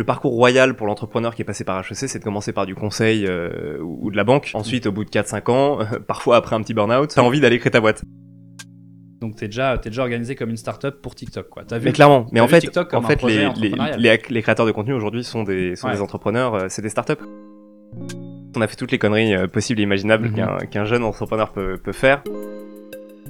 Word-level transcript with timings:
le 0.00 0.04
parcours 0.06 0.32
royal 0.32 0.74
pour 0.74 0.86
l'entrepreneur 0.86 1.34
qui 1.34 1.42
est 1.42 1.44
passé 1.44 1.62
par 1.62 1.78
HEC, 1.78 1.94
c'est 2.08 2.18
de 2.18 2.24
commencer 2.24 2.52
par 2.54 2.64
du 2.64 2.74
conseil 2.74 3.26
euh, 3.26 3.78
ou 3.82 4.10
de 4.10 4.16
la 4.16 4.24
banque. 4.24 4.50
Ensuite, 4.54 4.86
au 4.86 4.92
bout 4.92 5.04
de 5.04 5.10
4-5 5.10 5.50
ans, 5.50 5.78
parfois 6.08 6.36
après 6.36 6.56
un 6.56 6.62
petit 6.62 6.72
burn-out, 6.72 7.10
t'as 7.14 7.20
envie 7.22 7.40
d'aller 7.40 7.58
créer 7.58 7.70
ta 7.70 7.80
boîte. 7.82 8.02
Donc 9.20 9.36
t'es 9.36 9.46
déjà, 9.48 9.76
t'es 9.76 9.90
déjà 9.90 10.00
organisé 10.00 10.34
comme 10.34 10.48
une 10.48 10.56
startup 10.56 11.02
pour 11.02 11.14
TikTok, 11.14 11.50
quoi. 11.50 11.64
T'as 11.68 11.76
vu 11.76 11.84
Mais 11.84 11.92
clairement, 11.92 12.26
mais 12.32 12.40
en 12.40 12.48
fait, 12.48 12.60
TikTok 12.60 12.94
en 12.94 13.02
fait 13.02 13.22
les, 13.22 13.36
les, 13.40 13.46
entrepreneurial. 13.46 14.00
les, 14.00 14.18
les 14.30 14.42
créateurs 14.42 14.64
de 14.64 14.72
contenu 14.72 14.94
aujourd'hui 14.94 15.22
sont 15.22 15.42
des, 15.44 15.76
sont 15.76 15.88
Ouais. 15.88 15.94
des 15.94 16.00
entrepreneurs, 16.00 16.54
euh, 16.54 16.66
c'est 16.70 16.80
des 16.80 16.88
startups. 16.88 17.22
On 18.56 18.62
a 18.62 18.66
fait 18.66 18.76
toutes 18.76 18.92
les 18.92 18.98
conneries 18.98 19.34
euh, 19.34 19.46
possibles 19.46 19.78
et 19.80 19.82
imaginables 19.82 20.28
Mhm. 20.28 20.34
qu'un 20.34 20.56
qu'un 20.70 20.84
jeune 20.86 21.04
entrepreneur 21.04 21.52
peut, 21.52 21.76
peut 21.76 21.92
faire. 21.92 22.22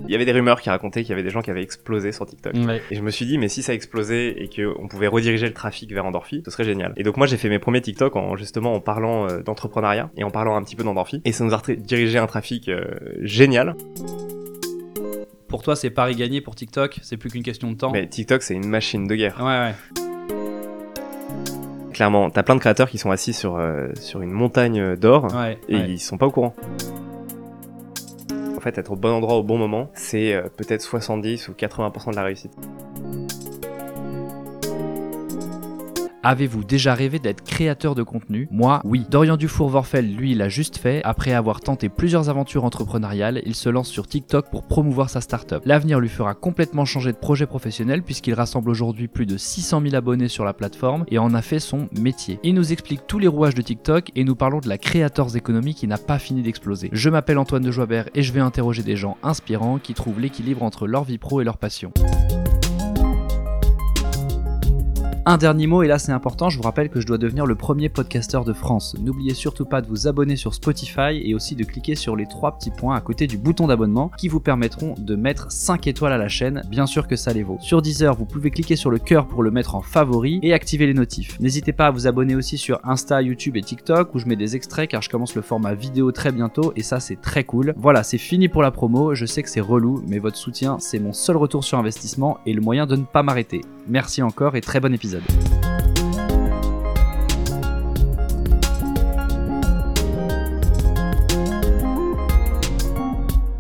Il 0.07 0.13
y 0.13 0.15
avait 0.17 0.25
des 0.25 0.33
rumeurs 0.33 0.61
qui 0.61 0.71
racontaient 0.71 1.03
qu'il 1.03 1.11
y 1.11 1.13
avait 1.13 1.23
des 1.23 1.31
gens 1.31 1.41
qui 1.43 1.51
avaient 1.51 1.63
explosé 1.63 2.11
sur 2.11 2.27
TikTok. 2.27 2.55
Ouais. 2.55 2.83
Et 2.91 2.97
je 2.97 3.03
me 3.03 3.11
suis 3.11 3.27
dit, 3.27 3.39
mais 3.39 3.49
si 3.49 3.63
ça 3.63 3.75
explosait 3.75 4.31
et 4.43 4.49
qu'on 4.49 4.89
pouvait 4.89 5.07
rediriger 5.07 5.47
le 5.47 5.53
trafic 5.53 5.93
vers 5.93 6.05
Endorphi, 6.05 6.43
ce 6.45 6.51
serait 6.51 6.65
génial. 6.65 6.93
Et 6.97 7.03
donc 7.05 7.17
moi 7.17 7.27
j'ai 7.27 7.37
fait 7.37 7.49
mes 7.49 7.59
premiers 7.61 7.81
TikTok 7.81 8.17
en 8.17 8.35
justement 8.37 8.75
en 8.75 8.81
parlant 8.81 9.29
euh, 9.29 9.43
d'entrepreneuriat 9.43 10.11
et 10.17 10.25
en 10.25 10.31
parlant 10.31 10.57
un 10.57 10.63
petit 10.63 10.75
peu 10.75 10.83
d'Endorphi. 10.83 11.21
Et 11.25 11.33
ça 11.33 11.45
nous 11.45 11.55
a 11.55 11.63
dirigé 11.77 12.19
un 12.19 12.27
trafic 12.27 12.69
euh, 12.69 12.83
génial. 13.21 13.77
Pour 15.49 15.63
toi, 15.63 15.77
c'est 15.77 15.91
pari 15.91 16.15
gagné 16.17 16.41
pour 16.41 16.55
TikTok? 16.55 16.99
C'est 17.03 17.17
plus 17.17 17.31
qu'une 17.31 17.43
question 17.43 17.71
de 17.71 17.77
temps? 17.77 17.91
Mais 17.93 18.07
TikTok 18.07 18.43
c'est 18.43 18.55
une 18.55 18.69
machine 18.69 19.07
de 19.07 19.15
guerre. 19.15 19.37
Ouais, 19.41 19.45
ouais. 19.47 19.75
Clairement, 21.93 22.31
t'as 22.31 22.43
plein 22.43 22.55
de 22.55 22.61
créateurs 22.61 22.89
qui 22.89 22.99
sont 22.99 23.11
assis 23.11 23.33
sur, 23.33 23.57
euh, 23.57 23.89
sur 24.01 24.23
une 24.23 24.31
montagne 24.31 24.97
d'or 24.97 25.27
Ouais. 25.35 25.59
et 25.69 25.77
ils 25.77 25.99
sont 26.01 26.17
pas 26.17 26.27
au 26.27 26.31
courant. 26.31 26.55
En 28.61 28.63
fait, 28.63 28.77
être 28.77 28.93
au 28.93 28.97
bon 28.97 29.09
endroit 29.09 29.37
au 29.37 29.43
bon 29.43 29.57
moment, 29.57 29.91
c'est 29.95 30.35
euh, 30.35 30.43
peut-être 30.55 30.83
70 30.83 31.49
ou 31.49 31.53
80% 31.53 32.11
de 32.11 32.17
la 32.17 32.25
réussite. 32.25 32.53
Avez-vous 36.23 36.65
déjà 36.65 36.93
rêvé 36.95 37.19
d'être 37.19 37.43
créateur 37.43 37.95
de 37.95 38.03
contenu 38.03 38.47
Moi, 38.51 38.83
oui. 38.85 39.07
Dorian 39.11 39.39
Dufour-Vorfel, 39.39 40.15
lui, 40.15 40.35
l'a 40.35 40.51
juste 40.51 40.77
fait. 40.77 41.01
Après 41.03 41.33
avoir 41.33 41.61
tenté 41.61 41.89
plusieurs 41.89 42.29
aventures 42.29 42.65
entrepreneuriales, 42.65 43.41
il 43.47 43.55
se 43.55 43.71
lance 43.71 43.89
sur 43.89 44.07
TikTok 44.07 44.51
pour 44.51 44.65
promouvoir 44.65 45.09
sa 45.09 45.23
startup. 45.23 45.63
L'avenir 45.65 45.99
lui 45.99 46.11
fera 46.11 46.35
complètement 46.35 46.85
changer 46.85 47.13
de 47.13 47.17
projet 47.17 47.47
professionnel 47.47 48.03
puisqu'il 48.03 48.35
rassemble 48.35 48.69
aujourd'hui 48.69 49.09
plus 49.09 49.25
de 49.25 49.39
600 49.39 49.81
000 49.83 49.95
abonnés 49.95 50.29
sur 50.29 50.45
la 50.45 50.53
plateforme 50.53 51.05
et 51.09 51.19
en 51.19 51.33
a 51.33 51.41
fait 51.41 51.59
son 51.59 51.89
métier. 51.99 52.39
Il 52.43 52.55
nous 52.55 52.71
explique 52.71 53.07
tous 53.07 53.19
les 53.19 53.29
rouages 53.29 53.55
de 53.55 53.63
TikTok 53.63 54.11
et 54.15 54.25
nous 54.25 54.37
parlons 54.37 54.61
de 54.61 54.69
la 54.69 54.77
Creators 54.77 55.35
Economy 55.37 55.75
qui 55.75 55.87
n'a 55.87 55.99
pas 55.99 56.19
fini 56.19 56.43
d'exploser. 56.43 56.91
Je 56.93 57.09
m'appelle 57.09 57.39
Antoine 57.39 57.63
de 57.63 57.71
Joibert 57.71 58.11
et 58.15 58.23
je 58.23 58.33
vais 58.35 58.41
interroger 58.41 58.83
des 58.83 58.97
gens 58.97 59.17
inspirants 59.23 59.79
qui 59.79 59.95
trouvent 59.95 60.21
l'équilibre 60.21 60.63
entre 60.63 60.87
leur 60.87 61.05
vie 61.05 61.19
pro 61.19 61.41
et 61.41 61.45
leur 61.45 61.57
passion. 61.57 61.93
Un 65.27 65.37
dernier 65.37 65.67
mot, 65.67 65.83
et 65.83 65.87
là 65.87 65.99
c'est 65.99 66.13
important, 66.13 66.49
je 66.49 66.57
vous 66.57 66.63
rappelle 66.63 66.89
que 66.89 66.99
je 66.99 67.07
dois 67.07 67.19
devenir 67.19 67.45
le 67.45 67.55
premier 67.55 67.91
podcasteur 67.91 68.43
de 68.43 68.55
France. 68.55 68.97
N'oubliez 68.99 69.35
surtout 69.35 69.67
pas 69.67 69.83
de 69.83 69.87
vous 69.87 70.09
abonner 70.09 70.35
sur 70.35 70.55
Spotify 70.55 71.21
et 71.23 71.35
aussi 71.35 71.55
de 71.55 71.65
cliquer 71.65 71.95
sur 71.95 72.17
les 72.17 72.25
trois 72.25 72.57
petits 72.57 72.71
points 72.71 72.97
à 72.97 73.03
côté 73.03 73.27
du 73.27 73.37
bouton 73.37 73.67
d'abonnement 73.67 74.11
qui 74.17 74.29
vous 74.29 74.41
permettront 74.41 74.95
de 74.97 75.17
mettre 75.17 75.53
5 75.53 75.87
étoiles 75.87 76.15
à 76.15 76.19
la 76.19 76.29
chaîne, 76.29 76.63
bien 76.71 76.87
sûr 76.87 77.07
que 77.07 77.17
ça 77.17 77.35
les 77.35 77.43
vaut. 77.43 77.59
Sur 77.61 77.83
Deezer, 77.83 78.15
vous 78.17 78.25
pouvez 78.25 78.51
cliquer 78.51 78.77
sur 78.77 78.91
le 78.91 78.99
cœur 78.99 79.29
pour 79.29 79.43
le 79.43 79.51
mettre 79.51 79.75
en 79.75 79.83
favori 79.83 80.41
et 80.43 80.55
activer 80.55 80.87
les 80.87 80.95
notifs. 80.95 81.39
N'hésitez 81.39 81.73
pas 81.73 81.89
à 81.89 81.91
vous 81.91 82.07
abonner 82.07 82.35
aussi 82.35 82.57
sur 82.57 82.81
Insta, 82.83 83.21
YouTube 83.21 83.59
et 83.59 83.63
TikTok 83.63 84.15
où 84.15 84.19
je 84.19 84.27
mets 84.27 84.37
des 84.37 84.57
extraits 84.57 84.89
car 84.89 85.03
je 85.03 85.11
commence 85.11 85.35
le 85.35 85.43
format 85.43 85.75
vidéo 85.75 86.13
très 86.13 86.33
bientôt 86.33 86.73
et 86.77 86.83
ça 86.83 86.99
c'est 86.99 87.21
très 87.21 87.45
cool. 87.45 87.75
Voilà, 87.77 88.05
c'est 88.05 88.19
fini 88.19 88.49
pour 88.49 88.63
la 88.63 88.71
promo, 88.71 89.15
je 89.15 89.27
sais 89.27 89.43
que 89.43 89.51
c'est 89.51 89.61
relou, 89.61 90.03
mais 90.09 90.19
votre 90.19 90.39
soutien 90.39 90.79
c'est 90.81 90.99
mon 90.99 91.13
seul 91.13 91.37
retour 91.37 91.63
sur 91.63 91.77
investissement 91.77 92.39
et 92.47 92.55
le 92.55 92.63
moyen 92.63 92.87
de 92.87 92.97
ne 92.97 93.05
pas 93.05 93.23
m'arrêter. 93.23 93.61
Merci 93.91 94.23
encore 94.23 94.55
et 94.55 94.61
très 94.61 94.79
bon 94.79 94.95
épisode. 94.95 95.23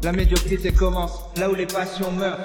La 0.04 0.12
médiocrité 0.12 0.72
commence 0.72 1.20
là 1.36 1.50
où 1.50 1.54
les 1.56 1.66
passions 1.66 2.12
meurent. 2.12 2.38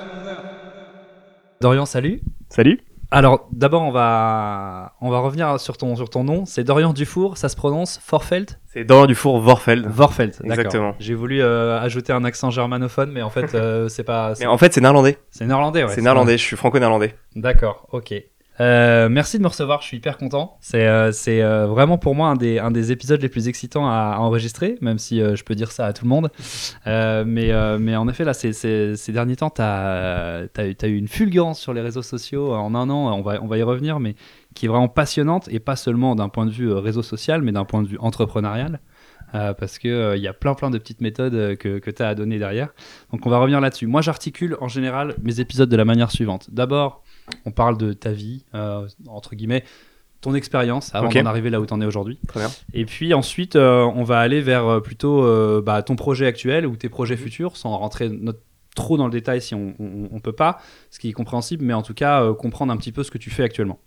Dorian, 1.62 1.86
salut. 1.86 2.22
Salut 2.50 2.80
Alors, 3.16 3.48
d'abord, 3.54 3.84
on 3.84 3.92
va, 3.92 4.92
on 5.00 5.10
va 5.10 5.20
revenir 5.20 5.58
sur 5.58 5.78
ton, 5.78 5.96
sur 5.96 6.10
ton 6.10 6.26
nom. 6.26 6.44
C'est 6.44 6.66
Dorian 6.66 6.92
Dufour, 6.92 7.38
ça 7.38 7.48
se 7.48 7.56
prononce 7.56 7.98
Forfeld 8.04 8.60
C'est 8.66 8.84
Dorian 8.84 9.06
Dufour 9.06 9.40
Vorfeld. 9.40 9.88
Vorfeld. 9.88 10.36
Exactement. 10.44 10.96
J'ai 11.00 11.14
voulu 11.14 11.42
euh, 11.42 11.80
ajouter 11.80 12.12
un 12.12 12.26
accent 12.26 12.50
germanophone, 12.50 13.14
mais 13.14 13.22
en 13.22 13.30
fait, 13.30 13.56
euh, 13.56 13.88
c'est 13.88 14.04
pas. 14.04 14.34
Mais 14.42 14.48
en 14.48 14.58
fait, 14.58 14.74
c'est 14.74 14.82
néerlandais. 14.82 15.18
c'est 15.32 15.46
néerlandais, 15.46 15.86
ouais. 15.86 15.94
c'est 15.96 16.02
néerlandais, 16.02 16.38
je 16.38 16.44
suis 16.44 16.58
franco-néerlandais. 16.58 17.16
D'accord, 17.38 17.88
ok. 17.94 18.14
Euh, 18.62 19.10
merci 19.10 19.38
de 19.38 19.44
me 19.44 19.48
recevoir, 19.48 19.82
je 19.82 19.88
suis 19.88 19.98
hyper 19.98 20.18
content. 20.18 20.58
C'est 20.62 20.88
euh, 20.88 21.12
euh, 21.28 21.68
vraiment 21.68 21.98
pour 21.98 22.16
moi 22.16 22.30
un 22.30 22.36
des, 22.72 22.92
épisodes 22.92 23.22
les 23.22 23.30
plus 23.30 23.48
excitants 23.48 23.88
à, 23.88 24.18
enregistrer, 24.20 24.78
même 24.82 24.98
si 24.98 25.20
je 25.20 25.44
peux 25.44 25.56
dire 25.56 25.72
ça 25.72 25.86
à 25.88 25.94
tout 25.94 26.06
le 26.06 26.10
monde. 26.10 26.32
Mais, 26.86 27.96
en 27.96 28.08
effet, 28.08 28.24
là, 28.24 28.34
ces 28.34 28.96
derniers 29.10 29.36
temps, 29.36 29.50
tu 29.50 29.62
as, 29.62 30.48
eu 30.84 30.96
une 30.96 31.08
fulgurance 31.08 31.60
sur 31.60 31.74
les 31.74 31.82
réseaux 31.82 32.02
sociaux 32.02 32.54
en 32.54 32.76
un 32.76 32.90
an, 32.90 33.18
on 33.18 33.22
va, 33.22 33.58
y 33.58 33.64
revenir, 33.64 34.00
mais 34.00 34.16
qui 34.54 34.68
est 34.68 34.70
vraiment 34.70 34.88
passionnante, 34.88 35.50
et 35.50 35.60
pas 35.60 35.76
seulement 35.76 36.16
d'un 36.16 36.30
point 36.30 36.46
de 36.46 36.52
vue 36.52 36.72
réseau 36.72 37.04
social, 37.04 37.42
mais 37.42 37.52
d'un 37.52 37.66
point 37.66 37.84
de 37.84 37.88
vue 37.88 37.98
entrepreneurial. 38.00 38.80
parce 39.34 39.80
qu'il 39.80 40.14
il 40.16 40.22
y 40.22 40.28
a 40.28 40.34
plein 40.34 40.54
plein 40.54 40.70
de 40.70 40.78
petites 40.78 41.02
méthodes 41.02 41.58
que, 41.58 41.80
que 41.80 41.92
tu 41.92 42.02
as 42.02 42.08
à 42.08 42.16
donner 42.16 42.40
derrière. 42.40 42.70
Donc 43.12 43.26
on 43.26 43.30
va 43.30 43.38
revenir 43.40 43.60
là-dessus. 43.60 43.88
Moi 43.88 44.02
j'articule 44.02 44.56
en 44.62 44.70
général 44.70 45.16
mes 45.22 45.42
épisodes 45.42 45.70
de 45.70 45.76
la 45.76 45.84
manière 45.84 46.10
suivante. 46.10 46.48
D'abord, 46.52 47.04
on 47.46 47.52
parle 47.52 47.78
de 47.78 47.94
ta 47.94 48.12
vie, 48.12 48.46
euh, 48.54 48.88
entre 49.08 49.36
guillemets, 49.36 49.64
ton 50.22 50.34
expérience 50.34 50.94
avant 50.96 51.10
d'en 51.10 51.26
arriver 51.26 51.50
là 51.50 51.62
où 51.62 51.66
tu 51.66 51.74
en 51.74 51.82
es 51.82 51.86
aujourd'hui. 51.86 52.20
Et 52.74 52.86
puis 52.86 53.14
ensuite, 53.14 53.56
euh, 53.56 53.84
on 53.84 54.04
va 54.04 54.20
aller 54.20 54.42
vers 54.42 54.66
euh, 54.66 54.80
plutôt 54.80 55.22
bah, 55.62 55.84
ton 55.84 55.96
projet 55.96 56.26
actuel 56.26 56.66
ou 56.66 56.76
tes 56.76 56.90
projets 56.90 57.18
futurs, 57.18 57.58
sans 57.58 57.78
rentrer 57.78 58.10
trop 58.76 58.98
dans 58.98 59.06
le 59.06 59.12
détail 59.12 59.42
si 59.42 59.56
on, 59.56 59.74
on, 59.80 60.10
on 60.12 60.20
peut 60.20 60.34
pas, 60.34 60.60
ce 60.92 61.00
qui 61.00 61.10
est 61.10 61.14
compréhensible, 61.14 61.64
mais 61.64 61.74
en 61.74 61.82
tout 61.82 61.94
cas 61.94 62.24
euh, 62.24 62.34
comprendre 62.34 62.74
un 62.74 62.78
petit 62.78 62.92
peu 62.92 63.04
ce 63.04 63.12
que 63.12 63.18
tu 63.18 63.30
fais 63.30 63.44
actuellement. 63.44 63.80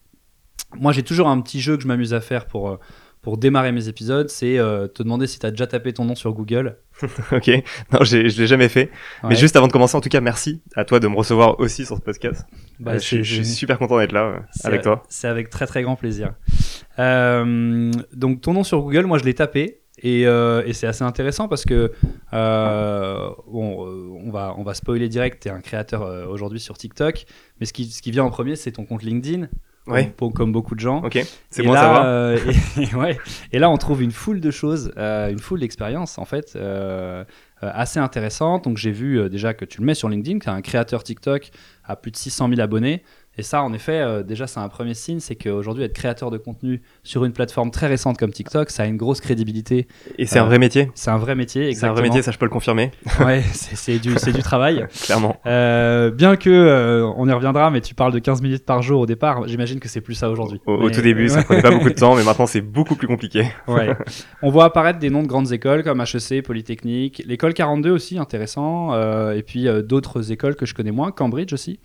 Moi, 0.77 0.93
j'ai 0.93 1.03
toujours 1.03 1.28
un 1.28 1.41
petit 1.41 1.60
jeu 1.60 1.77
que 1.77 1.82
je 1.82 1.88
m'amuse 1.88 2.15
à 2.15 2.21
faire 2.21 2.47
pour, 2.47 2.78
pour 3.28 3.37
démarrer 3.37 3.72
mes 3.72 3.89
épisodes, 3.89 4.31
c'est 4.31 4.59
euh, 4.59 4.89
te 4.89 5.03
demander 5.03 5.27
si 5.27 5.39
tu 5.39 5.44
as 5.44 5.50
déjà 5.50 5.66
tapé 5.66 5.93
ton 5.93 6.06
nom 6.06 6.15
sur 6.15 6.33
Google. 6.33 6.78
ok. 7.31 7.49
Non, 7.93 8.03
je 8.03 8.16
l'ai 8.16 8.47
jamais 8.47 8.71
fait. 8.71 8.89
Ouais. 9.22 9.28
Mais 9.28 9.37
juste 9.37 9.55
avant 9.55 9.66
de 9.66 9.72
commencer, 9.72 9.99
en 9.99 10.00
tout 10.00 10.09
cas, 10.09 10.22
merci 10.22 10.62
à 10.75 10.87
toi 10.87 10.99
de 10.99 11.09
me 11.09 11.15
recevoir 11.15 11.61
aussi 11.61 11.84
sur 11.84 11.99
ce 11.99 12.00
podcast. 12.00 12.47
Bah, 12.81 12.93
Euh, 12.93 12.99
je, 12.99 13.21
suis- 13.22 13.44
super 13.44 13.77
content 13.78 13.99
d'être 13.99 14.12
là 14.12 14.22
euh, 14.25 14.39
avec 14.65 14.81
toi. 14.81 15.03
C'est 15.11 15.28
avec 15.28 15.50
très 15.50 15.66
très 15.66 15.83
grand 15.83 15.94
plaisir. 15.94 16.33
Euh, 16.99 17.93
donc 18.15 18.41
ton 18.41 18.55
nom 18.55 18.65
sur 18.65 18.81
Google, 18.81 19.05
moi 19.05 19.19
je 19.19 19.25
l'ai 19.25 19.34
tapé 19.34 19.83
et, 19.99 20.22
et 20.22 20.72
c'est 20.72 20.87
assez 20.87 21.05
intéressant 21.05 21.49
parce 21.49 21.66
que 21.66 21.93
bon, 22.33 23.39
on 24.25 24.31
va 24.31 24.55
on 24.56 24.62
va 24.62 24.72
spoiler 24.72 25.10
direct. 25.10 25.43
T'es 25.43 25.50
un 25.50 25.60
créateur 25.60 26.31
aujourd'hui 26.31 26.60
sur 26.60 26.78
TikTok, 26.78 27.27
mais 27.60 27.66
ce 27.66 27.75
qui 27.75 27.84
ce 27.91 28.00
qui 28.00 28.10
vient 28.10 28.25
en 28.25 28.31
premier, 28.31 28.56
c'est 28.56 28.72
ton 28.72 28.87
compte 28.87 29.03
LinkedIn. 29.03 29.49
Ouais. 29.88 30.12
Comme, 30.19 30.32
comme 30.32 30.53
beaucoup 30.53 30.75
de 30.75 30.81
gens. 30.81 31.03
Ok. 31.04 31.19
C'est 31.50 31.62
Et 31.62 31.66
bon 31.66 31.72
là, 31.72 31.81
savoir. 31.82 32.03
euh, 32.06 32.38
et, 32.78 32.82
et 32.82 32.94
ouais. 32.94 33.19
et 33.53 33.59
là, 33.59 33.71
on 33.71 33.76
trouve 33.76 34.03
une 34.03 34.12
foule 34.12 34.41
de 34.41 34.50
choses, 34.50 34.93
euh, 34.97 35.31
une 35.31 35.38
foule 35.38 35.60
d'expériences 35.60 36.19
en 36.19 36.25
fait, 36.25 36.53
euh, 36.56 37.25
assez 37.60 37.98
intéressantes. 37.98 38.65
Donc 38.65 38.77
j'ai 38.77 38.93
vu 38.93 39.28
déjà 39.31 39.54
que 39.54 39.65
tu 39.65 39.81
le 39.81 39.87
mets 39.87 39.94
sur 39.94 40.09
LinkedIn, 40.09 40.38
que 40.38 40.44
tu 40.44 40.50
un 40.50 40.62
créateur 40.62 41.03
TikTok 41.03 41.50
à 41.84 41.97
plus 41.97 42.10
de 42.10 42.16
600 42.16 42.48
000 42.50 42.60
abonnés. 42.60 43.03
Et 43.38 43.43
ça, 43.43 43.62
en 43.62 43.72
effet, 43.72 44.00
euh, 44.00 44.25
déjà, 44.25 44.49
c'est 44.49 44.59
un 44.59 44.69
premier 44.69 44.94
signe, 44.94 45.21
c'est 45.21 45.37
qu'aujourd'hui, 45.37 45.84
être 45.84 45.93
créateur 45.93 46.31
de 46.31 46.38
contenu 46.38 46.82
sur 47.04 47.25
une 47.25 47.32
plateforme 47.32 47.71
très 47.71 47.87
récente 47.87 48.19
comme 48.19 48.32
TikTok, 48.32 48.71
ça 48.71 48.82
a 48.82 48.87
une 48.87 48.97
grosse 48.97 49.21
crédibilité. 49.21 49.87
Et 50.19 50.26
c'est 50.26 50.41
euh, 50.41 50.43
un 50.43 50.47
vrai 50.47 50.59
métier. 50.59 50.91
C'est 50.94 51.10
un 51.10 51.19
vrai 51.19 51.37
métier, 51.37 51.62
C'est 51.62 51.66
un 51.66 51.71
exactement. 51.71 51.94
vrai 51.94 52.03
métier, 52.03 52.22
ça 52.22 52.32
je 52.32 52.38
peux 52.38 52.47
le 52.47 52.50
confirmer. 52.50 52.91
Ouais, 53.21 53.43
c'est 53.53 53.98
du, 53.98 54.15
c'est 54.16 54.32
du 54.32 54.43
travail. 54.43 54.87
Clairement. 55.03 55.37
Euh, 55.47 56.10
bien 56.10 56.37
que, 56.37 56.50
euh, 56.50 57.10
on 57.16 57.28
y 57.28 57.33
reviendra, 57.33 57.71
mais 57.71 57.80
tu 57.80 57.95
parles 57.95 58.13
de 58.13 58.18
15 58.18 58.42
minutes 58.42 58.65
par 58.65 58.83
jour 58.83 59.01
au 59.01 59.07
départ, 59.07 59.47
j'imagine 59.47 59.80
que 59.80 59.89
c'est 59.89 60.01
plus 60.01 60.15
ça 60.15 60.30
aujourd'hui. 60.30 60.60
Au, 60.66 60.91
tout 60.91 61.01
début, 61.01 61.28
ça 61.28 61.42
prenait 61.42 61.63
pas 61.63 61.71
beaucoup 61.71 61.91
de 61.91 61.95
temps, 61.98 62.16
mais 62.16 62.24
maintenant 62.24 62.47
c'est 62.47 62.60
beaucoup 62.60 62.97
plus 62.97 63.07
compliqué. 63.07 63.47
Ouais. 63.66 63.95
On 64.42 64.51
voit 64.51 64.65
apparaître 64.65 64.98
des 64.98 65.10
noms 65.10 65.22
de 65.22 65.28
grandes 65.28 65.53
écoles 65.53 65.83
comme 65.84 66.01
HEC, 66.01 66.42
Polytechnique, 66.42 67.22
l'école 67.27 67.54
42 67.54 67.91
aussi, 67.91 68.18
intéressant, 68.18 68.95
euh, 68.95 69.33
et 69.33 69.42
puis 69.42 69.68
euh, 69.68 69.83
d'autres 69.83 70.33
écoles 70.33 70.57
que 70.57 70.66
je 70.66 70.74
connais 70.74 70.92
moins, 70.92 71.13
Cambridge 71.13 71.53
aussi. 71.53 71.78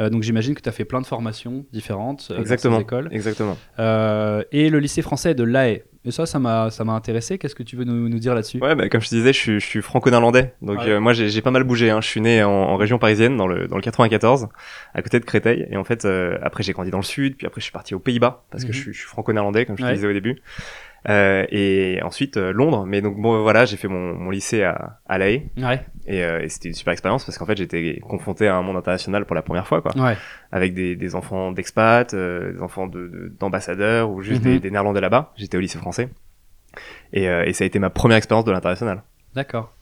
Euh, 0.00 0.10
donc 0.10 0.22
j'imagine 0.22 0.54
que 0.54 0.60
tu 0.60 0.68
as 0.68 0.72
fait 0.72 0.84
plein 0.84 1.00
de 1.00 1.06
formations 1.06 1.64
différentes 1.72 2.28
euh, 2.30 2.34
dans 2.36 2.40
Exactement. 2.40 2.76
ces 2.76 2.82
écoles. 2.82 3.08
Exactement. 3.12 3.56
Euh, 3.78 4.42
et 4.52 4.68
le 4.70 4.78
lycée 4.78 5.02
français 5.02 5.34
de 5.34 5.42
La 5.44 5.68
Haye. 5.70 5.82
Et 6.04 6.12
ça, 6.12 6.24
ça 6.24 6.38
m'a 6.38 6.70
ça 6.70 6.84
m'a 6.84 6.92
intéressé. 6.92 7.36
Qu'est-ce 7.36 7.56
que 7.56 7.64
tu 7.64 7.74
veux 7.74 7.82
nous, 7.82 8.08
nous 8.08 8.18
dire 8.20 8.32
là-dessus? 8.32 8.58
Ouais, 8.62 8.76
bah, 8.76 8.88
comme 8.88 9.00
je 9.00 9.08
te 9.08 9.14
disais, 9.16 9.32
je 9.32 9.38
suis, 9.40 9.58
je 9.60 9.66
suis 9.66 9.82
franco-néerlandais. 9.82 10.54
Donc 10.62 10.78
Ouais. 10.78 10.90
euh, 10.90 11.00
moi, 11.00 11.12
j'ai 11.14 11.28
j'ai 11.30 11.42
pas 11.42 11.50
mal 11.50 11.64
bougé. 11.64 11.90
Hein. 11.90 12.00
Je 12.00 12.06
suis 12.06 12.20
né 12.20 12.44
en, 12.44 12.50
en 12.52 12.76
région 12.76 12.98
parisienne, 12.98 13.36
dans 13.36 13.48
le, 13.48 13.66
dans 13.66 13.74
le 13.74 13.82
94, 13.82 14.46
à 14.94 15.02
côté 15.02 15.18
de 15.18 15.24
Créteil. 15.24 15.66
Et 15.68 15.76
en 15.76 15.82
fait, 15.82 16.04
euh, 16.04 16.38
après, 16.42 16.62
j'ai 16.62 16.72
grandi 16.74 16.92
dans 16.92 16.98
le 16.98 17.02
sud. 17.02 17.36
Puis 17.36 17.44
après, 17.48 17.60
je 17.60 17.64
suis 17.64 17.72
parti 17.72 17.92
aux 17.96 17.98
Pays-Bas, 17.98 18.44
parce 18.52 18.62
que 18.62 18.68
Mhm. 18.68 18.74
je 18.74 18.80
suis, 18.80 18.92
je 18.92 18.98
suis 19.00 19.08
franco-néerlandais, 19.08 19.66
comme 19.66 19.76
je 19.76 19.82
te 19.84 19.92
disais 19.92 20.06
au 20.06 20.12
début. 20.12 20.40
Euh, 21.08 21.46
et 21.50 22.00
ensuite 22.02 22.36
euh, 22.36 22.52
Londres. 22.52 22.84
Mais 22.86 23.00
donc 23.00 23.16
bon, 23.20 23.40
voilà, 23.42 23.64
j'ai 23.64 23.76
fait 23.76 23.86
mon, 23.86 24.14
mon 24.14 24.30
lycée 24.30 24.64
à, 24.64 24.98
à 25.06 25.18
La 25.18 25.30
Haye. 25.30 25.48
Ouais, 25.56 25.84
Et, 26.06 26.24
euh, 26.24 26.42
et 26.42 26.48
c'était 26.48 26.68
une 26.68 26.74
super 26.74 26.92
expérience 26.92 27.24
parce 27.24 27.38
qu'en 27.38 27.46
fait 27.46 27.56
j'étais 27.56 28.00
confronté 28.00 28.48
à 28.48 28.56
un 28.56 28.62
monde 28.62 28.76
international 28.76 29.24
pour 29.24 29.36
la 29.36 29.42
première 29.42 29.68
fois, 29.68 29.82
quoi. 29.82 29.92
ouais, 29.96 30.16
Avec 30.50 30.74
des, 30.74 30.96
des 30.96 31.14
enfants 31.14 31.52
d'expats, 31.52 32.12
euh, 32.14 32.52
des 32.54 32.60
enfants 32.60 32.88
de- 32.88 33.06
de- 33.06 33.32
d'ambassadeurs 33.38 34.10
ou 34.10 34.20
juste 34.22 34.42
Mhm. 34.44 34.52
des, 34.54 34.58
des 34.60 34.70
néerlandais 34.72 35.00
là-bas. 35.00 35.32
J'étais 35.36 35.56
au 35.56 35.60
lycée 35.60 35.78
français. 35.78 36.08
Et, 37.12 37.28
euh, 37.28 37.44
et 37.44 37.52
ça 37.52 37.64
a 37.64 37.66
été 37.68 37.78
ma 37.78 37.90
première 37.90 38.16
expérience 38.18 38.44
de 38.44 38.50
l'international. 38.52 39.02
d'accord. 39.34 39.72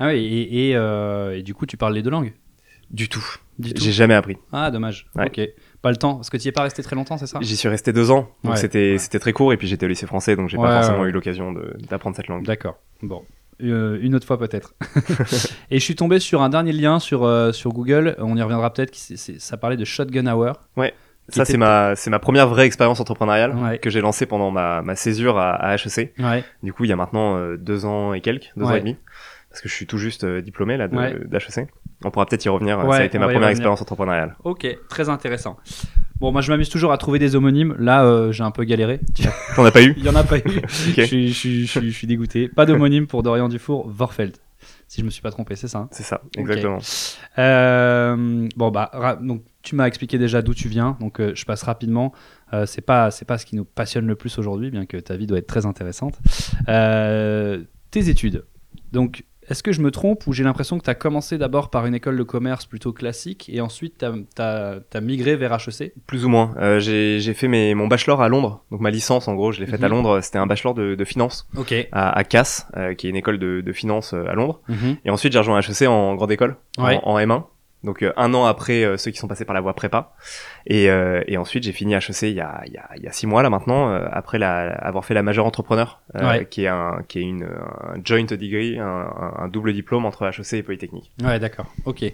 Ah 0.00 0.08
oui, 0.08 0.16
et, 0.18 0.70
et, 0.70 0.76
euh, 0.76 1.36
et 1.38 1.42
du 1.42 1.54
coup, 1.54 1.66
tu 1.66 1.76
parles 1.76 1.94
les 1.94 2.02
deux 2.02 2.10
langues? 2.10 2.32
Du 2.90 3.08
tout. 3.08 3.24
Du 3.58 3.72
tout? 3.72 3.82
J'ai 3.84 3.92
jamais 3.92 4.14
appris. 4.14 4.36
Ah, 4.52 4.70
dommage. 4.70 5.06
Ouais. 5.14 5.26
Ok. 5.26 5.40
Pas 5.82 5.90
le 5.90 5.96
temps, 5.96 6.14
parce 6.14 6.30
que 6.30 6.36
tu 6.36 6.44
n'y 6.44 6.48
es 6.48 6.52
pas 6.52 6.62
resté 6.62 6.82
très 6.82 6.94
longtemps, 6.96 7.18
c'est 7.18 7.26
ça? 7.26 7.38
J'y 7.42 7.56
suis 7.56 7.68
resté 7.68 7.92
deux 7.92 8.10
ans, 8.12 8.30
donc 8.44 8.52
Ouais. 8.52 8.56
c'était 8.56 8.96
c'était 8.98 9.18
très 9.18 9.32
court. 9.32 9.52
Et 9.52 9.56
puis 9.56 9.66
j'étais 9.66 9.84
au 9.84 9.88
lycée 9.88 10.06
français, 10.06 10.36
donc 10.36 10.48
j'ai 10.48 10.56
Ouais, 10.56 10.66
pas 10.68 10.76
forcément 10.82 11.02
ouais. 11.02 11.08
eu 11.08 11.12
l'occasion 11.12 11.52
d'apprendre 11.90 12.14
cette 12.16 12.28
langue. 12.28 12.44
D'accord. 12.46 12.78
Bon. 13.02 13.22
Euh, 13.62 13.98
une 14.00 14.14
autre 14.14 14.26
fois 14.26 14.38
peut-être. 14.38 14.74
et 15.70 15.78
je 15.78 15.84
suis 15.84 15.94
tombé 15.96 16.18
sur 16.20 16.42
un 16.42 16.48
dernier 16.48 16.72
lien 16.72 16.98
sur, 17.00 17.24
euh, 17.24 17.52
sur 17.52 17.72
Google, 17.72 18.16
on 18.18 18.36
y 18.36 18.42
reviendra 18.42 18.72
peut-être, 18.72 18.94
ça 18.96 19.56
parlait 19.56 19.76
de 19.76 19.84
Shotgun 19.84 20.26
Hour. 20.26 20.54
Ça, 21.28 21.42
était- 21.42 21.52
c'est 21.52 21.58
ma, 21.58 21.94
c'est 21.94 22.10
ma 22.10 22.18
première 22.18 22.48
vraie 22.48 22.66
expérience 22.66 22.98
entrepreneuriale 22.98 23.54
Ouais. 23.56 23.78
que 23.78 23.90
j'ai 23.90 24.00
lancée 24.00 24.26
pendant 24.26 24.50
ma, 24.50 24.82
ma 24.82 24.96
césure 24.96 25.38
à, 25.38 25.52
à 25.54 25.74
HEC. 25.76 26.12
Ouais. 26.18 26.42
Du 26.64 26.72
coup, 26.72 26.82
il 26.84 26.90
y 26.90 26.92
a 26.92 26.96
maintenant 26.96 27.36
euh, 27.36 27.56
deux 27.56 27.84
ans 27.86 28.12
et 28.12 28.20
quelques, 28.20 28.50
deux 28.56 28.64
ans 28.64 28.70
Ouais. 28.70 28.78
et 28.78 28.80
demi, 28.80 28.96
parce 29.52 29.60
que 29.62 29.68
je 29.68 29.74
suis 29.74 29.86
tout 29.86 29.98
juste 29.98 30.24
euh, 30.24 30.40
diplômé 30.42 30.76
là 30.76 30.88
de- 30.88 30.96
Ouais. 30.96 31.14
d'HEC. 31.28 31.68
On 32.04 32.10
pourra 32.10 32.26
peut-être 32.26 32.44
y 32.44 32.48
revenir. 32.48 32.78
Ouais, 32.84 32.96
ça 32.96 33.02
a 33.02 33.04
été 33.04 33.18
ma 33.18 33.28
première 33.28 33.48
expérience 33.50 33.80
entrepreneuriale. 33.80 34.34
Ok, 34.42 34.66
très 34.88 35.08
intéressant. 35.08 35.56
Bon, 36.18 36.32
moi 36.32 36.40
je 36.40 36.50
m'amuse 36.50 36.68
toujours 36.68 36.92
à 36.92 36.98
trouver 36.98 37.18
des 37.18 37.36
homonymes. 37.36 37.74
Là, 37.78 38.04
euh, 38.04 38.32
j'ai 38.32 38.42
un 38.44 38.50
peu 38.50 38.64
galéré. 38.64 39.00
T'en 39.56 39.64
as 39.64 39.70
pas 39.70 39.82
eu 39.82 39.94
Il 39.96 40.04
y 40.04 40.08
en 40.08 40.14
a 40.16 40.24
pas 40.24 40.38
eu. 40.38 40.42
Je, 40.96 41.02
suis, 41.02 41.28
je, 41.28 41.34
suis, 41.34 41.66
je, 41.66 41.70
suis, 41.70 41.90
je 41.90 41.96
suis 41.96 42.06
dégoûté. 42.06 42.48
Pas 42.48 42.66
d'homonyme 42.66 43.06
pour 43.06 43.22
Dorian 43.22 43.48
Dufour, 43.48 43.88
Vorfeld. 43.88 44.36
Si 44.88 45.00
je 45.00 45.04
me 45.06 45.10
suis 45.10 45.22
pas 45.22 45.30
trompé, 45.30 45.56
c'est 45.56 45.68
ça. 45.68 45.78
hein? 45.78 45.88
C'est 45.90 46.02
ça, 46.02 46.20
exactement. 46.36 46.78
Euh, 47.38 48.48
bon 48.56 48.70
bah 48.70 48.90
donc 49.20 49.42
tu 49.62 49.74
m'as 49.74 49.86
expliqué 49.86 50.18
déjà 50.18 50.42
d'où 50.42 50.54
tu 50.54 50.68
viens, 50.68 50.96
donc 51.00 51.20
euh, 51.20 51.32
je 51.34 51.44
passe 51.44 51.62
rapidement. 51.62 52.12
Euh, 52.52 52.66
c'est 52.66 52.82
pas 52.82 53.10
c'est 53.10 53.24
pas 53.24 53.38
ce 53.38 53.46
qui 53.46 53.56
nous 53.56 53.64
passionne 53.64 54.06
le 54.06 54.14
plus 54.16 54.38
aujourd'hui, 54.38 54.70
bien 54.70 54.86
que 54.86 54.96
ta 54.98 55.16
vie 55.16 55.26
doit 55.26 55.38
être 55.38 55.46
très 55.46 55.66
intéressante. 55.66 56.18
Euh, 56.68 57.62
tes 57.90 58.08
études. 58.08 58.44
Donc 58.92 59.24
est-ce 59.52 59.62
que 59.62 59.70
je 59.72 59.80
me 59.80 59.90
trompe 59.90 60.26
ou 60.26 60.32
j'ai 60.32 60.42
l'impression 60.44 60.78
que 60.78 60.84
tu 60.84 60.90
as 60.90 60.94
commencé 60.94 61.38
d'abord 61.38 61.70
par 61.70 61.86
une 61.86 61.94
école 61.94 62.16
de 62.16 62.22
commerce 62.22 62.64
plutôt 62.66 62.92
classique 62.92 63.48
et 63.52 63.60
ensuite 63.60 63.98
tu 63.98 64.42
as, 64.42 65.00
migré 65.00 65.36
vers 65.36 65.52
HEC 65.52 65.92
Plus 66.06 66.24
ou 66.24 66.28
moins. 66.28 66.54
Euh, 66.58 66.80
j'ai 66.80 67.34
fait 67.34 67.48
mes, 67.48 67.74
mon 67.74 67.86
bachelor 67.86 68.20
à 68.22 68.28
Londres, 68.28 68.64
donc 68.70 68.80
ma 68.80 68.90
licence 68.90 69.28
en 69.28 69.34
gros, 69.34 69.52
je 69.52 69.60
l'ai 69.60 69.66
faite 69.66 69.82
à 69.84 69.88
Mhm. 69.88 69.94
Londres. 69.94 70.20
C'était 70.22 70.38
un 70.38 70.46
bachelor 70.46 70.74
de, 70.74 70.94
de 70.94 71.04
finance 71.04 71.46
Ok. 71.56 71.74
à, 71.92 72.10
à 72.18 72.24
Cass, 72.24 72.66
euh, 72.76 72.94
qui 72.94 73.06
est 73.06 73.10
une 73.10 73.16
école 73.16 73.38
de, 73.38 73.60
de 73.60 73.72
finance 73.72 74.14
euh, 74.14 74.24
à 74.28 74.34
Londres. 74.34 74.60
Mhm. 74.68 74.96
Et 75.04 75.10
ensuite, 75.10 75.32
j'ai 75.32 75.38
rejoint 75.38 75.60
HEC 75.60 75.86
en 75.88 76.14
grande 76.14 76.32
école, 76.32 76.56
en, 76.78 77.18
M1. 77.18 77.44
Donc 77.84 78.02
euh, 78.02 78.12
un 78.16 78.32
an 78.34 78.44
après 78.44 78.84
euh, 78.84 78.96
ceux 78.96 79.10
qui 79.10 79.18
sont 79.18 79.26
passés 79.28 79.44
par 79.44 79.54
la 79.54 79.60
voie 79.60 79.74
prépa. 79.74 80.12
Et, 80.66 80.88
euh, 80.90 81.22
et 81.26 81.36
ensuite, 81.36 81.64
j'ai 81.64 81.72
fini 81.72 81.94
HEC 81.94 82.22
il 82.22 82.34
y 82.34 82.40
a, 82.40 82.62
il 82.66 82.72
y 82.72 82.76
a, 82.78 82.88
il 82.96 83.02
y 83.02 83.08
a 83.08 83.12
six 83.12 83.26
mois 83.26 83.42
là 83.42 83.50
maintenant, 83.50 83.90
euh, 83.90 84.06
après 84.12 84.38
la, 84.38 84.68
avoir 84.72 85.04
fait 85.04 85.14
la 85.14 85.22
majeure 85.22 85.46
entrepreneur, 85.46 86.00
Ouais. 86.14 86.46
qui 86.48 86.64
est 86.64 86.68
un 86.68 87.02
qui 87.08 87.18
est 87.18 87.22
une 87.22 87.42
un 87.44 88.00
joint 88.04 88.24
degree, 88.24 88.78
un, 88.78 88.86
un- 89.38 89.48
double 89.48 89.72
diplôme 89.72 90.04
entre 90.06 90.24
HEC 90.26 90.52
et 90.54 90.62
Polytechnique. 90.62 91.10
Ouais, 91.22 91.38
d'accord. 91.40 91.66
Ok. 91.84 92.04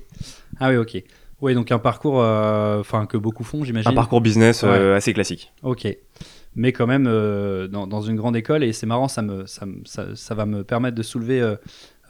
Ah 0.58 0.70
oui, 0.70 0.76
ok. 0.76 1.02
Ouais, 1.40 1.54
donc 1.54 1.70
un 1.70 1.78
parcours 1.78 2.20
euh, 2.20 2.80
enfin 2.80 3.06
que 3.06 3.16
beaucoup 3.16 3.44
font, 3.44 3.62
j'imagine. 3.62 3.90
Un 3.90 3.94
parcours 3.94 4.20
business 4.20 4.64
euh, 4.64 4.96
assez 4.96 5.12
classique. 5.12 5.52
Ok. 5.62 5.86
Mais 6.56 6.72
quand 6.72 6.86
même 6.88 7.06
euh, 7.06 7.68
dans, 7.68 7.86
dans 7.86 8.00
une 8.00 8.16
grande 8.16 8.34
école, 8.34 8.64
et 8.64 8.72
c'est 8.72 8.86
marrant, 8.86 9.06
ça, 9.06 9.22
me, 9.22 9.46
ça, 9.46 9.64
me- 9.66 9.84
ça, 9.84 10.06
ça 10.16 10.34
va 10.34 10.46
me 10.46 10.64
permettre 10.64 10.96
de 10.96 11.02
soulever 11.04 11.40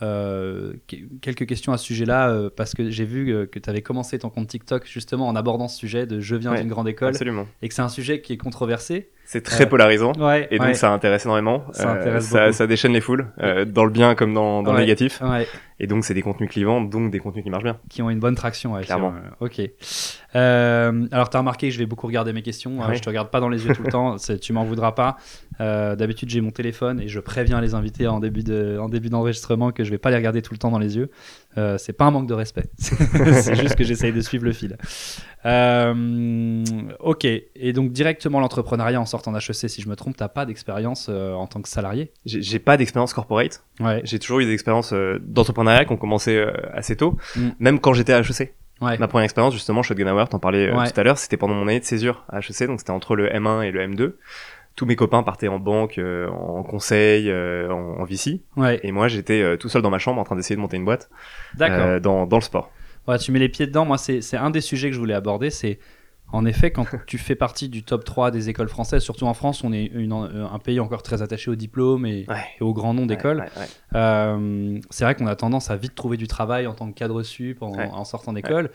euh, 0.02 0.72
que- 0.86 0.96
quelques 1.20 1.46
questions 1.46 1.72
à 1.72 1.78
ce 1.78 1.84
sujet-là, 1.84 2.30
euh, 2.30 2.50
parce 2.54 2.74
que 2.74 2.90
j'ai 2.90 3.04
vu 3.04 3.30
euh, 3.32 3.46
que 3.46 3.58
tu 3.58 3.68
avais 3.68 3.82
commencé 3.82 4.18
ton 4.18 4.30
compte 4.30 4.48
TikTok 4.48 4.86
justement 4.86 5.26
en 5.28 5.36
abordant 5.36 5.68
ce 5.68 5.76
sujet 5.78 6.06
de 6.06 6.20
je 6.20 6.36
viens 6.36 6.52
Ouais, 6.52 6.60
d'une 6.60 6.68
grande 6.68 6.88
école, 6.88 7.08
Absolument. 7.08 7.46
et 7.62 7.68
que 7.68 7.74
c'est 7.74 7.82
un 7.82 7.88
sujet 7.88 8.20
qui 8.20 8.32
est 8.32 8.36
controversé. 8.36 9.10
C'est 9.24 9.42
très 9.42 9.68
polarisant. 9.68 10.12
Ouais, 10.18 10.48
Et 10.50 10.58
donc 10.58 10.68
ouais, 10.68 10.74
ça 10.74 10.90
intéresse 10.90 11.24
énormément. 11.26 11.64
Ça 11.72 11.90
intéresse 11.92 12.34
ça, 12.52 12.66
déchaîne 12.66 12.92
les 12.92 13.00
foules, 13.02 13.26
dans 13.66 13.84
le 13.84 13.90
bien 13.90 14.14
comme 14.14 14.32
dans, 14.32 14.62
le 14.62 14.78
négatif. 14.78 15.20
Ouais, 15.78 15.84
Et 15.84 15.86
donc 15.86 16.04
c'est 16.04 16.14
des 16.14 16.22
contenus 16.22 16.50
clivants, 16.50 16.80
donc 16.80 17.10
des 17.10 17.18
contenus 17.20 17.44
qui 17.44 17.50
marchent 17.50 17.64
bien. 17.64 17.78
qui 17.88 18.02
ont 18.02 18.10
une 18.10 18.18
bonne 18.20 18.34
traction. 18.34 18.74
ouais, 18.74 18.82
Clairement. 18.84 19.14
euh, 19.40 19.46
ok. 19.46 19.60
Euh, 20.36 21.06
alors, 21.10 21.30
tu 21.30 21.36
as 21.36 21.40
remarqué 21.40 21.68
que 21.68 21.74
je 21.74 21.78
vais 21.78 21.86
beaucoup 21.86 22.06
regarder 22.06 22.32
mes 22.32 22.42
questions. 22.42 22.82
hein, 22.82 22.88
Ouais. 22.90 22.96
je 22.96 23.02
te 23.02 23.08
regarde 23.08 23.30
pas 23.30 23.40
dans 23.40 23.48
les 23.48 23.64
yeux 23.66 23.74
tout 23.74 23.82
le 23.82 23.90
temps. 23.90 24.16
Tu 24.40 24.52
m'en 24.52 24.64
voudras 24.64 24.92
pas. 24.92 25.16
Euh, 25.60 25.96
D'habitude, 25.96 26.28
j'ai 26.30 26.40
mon 26.40 26.50
téléphone 26.50 27.00
et 27.00 27.08
je 27.08 27.18
préviens 27.20 27.60
les 27.60 27.74
invités 27.74 28.06
en 28.06 28.20
début 28.20 28.42
de- 28.44 28.78
en 28.80 28.88
début 28.88 29.08
d'enregistrement 29.08 29.72
que 29.72 29.84
je 29.84 29.90
vais 29.90 29.98
pas 29.98 30.10
les 30.10 30.16
regarder 30.16 30.42
tout 30.42 30.52
le 30.54 30.58
temps 30.58 30.70
dans 30.70 30.78
les 30.78 30.96
yeux. 30.96 31.10
Euh, 31.56 31.76
c'est 31.78 31.92
pas 31.92 32.04
un 32.04 32.10
manque 32.10 32.28
de 32.28 32.34
respect. 32.34 32.66
c'est 32.78 33.56
juste 33.56 33.74
que 33.74 33.84
j'essaye 33.84 34.12
de 34.12 34.20
suivre 34.20 34.44
le 34.44 34.52
fil. 34.52 34.76
Euh, 35.46 36.64
ok. 37.00 37.24
Et 37.24 37.72
donc, 37.72 37.92
directement 37.92 38.40
l'entrepreneuriat 38.40 39.00
en 39.00 39.06
sortant 39.06 39.32
d'HEC, 39.32 39.68
si 39.68 39.82
je 39.82 39.88
me 39.88 39.96
trompe, 39.96 40.16
t'as 40.16 40.28
pas 40.28 40.46
d'expérience 40.46 41.08
en 41.08 41.46
tant 41.46 41.60
que 41.62 41.68
salarié? 41.68 42.12
J'ai 42.26 42.58
pas 42.58 42.76
d'expérience 42.76 43.12
corporate. 43.14 43.62
Ouais. 43.80 44.00
J'ai 44.04 44.18
toujours 44.18 44.40
eu 44.40 44.44
des 44.44 44.52
expériences 44.52 44.92
euh, 44.92 45.18
qui 45.84 45.92
ont 45.92 45.96
commencé 45.96 46.36
euh, 46.36 46.52
assez 46.72 46.96
tôt, 46.96 47.16
Mm. 47.36 47.48
même 47.60 47.80
quand 47.80 47.92
j'étais 47.92 48.12
à 48.12 48.20
HEC. 48.20 48.54
Ouais. 48.80 48.96
Ma 48.98 49.08
première 49.08 49.24
expérience, 49.24 49.54
justement, 49.54 49.82
Shotgun 49.82 50.06
Hour, 50.14 50.28
t'en 50.28 50.38
parlais 50.38 50.68
euh, 50.68 50.76
Ouais. 50.76 50.90
tout 50.90 51.00
à 51.00 51.02
l'heure, 51.02 51.18
c'était 51.18 51.36
pendant 51.36 51.54
mon 51.54 51.66
année 51.68 51.80
de 51.80 51.84
césure 51.84 52.24
à 52.28 52.38
HEC, 52.38 52.66
donc 52.66 52.78
c'était 52.80 52.92
entre 52.92 53.16
le 53.16 53.28
M1 53.28 53.62
et 53.62 53.70
le 53.72 53.80
M2. 53.86 54.14
Tous 54.76 54.86
mes 54.86 54.94
copains 54.94 55.24
partaient 55.24 55.48
en 55.48 55.58
banque, 55.58 55.98
euh, 55.98 56.28
en 56.28 56.62
conseil, 56.62 57.28
euh, 57.28 57.68
en, 57.72 58.00
en 58.00 58.04
VC, 58.04 58.42
Ouais. 58.56 58.78
et 58.84 58.92
moi 58.92 59.08
j'étais 59.08 59.42
euh, 59.42 59.56
tout 59.56 59.68
seul 59.68 59.82
dans 59.82 59.90
ma 59.90 59.98
chambre 59.98 60.20
en 60.20 60.24
train 60.24 60.36
d'essayer 60.36 60.54
de 60.54 60.60
monter 60.60 60.76
une 60.76 60.84
boîte 60.84 61.10
D'accord. 61.56 62.00
dans, 62.00 62.26
dans 62.26 62.36
le 62.36 62.42
sport. 62.42 62.70
Ouais, 63.08 63.18
tu 63.18 63.32
mets 63.32 63.38
les 63.40 63.48
pieds 63.48 63.66
dedans. 63.66 63.84
Moi, 63.86 63.96
c'est 63.98 64.20
c'est 64.20 64.36
un 64.36 64.50
des 64.50 64.60
sujets 64.60 64.88
que 64.90 64.94
je 64.94 65.00
voulais 65.00 65.14
aborder. 65.14 65.48
C'est 65.50 65.78
en 66.32 66.44
effet 66.44 66.70
quand 66.70 66.86
tu 67.06 67.16
fais 67.18 67.34
partie 67.34 67.68
du 67.68 67.82
top 67.82 68.04
3 68.04 68.30
des 68.30 68.48
écoles 68.48 68.68
françaises, 68.68 69.02
surtout 69.02 69.26
en 69.26 69.34
France, 69.34 69.64
on 69.64 69.72
est 69.72 69.86
une- 69.86 70.12
un 70.12 70.58
pays 70.58 70.78
encore 70.80 71.02
très 71.02 71.22
attaché 71.22 71.50
au 71.50 71.54
diplôme 71.54 72.04
et, 72.06 72.26
Ouais. 72.28 72.36
et 72.60 72.62
au 72.62 72.72
grand 72.74 72.92
nom 72.94 73.06
d'école. 73.06 73.38
Ouais, 73.38 73.42
ouais, 73.56 73.62
ouais. 73.62 73.98
Euh, 73.98 74.78
c'est 74.90 75.04
vrai 75.04 75.14
qu'on 75.14 75.26
a 75.26 75.36
tendance 75.36 75.70
à 75.70 75.76
vite 75.76 75.94
trouver 75.94 76.16
du 76.16 76.26
travail 76.26 76.66
en 76.66 76.74
tant 76.74 76.88
que 76.90 76.94
cadre 76.94 77.22
sup 77.22 77.62
en 77.62 78.04
sortant 78.04 78.32
d'école. 78.32 78.70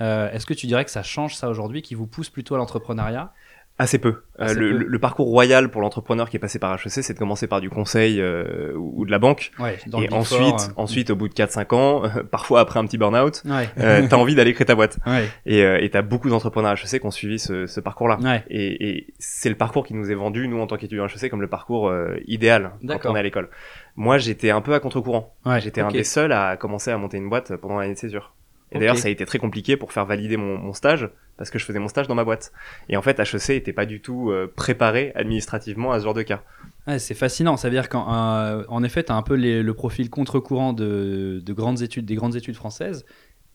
Euh, 0.00 0.30
Est-ce 0.30 0.46
que 0.46 0.54
tu 0.54 0.66
dirais 0.68 0.84
que 0.84 0.92
ça 0.92 1.02
change 1.02 1.34
ça 1.34 1.48
aujourd'hui, 1.48 1.82
qui 1.82 1.96
vous 1.96 2.06
pousse 2.06 2.30
plutôt 2.30 2.54
à 2.54 2.58
l'entrepreneuriat? 2.58 3.32
Assez 3.80 3.98
peu. 3.98 4.08
Euh, 4.08 4.44
Assez 4.44 4.54
le, 4.56 4.70
peu. 4.72 4.76
le- 4.78 4.86
le 4.86 4.98
parcours 4.98 5.28
royal 5.28 5.70
pour 5.70 5.80
l'entrepreneur 5.80 6.28
qui 6.30 6.36
est 6.36 6.40
passé 6.40 6.58
par 6.58 6.74
HEC, 6.74 6.90
c'est 7.04 7.14
de 7.14 7.18
commencer 7.18 7.46
par 7.46 7.60
du 7.60 7.70
conseil 7.70 8.20
euh, 8.20 8.72
ou 8.76 9.06
de 9.06 9.10
la 9.12 9.20
banque. 9.20 9.52
Ouais, 9.60 9.78
dans 9.86 10.00
et 10.02 10.12
ensuite, 10.12 10.40
euh, 10.70 10.72
ensuite, 10.76 11.10
au 11.10 11.16
bout 11.16 11.28
de 11.28 11.34
4-5 11.34 11.74
ans, 11.76 12.04
euh, 12.04 12.22
parfois 12.30 12.58
après 12.60 12.80
un 12.80 12.84
petit 12.86 12.98
burn-out, 12.98 13.42
Ouais. 13.44 13.68
euh, 13.78 14.04
t'as 14.10 14.16
envie 14.16 14.34
d'aller 14.34 14.52
créer 14.52 14.64
ta 14.66 14.74
boîte. 14.74 14.98
ouais. 15.06 15.28
Et 15.46 15.62
euh, 15.62 15.86
t'as 15.92 16.02
beaucoup 16.02 16.28
d'entrepreneurs 16.28 16.72
HEC 16.72 17.00
qui 17.00 17.06
ont 17.06 17.12
suivi 17.12 17.38
ce, 17.38 17.66
ce 17.66 17.78
parcours-là. 17.80 18.18
Ouais. 18.20 18.42
Et, 18.50 18.88
et 18.98 19.06
c'est 19.20 19.48
le 19.48 19.54
parcours 19.54 19.86
qui 19.86 19.94
nous 19.94 20.10
est 20.10 20.14
vendu, 20.16 20.48
nous, 20.48 20.60
en 20.60 20.66
tant 20.66 20.76
qu'étudiants 20.76 21.06
HEC, 21.06 21.30
comme 21.30 21.40
le 21.42 21.46
parcours 21.48 21.88
euh, 21.88 22.16
idéal 22.26 22.72
quand 22.86 23.10
on 23.10 23.14
est 23.16 23.20
à 23.20 23.22
l'école. 23.22 23.48
Moi, 23.94 24.18
j'étais 24.18 24.50
un 24.50 24.60
peu 24.60 24.74
à 24.74 24.80
contre-courant. 24.80 25.34
Ouais, 25.46 25.60
J'étais 25.60 25.80
un 25.80 25.88
des 25.88 26.04
seuls 26.04 26.32
à 26.32 26.56
commencer 26.56 26.90
à 26.90 26.98
monter 26.98 27.16
une 27.16 27.28
boîte 27.28 27.54
pendant 27.56 27.78
l'année 27.78 27.94
de 27.94 27.98
césure. 27.98 28.32
Et 28.72 28.78
d'ailleurs, 28.78 28.96
ça 28.98 29.08
a 29.08 29.10
été 29.10 29.24
très 29.24 29.38
compliqué 29.38 29.76
pour 29.76 29.92
faire 29.92 30.04
valider 30.04 30.36
mon, 30.36 30.58
mon 30.58 30.72
stage, 30.74 31.08
parce 31.36 31.50
que 31.50 31.58
je 31.58 31.64
faisais 31.64 31.78
mon 31.78 31.88
stage 31.88 32.06
dans 32.06 32.14
ma 32.14 32.24
boîte. 32.24 32.52
Et 32.88 32.96
en 32.96 33.02
fait, 33.02 33.18
HEC 33.18 33.50
était 33.50 33.72
pas 33.72 33.86
du 33.86 34.00
tout 34.02 34.30
euh, 34.30 34.52
préparé 34.54 35.12
administrativement 35.14 35.92
à 35.92 35.98
ce 36.00 36.04
genre 36.04 36.14
de 36.14 36.22
cas. 36.22 36.42
Ouais, 36.86 36.98
c'est 36.98 37.14
fascinant. 37.14 37.56
Ça 37.56 37.68
veut 37.68 37.74
dire 37.74 37.88
qu'en 37.88 38.12
euh, 38.12 38.64
en 38.68 38.82
effet, 38.82 39.04
tu 39.04 39.12
as 39.12 39.14
un 39.14 39.22
peu 39.22 39.34
les- 39.34 39.62
le 39.62 39.74
profil 39.74 40.10
contre-courant 40.10 40.72
de, 40.72 41.42
de 41.44 41.52
grandes 41.52 41.82
études, 41.82 42.04
des 42.06 42.14
grandes 42.14 42.36
études 42.36 42.56
françaises. 42.56 43.04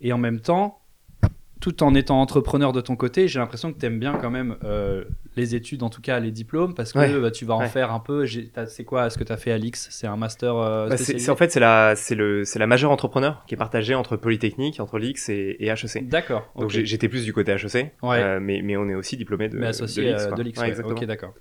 Et 0.01 0.11
en 0.13 0.17
même 0.17 0.39
temps, 0.39 0.79
tout 1.63 1.81
en 1.81 1.95
étant 1.95 2.19
entrepreneur 2.19 2.73
de 2.73 2.81
ton 2.81 2.97
côté, 2.97 3.29
j'ai 3.29 3.39
l'impression 3.39 3.71
que 3.71 3.79
tu 3.79 3.85
aimes 3.85 3.97
bien 3.97 4.17
quand 4.19 4.29
même 4.29 4.57
euh, 4.65 5.05
les 5.37 5.55
études, 5.55 5.81
en 5.81 5.89
tout 5.89 6.01
cas 6.01 6.19
les 6.19 6.29
diplômes, 6.31 6.73
parce 6.75 6.91
que 6.91 6.99
Ouais. 6.99 7.17
bah, 7.21 7.31
tu 7.31 7.45
vas 7.45 7.53
en 7.53 7.67
faire 7.69 7.93
un 7.93 8.01
peu. 8.01 8.25
C'est 8.67 8.83
quoi 8.83 9.09
ce 9.09 9.17
que 9.17 9.23
tu 9.23 9.31
as 9.31 9.37
fait 9.37 9.53
à 9.53 9.57
l'X 9.57 9.87
C'est 9.89 10.05
un 10.05 10.17
master 10.17 10.57
euh, 10.57 10.89
Bah, 10.89 10.97
c'est 10.97 11.29
en 11.29 11.37
fait 11.37 11.51
c'est 11.53 11.61
la 11.61 11.93
le 12.11 12.43
la 12.59 12.67
majeure 12.67 12.91
entrepreneur 12.91 13.45
qui 13.47 13.55
est 13.55 13.57
partagée 13.57 13.95
entre 13.95 14.17
Polytechnique, 14.17 14.81
entre 14.81 14.99
l'IX 14.99 15.29
et, 15.29 15.55
et 15.61 15.67
HEC. 15.69 16.09
D'accord. 16.09 16.51
Donc 16.59 16.69
j'étais 16.69 17.07
plus 17.07 17.23
du 17.23 17.31
côté 17.31 17.53
HEC, 17.53 17.93
Ouais. 18.01 18.17
euh, 18.21 18.39
mais 18.41 18.61
mais 18.61 18.75
on 18.75 18.89
est 18.89 18.95
aussi 18.95 19.15
diplômé 19.15 19.47
de 19.47 19.57
Mais 19.57 19.67
associé 19.67 20.03
de 20.13 20.41
l'IX. 20.43 20.59
Ok, 20.83 21.05
d'accord. 21.05 21.33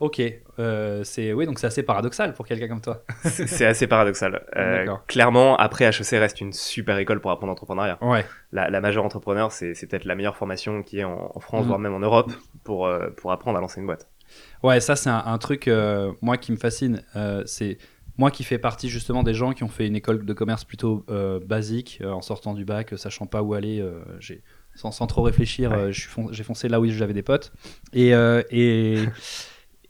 Ok, 0.00 0.20
euh, 0.58 1.04
c'est 1.04 1.32
oui, 1.32 1.46
donc 1.46 1.58
c'est 1.60 1.68
assez 1.68 1.84
paradoxal 1.84 2.34
pour 2.34 2.46
quelqu'un 2.46 2.66
comme 2.66 2.80
toi. 2.80 3.04
C'est 3.24 3.64
assez 3.64 3.86
paradoxal. 3.86 4.44
Euh, 4.56 4.86
clairement, 5.06 5.56
après 5.56 5.84
HEC 5.84 6.10
reste 6.18 6.40
une 6.40 6.52
super 6.52 6.98
école 6.98 7.20
pour 7.20 7.30
apprendre 7.30 7.50
l'entrepreneuriat. 7.52 7.98
Ouais. 8.02 8.26
La, 8.50 8.70
la 8.70 8.80
majeure 8.80 9.04
entrepreneur, 9.04 9.52
c'est 9.52 9.72
peut-être 9.86 10.04
la 10.04 10.16
meilleure 10.16 10.36
formation 10.36 10.82
qui 10.82 10.98
est 10.98 11.04
en, 11.04 11.30
en 11.34 11.40
France, 11.40 11.62
Mhm. 11.62 11.66
voire 11.68 11.78
même 11.78 11.94
en 11.94 12.00
Europe, 12.00 12.32
pour 12.64 12.86
euh, 12.86 13.08
pour 13.16 13.30
apprendre 13.30 13.56
à 13.56 13.60
lancer 13.60 13.80
une 13.80 13.86
boîte. 13.86 14.08
Ouais, 14.64 14.80
ça 14.80 14.96
c'est 14.96 15.10
un, 15.10 15.22
un 15.26 15.38
truc 15.38 15.70
moi 16.20 16.36
qui 16.38 16.50
me 16.50 16.56
fascine. 16.56 17.02
C'est 17.46 17.78
moi 18.18 18.30
qui 18.32 18.42
fais 18.42 18.58
partie 18.58 18.88
justement 18.88 19.22
des 19.22 19.34
gens 19.34 19.52
qui 19.52 19.62
ont 19.62 19.68
fait 19.68 19.86
une 19.86 19.96
école 19.96 20.24
de 20.24 20.32
commerce 20.32 20.64
plutôt 20.64 21.06
basique 21.46 22.02
en 22.04 22.20
sortant 22.20 22.54
du 22.54 22.64
bac, 22.64 22.94
sachant 22.96 23.26
pas 23.26 23.42
où 23.42 23.54
aller. 23.54 23.84
j'ai 24.18 24.42
sans, 24.74 24.90
sans 24.90 25.06
trop 25.06 25.22
réfléchir, 25.22 25.70
Ouais. 25.70 25.92
j'ai 25.92 26.42
foncé 26.42 26.68
là 26.68 26.80
où 26.80 26.86
j'avais 26.88 27.12
des 27.12 27.22
potes. 27.22 27.52
Et, 27.92 28.08
et, 28.50 29.04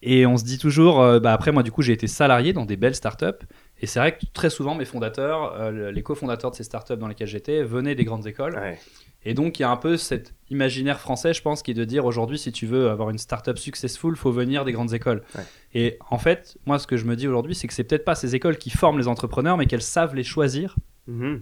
Et 0.07 0.27
on 0.27 0.37
se 0.37 0.45
dit 0.45 0.59
toujours, 0.59 1.01
euh, 1.01 1.19
bah 1.19 1.33
après 1.33 1.51
moi 1.51 1.63
du 1.63 1.73
coup 1.73 1.81
j'ai 1.81 1.95
été 1.95 2.07
salarié 2.07 2.53
dans 2.53 2.67
des 2.67 2.77
belles 2.77 2.95
startups. 2.95 3.47
Et 3.81 3.87
c'est 3.87 3.99
vrai 3.99 4.17
que 4.17 4.27
très 4.35 4.51
souvent 4.51 4.75
mes 4.75 4.85
fondateurs, 4.85 5.55
euh, 5.55 5.91
les 5.91 6.03
cofondateurs 6.03 6.51
de 6.51 6.57
ces 6.57 6.63
startups 6.63 6.99
dans 6.99 7.09
lesquelles 7.09 7.29
j'étais, 7.29 7.63
venaient 7.63 7.95
des 7.95 8.05
grandes 8.05 8.27
écoles. 8.27 8.55
Ouais. 8.55 8.79
Et 9.25 9.33
donc 9.33 9.59
il 9.59 9.63
y 9.63 9.65
a 9.65 9.71
un 9.71 9.79
peu 9.79 9.97
cet 9.97 10.35
imaginaire 10.51 11.01
français, 11.01 11.33
je 11.33 11.41
pense, 11.41 11.63
qui 11.63 11.71
est 11.71 11.75
de 11.75 11.87
dire 11.87 12.05
aujourd'hui 12.05 12.39
si 12.39 12.53
tu 12.53 12.67
veux 12.67 12.91
avoir 12.91 13.09
une 13.09 13.17
startup 13.17 13.59
successful, 13.59 14.15
faut 14.15 14.31
venir 14.31 14.67
des 14.67 14.73
grandes 14.73 14.93
écoles. 14.93 15.23
Ouais. 15.35 15.45
Et 15.73 15.99
en 16.11 16.19
fait, 16.19 16.59
moi 16.67 16.79
ce 16.79 16.87
que 16.87 16.99
je 16.99 17.07
me 17.07 17.17
dis 17.17 17.27
aujourd'hui, 17.27 17.55
c'est 17.55 17.67
que 17.67 17.73
c'est 17.73 17.85
peut-être 17.85 18.05
pas 18.05 18.15
ces 18.15 18.35
écoles 18.35 18.59
qui 18.59 18.69
forment 18.69 18.99
les 18.99 19.09
entrepreneurs, 19.09 19.57
mais 19.57 19.65
qu'elles 19.65 19.81
savent 19.81 20.15
les 20.15 20.25
choisir. 20.25 20.77
Mhm. 21.07 21.41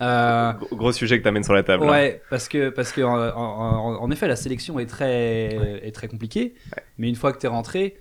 Euh, 0.00 0.52
Gros- 0.72 0.92
sujet 0.92 1.18
que 1.18 1.24
t'amènes 1.24 1.44
sur 1.44 1.54
la 1.54 1.62
table. 1.62 1.84
hein. 1.84 1.90
Ouais, 1.90 2.22
parce 2.30 2.48
que, 2.48 2.70
parce 2.70 2.92
que 2.92 3.00
en, 3.02 3.14
en- 3.36 4.02
en 4.02 4.10
effet, 4.10 4.28
la 4.28 4.36
sélection 4.36 4.78
est 4.78 4.86
très, 4.86 5.80
est 5.86 5.92
très 5.94 6.08
compliquée. 6.08 6.54
Mais 6.98 7.08
une 7.08 7.16
fois 7.16 7.32
que 7.32 7.38
tu 7.38 7.46
es 7.46 7.48
rentré, 7.48 7.96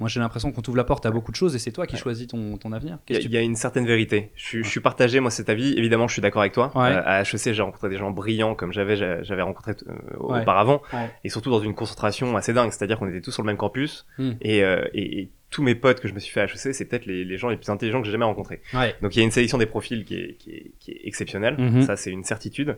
moi 0.00 0.08
j'ai 0.08 0.18
l'impression 0.18 0.50
qu'on 0.50 0.60
t'ouvre 0.60 0.76
la 0.76 0.82
porte 0.84 1.06
à 1.06 1.10
beaucoup 1.12 1.30
de 1.30 1.36
choses 1.36 1.54
et 1.54 1.58
c'est 1.60 1.70
toi 1.70 1.86
qui 1.86 1.94
Ouais. 1.94 2.00
choisis 2.00 2.26
ton, 2.26 2.56
ton 2.56 2.72
avenir. 2.72 2.98
Il 3.08 3.32
y, 3.32 3.36
a- 3.36 3.40
y 3.40 3.44
une 3.44 3.54
certaine 3.54 3.86
vérité. 3.86 4.30
Je 4.34 4.44
suis, 4.44 4.64
je 4.64 4.68
suis 4.68 4.80
partagé, 4.80 5.20
moi, 5.20 5.30
cet 5.30 5.48
avis. 5.48 5.72
Évidemment, 5.76 6.08
je 6.08 6.12
suis 6.14 6.22
d'accord 6.22 6.42
avec 6.42 6.52
toi. 6.52 6.72
Euh, 6.76 7.02
à 7.04 7.20
HEC, 7.22 7.52
j'ai 7.52 7.62
rencontré 7.62 7.88
des 7.88 7.96
gens 7.98 8.10
brillants 8.10 8.54
comme 8.54 8.72
j'avais 8.72 8.96
j'avais 9.24 9.42
rencontré 9.42 9.72
euh, 9.88 9.94
auparavant. 10.18 10.82
Et 11.24 11.28
surtout 11.28 11.50
dans 11.50 11.60
une 11.60 11.74
concentration 11.74 12.36
assez 12.36 12.52
dingue. 12.52 12.70
C'est-à-dire 12.72 12.98
qu'on 12.98 13.08
était 13.08 13.20
tous 13.20 13.30
sur 13.32 13.42
le 13.42 13.46
même 13.48 13.56
campus. 13.56 14.06
Hmm. 14.18 14.32
Et, 14.40 14.58
et, 14.58 15.20
et 15.20 15.30
tous 15.54 15.62
mes 15.62 15.76
potes 15.76 16.00
que 16.00 16.08
je 16.08 16.14
me 16.14 16.18
suis 16.18 16.32
fait 16.32 16.40
à 16.40 16.44
HEC, 16.46 16.74
c'est 16.74 16.84
peut-être 16.84 17.06
les, 17.06 17.24
les 17.24 17.38
gens 17.38 17.48
les 17.48 17.56
plus 17.56 17.70
intelligents 17.70 18.00
que 18.00 18.06
j'ai 18.06 18.12
jamais 18.12 18.24
rencontrés. 18.24 18.60
Ouais. 18.74 18.92
Donc 19.02 19.14
il 19.14 19.20
y 19.20 19.22
a 19.22 19.24
une 19.24 19.30
sélection 19.30 19.56
des 19.56 19.66
profils 19.66 20.04
qui 20.04 20.16
est, 20.16 20.36
qui 20.36 20.50
est, 20.50 20.72
qui 20.80 20.90
est 20.90 21.00
exceptionnelle. 21.04 21.54
Mhm. 21.56 21.82
Ça, 21.82 21.96
c'est 21.96 22.10
une 22.10 22.24
certitude. 22.24 22.76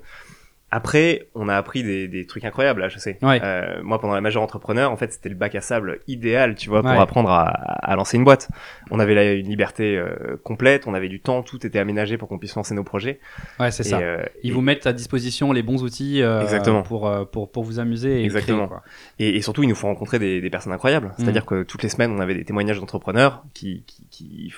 Après, 0.76 1.28
on 1.34 1.48
a 1.48 1.56
appris 1.56 1.82
des, 1.82 2.06
des 2.06 2.26
trucs 2.26 2.44
incroyables 2.44 2.82
à 2.82 2.88
HEC. 2.88 3.16
Ouais. 3.22 3.40
Euh, 3.42 3.80
moi, 3.82 3.98
pendant 3.98 4.14
la 4.14 4.20
majeure 4.20 4.42
entrepreneur, 4.42 4.90
en 4.92 4.96
fait, 4.96 5.10
c'était 5.12 5.30
le 5.30 5.34
bac 5.34 5.54
à 5.54 5.60
sable 5.62 6.00
idéal, 6.06 6.54
tu 6.54 6.68
vois, 6.68 6.82
pour 6.82 6.90
Ouais. 6.90 6.98
apprendre 6.98 7.30
à, 7.30 7.44
à 7.46 7.96
lancer 7.96 8.18
une 8.18 8.24
boîte. 8.24 8.48
On 8.90 8.98
avait 9.00 9.14
là 9.14 9.32
une 9.32 9.48
liberté 9.48 9.96
euh, 9.96 10.36
complète, 10.44 10.86
on 10.86 10.92
avait 10.92 11.08
du 11.08 11.20
temps, 11.20 11.42
tout 11.42 11.64
était 11.66 11.78
aménagé 11.78 12.18
pour 12.18 12.28
qu'on 12.28 12.38
puisse 12.38 12.54
lancer 12.56 12.74
nos 12.74 12.84
projets. 12.84 13.20
Ouais, 13.58 13.70
c'est 13.70 13.84
ça. 13.84 13.98
euh, 14.00 14.22
Ils 14.42 14.50
et- 14.50 14.52
vous 14.54 14.60
mettent 14.60 14.86
à 14.86 14.92
disposition 14.92 15.52
les 15.52 15.62
bons 15.62 15.82
outils 15.82 16.20
euh, 16.22 16.42
Exactement. 16.42 16.82
Pour, 16.82 17.06
euh, 17.08 17.24
pour, 17.24 17.50
pour 17.50 17.64
vous 17.64 17.78
amuser 17.78 18.20
et 18.20 18.24
Exactement. 18.24 18.66
créer, 18.66 18.68
quoi. 18.68 18.82
Et, 19.18 19.36
et 19.36 19.40
surtout, 19.40 19.62
il 19.62 19.68
nous 19.70 19.74
faut 19.74 19.86
rencontrer 19.86 20.18
des, 20.18 20.40
des 20.40 20.50
personnes 20.50 20.72
incroyables. 20.72 21.12
C'est-à-dire 21.16 21.44
Mm. 21.44 21.46
que 21.46 21.62
toutes 21.62 21.82
les 21.84 21.88
semaines, 21.88 22.10
on 22.12 22.20
avait 22.20 22.34
des 22.34 22.44
témoignages 22.44 22.80
d'entrepreneurs 22.80 23.44
qui, 23.54 23.82
qui, 23.86 24.06
qui 24.10 24.52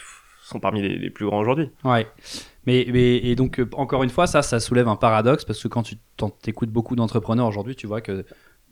sont 0.48 0.60
parmi 0.60 0.82
les, 0.82 0.96
les 0.98 1.10
plus 1.10 1.26
grands 1.26 1.40
aujourd'hui. 1.40 1.70
Ouais. 1.84 2.06
Mais, 2.66 2.86
mais 2.92 3.16
et 3.16 3.34
donc 3.34 3.60
euh, 3.60 3.68
encore 3.72 4.02
une 4.02 4.10
fois, 4.10 4.26
ça, 4.26 4.42
ça 4.42 4.60
soulève 4.60 4.88
un 4.88 4.96
paradoxe 4.96 5.44
parce 5.44 5.62
que 5.62 5.68
quand 5.68 5.82
tu 5.82 5.96
t'écoutes 6.42 6.70
beaucoup 6.70 6.96
d'entrepreneurs 6.96 7.46
aujourd'hui, 7.46 7.76
tu 7.76 7.86
vois 7.86 8.00
que 8.00 8.24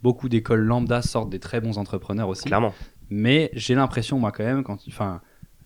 beaucoup 0.02 0.28
d'écoles 0.28 0.60
lambda 0.60 1.02
sortent 1.02 1.30
des 1.30 1.40
très 1.40 1.60
bons 1.60 1.78
entrepreneurs 1.78 2.28
aussi. 2.28 2.44
Clairement. 2.44 2.74
Mais 3.08 3.50
j'ai 3.54 3.74
l'impression, 3.74 4.18
moi, 4.18 4.32
quand 4.32 4.44
même, 4.44 4.64
quand, 4.64 4.78
enfin, 4.88 5.20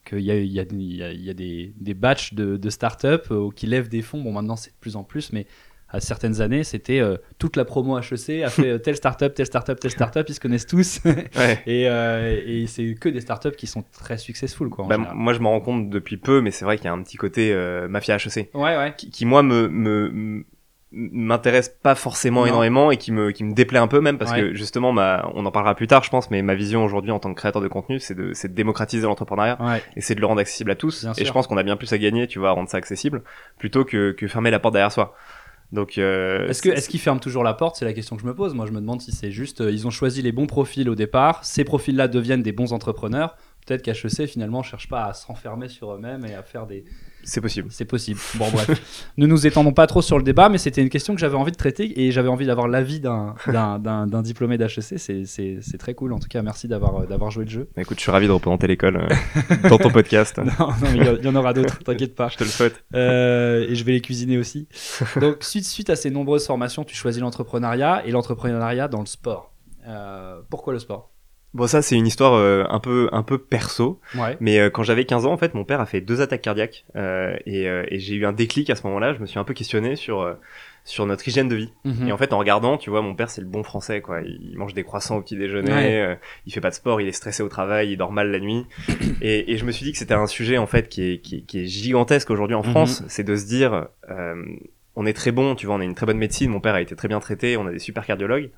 qu'il 0.05 0.21
y 0.21 0.31
a, 0.31 0.37
il 0.37 0.53
y 0.53 0.61
a, 0.61 0.65
y 1.13 1.31
a 1.31 1.35
des, 1.35 1.75
des 1.77 1.95
batchs 1.95 2.35
de, 2.35 2.57
de 2.57 2.71
startups 2.71 3.31
euh, 3.31 3.51
qui 3.55 3.67
lèvent 3.67 3.89
des 3.89 4.03
fonds. 4.03 4.23
Bon, 4.23 4.33
maintenant, 4.33 4.57
c'est 4.57 4.71
de 4.71 4.77
plus 4.81 4.97
en 4.97 5.05
plus, 5.05 5.33
mais 5.33 5.47
à 5.93 6.01
certaines 6.01 6.41
années, 6.41 6.63
c'était 6.65 7.01
euh, 7.01 7.17
toute 7.39 7.57
la 7.57 7.65
promo 7.65 7.99
HEC 7.99 8.43
a 8.45 8.49
fait 8.51 8.69
euh, 8.71 8.79
telle 8.79 8.97
startup, 8.97 9.35
telle 9.35 9.47
startup, 9.47 9.79
telle 9.81 9.91
startup, 9.91 10.25
ils 10.29 10.35
se 10.35 10.41
connaissent 10.41 10.67
tous. 10.67 11.01
Ouais. 11.05 11.63
et 11.67 11.89
euh, 11.89 12.41
et 12.47 12.67
c'est 12.67 12.95
que 12.95 13.09
des 13.09 13.21
startups 13.21 13.57
qui 13.57 13.67
sont 13.67 13.85
très 13.93 14.17
successful, 14.19 14.69
quoi. 14.71 14.87
Bah, 14.89 14.97
moi, 14.99 15.33
je 15.33 15.41
m'en 15.41 15.51
rends 15.51 15.61
compte 15.61 15.91
depuis 15.91 16.17
peu, 16.17 16.41
mais 16.41 16.51
c'est 16.53 16.65
vrai 16.65 16.77
qu'il 16.77 16.85
y 16.87 16.89
a 16.89 16.93
un 16.93 17.03
petit 17.03 17.17
côté 17.17 17.53
euh, 17.53 17.89
mafia 17.89 18.17
HEC. 18.17 18.51
Ouais, 18.55 18.77
ouais. 18.77 18.95
qui, 18.97 19.11
qui, 19.11 19.27
moi 19.27 19.43
me 19.43 19.69
me 19.69 20.45
m'intéresse 20.93 21.69
pas 21.69 21.95
forcément 21.95 22.41
Non. 22.41 22.47
énormément 22.49 22.91
et 22.91 22.97
qui 22.97 23.13
me 23.13 23.31
qui 23.31 23.45
me 23.45 23.53
déplaît 23.55 23.79
un 23.79 23.87
peu 23.87 24.01
même 24.01 24.19
parce 24.19 24.33
Ouais. 24.33 24.41
que 24.41 24.55
justement 24.55 24.93
ma 24.93 25.31
on 25.35 25.47
en 25.47 25.53
parlera 25.53 25.77
plus 25.77 25.87
tard 25.87 26.03
je 26.03 26.11
pense 26.11 26.33
mais 26.33 26.43
ma 26.43 26.57
vision 26.57 26.85
aujourd'hui 26.85 27.13
en 27.13 27.21
tant 27.21 27.33
que 27.33 27.39
créateur 27.39 27.63
de 27.63 27.69
contenu 27.69 28.01
c'est 28.01 28.15
de 28.17 28.33
c'est 28.33 28.49
de 28.49 28.55
démocratiser 28.55 29.07
l'entrepreneuriat 29.07 29.57
Ouais. 29.63 29.83
et 29.95 30.01
c'est 30.01 30.17
de 30.17 30.21
le 30.21 30.27
rendre 30.27 30.41
accessible 30.41 30.69
à 30.73 30.75
tous 30.75 31.05
Bien 31.05 31.13
et 31.13 31.15
sûr. 31.19 31.27
je 31.27 31.33
pense 31.33 31.47
qu'on 31.47 31.57
a 31.59 31.63
bien 31.63 31.77
plus 31.77 31.93
à 31.93 31.99
gagner 31.99 32.27
tu 32.27 32.41
vois 32.41 32.49
à 32.49 32.53
rendre 32.53 32.69
ça 32.69 32.77
accessible 32.79 33.23
plutôt 33.57 33.85
que 33.85 34.11
que 34.11 34.27
fermer 34.27 34.51
la 34.51 34.59
porte 34.59 34.75
derrière 34.75 34.91
soi 34.91 35.15
donc 35.73 35.99
euh, 35.99 36.49
Est-ce 36.49 36.63
que 36.63 36.69
est-ce 36.69 36.89
qu'ils 36.89 37.01
ferment 37.01 37.21
toujours 37.21 37.45
la 37.45 37.55
porte? 37.55 37.77
C'est 37.77 37.85
la 37.85 37.93
question 37.93 38.17
que 38.17 38.23
je 38.23 38.27
me 38.27 38.35
pose. 38.35 38.55
Moi, 38.55 38.67
je 38.67 38.73
me 38.73 38.81
demande 38.81 39.01
si 39.01 39.13
c'est 39.13 39.31
juste 39.31 39.61
euh, 39.61 39.71
ils 39.71 39.87
ont 39.87 39.91
choisi 39.91 40.21
les 40.21 40.33
bons 40.33 40.47
profils 40.47 40.89
au 40.89 40.95
départ. 40.95 41.45
Ces 41.45 41.65
profils-là 41.65 42.09
deviennent 42.09 42.43
des 42.43 42.53
bons 42.53 42.73
entrepreneurs. 42.73 43.37
Peut-être 43.67 43.83
qu'HEC 43.83 44.27
finalement 44.27 44.63
cherche 44.63 44.89
pas 44.89 45.05
à 45.05 45.15
s'enfermer 45.15 45.69
sur 45.69 45.93
eux-mêmes 45.93 46.25
et 46.25 46.35
à 46.35 46.43
faire 46.43 46.67
des. 46.67 46.85
C'est 47.25 47.41
possible 47.41 47.69
C'est 47.71 47.85
possible. 47.85 48.21
Bon 48.37 48.49
bref, 48.51 49.13
ne 49.17 49.27
nous 49.27 49.47
étendons 49.47 49.73
pas 49.73 49.87
trop 49.87 50.03
sur 50.03 50.19
le 50.19 50.25
débat, 50.25 50.49
mais 50.49 50.59
c'était 50.59 50.83
une 50.83 50.89
question 50.89 51.15
que 51.15 51.21
j'avais 51.21 51.37
envie 51.37 51.53
de 51.53 51.57
traiter 51.57 52.03
et 52.03 52.13
j'avais 52.13 52.29
envie 52.29 52.47
d'avoir 52.47 52.69
l'avis 52.69 53.01
d'un 53.01 53.35
diplômé 54.23 54.59
d'HEC. 54.59 54.99
C'est 55.27 55.79
très 55.79 55.95
cool. 55.95 56.13
En 56.13 56.19
tout 56.19 56.29
cas, 56.29 56.43
merci 56.43 56.69
d'avoir 56.69 57.01
euh, 57.01 57.31
joué 57.31 57.45
le 57.45 57.51
jeu. 57.51 57.69
écoute 57.77 57.99
je 57.99 58.03
suis 58.03 58.11
ravi 58.11 58.27
de 58.27 58.33
représenter 58.33 58.67
l'école 58.67 58.97
euh, 58.97 59.69
dans 59.69 59.79
ton 59.79 59.91
podcast 59.91 60.39
Non, 60.59 60.69
non, 60.69 60.75
mais 60.93 60.99
il 61.21 61.25
y, 61.25 61.29
en 61.29 61.37
aura 61.37 61.53
d'autres. 61.53 61.79
T'inquiète 61.85 62.15
pas. 62.15 62.29
je 62.29 62.37
te 62.37 62.45
le 62.45 62.51
souhaite 62.51 62.83
Euh, 62.95 63.67
et 63.69 63.75
je 63.75 63.85
vais 63.85 63.93
les 63.93 64.01
cuisiner 64.01 64.39
aussi. 64.39 64.69
Donc, 65.21 65.39
suite, 65.41 65.65
suite 65.65 65.91
à 65.91 65.97
ces 65.97 66.11
nombreuses 66.11 66.47
formations, 66.47 66.85
tu 66.85 66.95
choisis 66.97 67.21
l'entrepreneuriat 67.21 68.03
et 68.07 68.11
l'entrepreneuriat 68.11 68.89
dans 68.89 69.01
le 69.01 69.07
sport. 69.07 69.53
Euh, 69.87 70.41
pourquoi 70.49 70.73
le 70.73 70.79
sport? 70.79 71.11
Bon 71.55 71.67
ça 71.67 71.83
c'est 71.83 71.97
une 71.97 72.07
histoire 72.07 72.35
euh, 72.35 72.65
un 72.71 72.79
peu 72.81 73.09
un 73.13 73.23
peu 73.23 73.39
perso 73.39 74.01
Ouais. 74.17 74.37
Mais 74.41 74.59
euh, 74.61 74.71
quand 74.71 74.83
j'avais 74.83 75.05
15 75.05 75.27
ans, 75.27 75.33
en 75.33 75.37
fait, 75.37 75.55
mon 75.55 75.65
père 75.65 75.81
a 75.81 75.87
fait 75.87 76.01
deux 76.01 76.21
attaques 76.21 76.43
cardiaques 76.43 76.85
euh, 76.97 77.37
et, 77.47 77.69
euh, 77.69 77.85
et 77.89 77.99
j'ai 77.99 78.15
eu 78.15 78.27
un 78.27 78.33
déclic 78.33 78.71
à 78.71 78.77
ce 78.77 78.87
moment-là. 78.87 79.15
Je 79.15 79.19
me 79.21 79.27
suis 79.27 79.39
un 79.39 79.45
peu 79.45 79.55
questionné 79.55 79.97
sur 79.97 80.21
euh, 80.21 80.35
sur 80.85 81.05
notre 81.07 81.29
hygiène 81.29 81.47
de 81.49 81.57
vie. 81.57 81.73
Mhm. 81.85 82.09
Et 82.09 82.13
en 82.13 82.17
fait, 82.17 82.33
en 82.33 82.39
regardant, 82.39 82.79
tu 82.79 82.89
vois, 82.91 83.03
mon 83.03 83.15
père 83.15 83.29
c'est 83.31 83.43
le 83.43 83.47
bon 83.47 83.63
français, 83.63 84.01
quoi. 84.01 84.21
Il 84.23 84.57
mange 84.57 84.73
des 84.75 84.83
croissants 84.83 85.17
au 85.19 85.23
petit 85.23 85.37
déjeuner, 85.37 85.73
Ouais. 85.73 86.01
euh, 86.01 86.15
il 86.47 86.53
fait 86.53 86.61
pas 86.63 86.71
de 86.71 86.75
sport, 86.75 87.01
il 87.01 87.07
est 87.09 87.13
stressé 87.13 87.43
au 87.43 87.49
travail, 87.49 87.91
il 87.93 87.97
dort 87.99 88.13
mal 88.13 88.31
la 88.31 88.41
nuit. 88.41 88.65
et, 89.21 89.53
et 89.53 89.57
je 89.59 89.65
me 89.65 89.73
suis 89.73 89.85
dit 89.85 89.93
que 89.93 89.99
c'était 89.99 90.15
un 90.15 90.27
sujet 90.27 90.57
en 90.59 90.67
fait 90.67 90.89
qui 90.89 91.03
est 91.13 91.19
qui 91.19 91.37
est, 91.37 91.41
qui 91.43 91.61
est 91.61 91.67
gigantesque 91.67 92.31
aujourd'hui 92.31 92.57
en 92.57 92.63
Mhm. 92.65 92.71
France. 92.71 93.03
C'est 93.09 93.25
de 93.25 93.37
se 93.37 93.47
dire, 93.47 93.89
euh, 94.11 94.35
on 94.97 95.07
est 95.07 95.13
très 95.13 95.33
bon, 95.33 95.55
tu 95.55 95.67
vois, 95.67 95.75
on 95.77 95.81
a 95.81 95.85
une 95.85 95.95
très 95.95 96.07
bonne 96.07 96.19
médecine. 96.19 96.51
Mon 96.51 96.61
père 96.61 96.75
a 96.75 96.81
été 96.81 96.97
très 96.97 97.09
bien 97.09 97.21
traité, 97.21 97.57
on 97.57 97.67
a 97.67 97.71
des 97.73 97.79
super 97.79 98.05
cardiologues 98.07 98.51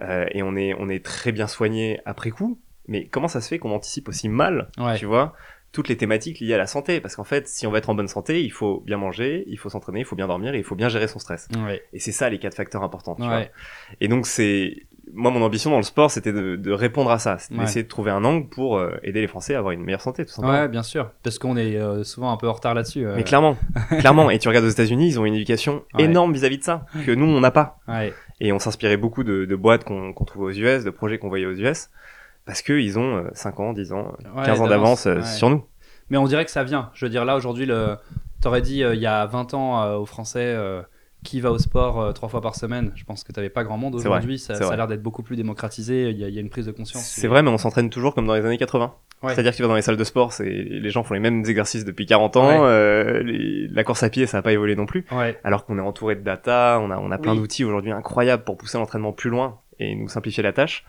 euh, 0.00 0.26
et 0.32 0.42
on 0.42 0.56
est 0.56 0.74
on 0.78 0.88
est 0.88 1.04
très 1.04 1.32
bien 1.32 1.46
soigné 1.46 2.00
après 2.04 2.30
coup. 2.30 2.58
Mais 2.88 3.06
comment 3.06 3.28
ça 3.28 3.40
se 3.40 3.48
fait 3.48 3.58
qu'on 3.58 3.70
anticipe 3.70 4.08
aussi 4.08 4.28
mal 4.28 4.70
Ouais. 4.78 4.96
tu 4.98 5.06
vois, 5.06 5.34
toutes 5.70 5.88
les 5.88 5.96
thématiques 5.96 6.40
liées 6.40 6.54
à 6.54 6.58
la 6.58 6.66
santé? 6.66 7.00
Parce 7.00 7.14
qu'en 7.16 7.24
fait, 7.24 7.46
si 7.48 7.66
on 7.66 7.70
veut 7.70 7.78
être 7.78 7.90
en 7.90 7.94
bonne 7.94 8.08
santé, 8.08 8.42
il 8.42 8.50
faut 8.50 8.80
bien 8.80 8.96
manger, 8.98 9.44
il 9.46 9.56
faut 9.58 9.68
s'entraîner, 9.68 10.00
il 10.00 10.04
faut 10.04 10.16
bien 10.16 10.26
dormir 10.26 10.54
et 10.54 10.58
il 10.58 10.64
faut 10.64 10.74
bien 10.74 10.88
gérer 10.88 11.06
son 11.06 11.18
stress. 11.20 11.48
Ouais. 11.64 11.82
Et 11.92 12.00
c'est 12.00 12.12
ça 12.12 12.28
les 12.28 12.38
quatre 12.38 12.56
facteurs 12.56 12.82
importants. 12.82 13.14
Tu 13.14 13.22
vois. 13.22 13.44
Et 14.00 14.08
donc, 14.08 14.26
c'est. 14.26 14.76
Moi, 15.12 15.30
mon 15.30 15.42
ambition 15.42 15.70
dans 15.70 15.76
le 15.78 15.82
sport, 15.82 16.10
c'était 16.10 16.32
de, 16.32 16.56
de 16.56 16.72
répondre 16.72 17.10
à 17.10 17.18
ça. 17.18 17.36
C'était 17.38 17.54
Ouais. 17.56 17.60
d'essayer 17.64 17.82
de 17.82 17.88
trouver 17.88 18.10
un 18.12 18.24
angle 18.24 18.48
pour 18.48 18.78
euh, 18.78 18.92
aider 19.02 19.20
les 19.20 19.26
Français 19.26 19.54
à 19.54 19.58
avoir 19.58 19.72
une 19.72 19.82
meilleure 19.82 20.00
santé, 20.00 20.24
tout 20.24 20.32
simplement. 20.32 20.52
Ouais, 20.54 20.68
bien 20.68 20.82
sûr. 20.82 21.10
Parce 21.22 21.38
qu'on 21.38 21.56
est 21.56 21.76
euh, 21.76 22.04
souvent 22.04 22.32
un 22.32 22.36
peu 22.36 22.48
en 22.48 22.52
retard 22.52 22.74
là-dessus. 22.74 23.04
euh. 23.06 23.14
Mais 23.16 23.24
clairement, 23.24 23.56
clairement. 23.98 24.30
Et 24.30 24.38
tu 24.38 24.48
regardes 24.48 24.64
aux 24.64 24.70
États-Unis, 24.70 25.08
ils 25.08 25.20
ont 25.20 25.24
une 25.24 25.34
éducation 25.34 25.82
Ouais. 25.94 26.04
énorme 26.04 26.32
vis-à-vis 26.32 26.58
de 26.58 26.62
ça, 26.64 26.86
que 27.04 27.10
nous, 27.12 27.26
on 27.26 27.40
n'a 27.40 27.50
pas. 27.50 27.78
Ouais. 27.88 28.14
Et 28.40 28.52
on 28.52 28.58
s'inspirait 28.58 28.96
beaucoup 28.96 29.24
de, 29.24 29.44
de 29.44 29.56
boîtes 29.56 29.84
qu'on 29.84 30.12
trouvait 30.24 30.44
aux 30.46 30.50
US, 30.78 30.84
de 30.84 30.90
projets 30.90 31.18
qu'on 31.18 31.28
voyait 31.28 31.46
aux 31.46 31.52
US, 31.54 31.90
parce 32.46 32.62
qu'ils 32.62 32.98
ont 32.98 33.16
euh, 33.18 33.28
5 33.34 33.60
ans, 33.60 33.72
10 33.72 33.92
ans, 33.92 34.12
Ouais, 34.36 34.44
15 34.46 34.60
ans 34.60 34.66
d'avance 34.68 35.08
sur 35.36 35.50
nous. 35.50 35.64
Mais 36.10 36.16
on 36.16 36.26
dirait 36.26 36.44
que 36.44 36.50
ça 36.50 36.62
vient. 36.64 36.90
Je 36.94 37.04
veux 37.06 37.10
dire, 37.10 37.24
là, 37.24 37.36
aujourd'hui, 37.36 37.66
le... 37.66 37.96
t'aurais 38.40 38.62
dit 38.62 38.80
il 38.80 39.00
y 39.00 39.06
a 39.06 39.26
20 39.26 39.54
ans 39.54 39.96
aux 39.96 40.06
Français 40.06 40.56
qui 41.24 41.40
va 41.40 41.50
au 41.52 41.58
sport 41.58 42.00
euh, 42.00 42.12
trois 42.12 42.28
fois 42.28 42.40
par 42.40 42.54
semaine. 42.56 42.92
Je 42.96 43.04
pense 43.04 43.22
que 43.24 43.32
t'avais 43.32 43.48
pas 43.50 43.62
grand 43.64 43.76
monde 43.78 43.94
aujourd'hui. 43.94 44.38
Ça, 44.38 44.54
ça 44.56 44.68
a 44.72 44.76
l'air 44.76 44.86
d'être 44.88 45.02
beaucoup 45.02 45.22
plus 45.22 45.36
démocratisé. 45.36 46.10
Il 46.10 46.18
y, 46.18 46.24
a- 46.24 46.28
il 46.28 46.34
y 46.34 46.38
a 46.38 46.40
une 46.40 46.50
prise 46.50 46.66
de 46.66 46.72
conscience. 46.72 47.04
C'est 47.04 47.28
vrai, 47.28 47.42
mais 47.42 47.50
on 47.50 47.58
s'entraîne 47.58 47.90
toujours 47.90 48.14
comme 48.14 48.26
dans 48.26 48.34
les 48.34 48.44
années 48.44 48.58
80. 48.58 48.94
Ouais. 49.22 49.32
C'est-à-dire 49.34 49.52
que 49.52 49.56
tu 49.56 49.62
vas 49.62 49.68
dans 49.68 49.76
les 49.76 49.82
salles 49.82 49.96
de 49.96 50.02
sport, 50.04 50.32
c'est 50.32 50.44
les 50.50 50.90
gens 50.90 51.04
font 51.04 51.14
les 51.14 51.20
mêmes 51.20 51.44
exercices 51.46 51.84
depuis 51.84 52.06
40 52.06 52.36
ans. 52.36 52.48
Ouais. 52.48 52.56
euh, 52.68 53.22
les- 53.22 53.68
la 53.68 53.84
course 53.84 54.02
à 54.02 54.10
pied, 54.10 54.26
ça 54.26 54.38
n'a 54.38 54.42
pas 54.42 54.52
évolué 54.52 54.74
non 54.74 54.86
plus. 54.86 55.04
Ouais. 55.12 55.38
Alors 55.44 55.64
qu'on 55.64 55.78
est 55.78 55.82
entouré 55.82 56.16
de 56.16 56.22
data, 56.22 56.80
on 56.82 56.90
a, 56.90 56.98
on 56.98 57.10
a 57.12 57.18
plein 57.18 57.32
Oui. 57.32 57.38
d'outils 57.38 57.64
aujourd'hui 57.64 57.92
incroyables 57.92 58.42
pour 58.42 58.56
pousser 58.56 58.78
l'entraînement 58.78 59.12
plus 59.12 59.30
loin 59.30 59.60
et 59.78 59.94
nous 59.94 60.08
simplifier 60.08 60.42
la 60.42 60.52
tâche. 60.52 60.84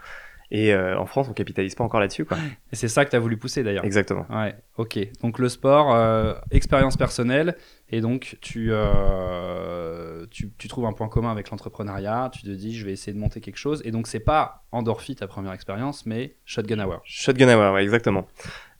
Et 0.51 0.71
euh, 0.73 0.99
en 0.99 1.07
France, 1.07 1.27
on 1.29 1.33
capitalise 1.33 1.73
pas 1.73 1.83
encore 1.83 1.99
là-dessus, 1.99 2.25
quoi. 2.25 2.37
Et 2.71 2.75
c'est 2.75 2.87
ça 2.87 3.05
que 3.05 3.09
t'as 3.09 3.17
voulu 3.17 3.37
pousser 3.37 3.63
d'ailleurs. 3.63 3.85
Exactement. 3.85 4.27
Ouais, 4.29 4.53
ok. 4.77 4.99
Donc 5.23 5.39
le 5.39 5.49
sport, 5.49 5.95
euh, 5.95 6.33
expérience 6.51 6.95
personnelle, 6.95 7.55
et 7.95 8.01
donc 8.01 8.37
tu, 8.41 8.69
euh, 8.71 10.25
tu, 10.31 10.51
tu 10.57 10.67
trouves 10.67 10.85
un 10.85 10.93
point 10.93 11.07
commun 11.09 11.31
avec 11.31 11.49
l'entrepreneuriat, 11.49 12.29
tu 12.33 12.41
te 12.43 12.49
dis 12.49 12.75
je 12.75 12.85
vais 12.85 12.91
essayer 12.91 13.13
de 13.13 13.19
monter 13.19 13.41
quelque 13.41 13.57
chose, 13.57 13.81
et 13.85 13.91
donc 13.91 14.07
c'est 14.07 14.19
pas 14.19 14.63
Endorphi 14.71 15.15
ta 15.15 15.27
première 15.27 15.53
expérience, 15.53 16.05
mais 16.05 16.35
Shotgun 16.45 16.79
Hour. 16.79 17.01
Shotgun 17.03 17.49
Hour, 17.55 17.73
ouais, 17.73 17.83
exactement. 17.83 18.27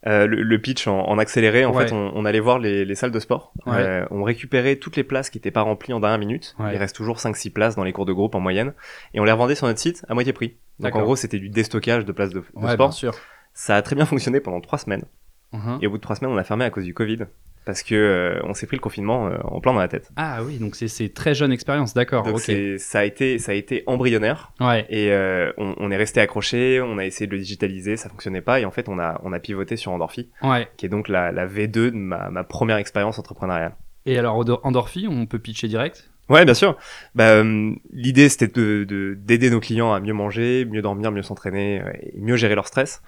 Euh, 0.06 0.28
le, 0.28 0.42
le 0.44 0.60
pitch 0.62 0.88
en, 0.88 1.00
en 1.08 1.18
accéléré, 1.18 1.64
en 1.64 1.74
Ouais. 1.74 1.88
fait, 1.88 1.94
on, 1.94 2.12
on 2.14 2.26
allait 2.26 2.42
voir 2.42 2.60
les, 2.60 2.84
les 2.84 2.96
salles 2.96 3.12
de 3.12 3.20
sport. 3.20 3.54
Ouais. 3.66 3.76
Euh, 3.78 4.06
on 4.12 4.24
récupérait 4.24 4.76
toutes 4.76 4.98
les 4.98 5.04
places 5.06 5.30
qui 5.30 5.38
n'étaient 5.38 5.50
pas 5.52 5.62
remplies 5.62 5.94
en 5.94 6.02
dernière 6.02 6.20
minute. 6.20 6.56
Il 6.60 6.66
reste 6.78 6.94
toujours 6.96 7.18
5-6 7.20 7.52
places 7.54 7.76
dans 7.78 7.86
les 7.86 7.94
cours 7.94 8.06
de 8.06 8.12
groupe 8.12 8.36
en 8.36 8.42
moyenne. 8.42 8.74
Et 9.14 9.22
on 9.22 9.24
les 9.24 9.32
revendait 9.32 9.56
sur 9.56 9.66
notre 9.66 9.80
site 9.80 10.06
à 10.10 10.14
moitié 10.14 10.34
prix. 10.34 10.58
Donc 10.80 10.94
en 10.96 11.04
gros, 11.04 11.16
c'était 11.16 11.40
du 11.40 11.48
déstockage 11.50 12.04
de 12.04 12.12
places 12.12 12.32
de, 12.32 12.40
de 12.40 12.46
Ouais, 12.56 12.64
bien 12.64 12.74
sport. 12.74 12.92
sûr. 12.94 13.14
Ça 13.54 13.78
a 13.78 13.82
très 13.82 13.96
bien 13.96 14.06
fonctionné 14.06 14.42
pendant 14.42 14.60
3 14.60 14.80
semaines. 14.80 15.06
Mhm. 15.54 15.80
Et 15.82 15.88
au 15.88 15.92
bout 15.92 15.98
de 15.98 16.02
3 16.02 16.18
semaines, 16.18 16.34
on 16.34 16.38
a 16.38 16.44
fermé 16.44 16.66
à 16.66 16.70
cause 16.70 16.84
du 16.84 16.94
Covid. 16.94 17.20
Parce 17.66 17.84
que 17.84 17.96
euh, 17.96 18.40
on 18.44 18.54
s'est 18.54 18.68
pris 18.68 18.78
le 18.78 18.82
confinement 18.82 19.28
euh, 19.28 19.38
en 19.44 19.60
plein 19.62 19.74
dans 19.74 19.80
la 19.80 19.88
tête. 19.88 20.12
Ah 20.16 20.42
oui, 20.44 20.58
donc 20.58 20.76
c'est- 20.76 20.88
c'est 20.88 21.10
très 21.14 21.34
jeune 21.34 21.52
expérience, 21.52 21.94
d'accord. 21.94 22.24
Donc 22.24 22.36
ok. 22.36 22.42
c'est- 22.42 22.78
ça 22.78 23.00
a 23.00 23.04
été 23.06 23.40
ça 23.40 23.52
a 23.52 23.56
été 23.56 23.84
embryonnaire 23.88 24.52
Ouais. 24.60 24.86
et 24.90 25.12
euh, 25.12 25.52
on, 25.58 25.76
on 25.78 25.92
est 25.92 25.98
resté 25.98 26.20
accroché, 26.22 26.82
on 26.82 26.98
a 26.98 27.06
essayé 27.06 27.28
de 27.28 27.32
le 27.32 27.40
digitaliser, 27.40 27.98
ça 27.98 28.10
fonctionnait 28.10 28.42
pas 28.42 28.60
et 28.60 28.66
en 28.66 28.72
fait 28.72 28.90
on 28.90 29.00
a 29.00 29.20
on 29.24 29.34
a 29.34 29.40
pivoté 29.40 29.76
sur 29.78 29.92
Endorphi, 29.92 30.30
Ouais. 30.42 30.68
qui 30.78 30.86
est 30.86 30.90
donc 30.90 31.08
la, 31.08 31.32
la 31.32 31.46
V2 31.48 31.68
de 31.92 31.92
ma, 31.92 32.30
ma 32.30 32.44
première 32.44 32.78
expérience 32.78 33.20
entrepreneuriale. 33.20 33.76
Et 34.06 34.18
alors, 34.20 34.36
Endorphi, 34.64 35.08
on 35.10 35.26
peut 35.28 35.40
pitcher 35.40 35.70
direct? 35.70 36.10
Ouais, 36.30 36.46
bien 36.46 36.54
sûr. 36.54 36.78
Bah, 37.16 37.30
euh, 37.32 37.74
l'idée 37.92 38.30
c'était 38.30 38.48
de 38.48 38.86
de- 38.86 39.14
d'aider 39.20 39.50
nos 39.50 39.60
clients 39.60 39.92
à 39.94 40.00
mieux 40.00 40.14
manger, 40.14 40.66
mieux 40.66 40.82
dormir, 40.82 41.12
mieux 41.12 41.22
s'entraîner 41.22 41.82
euh, 41.82 41.92
et 42.02 42.20
mieux 42.20 42.38
gérer 42.38 42.56
leur 42.56 42.66
stress. 42.68 43.02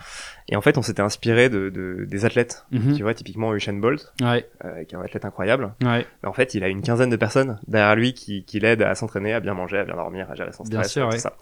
Et 0.50 0.56
en 0.56 0.62
fait, 0.62 0.78
on 0.78 0.82
s'était 0.82 1.02
inspiré 1.02 1.50
de, 1.50 1.70
de 1.70 2.06
des 2.06 2.26
athlètes. 2.26 2.66
Mhm. 2.72 2.96
Tu 2.96 3.04
vois, 3.04 3.14
typiquement 3.14 3.56
Usain 3.56 3.74
Bolt, 3.74 4.14
Ouais. 4.22 4.48
euh, 4.66 4.84
qui 4.84 4.94
est 4.94 4.98
un 4.98 5.02
athlète 5.02 5.26
incroyable. 5.26 5.74
Ouais. 5.82 6.06
Mais 6.22 6.30
en 6.30 6.34
fait, 6.34 6.54
il 6.54 6.64
a 6.64 6.68
une 6.68 6.82
quinzaine 6.82 7.10
de 7.10 7.16
personnes 7.16 7.60
derrière 7.68 7.96
lui 7.96 8.14
qui, 8.14 8.44
qui 8.44 8.60
l'aident 8.60 8.84
à 8.84 8.94
s'entraîner, 8.96 9.34
à 9.34 9.40
bien 9.40 9.54
manger, 9.54 9.78
à 9.80 9.86
bien 9.86 9.96
dormir, 9.96 10.30
à 10.30 10.36
gérer 10.36 10.52
son 10.52 10.64
Bien 10.64 10.80
stress, 10.84 10.92
sûr, 10.92 11.08
tout 11.08 11.14
ouais. 11.16 11.20
ça. 11.20 11.34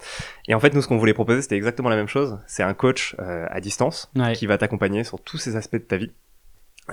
Et 0.48 0.54
en 0.54 0.60
fait, 0.60 0.72
nous, 0.74 0.80
ce 0.80 0.88
qu'on 0.88 0.96
voulait 0.98 1.12
proposer, 1.12 1.42
c'était 1.42 1.56
exactement 1.56 1.88
la 1.90 1.96
même 1.96 2.08
chose. 2.08 2.38
C'est 2.46 2.62
un 2.62 2.72
coach 2.74 3.14
euh, 3.18 3.46
à 3.50 3.60
distance 3.60 4.10
Ouais. 4.16 4.32
qui 4.32 4.46
va 4.46 4.56
t'accompagner 4.58 5.04
sur 5.04 5.20
tous 5.20 5.36
ces 5.38 5.56
aspects 5.56 5.74
de 5.76 5.78
ta 5.80 5.96
vie. 5.96 6.12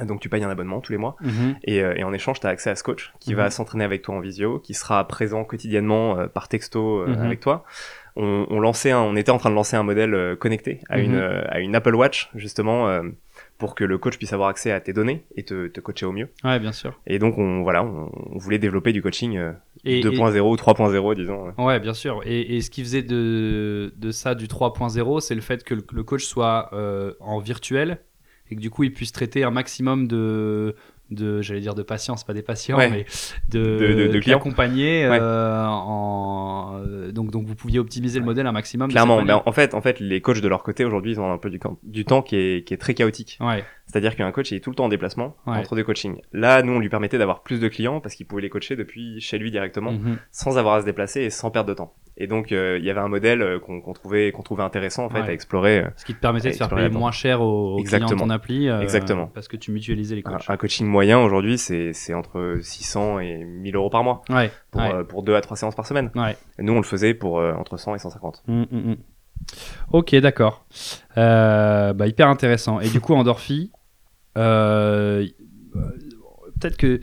Donc, 0.05 0.19
tu 0.21 0.29
payes 0.29 0.43
un 0.43 0.50
abonnement 0.50 0.79
tous 0.79 0.91
les 0.91 0.98
mois. 0.98 1.15
Mhm. 1.21 1.55
Et, 1.65 1.81
euh, 1.83 1.93
et 1.98 2.03
en 2.03 2.13
échange, 2.13 2.39
tu 2.39 2.48
as 2.48 2.50
accès 2.50 2.69
à 2.69 2.75
ce 2.75 2.83
coach 2.83 3.12
qui 3.19 3.31
Mhm. 3.31 3.38
va 3.38 3.50
s'entraîner 3.51 3.83
avec 3.83 4.01
toi 4.01 4.15
en 4.15 4.19
visio, 4.21 4.60
qui 4.60 4.74
sera 4.74 5.05
présent 5.07 5.43
quotidiennement 5.43 6.17
euh, 6.17 6.27
par 6.27 6.48
texto 6.48 7.00
euh, 7.01 7.07
Mhm. 7.15 7.25
avec 7.25 7.39
toi. 7.41 7.63
On, 8.15 8.45
on 8.50 8.60
lançait, 8.60 8.91
un- 8.91 9.00
on 9.01 9.15
était 9.15 9.31
en 9.31 9.38
train 9.38 9.50
de 9.50 9.55
lancer 9.55 9.75
un 9.77 9.83
modèle 9.83 10.13
euh, 10.13 10.36
connecté 10.36 10.79
à 10.89 10.98
Mhm. 10.98 11.03
une 11.05 11.15
à 11.50 11.60
une 11.60 11.75
Apple 11.75 11.95
Watch 11.95 12.29
justement 12.36 13.01
pour 13.57 13.75
que 13.75 13.83
le 13.83 13.98
coach 13.98 14.17
puisse 14.17 14.33
avoir 14.33 14.50
accès 14.50 14.71
à 14.71 14.81
tes 14.81 14.91
données 14.91 15.24
et 15.36 15.43
te, 15.43 15.67
te 15.67 15.79
coacher 15.79 16.05
au 16.05 16.12
mieux. 16.12 16.27
Ouais, 16.43 16.60
bien 16.60 16.71
sûr. 16.71 17.00
Et 17.07 17.19
donc 17.19 17.38
on 17.38 17.62
voilà, 17.63 17.83
on, 17.83 18.10
on 18.33 18.38
voulait 18.38 18.57
développer 18.60 18.91
du 18.91 19.01
coaching 19.01 19.38
euh, 19.38 19.51
Et, 19.86 20.01
2.0 20.01 20.39
ou 20.51 20.55
3.0 20.55 21.15
disons. 21.15 21.53
Ouais, 21.57 21.79
bien 21.79 21.93
sûr. 21.93 22.21
Et, 22.25 22.55
et 22.57 22.62
ce 22.62 22.69
qui 22.69 22.81
faisait 22.83 23.03
de, 23.03 23.93
de 23.95 24.12
ça 24.12 24.36
du 24.36 24.48
3.0, 24.48 25.19
c'est 25.21 25.36
le 25.36 25.41
fait 25.41 25.63
que 25.63 25.74
le, 25.75 25.83
le 25.93 26.03
coach 26.03 26.25
soit 26.25 26.69
euh, 26.74 27.13
en 27.19 27.39
virtuel 27.39 28.00
et 28.51 28.55
que 28.55 28.60
du 28.62 28.70
coup 28.70 28.84
il 28.84 28.93
puisse 28.93 29.12
traiter 29.12 29.43
un 29.43 29.51
maximum 29.51 30.08
de 30.08 30.75
de 31.10 31.41
j'allais 31.41 31.60
dire 31.60 31.75
de 31.75 31.84
patients 31.84 32.15
pas 32.25 32.34
des 32.34 32.41
patients 32.41 32.77
Ouais. 32.77 32.89
mais 32.89 33.05
de 33.50 33.60
De- 33.60 33.93
de- 33.93 34.08
de 34.13 34.20
clients. 34.20 34.38
d'accompagner, 34.38 35.10
Ouais. 35.10 35.17
euh, 35.20 35.65
en 35.65 36.81
donc 37.12 37.31
donc 37.31 37.46
vous 37.46 37.55
pouviez 37.55 37.79
optimiser 37.79 38.17
le 38.20 38.24
modèle 38.25 38.48
un 38.48 38.53
maximum 38.53 38.89
Clairement, 38.89 39.17
manière. 39.17 39.46
en 39.46 39.51
fait, 39.51 39.74
en 39.74 39.81
fait, 39.81 40.00
les 40.00 40.22
coachs 40.22 40.39
de 40.39 40.48
leur 40.48 40.63
côté 40.63 40.86
aujourd'hui, 40.86 41.12
ils 41.12 41.20
ont 41.20 41.29
un 41.31 41.38
peu 41.38 41.50
du, 41.50 41.60
temps 42.05 42.22
qui 42.22 42.36
est, 42.38 42.65
qui 42.65 42.74
est 42.74 42.77
très 42.77 42.93
chaotique. 42.93 43.39
C'est-à-dire 43.88 44.15
qu'un 44.15 44.31
coach 44.31 44.51
il 44.51 44.55
est 44.55 44.60
tout 44.62 44.70
le 44.70 44.75
temps 44.77 44.86
en 44.86 44.89
déplacement 44.89 45.36
entre 45.46 45.75
deux 45.75 45.84
coachings. 45.84 46.22
Là, 46.31 46.62
nous, 46.63 46.72
on 46.74 46.79
lui 46.79 46.88
permettait 46.89 47.17
d'avoir 47.17 47.43
plus 47.43 47.60
de 47.60 47.67
clients 47.67 48.00
parce 48.00 48.15
qu'il 48.15 48.25
pouvait 48.25 48.41
les 48.41 48.50
coacher 48.50 48.77
depuis 48.77 49.20
chez 49.20 49.38
lui 49.38 49.51
directement, 49.51 49.91
Mhm. 49.91 50.17
sans 50.31 50.58
avoir 50.58 50.75
à 50.75 50.79
se 50.81 50.86
déplacer 50.86 51.22
et 51.22 51.29
sans 51.29 51.51
perdre 51.51 51.67
de 51.70 51.74
temps. 51.74 51.93
Et 52.23 52.27
donc, 52.27 52.51
euh, 52.51 52.77
il 52.77 52.85
y 52.85 52.91
avait 52.91 52.99
un 52.99 53.07
modèle 53.07 53.41
euh, 53.41 53.57
qu'on 53.59 53.81
trouvait, 53.93 54.31
qu'on 54.31 54.43
trouvait 54.43 54.61
intéressant 54.61 55.05
en 55.05 55.09
fait 55.09 55.21
Ouais. 55.21 55.29
à 55.29 55.33
explorer. 55.33 55.79
euh, 55.79 55.87
ce 55.95 56.05
qui 56.05 56.13
te 56.13 56.19
permettait 56.19 56.51
de 56.51 56.55
faire 56.55 56.69
payer 56.69 56.87
moins 56.89 57.11
cher 57.11 57.41
aux, 57.41 57.77
aux 57.79 57.83
clients 57.83 58.07
de 58.07 58.13
ton 58.13 58.29
appli 58.29 58.69
euh, 58.69 58.79
Exactement. 58.81 59.25
parce 59.33 59.47
que 59.47 59.57
tu 59.57 59.71
mutualisais 59.71 60.13
les 60.15 60.21
coachs 60.21 60.47
un 60.47 60.57
coaching 60.57 60.85
moyen 60.85 61.17
aujourd'hui, 61.19 61.57
c'est 61.57 61.93
c'est 61.93 62.13
entre 62.13 62.59
600 62.61 63.19
et 63.21 63.43
1000 63.43 63.75
euros 63.75 63.89
par 63.89 64.03
mois 64.03 64.21
ouais 64.29 64.51
pour, 64.69 64.81
ouais. 64.81 64.93
euh, 64.93 65.03
pour 65.03 65.23
deux 65.23 65.33
à 65.33 65.41
trois 65.41 65.57
séances 65.57 65.73
par 65.73 65.87
semaine. 65.87 66.11
Ouais. 66.15 66.37
Et 66.59 66.63
nous, 66.63 66.73
on 66.73 66.77
le 66.77 66.83
faisait 66.83 67.15
pour 67.15 67.37
entre 67.37 67.77
100 67.77 67.95
et 67.95 67.99
150. 67.99 68.43
Mm, 68.47 68.61
mm, 68.61 68.65
mm. 68.91 68.95
Ok, 69.93 70.15
d'accord. 70.17 70.65
Bah, 71.15 71.93
hyper 72.05 72.27
intéressant. 72.27 72.79
Et 72.81 72.89
du 72.89 73.01
coup, 73.01 73.15
Endorphi, 73.15 73.71
peut-être 76.59 76.77
que 76.77 76.99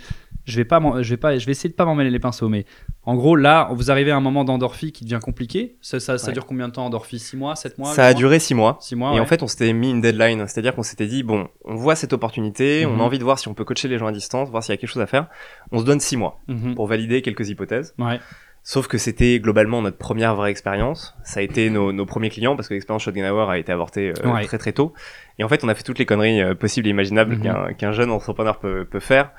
je 0.51 0.57
vais 0.57 0.65
pas, 0.65 0.81
je 1.03 1.11
vais 1.11 1.17
pas, 1.17 1.39
je 1.39 1.47
vais 1.47 1.53
essayer 1.53 1.69
de 1.69 1.75
pas 1.75 1.85
m'emmêler 1.85 2.11
les 2.11 2.19
pinceaux, 2.19 2.49
mais 2.49 2.65
en 3.05 3.15
gros, 3.15 3.37
là, 3.37 3.69
vous 3.73 3.91
arrivez 3.91 4.11
à 4.11 4.17
un 4.17 4.21
moment 4.21 4.45
d'Endorphi 4.45 4.93
qui 4.93 5.05
devient 5.05 5.21
compliqué. 5.23 5.77
Ça, 5.81 6.01
ça, 6.01 6.19
ça 6.19 6.29
Ouais. 6.29 6.33
dure 6.33 6.47
combien 6.47 6.69
de 6.69 6.73
temps, 6.73 6.87
Endorphi 6.87 7.19
6 7.19 7.37
mois, 7.37 7.55
7 7.57 7.79
mois 7.79 7.93
Ça 7.95 8.03
a 8.07 8.11
mois? 8.11 8.15
duré 8.15 8.39
six 8.39 8.55
mois. 8.55 8.79
6 8.81 8.97
mois. 8.97 9.11
et 9.11 9.15
ouais. 9.15 9.21
en 9.21 9.27
fait, 9.27 9.43
on 9.43 9.47
s'était 9.47 9.73
mis 9.73 9.91
une 9.91 10.01
deadline, 10.01 10.47
c'est-à-dire 10.49 10.75
qu'on 10.75 10.83
s'était 10.83 11.07
dit 11.07 11.23
bon, 11.23 11.49
on 11.65 11.75
voit 11.77 11.95
cette 11.97 12.13
opportunité, 12.13 12.85
on 12.87 12.95
Mhm. 12.95 13.01
a 13.01 13.05
envie 13.05 13.19
de 13.19 13.25
voir 13.25 13.39
si 13.39 13.49
on 13.49 13.55
peut 13.55 13.65
coacher 13.65 13.89
les 13.89 13.99
gens 13.99 14.07
à 14.07 14.13
distance, 14.13 14.49
voir 14.51 14.63
s'il 14.63 14.73
y 14.73 14.75
a 14.75 14.77
quelque 14.79 14.91
chose 14.91 15.03
à 15.03 15.07
faire. 15.07 15.27
On 15.73 15.79
se 15.81 15.85
donne 15.85 16.01
six 16.01 16.17
mois 16.17 16.41
Mhm. 16.49 16.75
pour 16.75 16.87
valider 16.87 17.23
quelques 17.23 17.49
hypothèses. 17.49 17.95
Ouais. 17.99 18.19
Sauf 18.65 18.87
que 18.87 18.99
c'était 18.99 19.39
globalement 19.41 19.81
notre 19.81 19.97
première 19.97 20.35
vraie 20.35 20.51
expérience. 20.51 21.15
Ça 21.25 21.41
a 21.41 21.43
été 21.43 21.71
nos, 21.71 21.91
nos 21.93 22.05
premiers 22.05 22.29
clients 22.29 22.55
parce 22.55 22.69
que 22.69 22.75
l'expérience 22.75 23.03
Shotgun 23.03 23.31
Hour 23.33 23.49
a 23.49 23.59
été 23.59 23.73
avortée 23.73 24.13
euh, 24.23 24.31
Ouais. 24.31 24.45
très 24.45 24.59
très 24.59 24.73
tôt. 24.73 24.93
Et 25.39 25.45
en 25.45 25.49
fait, 25.49 25.65
on 25.65 25.69
a 25.69 25.75
fait 25.75 25.85
toutes 25.85 25.99
les 25.99 26.05
conneries 26.05 26.43
euh, 26.43 26.55
possibles 26.55 26.87
et 26.87 26.91
imaginables 26.91 27.37
Mhm. 27.37 27.77
qu'un 27.77 27.93
jeune 27.93 28.11
entrepreneur 28.11 28.59
peut, 28.59 28.85
peut 28.85 29.01
faire. 29.01 29.31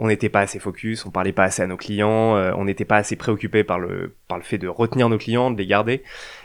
On 0.00 0.06
n'était 0.06 0.28
pas 0.28 0.40
assez 0.40 0.60
focus, 0.60 1.04
on 1.06 1.10
parlait 1.10 1.32
pas 1.32 1.42
assez 1.44 1.60
à 1.60 1.66
nos 1.66 1.76
clients, 1.76 2.36
euh, 2.36 2.52
on 2.56 2.64
n'était 2.66 2.84
pas 2.84 2.98
assez 2.98 3.16
préoccupé 3.16 3.64
par 3.64 3.80
le 3.80 4.14
par 4.28 4.38
le 4.38 4.44
fait 4.44 4.56
de 4.58 4.68
retenir 4.68 5.08
nos 5.08 5.18
clients, 5.18 5.50
de 5.50 5.58
les 5.58 5.66
garder. 5.66 6.04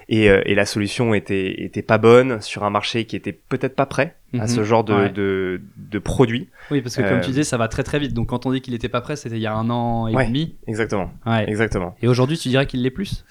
Et, 0.09 0.29
euh, 0.29 0.41
et 0.45 0.55
la 0.55 0.65
solution 0.65 1.13
était 1.13 1.63
était 1.63 1.83
pas 1.83 1.97
bonne 1.99 2.41
sur 2.41 2.63
un 2.63 2.69
marché 2.71 3.05
qui 3.05 3.15
était 3.15 3.31
peut-être 3.31 3.75
pas 3.75 3.85
prêt 3.85 4.15
à 4.33 4.43
Mhm. 4.43 4.47
ce 4.47 4.63
genre 4.63 4.83
de, 4.83 4.93
Ouais. 4.95 5.09
de, 5.09 5.61
de 5.77 5.99
produit. 5.99 6.49
Oui, 6.71 6.81
parce 6.81 6.95
que 6.95 7.03
comme 7.03 7.19
Euh, 7.19 7.21
tu 7.21 7.27
disais, 7.27 7.43
ça 7.43 7.57
va 7.57 7.67
très 7.67 7.83
très 7.83 7.99
vite. 7.99 8.13
Donc 8.15 8.29
quand 8.29 8.45
on 8.47 8.51
dit 8.51 8.61
qu'il 8.61 8.73
était 8.73 8.89
pas 8.89 9.01
prêt, 9.01 9.15
c'était 9.15 9.35
il 9.35 9.41
y 9.41 9.47
a 9.47 9.53
un 9.53 9.69
an 9.69 10.07
et 10.07 10.15
Ouais. 10.15 10.25
demi. 10.25 10.55
Exactement, 10.67 11.11
Ouais. 11.27 11.45
exactement. 11.47 11.95
Et 12.01 12.07
aujourd'hui, 12.07 12.37
tu 12.39 12.49
dirais 12.49 12.65
qu'il 12.65 12.81
l'est 12.81 12.89
plus? 12.91 13.23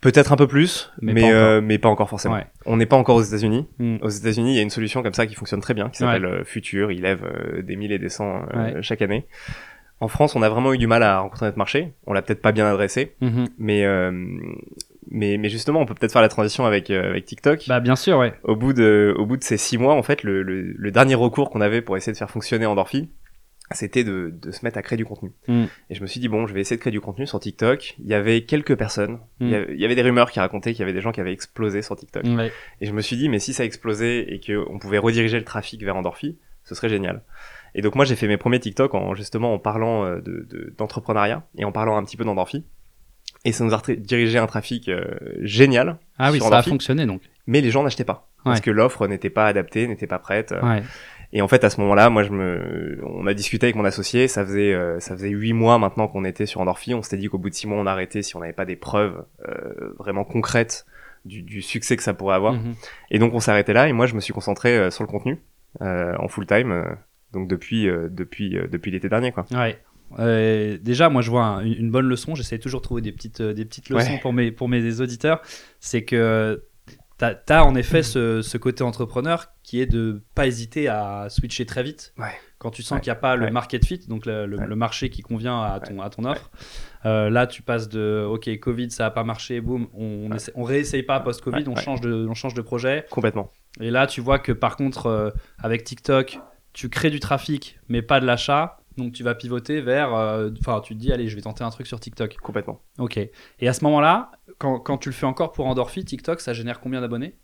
Peut-être 0.00 0.32
un 0.32 0.36
peu 0.36 0.46
plus, 0.46 0.90
Mais 1.02 1.12
mais 1.12 1.20
pas 1.22 1.28
euh, 1.32 1.60
mais 1.60 1.76
pas 1.78 1.88
encore 1.90 2.08
forcément. 2.08 2.36
Ouais. 2.36 2.46
On 2.64 2.78
n'est 2.78 2.86
pas 2.86 2.96
encore 2.96 3.16
aux 3.16 3.22
États-Unis. 3.22 3.66
Mm. 3.78 3.96
Aux 4.00 4.08
États-Unis, 4.08 4.52
il 4.54 4.56
y 4.56 4.58
a 4.58 4.62
une 4.62 4.70
solution 4.70 5.02
comme 5.02 5.12
ça 5.12 5.26
qui 5.26 5.34
fonctionne 5.34 5.60
très 5.60 5.74
bien, 5.74 5.90
qui 5.90 5.98
s'appelle 5.98 6.24
euh, 6.24 6.44
Future. 6.44 6.90
Il 6.90 7.02
lève 7.02 7.22
euh, 7.24 7.60
des 7.62 7.76
milliers 7.76 7.96
et 7.96 7.98
des 7.98 8.08
cents 8.08 8.42
euh, 8.54 8.74
Ouais. 8.74 8.82
chaque 8.82 9.02
année. 9.02 9.26
En 10.00 10.08
France, 10.08 10.34
on 10.34 10.40
a 10.42 10.48
vraiment 10.48 10.72
eu 10.72 10.78
du 10.78 10.86
mal 10.86 11.02
à 11.02 11.18
rencontrer 11.20 11.44
notre 11.46 11.58
marché. 11.58 11.92
On 12.06 12.14
l'a 12.14 12.22
peut-être 12.22 12.40
pas 12.40 12.52
bien 12.52 12.66
adressé, 12.66 13.14
Mhm. 13.20 13.48
mais 13.58 13.84
euh, 13.84 14.10
mais 15.10 15.36
mais 15.36 15.50
justement, 15.50 15.80
on 15.80 15.84
peut 15.86 15.92
peut-être 15.94 16.12
faire 16.12 16.22
la 16.22 16.28
transition 16.30 16.64
avec 16.64 16.88
euh, 16.90 17.10
avec 17.10 17.26
TikTok. 17.26 17.64
Bah 17.68 17.80
bien 17.80 17.96
sûr, 17.96 18.16
ouais. 18.18 18.32
Au 18.44 18.56
bout 18.56 18.72
de 18.72 19.14
au 19.18 19.26
bout 19.26 19.36
de 19.36 19.44
ces 19.44 19.58
six 19.58 19.76
mois, 19.76 19.92
en 19.94 20.02
fait, 20.02 20.22
le, 20.22 20.42
le, 20.42 20.62
le 20.74 20.90
dernier 20.90 21.14
recours 21.16 21.50
qu'on 21.50 21.60
avait 21.60 21.82
pour 21.82 21.98
essayer 21.98 22.12
de 22.14 22.16
faire 22.18 22.30
fonctionner 22.30 22.64
Endorphi, 22.64 23.10
c'était 23.72 24.02
de, 24.04 24.34
de 24.42 24.50
se 24.50 24.64
mettre 24.64 24.78
à 24.78 24.82
créer 24.82 24.96
du 24.96 25.04
contenu. 25.04 25.32
Mm. 25.48 25.64
Et 25.90 25.94
je 25.94 26.02
me 26.02 26.06
suis 26.06 26.18
dit 26.20 26.28
bon, 26.28 26.46
je 26.46 26.54
vais 26.54 26.60
essayer 26.60 26.76
de 26.76 26.80
créer 26.80 26.90
du 26.90 27.00
contenu 27.00 27.26
sur 27.26 27.38
TikTok. 27.40 27.94
Il 27.98 28.06
y 28.06 28.14
avait 28.14 28.42
quelques 28.42 28.76
personnes, 28.76 29.18
il, 29.40 29.48
y 29.48 29.50
Mm. 29.50 29.54
avait, 29.54 29.74
il 29.74 29.80
y 29.80 29.84
avait 29.84 29.94
des 29.94 30.02
rumeurs 30.02 30.30
qui 30.30 30.40
racontaient 30.40 30.72
qu'il 30.72 30.80
y 30.80 30.82
avait 30.82 30.92
des 30.92 31.00
gens 31.00 31.12
qui 31.12 31.20
avaient 31.20 31.32
explosé 31.32 31.82
sur 31.82 31.96
TikTok. 31.96 32.24
Et 32.80 32.86
je 32.86 32.92
me 32.92 33.00
suis 33.00 33.16
dit, 33.16 33.28
mais 33.28 33.38
si 33.38 33.52
ça 33.52 33.64
explosait 33.64 34.20
et 34.32 34.40
qu'on 34.40 34.78
pouvait 34.78 34.98
rediriger 34.98 35.38
le 35.38 35.44
trafic 35.44 35.82
vers 35.84 35.96
Endorphi, 35.96 36.36
ce 36.64 36.74
serait 36.74 36.88
génial. 36.88 37.22
Et 37.74 37.82
donc 37.82 37.94
moi, 37.94 38.04
j'ai 38.04 38.16
fait 38.16 38.26
mes 38.26 38.36
premiers 38.36 38.58
TikTok 38.60 38.94
en 38.94 39.14
justement 39.14 39.54
en 39.54 39.58
parlant 39.60 40.04
euh, 40.04 40.20
de 40.20 40.46
de- 40.50 40.74
d'entrepreneuriat 40.76 41.46
et 41.56 41.64
en 41.64 41.70
parlant 41.72 41.96
un 41.96 42.04
petit 42.04 42.16
peu 42.16 42.24
d'Endorphi. 42.24 42.64
Et 43.44 43.52
ça 43.52 43.64
nous 43.64 43.72
a 43.72 43.80
dirigé 43.96 44.38
un 44.38 44.46
trafic 44.46 44.88
euh, 44.88 45.04
génial, 45.40 45.98
Ah 46.18 46.30
oui, 46.32 46.40
ça 46.40 46.58
a 46.58 46.62
fonctionné 46.62 47.06
donc. 47.06 47.22
mais 47.46 47.60
les 47.60 47.70
gens 47.70 47.82
n'achetaient 47.84 48.04
pas. 48.04 48.28
Parce 48.44 48.60
que 48.60 48.70
l'offre 48.70 49.06
n'était 49.06 49.30
pas 49.30 49.46
adaptée, 49.46 49.86
n'était 49.86 50.06
pas 50.06 50.18
prête. 50.18 50.52
Ouais. 50.62 50.82
Et 51.32 51.42
en 51.42 51.48
fait, 51.48 51.62
à 51.62 51.70
ce 51.70 51.80
moment-là, 51.80 52.10
moi, 52.10 52.22
je 52.24 52.30
me, 52.30 53.00
on 53.06 53.26
a 53.26 53.34
discuté 53.34 53.66
avec 53.66 53.76
mon 53.76 53.84
associé. 53.84 54.26
Ça 54.26 54.44
faisait, 54.44 54.72
euh, 54.74 54.98
ça 55.00 55.14
faisait 55.14 55.28
huit 55.28 55.52
mois 55.52 55.78
maintenant 55.78 56.08
qu'on 56.08 56.24
était 56.24 56.46
sur 56.46 56.60
Endorphi. 56.60 56.92
On 56.94 57.02
s'était 57.02 57.18
dit 57.18 57.28
qu'au 57.28 57.38
bout 57.38 57.50
de 57.50 57.54
six 57.54 57.68
mois, 57.68 57.78
on 57.78 57.86
arrêtait 57.86 58.22
si 58.22 58.34
on 58.36 58.40
n'avait 58.40 58.52
pas 58.52 58.64
des 58.64 58.76
preuves 58.76 59.24
euh, 59.48 59.92
vraiment 59.98 60.24
concrètes 60.24 60.86
du, 61.24 61.42
du 61.42 61.62
succès 61.62 61.96
que 61.96 62.02
ça 62.02 62.14
pourrait 62.14 62.34
avoir. 62.34 62.54
Mhm. 62.54 62.74
Et 63.12 63.18
donc, 63.20 63.32
on 63.34 63.38
arrêté 63.50 63.72
là. 63.72 63.88
Et 63.88 63.92
moi, 63.92 64.06
je 64.06 64.14
me 64.14 64.20
suis 64.20 64.32
concentré 64.32 64.76
euh, 64.76 64.90
sur 64.90 65.04
le 65.04 65.08
contenu 65.08 65.38
euh, 65.82 66.16
en 66.18 66.26
full 66.28 66.46
time. 66.46 66.72
euh, 66.72 66.84
donc 67.32 67.46
depuis, 67.46 67.88
euh, 67.88 68.08
depuis, 68.10 68.58
euh, 68.58 68.66
depuis 68.66 68.90
l'été 68.90 69.08
dernier, 69.08 69.30
quoi. 69.30 69.44
Ouais. 69.52 69.78
Euh, 70.18 70.78
déjà, 70.82 71.08
moi, 71.08 71.22
je 71.22 71.30
vois 71.30 71.44
un- 71.44 71.64
une, 71.64 71.92
bonne 71.92 72.06
leçon. 72.08 72.34
J'essaie 72.34 72.58
toujours 72.58 72.80
de 72.80 72.84
trouver 72.86 73.02
des 73.02 73.12
petites, 73.12 73.40
euh, 73.40 73.52
des 73.52 73.64
petites 73.64 73.88
leçons 73.88 74.14
Ouais. 74.14 74.18
pour, 74.20 74.32
mes, 74.32 74.50
pour 74.50 74.68
mes 74.68 75.00
auditeurs. 75.00 75.40
C'est 75.78 76.02
que 76.02 76.64
tu 77.20 77.52
as, 77.52 77.64
en 77.64 77.74
effet 77.74 78.02
ce, 78.02 78.42
ce 78.42 78.58
côté 78.58 78.82
entrepreneur 78.82 79.46
qui 79.62 79.80
est 79.80 79.86
de 79.86 80.22
pas 80.34 80.46
hésiter 80.46 80.88
à 80.88 81.26
switcher 81.28 81.66
très 81.66 81.82
vite. 81.82 82.12
Ouais. 82.18 82.26
Quand 82.58 82.70
tu 82.70 82.82
sens 82.82 82.96
Ouais. 82.96 83.00
qu'il 83.00 83.10
n'y 83.10 83.16
a 83.16 83.20
pas 83.20 83.36
le 83.36 83.46
Ouais. 83.46 83.50
market 83.50 83.84
fit, 83.86 83.98
donc 84.08 84.26
le, 84.26 84.46
le- 84.46 84.58
Ouais. 84.58 84.66
le 84.66 84.76
marché 84.76 85.08
qui 85.10 85.22
convient 85.22 85.62
à 85.62 85.80
ton, 85.80 86.00
à 86.02 86.10
ton 86.10 86.24
offre. 86.24 86.50
Euh, 87.06 87.30
là, 87.30 87.46
tu 87.46 87.62
passes 87.62 87.88
de 87.88 88.26
OK, 88.28 88.50
Covid, 88.58 88.90
ça 88.90 89.04
n'a 89.04 89.10
pas 89.10 89.24
marché, 89.24 89.60
boum, 89.60 89.88
on, 89.94 90.30
essaie- 90.34 90.52
on 90.54 90.64
réessaye 90.64 91.02
pas 91.02 91.20
post-Covid, 91.20 91.64
on, 91.68 91.76
change 91.76 92.00
de, 92.00 92.26
on 92.28 92.34
change 92.34 92.54
de 92.54 92.62
projet. 92.62 93.06
Complètement. 93.10 93.50
Et 93.80 93.90
là, 93.90 94.06
tu 94.06 94.20
vois 94.20 94.38
que 94.38 94.52
par 94.52 94.76
contre, 94.76 95.06
euh, 95.06 95.30
avec 95.58 95.84
TikTok, 95.84 96.38
tu 96.72 96.88
crées 96.88 97.10
du 97.10 97.20
trafic, 97.20 97.78
mais 97.88 98.02
pas 98.02 98.20
de 98.20 98.26
l'achat. 98.26 98.79
Donc, 99.00 99.12
tu 99.12 99.22
vas 99.24 99.34
pivoter 99.34 99.80
vers. 99.80 100.14
euh, 100.14 100.50
Enfin, 100.60 100.80
tu 100.80 100.94
te 100.94 101.00
dis, 101.00 101.12
allez, 101.12 101.28
je 101.28 101.34
vais 101.36 101.42
tenter 101.42 101.64
un 101.64 101.70
truc 101.70 101.86
sur 101.86 101.98
TikTok. 101.98 102.36
Complètement. 102.42 102.80
Ok. 102.98 103.16
Et 103.18 103.68
à 103.68 103.72
ce 103.72 103.82
moment-là, 103.84 104.30
quand, 104.58 104.78
quand 104.78 104.98
tu 104.98 105.08
le 105.08 105.14
fais 105.14 105.26
encore 105.26 105.52
pour 105.52 105.66
Endorphi, 105.66 106.04
TikTok, 106.04 106.40
ça 106.40 106.52
génère 106.52 106.80
combien 106.80 107.00
d'abonnés? 107.00 107.34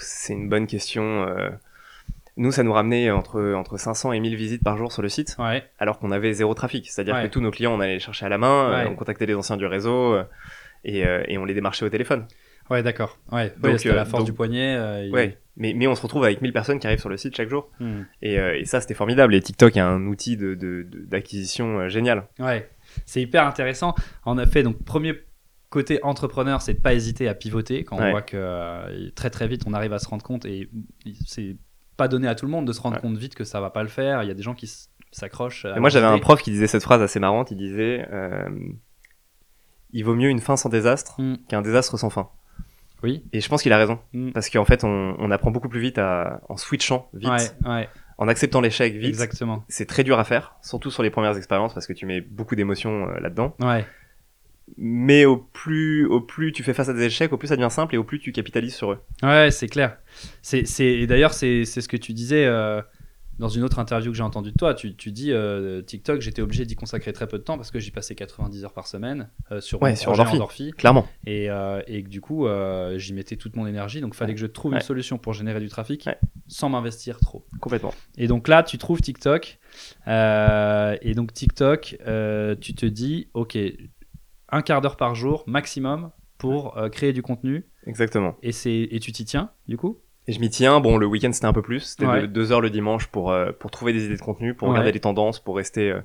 C'est 0.00 0.32
une 0.32 0.48
bonne 0.48 0.66
question. 0.66 1.02
euh. 1.26 1.50
Nous, 2.36 2.52
ça 2.52 2.62
nous 2.62 2.72
ramenait 2.72 3.10
entre, 3.10 3.52
entre 3.54 3.76
500 3.76 4.12
et 4.12 4.20
1000 4.20 4.34
visites 4.36 4.62
par 4.64 4.76
jour 4.78 4.92
sur 4.92 5.02
le 5.02 5.08
site. 5.08 5.36
Ouais. 5.38 5.64
alors 5.78 5.98
qu'on 5.98 6.10
avait 6.10 6.32
zéro 6.32 6.54
trafic. 6.54 6.88
C'est-à-dire 6.90 7.14
Ouais. 7.16 7.22
que 7.24 7.28
tous 7.28 7.40
nos 7.40 7.50
clients, 7.50 7.74
on 7.74 7.80
allait 7.80 7.94
les 7.94 8.00
chercher 8.00 8.26
à 8.26 8.28
la 8.28 8.38
main, 8.38 8.70
euh, 8.70 8.84
Ouais. 8.84 8.88
on 8.90 8.94
contactait 8.96 9.26
les 9.26 9.34
anciens 9.34 9.56
du 9.56 9.66
réseau 9.66 10.16
et, 10.84 11.00
et 11.00 11.38
on 11.38 11.44
les 11.44 11.54
démarchait 11.54 11.84
au 11.84 11.88
téléphone. 11.90 12.26
Ouais, 12.70 12.82
d'accord. 12.82 13.18
Ouais, 13.32 13.52
Donc, 13.56 13.72
ouais, 13.72 13.78
c'était 13.78 13.94
la 13.94 14.02
euh, 14.02 14.04
force 14.04 14.22
donc- 14.22 14.26
du 14.26 14.32
poignet. 14.32 14.76
euh, 14.76 15.04
il- 15.04 15.12
Ouais, 15.12 15.38
mais, 15.56 15.74
mais 15.74 15.86
on 15.88 15.94
se 15.94 16.02
retrouve 16.02 16.24
avec 16.24 16.40
1000 16.40 16.52
personnes 16.52 16.78
qui 16.78 16.86
arrivent 16.86 17.00
sur 17.00 17.08
le 17.08 17.16
site 17.16 17.36
chaque 17.36 17.48
jour. 17.48 17.68
Hmm. 17.80 18.02
Et, 18.22 18.38
euh, 18.38 18.56
et 18.58 18.64
ça, 18.64 18.80
c'était 18.80 18.94
formidable. 18.94 19.34
Et 19.34 19.40
TikTok 19.40 19.76
est 19.76 19.80
un 19.80 20.06
outil 20.06 20.36
de- 20.36 20.54
de- 20.54 20.86
de- 20.88 21.04
d'acquisition 21.04 21.88
génial. 21.88 22.28
Ouais, 22.38 22.70
c'est 23.06 23.20
hyper 23.20 23.44
intéressant. 23.46 23.94
En 24.24 24.38
effet, 24.38 24.62
donc 24.62 24.82
premier 24.84 25.14
côté 25.68 26.00
entrepreneur, 26.02 26.62
c'est 26.62 26.74
de 26.74 26.80
pas 26.80 26.94
hésiter 26.94 27.28
à 27.28 27.34
pivoter 27.34 27.84
quand 27.84 27.96
on 27.98 28.10
voit 28.10 28.22
que 28.22 28.36
euh, 28.36 29.10
très 29.14 29.30
très 29.30 29.46
vite 29.46 29.62
on 29.66 29.72
arrive 29.72 29.92
à 29.92 29.98
se 30.00 30.08
rendre 30.08 30.24
compte 30.24 30.44
et 30.44 30.68
c'est 31.26 31.56
pas 31.96 32.08
donné 32.08 32.26
à 32.28 32.34
tout 32.34 32.44
le 32.46 32.50
monde 32.50 32.66
de 32.66 32.72
se 32.72 32.80
rendre 32.80 32.96
Ouais. 32.96 33.00
compte 33.02 33.16
vite 33.18 33.34
que 33.36 33.44
ça 33.44 33.60
va 33.60 33.70
pas 33.70 33.82
le 33.82 33.88
faire. 33.88 34.22
Il 34.24 34.28
y 34.28 34.32
a 34.32 34.34
des 34.34 34.42
gens 34.42 34.54
qui 34.54 34.68
s'accrochent. 35.12 35.66
moi, 35.76 35.88
j'avais 35.90 36.06
un 36.06 36.18
prof 36.18 36.40
qui 36.42 36.50
disait 36.50 36.66
cette 36.66 36.82
phrase 36.82 37.02
assez 37.02 37.20
marrante. 37.20 37.50
Il 37.50 37.56
disait 37.58 38.06
euh, 38.12 38.48
Il 39.92 40.04
vaut 40.04 40.14
mieux 40.14 40.28
une 40.28 40.40
fin 40.40 40.56
sans 40.56 40.68
désastre 40.68 41.20
Mm. 41.20 41.36
qu'un 41.48 41.62
désastre 41.62 41.96
sans 41.98 42.10
fin. 42.10 42.30
Oui. 43.02 43.24
Et 43.32 43.40
je 43.40 43.48
pense 43.48 43.62
qu'il 43.62 43.72
a 43.72 43.78
raison. 43.78 43.98
Mm. 44.12 44.32
Parce 44.32 44.50
qu'en 44.50 44.64
fait, 44.64 44.84
on, 44.84 45.16
on 45.18 45.30
apprend 45.30 45.50
beaucoup 45.50 45.68
plus 45.68 45.80
vite 45.80 45.98
à, 45.98 46.40
en 46.48 46.56
switchant 46.56 47.08
vite, 47.14 47.28
Ouais, 47.30 47.68
ouais, 47.70 47.88
en 48.18 48.28
acceptant 48.28 48.60
l'échec 48.60 48.94
vite. 48.94 49.06
exactement. 49.08 49.64
C'est 49.68 49.86
très 49.86 50.04
dur 50.04 50.18
à 50.18 50.24
faire, 50.24 50.54
surtout 50.62 50.90
sur 50.90 51.02
les 51.02 51.10
premières 51.10 51.36
expériences, 51.36 51.72
parce 51.74 51.86
que 51.86 51.92
tu 51.94 52.04
mets 52.06 52.20
beaucoup 52.20 52.56
d'émotions 52.56 53.08
euh, 53.08 53.20
là-dedans. 53.20 53.56
Ouais, 53.60 53.86
Mais 54.76 55.24
au 55.24 55.36
plus, 55.36 56.06
au 56.06 56.20
plus 56.20 56.52
tu 56.52 56.62
fais 56.62 56.74
face 56.74 56.88
à 56.88 56.92
des 56.94 57.04
échecs, 57.04 57.32
au 57.32 57.36
plus 57.38 57.48
ça 57.48 57.56
devient 57.56 57.70
simple 57.70 57.94
et 57.94 57.98
au 57.98 58.04
plus 58.04 58.18
tu 58.20 58.32
capitalises 58.32 58.74
sur 58.74 58.92
eux. 58.92 58.98
ouais, 59.22 59.50
c'est 59.50 59.68
clair. 59.68 59.96
C'est, 60.42 60.66
c'est, 60.66 60.86
et 60.86 61.06
d'ailleurs, 61.06 61.32
c'est, 61.34 61.64
c'est 61.64 61.80
ce 61.80 61.88
que 61.88 61.96
tu 61.96 62.12
disais 62.12 62.44
euh, 62.46 62.80
dans 63.40 63.48
une 63.48 63.64
autre 63.64 63.78
interview 63.80 64.12
que 64.12 64.16
j'ai 64.16 64.22
entendue 64.22 64.52
de 64.52 64.56
toi. 64.56 64.74
Tu, 64.74 64.94
tu 64.94 65.10
dis 65.10 65.32
euh, 65.32 65.82
TikTok, 65.82 66.20
j'étais 66.20 66.42
obligé 66.42 66.64
d'y 66.66 66.76
consacrer 66.76 67.12
très 67.12 67.26
peu 67.26 67.38
de 67.38 67.42
temps 67.42 67.56
parce 67.56 67.70
que 67.72 67.80
j'y 67.80 67.90
passais 67.90 68.14
90 68.14 68.64
heures 68.64 68.72
par 68.72 68.86
semaine 68.86 69.30
euh, 69.50 69.60
sur 69.60 69.80
Ouais, 69.82 69.90
mon 69.90 69.96
sur. 69.96 70.12
Endorphi. 70.12 70.70
Clairement. 70.72 71.06
et, 71.26 71.50
euh, 71.50 71.82
et 71.88 72.02
du 72.02 72.20
coup 72.20 72.46
euh, 72.46 72.98
j'y 72.98 73.12
mettais 73.14 73.36
toute 73.36 73.56
mon 73.56 73.66
énergie 73.66 74.00
donc 74.00 74.14
fallait 74.14 74.34
que 74.34 74.40
je 74.40 74.46
trouve 74.46 74.72
Ouais. 74.72 74.78
une 74.78 74.84
solution 74.84 75.18
pour 75.18 75.32
générer 75.32 75.58
du 75.60 75.68
trafic 75.68 76.08
sans 76.48 76.68
m'investir 76.68 77.18
trop 77.18 77.46
Complètement. 77.60 77.92
et 78.18 78.26
donc 78.28 78.46
là 78.46 78.62
tu 78.62 78.76
trouves 78.78 79.00
TikTok 79.00 79.58
et 80.06 81.14
donc 81.14 81.32
TikTok 81.32 81.96
tu 82.60 82.74
te 82.74 82.86
dis 82.86 83.28
ok 83.34 83.58
un 84.50 84.62
quart 84.62 84.80
d'heure 84.80 84.96
par 84.96 85.14
jour 85.14 85.44
maximum 85.46 86.10
pour 86.38 86.76
créer 86.92 87.12
du 87.12 87.22
contenu 87.22 87.66
Exactement. 87.86 88.36
et 88.42 88.52
c'est 88.52 88.88
et 88.90 89.00
tu 89.00 89.12
t'y 89.12 89.24
tiens 89.24 89.50
du 89.66 89.76
coup? 89.76 90.00
Et 90.30 90.32
je 90.32 90.38
m'y 90.40 90.48
tiens. 90.48 90.78
Bon, 90.78 90.96
le 90.96 91.06
week-end 91.06 91.32
c'était 91.32 91.46
un 91.46 91.52
peu 91.52 91.60
plus. 91.62 91.80
C'était 91.80 92.06
Ouais. 92.06 92.20
de- 92.22 92.26
deux 92.26 92.52
heures 92.52 92.60
le 92.60 92.70
dimanche 92.70 93.08
pour, 93.08 93.32
euh, 93.32 93.50
pour 93.58 93.72
trouver 93.72 93.92
des 93.92 94.04
idées 94.04 94.16
de 94.16 94.20
contenu, 94.22 94.54
pour 94.54 94.68
Ouais. 94.68 94.72
regarder 94.74 94.92
les 94.92 95.00
tendances, 95.00 95.40
pour 95.40 95.56
rester 95.56 95.90
euh, 95.90 96.00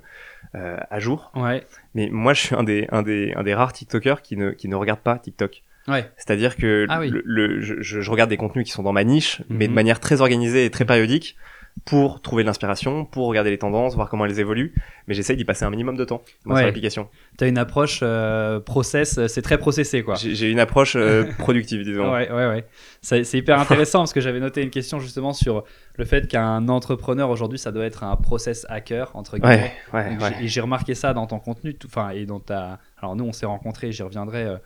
euh, 0.56 0.76
à 0.90 0.98
jour. 0.98 1.30
ouais 1.36 1.64
Mais 1.94 2.08
moi, 2.10 2.34
je 2.34 2.40
suis 2.40 2.54
un 2.56 2.64
des, 2.64 2.88
un 2.90 3.02
des, 3.02 3.32
un 3.36 3.44
des 3.44 3.54
rares 3.54 3.72
TikTokers 3.72 4.22
qui 4.22 4.36
ne, 4.36 4.50
qui 4.50 4.68
ne 4.68 4.74
regarde 4.74 5.00
pas 5.00 5.16
TikTok. 5.18 5.62
ouais 5.86 6.10
C'est-à-dire 6.16 6.56
que 6.56 6.86
Ah 6.88 6.98
oui. 6.98 7.10
le, 7.10 7.22
le- 7.24 7.60
je, 7.60 7.74
je- 7.80 8.00
je 8.00 8.10
regarde 8.10 8.28
des 8.30 8.36
contenus 8.36 8.64
qui 8.66 8.72
sont 8.72 8.82
dans 8.82 8.92
ma 8.92 9.04
niche, 9.04 9.42
mais 9.48 9.66
de 9.66 9.70
Mhm. 9.70 9.74
manière 9.76 10.00
très 10.00 10.20
organisée 10.20 10.64
et 10.64 10.70
très 10.70 10.84
périodique, 10.84 11.36
pour 11.84 12.20
trouver 12.20 12.42
de 12.42 12.46
l'inspiration, 12.48 13.04
pour 13.04 13.28
regarder 13.28 13.50
les 13.50 13.58
tendances, 13.58 13.94
voir 13.94 14.08
comment 14.08 14.24
elles 14.26 14.40
évoluent. 14.40 14.74
Mais 15.06 15.14
j'essaye 15.14 15.36
d'y 15.36 15.44
passer 15.44 15.64
un 15.64 15.70
minimum 15.70 15.96
de 15.96 16.04
temps 16.04 16.22
moi, 16.44 16.54
Ouais. 16.56 16.60
sur 16.62 16.66
l'application. 16.66 17.08
t'as 17.36 17.46
une 17.46 17.58
approche 17.58 18.00
euh, 18.02 18.58
process 18.58 19.18
euh, 19.18 19.28
c'est 19.28 19.42
très 19.42 19.56
processé 19.58 20.02
quoi 20.02 20.16
J'ai 20.16 20.50
une 20.50 20.58
approche 20.58 20.96
euh, 20.96 21.24
productive, 21.38 21.84
disons. 21.84 22.12
Ouais, 22.12 22.28
ouais, 22.30 22.48
ouais. 22.48 22.64
C'est 23.02 23.22
hyper 23.34 23.60
intéressant 23.60 24.00
parce 24.00 24.12
que 24.12 24.20
j'avais 24.20 24.40
noté 24.40 24.62
une 24.62 24.70
question 24.70 24.98
justement 24.98 25.32
sur 25.32 25.62
le 25.94 26.04
fait 26.04 26.26
qu'un 26.26 26.68
entrepreneur 26.68 27.30
aujourd'hui, 27.30 27.58
ça 27.58 27.70
doit 27.70 27.84
être 27.84 28.02
un 28.02 28.16
process 28.16 28.66
hacker, 28.68 29.10
entre 29.14 29.38
guillemets. 29.38 29.72
Ouais, 29.92 30.16
ouais, 30.20 30.32
Et 30.42 30.48
j'ai 30.48 30.60
remarqué 30.60 30.94
ça 30.94 31.14
dans 31.14 31.26
ton 31.26 31.38
contenu, 31.38 31.76
enfin, 31.86 32.10
et 32.10 32.26
dans 32.26 32.40
ta. 32.40 32.80
Alors, 32.98 33.14
nous, 33.14 33.24
on 33.24 33.32
s'est 33.32 33.46
rencontrés, 33.46 33.92
j'y 33.92 34.02
reviendrai 34.02 34.44
euh, 34.44 34.56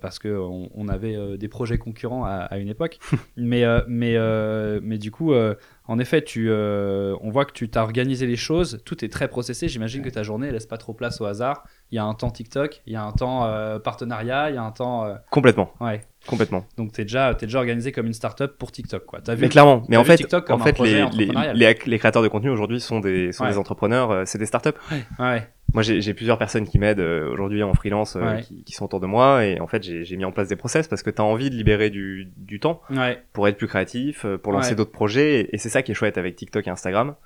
parce 0.00 0.18
que 0.18 0.28
on, 0.28 0.68
on 0.74 0.88
avait 0.88 1.14
euh, 1.16 1.36
des 1.36 1.48
projets 1.48 1.78
concurrents 1.78 2.24
à, 2.24 2.32
à 2.50 2.58
une 2.58 2.68
époque. 2.68 2.98
mais, 3.36 3.64
euh, 3.64 3.80
mais, 3.88 4.14
euh, 4.16 4.80
mais 4.82 4.98
du 4.98 5.10
coup, 5.10 5.32
euh, 5.32 5.54
en 5.86 5.98
effet, 5.98 6.22
tu, 6.22 6.46
euh, 6.50 7.14
on 7.20 7.30
voit 7.30 7.44
que 7.44 7.52
tu 7.52 7.68
t'as 7.68 7.82
organisé 7.82 8.26
les 8.26 8.36
choses, 8.36 8.80
tout 8.84 9.04
est 9.04 9.08
très 9.08 9.28
processé. 9.28 9.68
J'imagine 9.68 10.02
que 10.02 10.08
ta 10.10 10.22
journée 10.22 10.50
laisse 10.50 10.66
pas 10.66 10.78
trop 10.78 10.94
place 10.94 11.20
au 11.20 11.26
hasard. 11.26 11.64
Il 11.90 11.96
y 11.96 11.98
a 11.98 12.04
un 12.04 12.14
temps 12.14 12.30
TikTok, 12.30 12.80
il 12.86 12.92
y 12.92 12.96
a 12.96 13.02
un 13.04 13.12
temps 13.12 13.44
euh, 13.46 13.78
partenariat, 13.78 14.50
il 14.50 14.54
y 14.54 14.58
a 14.58 14.62
un 14.62 14.70
temps. 14.72 15.04
euh, 15.04 15.14
Complètement, 15.30 15.72
Ouais. 15.80 16.00
complètement. 16.26 16.64
Donc 16.78 16.92
t'es 16.92 17.02
déjà, 17.04 17.34
t'es 17.34 17.46
déjà 17.46 17.58
organisé 17.58 17.92
comme 17.92 18.06
une 18.06 18.14
startup 18.14 18.52
pour 18.58 18.72
TikTok, 18.72 19.04
quoi. 19.04 19.20
T'as 19.22 19.34
vu 19.34 19.42
Mais 19.42 19.48
clairement, 19.50 19.82
mais 19.88 19.96
en 19.98 20.02
vu 20.02 20.08
fait, 20.08 20.16
TikTok 20.16 20.48
en 20.50 20.54
comme 20.58 20.62
fait 20.62 20.78
les, 20.80 20.94
les, 20.94 21.02
entrepreneurial. 21.02 21.56
les, 21.56 21.76
les 21.86 21.98
créateurs 21.98 22.22
de 22.22 22.28
contenu 22.28 22.48
aujourd'hui 22.50 22.80
sont 22.80 23.00
des, 23.00 23.32
sont 23.32 23.44
Ouais. 23.44 23.50
des 23.50 23.58
entrepreneurs, 23.58 24.10
euh, 24.10 24.22
c'est 24.24 24.38
des 24.38 24.46
startups. 24.46 24.70
Ouais, 25.18 25.46
Moi, 25.74 25.82
j'ai 25.82 26.14
plusieurs 26.14 26.38
personnes 26.38 26.66
qui 26.66 26.78
m'aident 26.78 27.00
euh, 27.00 27.28
aujourd'hui 27.30 27.62
en 27.62 27.74
freelance, 27.74 28.16
euh, 28.16 28.20
Ouais. 28.36 28.40
qui, 28.42 28.62
qui 28.64 28.72
sont 28.72 28.84
autour 28.84 29.00
de 29.00 29.06
moi, 29.06 29.44
et 29.44 29.60
en 29.60 29.66
fait, 29.66 29.82
j'ai 29.82 30.16
mis 30.16 30.24
en 30.24 30.32
place 30.32 30.48
des 30.48 30.56
process 30.56 30.86
parce 30.88 31.02
que 31.02 31.10
tu 31.10 31.20
as 31.20 31.24
envie 31.24 31.50
de 31.50 31.54
libérer 31.56 31.90
du, 31.90 32.28
du 32.36 32.60
temps 32.60 32.80
ouais, 32.90 33.20
pour 33.32 33.48
être 33.48 33.58
plus 33.58 33.66
créatif, 33.66 34.24
euh, 34.24 34.38
pour 34.38 34.52
lancer 34.52 34.70
Ouais. 34.70 34.76
d'autres 34.76 34.92
projets, 34.92 35.40
et, 35.40 35.54
et 35.54 35.58
c'est 35.58 35.68
ça 35.68 35.82
qui 35.82 35.90
est 35.92 35.94
chouette 35.94 36.16
avec 36.16 36.36
TikTok 36.36 36.66
et 36.66 36.70
Instagram, 36.70 37.16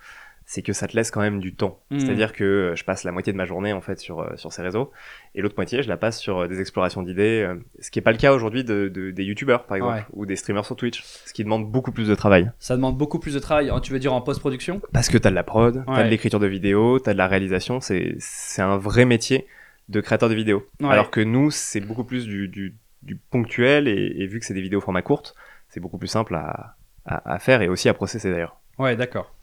c'est 0.50 0.62
que 0.62 0.72
ça 0.72 0.88
te 0.88 0.96
laisse 0.96 1.10
quand 1.10 1.20
même 1.20 1.40
du 1.40 1.54
temps. 1.54 1.78
Mhm. 1.90 2.00
C'est-à-dire 2.00 2.32
que 2.32 2.42
euh, 2.42 2.74
je 2.74 2.82
passe 2.82 3.04
la 3.04 3.12
moitié 3.12 3.34
de 3.34 3.36
ma 3.36 3.44
journée 3.44 3.74
en 3.74 3.82
fait 3.82 3.98
sur 4.00 4.20
euh, 4.20 4.34
sur 4.36 4.50
ces 4.50 4.62
réseaux, 4.62 4.90
et 5.34 5.42
l'autre 5.42 5.56
moitié, 5.58 5.82
je 5.82 5.88
la 5.90 5.98
passe 5.98 6.18
sur 6.18 6.38
euh, 6.38 6.48
des 6.48 6.58
explorations 6.62 7.02
d'idées, 7.02 7.46
ce 7.80 7.90
qui 7.90 7.98
est 7.98 8.02
pas 8.02 8.12
le 8.12 8.16
cas 8.16 8.32
aujourd'hui 8.32 8.64
de, 8.64 8.88
de- 8.88 9.10
des 9.10 9.24
youtubeurs 9.24 9.64
par 9.66 9.76
exemple, 9.76 9.94
Ouais. 9.96 10.04
ou 10.14 10.24
des 10.24 10.36
streamers 10.36 10.64
sur 10.64 10.74
Twitch, 10.74 11.02
ce 11.02 11.34
qui 11.34 11.44
demande 11.44 11.70
beaucoup 11.70 11.92
plus 11.92 12.08
de 12.08 12.14
travail. 12.14 12.50
Ça 12.58 12.76
demande 12.76 12.96
beaucoup 12.96 13.18
plus 13.18 13.34
de 13.34 13.38
travail. 13.40 13.68
hein, 13.68 13.78
Tu 13.80 13.92
veux 13.92 13.98
dire 13.98 14.14
en 14.14 14.22
post-production? 14.22 14.80
Parce 14.94 15.10
que 15.10 15.18
t'as 15.18 15.28
de 15.30 15.34
la 15.34 15.42
prod, 15.44 15.84
t'as 15.86 15.92
Ouais. 15.92 16.04
de 16.04 16.08
l'écriture 16.08 16.40
de 16.40 16.46
vidéos, 16.46 16.98
t'as 16.98 17.12
de 17.12 17.18
la 17.18 17.26
réalisation, 17.28 17.80
c'est 17.80 18.14
c'est 18.18 18.62
un 18.62 18.78
vrai 18.78 19.04
métier 19.04 19.46
de 19.90 20.00
créateur 20.00 20.30
de 20.30 20.34
vidéos. 20.34 20.66
Ouais. 20.80 20.88
Alors 20.88 21.10
que 21.10 21.20
nous, 21.20 21.50
c'est 21.50 21.80
beaucoup 21.80 22.04
plus 22.04 22.24
du, 22.26 22.48
du, 22.48 22.74
du 23.02 23.16
ponctuel 23.16 23.86
et, 23.86 24.14
et 24.18 24.26
vu 24.26 24.38
que 24.40 24.46
c'est 24.46 24.54
des 24.54 24.62
vidéos 24.62 24.80
format 24.80 25.02
courte, 25.02 25.34
c'est 25.68 25.80
beaucoup 25.80 25.98
plus 25.98 26.08
simple 26.08 26.34
à, 26.34 26.76
à, 27.04 27.34
à 27.34 27.38
faire 27.38 27.60
et 27.62 27.68
aussi 27.68 27.88
à 27.90 27.94
processer 27.94 28.30
d'ailleurs. 28.30 28.58
Ouais, 28.78 28.96
d'accord. 28.96 29.34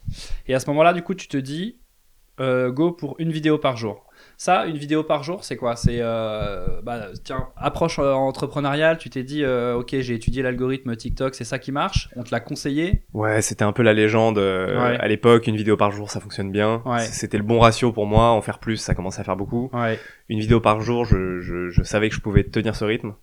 Et 0.46 0.54
à 0.54 0.60
ce 0.60 0.66
moment-là, 0.70 0.92
du 0.92 1.02
coup, 1.02 1.14
tu 1.14 1.28
te 1.28 1.36
dis, 1.36 1.78
euh, 2.40 2.70
go 2.70 2.92
pour 2.92 3.16
une 3.18 3.30
vidéo 3.32 3.58
par 3.58 3.76
jour. 3.76 4.02
Ça, 4.38 4.66
une 4.66 4.76
vidéo 4.76 5.02
par 5.02 5.22
jour, 5.22 5.44
c'est 5.44 5.56
quoi? 5.56 5.76
C'est, 5.76 5.98
euh, 6.00 6.80
bah, 6.82 7.06
tiens, 7.24 7.48
approche 7.56 7.98
euh, 7.98 8.12
entrepreneuriale. 8.12 8.98
Tu 8.98 9.08
t'es 9.08 9.22
dit, 9.22 9.42
euh, 9.44 9.74
ok, 9.76 9.96
j'ai 10.00 10.14
étudié 10.14 10.42
l'algorithme 10.42 10.94
TikTok, 10.94 11.34
c'est 11.34 11.44
ça 11.44 11.58
qui 11.58 11.72
marche? 11.72 12.10
On 12.16 12.22
te 12.22 12.30
l'a 12.30 12.40
conseillé? 12.40 13.02
Ouais, 13.14 13.40
c'était 13.40 13.62
un 13.64 13.72
peu 13.72 13.82
la 13.82 13.94
légende 13.94 14.38
euh, 14.38 14.66
Ouais. 14.90 14.98
à 14.98 15.08
l'époque, 15.08 15.46
une 15.46 15.56
vidéo 15.56 15.76
par 15.78 15.90
jour, 15.90 16.10
ça 16.10 16.20
fonctionne 16.20 16.50
bien. 16.52 16.82
Ouais. 16.84 17.00
C'était 17.00 17.38
le 17.38 17.44
bon 17.44 17.58
ratio 17.60 17.92
pour 17.92 18.06
moi, 18.06 18.30
en 18.30 18.42
faire 18.42 18.58
plus, 18.58 18.76
ça 18.76 18.94
commençait 18.94 19.20
à 19.20 19.24
faire 19.24 19.36
beaucoup. 19.36 19.70
Ouais, 19.72 19.98
Une 20.28 20.38
vidéo 20.40 20.60
par 20.60 20.80
jour, 20.82 21.04
je, 21.06 21.40
je, 21.40 21.70
je 21.70 21.82
savais 21.82 22.08
que 22.10 22.14
je 22.14 22.20
pouvais 22.20 22.44
tenir 22.44 22.76
ce 22.76 22.84
rythme. 22.84 23.14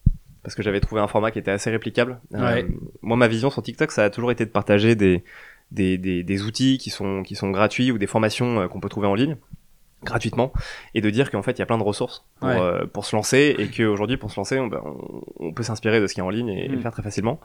Parce 0.42 0.56
que 0.56 0.62
j'avais 0.64 0.82
trouvé 0.82 1.00
un 1.00 1.08
format 1.08 1.32
qui 1.32 1.40
était 1.40 1.52
assez 1.52 1.70
réplicable. 1.70 2.20
Ouais. 2.32 2.64
Euh, 2.64 2.68
moi, 3.02 3.16
ma 3.16 3.28
vision 3.30 3.50
sur 3.50 3.62
TikTok, 3.64 3.92
ça 3.92 4.04
a 4.04 4.10
toujours 4.10 4.30
été 4.32 4.46
de 4.46 4.50
partager 4.50 4.94
des, 4.96 5.24
des, 5.74 5.98
des, 5.98 6.24
des 6.24 6.44
outils 6.44 6.78
qui 6.78 6.90
sont, 6.90 7.24
qui 7.24 7.36
sont 7.36 7.52
gratuits 7.52 7.92
ou 7.92 7.98
des 7.98 8.08
formations 8.08 8.62
euh, 8.62 8.68
qu'on 8.68 8.80
peut 8.80 8.90
trouver 8.90 9.08
en 9.08 9.16
ligne 9.16 9.36
gratuitement 10.04 10.52
et 10.94 11.02
de 11.02 11.10
dire 11.10 11.32
qu'en 11.32 11.42
fait 11.42 11.52
il 11.54 11.60
y 11.60 11.62
a 11.62 11.66
plein 11.66 11.78
de 11.78 11.84
ressources 11.84 12.26
pour, 12.40 12.50
Ouais. 12.50 12.60
euh, 12.60 12.86
pour 12.86 13.06
se 13.06 13.16
lancer 13.16 13.56
et 13.58 13.68
qu'aujourd'hui 13.70 14.18
pour 14.18 14.32
se 14.32 14.36
lancer 14.38 14.60
on, 14.60 14.68
ben, 14.68 14.82
on, 15.40 15.54
peut 15.54 15.64
s'inspirer 15.64 16.02
de 16.02 16.08
ce 16.08 16.14
qui 16.14 16.20
est 16.20 16.24
en 16.24 16.30
ligne 16.30 16.50
et, 16.50 16.66
et 16.66 16.70
Mm. 16.70 16.74
le 16.74 16.80
faire 16.82 16.92
très 16.92 17.04
facilement 17.04 17.40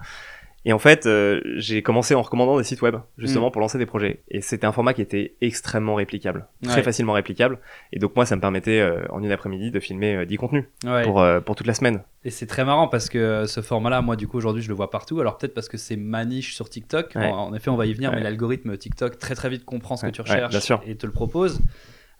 et 0.64 0.72
en 0.72 0.78
fait 0.78 1.06
euh, 1.06 1.40
j'ai 1.56 1.82
commencé 1.82 2.14
en 2.14 2.22
recommandant 2.22 2.58
des 2.58 2.64
sites 2.64 2.82
web 2.82 2.96
justement 3.16 3.50
pour 3.50 3.60
lancer 3.60 3.78
des 3.78 3.86
projets 3.86 4.22
et 4.28 4.40
c'était 4.40 4.66
un 4.66 4.72
format 4.72 4.92
qui 4.92 5.02
était 5.02 5.34
extrêmement 5.40 5.94
réplicable 5.94 6.46
très 6.64 6.76
Ouais. 6.76 6.82
facilement 6.82 7.12
réplicable 7.12 7.58
et 7.92 7.98
donc 7.98 8.14
moi 8.16 8.26
ça 8.26 8.34
me 8.36 8.40
permettait 8.40 8.80
euh, 8.80 9.06
en 9.10 9.22
une 9.22 9.30
après-midi 9.32 9.70
de 9.70 9.80
filmer 9.80 10.16
euh, 10.16 10.24
10 10.26 10.36
contenus 10.36 10.64
ouais. 10.84 11.02
pour, 11.04 11.20
euh, 11.20 11.40
pour 11.40 11.54
toute 11.56 11.66
la 11.66 11.74
semaine 11.74 12.02
Et 12.24 12.30
c'est 12.30 12.46
très 12.46 12.64
marrant 12.64 12.88
parce 12.88 13.08
que 13.08 13.18
euh, 13.18 13.46
ce 13.46 13.60
format-là, 13.62 14.02
moi, 14.02 14.16
du 14.16 14.26
coup, 14.26 14.36
aujourd'hui, 14.36 14.62
je 14.62 14.68
le 14.68 14.74
vois 14.74 14.90
partout. 14.90 15.20
Alors 15.20 15.38
peut-être 15.38 15.54
parce 15.54 15.68
que 15.68 15.76
c'est 15.78 15.96
ma 15.96 16.24
niche 16.24 16.54
sur 16.54 16.68
TikTok. 16.68 17.12
Ouais. 17.14 17.26
En, 17.30 17.48
en 17.48 17.54
effet, 17.54 17.70
on 17.70 17.76
va 17.76 17.86
y 17.86 17.94
venir, 17.94 18.10
mais 18.12 18.20
l'algorithme 18.20 18.76
TikTok 18.76 19.18
très 19.18 19.34
très 19.36 19.48
vite 19.48 19.64
comprend 19.64 19.96
ce 19.96 20.06
que 20.06 20.10
tu 20.10 20.20
recherches 20.20 20.70
et 20.86 20.96
te 20.96 21.06
le 21.06 21.12
propose. 21.12 21.60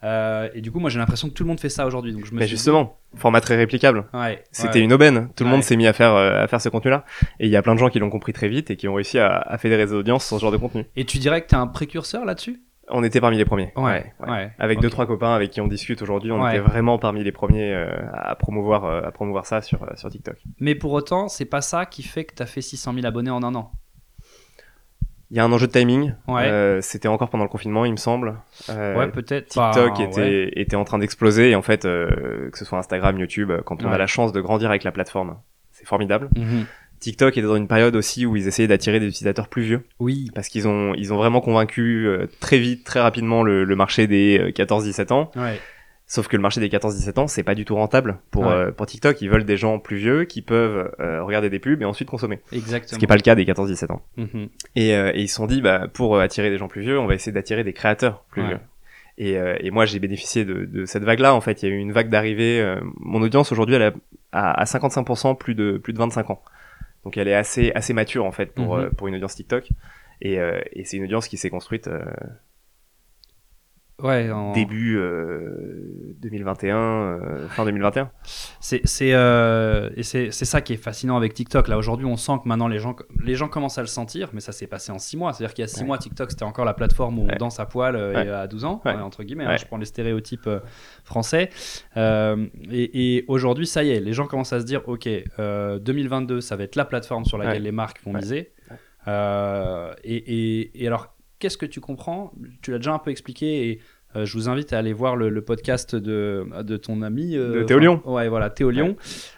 Euh, 0.04 0.48
et 0.54 0.60
du 0.60 0.70
coup, 0.70 0.78
moi, 0.78 0.90
j'ai 0.90 0.98
l'impression 0.98 1.28
que 1.28 1.34
tout 1.34 1.42
le 1.42 1.48
monde 1.48 1.58
fait 1.60 1.68
ça 1.68 1.86
aujourd'hui. 1.86 2.12
Donc 2.12 2.24
je 2.24 2.32
me 2.32 2.38
mais 2.38 2.46
suis 2.46 2.56
justement 2.56 2.98
format 3.16 3.40
très 3.40 3.56
réplicable 3.56 4.04
ouais, 4.14 4.44
C'était 4.52 4.78
ouais. 4.78 4.84
une 4.84 4.92
aubaine. 4.92 5.28
Tout 5.34 5.42
le 5.44 5.48
Ouais. 5.50 5.56
monde 5.56 5.62
s'est 5.64 5.76
mis 5.76 5.86
à 5.86 5.92
faire, 5.92 6.14
euh, 6.14 6.42
à 6.44 6.46
faire 6.46 6.60
ce 6.60 6.68
contenu-là. 6.68 7.04
Et 7.40 7.46
il 7.46 7.50
y 7.50 7.56
a 7.56 7.62
plein 7.62 7.74
de 7.74 7.80
gens 7.80 7.88
qui 7.88 7.98
l'ont 7.98 8.10
compris 8.10 8.32
très 8.32 8.48
vite 8.48 8.70
et 8.70 8.76
qui 8.76 8.86
ont 8.86 8.94
réussi 8.94 9.18
à, 9.18 9.36
à 9.38 9.58
fédérer 9.58 9.86
des 9.86 9.92
audiences 9.94 10.24
sur 10.26 10.36
ce 10.36 10.42
genre 10.42 10.52
de 10.52 10.56
contenu. 10.56 10.84
Et 10.94 11.04
tu 11.04 11.18
dirais 11.18 11.42
que 11.42 11.48
tu 11.48 11.54
es 11.54 11.58
un 11.58 11.66
précurseur 11.66 12.24
là-dessus? 12.24 12.62
On 12.90 13.02
était 13.04 13.20
parmi 13.20 13.36
les 13.36 13.44
premiers. 13.44 13.70
Ouais, 13.76 14.12
ouais. 14.26 14.50
Avec 14.58 14.78
Ok. 14.78 14.82
deux, 14.82 14.88
trois 14.90 15.04
copains 15.06 15.34
avec 15.34 15.50
qui 15.50 15.60
on 15.60 15.66
discute 15.68 16.00
aujourd'hui, 16.00 16.32
on 16.32 16.48
était 16.48 16.58
vraiment 16.60 16.98
parmi 16.98 17.22
les 17.22 17.32
premiers 17.32 17.74
euh, 17.74 17.90
à 18.14 18.34
promouvoir, 18.34 18.86
à 19.04 19.10
promouvoir 19.12 19.44
ça 19.44 19.60
sur, 19.60 19.84
sur 19.96 20.08
TikTok. 20.08 20.36
Mais 20.58 20.74
pour 20.74 20.92
autant, 20.92 21.28
c'est 21.28 21.44
pas 21.44 21.60
ça 21.60 21.84
qui 21.84 22.02
fait 22.02 22.24
que 22.24 22.34
tu 22.34 22.42
as 22.42 22.46
fait 22.46 22.62
600 22.62 22.94
000 22.94 23.06
abonnés 23.06 23.30
en 23.30 23.42
un 23.42 23.54
an. 23.56 23.72
Il 25.30 25.36
y 25.36 25.40
a 25.40 25.44
un 25.44 25.52
enjeu 25.52 25.66
de 25.66 25.72
timing. 25.72 26.14
Ouais. 26.26 26.46
Euh, 26.46 26.80
C'était 26.80 27.08
encore 27.08 27.28
pendant 27.28 27.44
le 27.44 27.50
confinement, 27.50 27.84
il 27.84 27.92
me 27.92 27.96
semble. 27.98 28.36
Euh, 28.70 28.96
ouais, 28.96 29.08
peut-être. 29.08 29.48
TikTok 29.48 29.98
Bah, 29.98 30.04
était, 30.04 30.20
ouais. 30.20 30.52
était 30.56 30.76
en 30.76 30.84
train 30.84 30.98
d'exploser 30.98 31.50
et 31.50 31.54
en 31.54 31.62
fait, 31.62 31.84
euh, 31.84 32.48
que 32.50 32.56
ce 32.58 32.64
soit 32.64 32.78
Instagram, 32.78 33.18
YouTube, 33.18 33.52
quand 33.64 33.82
on 33.84 33.88
Ouais. 33.88 33.94
a 33.94 33.98
la 33.98 34.06
chance 34.06 34.32
de 34.32 34.40
grandir 34.40 34.70
avec 34.70 34.84
la 34.84 34.92
plateforme, 34.92 35.36
c'est 35.72 35.86
formidable. 35.86 36.28
Mhm. 36.36 36.64
TikTok 37.00 37.36
était 37.36 37.46
dans 37.46 37.54
une 37.56 37.68
période 37.68 37.94
aussi 37.94 38.26
où 38.26 38.34
ils 38.34 38.48
essayaient 38.48 38.66
d'attirer 38.66 38.98
des 38.98 39.06
utilisateurs 39.06 39.46
plus 39.48 39.62
vieux. 39.62 39.84
Oui. 40.00 40.30
parce 40.34 40.48
qu'ils 40.48 40.66
ont 40.66 40.94
ils 40.96 41.12
ont 41.12 41.16
vraiment 41.16 41.40
convaincu 41.40 42.06
euh, 42.08 42.26
très 42.40 42.58
vite 42.58 42.82
très 42.84 42.98
rapidement 43.00 43.44
le, 43.44 43.62
le 43.64 43.76
marché 43.76 44.06
des 44.08 44.50
14-17 44.52 45.12
ans 45.12 45.30
Ouais. 45.36 45.60
Sauf 46.10 46.26
que 46.26 46.36
le 46.36 46.42
marché 46.42 46.58
des 46.60 46.70
14-17 46.70 47.18
ans, 47.20 47.26
c'est 47.26 47.42
pas 47.42 47.54
du 47.54 47.66
tout 47.66 47.74
rentable 47.74 48.18
pour, 48.30 48.46
Ouais. 48.46 48.52
euh, 48.52 48.70
pour 48.72 48.86
TikTok. 48.86 49.20
Ils 49.20 49.28
veulent 49.28 49.44
des 49.44 49.58
gens 49.58 49.78
plus 49.78 49.98
vieux 49.98 50.24
qui 50.24 50.40
peuvent 50.40 50.90
euh, 51.00 51.22
regarder 51.22 51.50
des 51.50 51.58
pubs 51.58 51.82
et 51.82 51.84
ensuite 51.84 52.08
consommer. 52.08 52.40
Exactement. 52.50 52.94
Ce 52.94 52.98
qui 52.98 53.04
est 53.04 53.08
pas 53.08 53.16
le 53.16 53.20
cas 53.20 53.34
des 53.34 53.44
14-17 53.44 53.92
ans. 53.92 54.00
Mhm. 54.16 54.48
Et, 54.74 54.96
euh, 54.96 55.10
et 55.14 55.20
ils 55.20 55.28
se 55.28 55.34
sont 55.34 55.46
dit, 55.46 55.60
bah, 55.60 55.86
pour 55.92 56.18
attirer 56.18 56.48
des 56.48 56.56
gens 56.56 56.66
plus 56.66 56.80
vieux, 56.80 56.98
on 56.98 57.06
va 57.06 57.14
essayer 57.14 57.30
d'attirer 57.32 57.62
des 57.62 57.74
créateurs 57.74 58.24
plus 58.30 58.40
Ouais. 58.40 58.48
vieux. 58.48 58.58
Et, 59.18 59.32
et 59.66 59.70
moi, 59.72 59.84
j'ai 59.84 59.98
bénéficié 59.98 60.44
de, 60.44 60.64
de 60.64 60.84
cette 60.86 61.02
vague-là. 61.02 61.34
En 61.34 61.40
fait, 61.40 61.62
il 61.62 61.68
y 61.68 61.72
a 61.72 61.74
eu 61.74 61.78
une 61.78 61.90
vague 61.92 62.08
d'arrivée. 62.08 62.76
mon 63.00 63.20
audience 63.20 63.50
aujourd'hui, 63.52 63.74
elle 63.74 63.82
est 63.82 63.92
à, 64.32 64.52
à 64.52 64.64
55% 64.64 65.36
plus 65.36 65.56
de 65.56 65.76
plus 65.76 65.92
de 65.92 65.98
25 65.98 66.30
ans. 66.30 66.40
Donc, 67.04 67.16
elle 67.16 67.26
est 67.26 67.34
assez 67.34 67.72
assez 67.74 67.92
mature 67.92 68.24
en 68.24 68.30
fait 68.32 68.54
pour 68.54 68.76
Mhm. 68.76 68.84
euh, 68.84 68.90
pour 68.90 69.08
une 69.08 69.16
audience 69.16 69.34
TikTok. 69.34 69.70
Et, 70.22 70.34
et 70.72 70.84
c'est 70.84 70.96
une 70.98 71.04
audience 71.04 71.26
qui 71.28 71.36
s'est 71.36 71.50
construite 71.50 71.88
Ouais, 74.00 74.30
en- 74.30 74.52
début 74.52 74.96
euh, 74.96 76.14
2021, 76.20 76.76
euh, 76.76 77.48
fin 77.48 77.64
2021. 77.64 78.10
C'est 78.60 78.80
c'est 78.84 79.12
euh, 79.12 79.90
et 79.96 80.04
c'est 80.04 80.30
ça 80.30 80.60
qui 80.60 80.72
est 80.74 80.76
fascinant 80.76 81.16
avec 81.16 81.34
TikTok. 81.34 81.66
Là 81.66 81.76
aujourd'hui, 81.78 82.06
on 82.06 82.16
sent 82.16 82.34
que 82.44 82.48
maintenant 82.48 82.68
les 82.68 82.78
gens 82.78 82.94
les 83.24 83.34
gens 83.34 83.48
commencent 83.48 83.76
à 83.78 83.80
le 83.80 83.88
sentir, 83.88 84.30
mais 84.32 84.40
ça 84.40 84.52
s'est 84.52 84.68
passé 84.68 84.92
en 84.92 85.00
6 85.00 85.16
mois. 85.16 85.32
C'est-à-dire 85.32 85.52
qu'il 85.52 85.62
y 85.62 85.64
a 85.64 85.68
6 85.68 85.80
Ouais. 85.80 85.86
mois, 85.86 85.98
TikTok 85.98 86.30
c'était 86.30 86.44
encore 86.44 86.64
la 86.64 86.74
plateforme 86.74 87.18
où 87.18 87.26
on 87.28 87.36
danse 87.36 87.58
à 87.58 87.66
poil 87.66 87.96
euh, 87.96 88.14
Ouais. 88.14 88.26
et 88.26 88.30
à 88.30 88.46
12 88.46 88.64
ans 88.64 88.80
entre 88.84 89.24
guillemets. 89.24 89.46
hein, 89.46 89.56
je 89.56 89.64
prends 89.66 89.78
les 89.78 89.84
stéréotypes 89.86 90.46
euh, 90.46 90.60
français. 91.04 91.50
Et 91.96 93.16
et 93.16 93.24
aujourd'hui, 93.26 93.66
ça 93.66 93.82
y 93.82 93.90
est, 93.90 93.98
les 94.00 94.12
gens 94.12 94.26
commencent 94.28 94.52
à 94.52 94.60
se 94.60 94.64
dire, 94.64 94.82
ok, 94.88 95.08
euh, 95.40 95.78
2022, 95.80 96.40
ça 96.40 96.54
va 96.56 96.62
être 96.64 96.76
la 96.76 96.84
plateforme 96.84 97.24
sur 97.24 97.36
laquelle 97.36 97.62
les 97.64 97.72
marques 97.72 98.00
vont 98.04 98.12
miser. 98.12 98.52
Et, 99.06 99.10
et, 100.04 100.82
et 100.84 100.86
alors, 100.86 101.14
qu'est-ce 101.38 101.58
que 101.58 101.66
tu 101.66 101.80
comprends? 101.80 102.32
Tu 102.62 102.70
l'as 102.70 102.78
déjà 102.78 102.92
un 102.92 102.98
peu 102.98 103.10
expliqué 103.10 103.68
et 103.68 103.80
euh, 104.16 104.24
je 104.24 104.32
vous 104.32 104.48
invite 104.48 104.72
à 104.72 104.78
aller 104.78 104.92
voir 104.92 105.16
le, 105.16 105.28
le 105.28 105.42
podcast 105.42 105.94
de, 105.94 106.46
de 106.62 106.76
ton 106.76 107.02
ami 107.02 107.36
euh, 107.36 107.60
De 107.60 107.62
Théo 107.64 107.78
Lyon. 107.78 108.00
enfin, 108.04 108.14
Ouais, 108.14 108.28
voilà, 108.28 108.48
Théo 108.48 108.70
Lyon, 108.70 108.96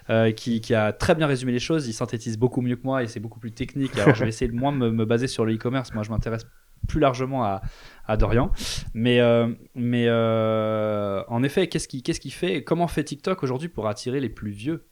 euh, 0.09 0.31
qui, 0.31 0.61
qui 0.61 0.73
a 0.73 0.93
très 0.93 1.13
bien 1.15 1.27
résumé 1.27 1.51
les 1.51 1.59
choses. 1.59 1.87
Il 1.87 1.93
synthétise 1.93 2.37
beaucoup 2.37 2.61
mieux 2.61 2.75
que 2.77 2.83
moi 2.83 3.03
et 3.03 3.07
c'est 3.07 3.19
beaucoup 3.19 3.39
plus 3.39 3.51
technique. 3.51 3.97
Alors, 3.97 4.15
je 4.15 4.23
vais 4.23 4.29
essayer 4.29 4.49
de 4.49 4.55
moins 4.55 4.71
me, 4.71 4.89
me 4.91 5.05
baser 5.05 5.27
sur 5.27 5.45
le 5.45 5.53
e-commerce. 5.53 5.93
Moi, 5.93 6.03
je 6.03 6.09
m'intéresse 6.09 6.45
plus 6.87 6.99
largement 6.99 7.43
à, 7.43 7.61
à 8.07 8.17
Dorian. 8.17 8.51
Mais, 8.93 9.19
euh, 9.19 9.49
mais 9.75 10.09
en 10.09 11.43
effet, 11.43 11.67
qu'est-ce 11.67 11.87
qui, 11.87 12.01
qu'est-ce 12.01 12.19
qui 12.21 12.31
fait 12.31 12.63
Comment 12.63 12.87
fait 12.87 13.03
TikTok 13.03 13.43
aujourd'hui 13.43 13.69
pour 13.69 13.87
attirer 13.87 14.19
les 14.19 14.29
plus 14.29 14.51
vieux? 14.51 14.85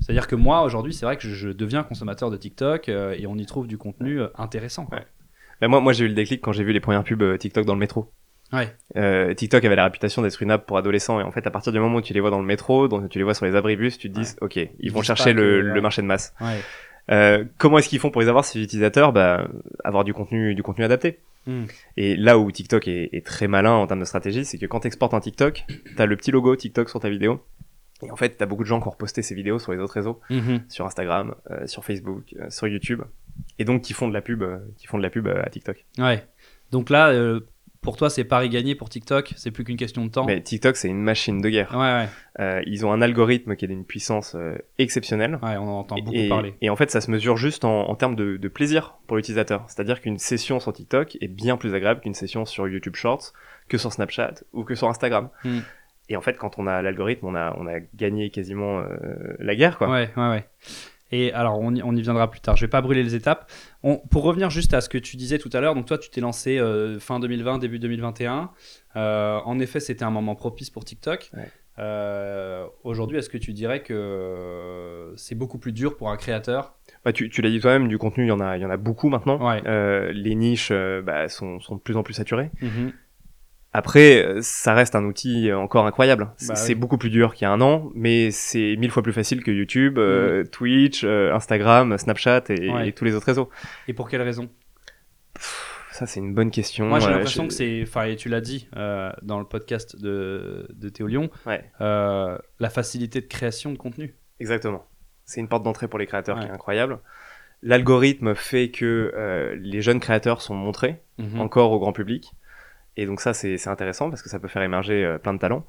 C'est-à-dire 0.00 0.26
que 0.26 0.34
moi, 0.34 0.62
aujourd'hui, 0.62 0.92
c'est 0.92 1.06
vrai 1.06 1.16
que 1.16 1.28
je, 1.28 1.48
deviens 1.48 1.82
consommateur 1.82 2.30
de 2.30 2.36
TikTok 2.36 2.88
euh, 2.88 3.14
et 3.16 3.26
on 3.26 3.36
y 3.36 3.46
trouve 3.46 3.66
du 3.66 3.78
contenu 3.78 4.20
euh, 4.20 4.28
intéressant. 4.36 4.88
Ouais. 4.92 5.06
Bah, 5.60 5.68
moi, 5.68 5.80
moi 5.80 5.92
j'ai 5.92 6.04
eu 6.04 6.08
le 6.08 6.14
déclic 6.14 6.40
quand 6.40 6.52
j'ai 6.52 6.64
vu 6.64 6.72
les 6.72 6.80
premières 6.80 7.04
pubs 7.04 7.22
euh, 7.22 7.36
TikTok 7.36 7.64
dans 7.66 7.74
le 7.74 7.80
métro. 7.80 8.10
Ouais. 8.52 8.72
Euh, 8.96 9.34
TikTok 9.34 9.64
avait 9.64 9.74
la 9.76 9.84
réputation 9.84 10.22
d'être 10.22 10.40
une 10.42 10.50
app 10.50 10.66
pour 10.66 10.76
adolescents 10.76 11.18
et 11.18 11.22
en 11.24 11.32
fait 11.32 11.46
à 11.46 11.50
partir 11.50 11.72
du 11.72 11.80
moment 11.80 11.96
où 11.96 12.02
tu 12.02 12.12
les 12.12 12.20
vois 12.20 12.30
dans 12.30 12.38
le 12.40 12.44
métro, 12.46 12.86
dont 12.88 13.06
tu 13.08 13.18
les 13.18 13.24
vois 13.24 13.34
sur 13.34 13.46
les 13.46 13.54
abribus, 13.56 13.98
tu 13.98 14.10
te 14.12 14.20
dis 14.20 14.28
ok 14.40 14.56
ils, 14.56 14.70
Ils 14.78 14.92
vont 14.92 15.02
chercher 15.02 15.32
le, 15.32 15.42
que- 15.42 15.66
le 15.74 15.80
marché 15.80 16.02
de 16.02 16.06
masse. 16.06 16.34
Ouais. 16.40 16.60
Euh, 17.10 17.44
comment 17.58 17.78
est-ce 17.78 17.88
qu'ils 17.88 17.98
font 17.98 18.10
pour 18.10 18.20
les 18.22 18.28
avoir 18.28 18.44
ces 18.44 18.62
utilisateurs? 18.62 19.12
Bah 19.12 19.48
avoir 19.82 20.04
du 20.04 20.14
contenu 20.14 20.54
du 20.54 20.62
contenu 20.62 20.84
adapté. 20.84 21.18
Hmm. 21.46 21.64
Et 21.96 22.16
là 22.16 22.38
où 22.38 22.50
TikTok 22.50 22.86
est, 22.88 23.10
est 23.12 23.26
très 23.26 23.48
malin 23.48 23.72
en 23.72 23.86
termes 23.86 24.00
de 24.00 24.04
stratégie, 24.06 24.44
c'est 24.44 24.56
que 24.58 24.66
quand 24.66 24.80
tu 24.80 24.86
exportes 24.86 25.12
un 25.14 25.20
TikTok, 25.20 25.64
t'as 25.96 26.06
le 26.06 26.16
petit 26.16 26.30
logo 26.30 26.54
TikTok 26.56 26.88
sur 26.88 27.00
ta 27.00 27.10
vidéo. 27.10 27.42
Et 28.02 28.10
en 28.10 28.16
fait, 28.16 28.30
t'as 28.38 28.46
beaucoup 28.46 28.62
de 28.62 28.68
gens 28.68 28.80
qui 28.80 28.88
ont 28.88 28.90
reposté 28.92 29.20
ces 29.22 29.34
vidéos 29.34 29.58
sur 29.58 29.72
les 29.72 29.78
autres 29.78 29.92
réseaux, 29.94 30.20
Mhm. 30.30 30.62
sur 30.68 30.86
Instagram, 30.86 31.34
euh, 31.50 31.66
sur 31.66 31.84
Facebook, 31.84 32.34
euh, 32.40 32.48
sur 32.50 32.66
YouTube, 32.68 33.02
et 33.58 33.64
donc 33.64 33.82
qui 33.82 33.92
font 33.92 34.08
de 34.08 34.14
la 34.14 34.22
pub, 34.22 34.42
euh, 34.42 34.58
qui 34.78 34.86
font 34.86 34.98
de 34.98 35.02
la 35.02 35.10
pub 35.10 35.26
euh, 35.26 35.42
à 35.42 35.48
TikTok. 35.50 35.84
Ouais. 35.98 36.24
Donc 36.70 36.90
là, 36.90 37.10
euh, 37.10 37.40
pour 37.80 37.98
toi, 37.98 38.08
c'est 38.08 38.24
pari 38.24 38.48
gagné 38.48 38.74
pour 38.74 38.88
TikTok. 38.88 39.34
C'est 39.36 39.50
plus 39.50 39.62
qu'une 39.62 39.76
question 39.76 40.06
de 40.06 40.10
temps. 40.10 40.24
Mais 40.24 40.40
TikTok, 40.40 40.74
c'est 40.76 40.88
une 40.88 41.02
machine 41.02 41.42
de 41.42 41.50
guerre. 41.50 41.70
Ouais, 41.72 41.78
ouais. 41.78 42.08
Euh, 42.40 42.62
ils 42.66 42.86
ont 42.86 42.92
un 42.92 43.02
algorithme 43.02 43.56
qui 43.56 43.66
est 43.66 43.68
d'une 43.68 43.84
puissance 43.84 44.34
euh, 44.34 44.56
exceptionnelle. 44.78 45.38
Ouais, 45.42 45.56
on 45.58 45.68
en 45.68 45.80
entend 45.80 45.96
beaucoup 45.96 46.16
et, 46.16 46.28
parler. 46.28 46.54
et 46.62 46.70
en 46.70 46.76
fait, 46.76 46.90
ça 46.90 47.02
se 47.02 47.10
mesure 47.10 47.36
juste 47.36 47.64
en, 47.64 47.88
en 47.90 47.94
termes 47.94 48.16
de, 48.16 48.38
de 48.38 48.48
plaisir 48.48 48.94
pour 49.06 49.18
l'utilisateur. 49.18 49.64
C'est-à-dire 49.68 50.00
qu'une 50.00 50.18
session 50.18 50.60
sur 50.60 50.72
TikTok 50.72 51.18
est 51.20 51.28
bien 51.28 51.58
plus 51.58 51.74
agréable 51.74 52.00
qu'une 52.00 52.14
session 52.14 52.46
sur 52.46 52.66
YouTube 52.66 52.96
Shorts, 52.96 53.34
que 53.68 53.76
sur 53.76 53.92
Snapchat 53.92 54.36
ou 54.54 54.64
que 54.64 54.74
sur 54.74 54.88
Instagram. 54.88 55.28
Hmm. 55.44 55.60
Et 56.08 56.16
en 56.16 56.22
fait, 56.22 56.36
quand 56.38 56.58
on 56.58 56.66
a 56.66 56.80
l'algorithme, 56.82 57.26
on 57.26 57.34
a, 57.34 57.54
on 57.58 57.66
a 57.66 57.80
gagné 57.94 58.30
quasiment 58.30 58.80
euh, 58.80 59.36
la 59.38 59.54
guerre, 59.54 59.76
quoi. 59.78 59.90
Ouais, 59.90 60.10
ouais, 60.16 60.28
ouais. 60.30 60.44
Et 61.16 61.32
alors, 61.32 61.60
on 61.60 61.72
y, 61.72 61.80
on 61.80 61.94
y 61.94 62.02
viendra 62.02 62.28
plus 62.28 62.40
tard. 62.40 62.56
Je 62.56 62.64
vais 62.64 62.70
pas 62.70 62.80
brûler 62.82 63.04
les 63.04 63.14
étapes. 63.14 63.48
On, 63.84 63.98
pour 63.98 64.24
revenir 64.24 64.50
juste 64.50 64.74
à 64.74 64.80
ce 64.80 64.88
que 64.88 64.98
tu 64.98 65.16
disais 65.16 65.38
tout 65.38 65.50
à 65.52 65.60
l'heure, 65.60 65.76
donc 65.76 65.86
toi, 65.86 65.96
tu 65.96 66.10
t'es 66.10 66.20
lancé 66.20 66.58
euh, 66.58 66.98
fin 66.98 67.20
2020, 67.20 67.58
début 67.58 67.78
2021. 67.78 68.50
Euh, 68.96 69.38
en 69.44 69.60
effet, 69.60 69.78
c'était 69.78 70.04
un 70.04 70.10
moment 70.10 70.34
propice 70.34 70.70
pour 70.70 70.84
TikTok. 70.84 71.30
Ouais. 71.36 71.48
Euh, 71.78 72.66
Aujourd'hui, 72.82 73.18
est-ce 73.18 73.28
que 73.28 73.38
tu 73.38 73.52
dirais 73.52 73.82
que 73.82 75.12
c'est 75.16 75.36
beaucoup 75.36 75.58
plus 75.58 75.70
dur 75.72 75.96
pour 75.96 76.10
un 76.10 76.16
créateur? 76.16 76.74
Bah, 77.04 77.12
tu 77.12 77.30
tu 77.30 77.42
l'as 77.42 77.50
dit 77.50 77.60
toi-même, 77.60 77.86
du 77.86 77.96
contenu, 77.96 78.24
il 78.24 78.28
y 78.28 78.32
en 78.32 78.40
a, 78.40 78.56
il 78.56 78.62
y 78.62 78.66
en 78.66 78.70
a 78.70 78.76
beaucoup 78.76 79.08
maintenant. 79.08 79.38
Ouais. 79.40 79.62
Les 80.12 80.34
niches 80.34 80.72
bah, 80.72 81.28
sont, 81.28 81.60
sont 81.60 81.76
de 81.76 81.80
plus 81.80 81.96
en 81.96 82.02
plus 82.02 82.14
saturées. 82.14 82.50
Mhm. 82.60 82.92
Après, 83.76 84.24
euh, 84.24 84.38
ça 84.40 84.72
reste 84.72 84.94
un 84.94 85.04
outil 85.04 85.52
encore 85.52 85.84
incroyable. 85.86 86.30
C'est 86.36 86.48
Bah 86.48 86.54
c'est 86.54 86.74
oui. 86.74 86.78
beaucoup 86.80 86.96
plus 86.96 87.10
dur 87.10 87.34
qu'il 87.34 87.42
y 87.42 87.46
a 87.46 87.50
un 87.50 87.60
an, 87.60 87.90
mais 87.94 88.30
c'est 88.30 88.76
mille 88.78 88.92
fois 88.92 89.02
plus 89.02 89.12
facile 89.12 89.42
que 89.42 89.50
YouTube, 89.50 89.98
euh, 89.98 90.44
Twitch, 90.44 91.02
euh, 91.04 91.34
Instagram, 91.34 91.98
Snapchat 91.98 92.44
et, 92.50 92.70
Ouais. 92.70 92.88
et 92.88 92.92
tous 92.92 93.04
les 93.04 93.14
autres 93.16 93.26
réseaux. 93.26 93.50
Et 93.88 93.92
pour 93.92 94.08
quelle 94.08 94.22
raison? 94.22 94.48
Ça, 95.90 96.06
c'est 96.06 96.20
une 96.20 96.34
bonne 96.34 96.50
question. 96.50 96.86
Moi, 96.86 96.98
j'ai 97.00 97.10
l'impression 97.10 97.44
je- 97.44 97.48
que 97.48 97.54
c'est, 97.54 97.82
enfin, 97.82 98.04
et 98.04 98.16
tu 98.16 98.28
l'as 98.28 98.40
dit 98.40 98.68
euh, 98.76 99.10
dans 99.22 99.38
le 99.38 99.44
podcast 99.44 100.00
de, 100.00 100.66
de 100.74 100.88
Théo 100.88 101.06
Lyon, 101.06 101.30
Ouais, 101.46 101.64
la 101.80 102.70
facilité 102.70 103.20
de 103.20 103.26
création 103.26 103.72
de 103.72 103.78
contenu. 103.78 104.14
exactement. 104.40 104.86
C'est 105.24 105.40
une 105.40 105.48
porte 105.48 105.62
d'entrée 105.62 105.88
pour 105.88 105.98
les 105.98 106.06
créateurs 106.06 106.38
qui 106.38 106.46
est 106.46 106.50
incroyable. 106.50 106.98
L'algorithme 107.62 108.34
fait 108.34 108.70
que 108.70 109.54
les 109.58 109.80
jeunes 109.82 109.98
créateurs 110.00 110.42
sont 110.42 110.54
montrés 110.54 111.00
Mhm. 111.18 111.40
encore 111.40 111.72
au 111.72 111.78
grand 111.78 111.92
public. 111.92 112.32
Et 112.96 113.06
donc 113.06 113.20
ça, 113.20 113.34
c'est 113.34 113.66
intéressant 113.68 114.08
parce 114.10 114.22
que 114.22 114.28
ça 114.28 114.38
peut 114.38 114.48
faire 114.48 114.62
émerger 114.62 115.04
euh, 115.04 115.18
plein 115.18 115.34
de 115.34 115.38
talents. 115.38 115.66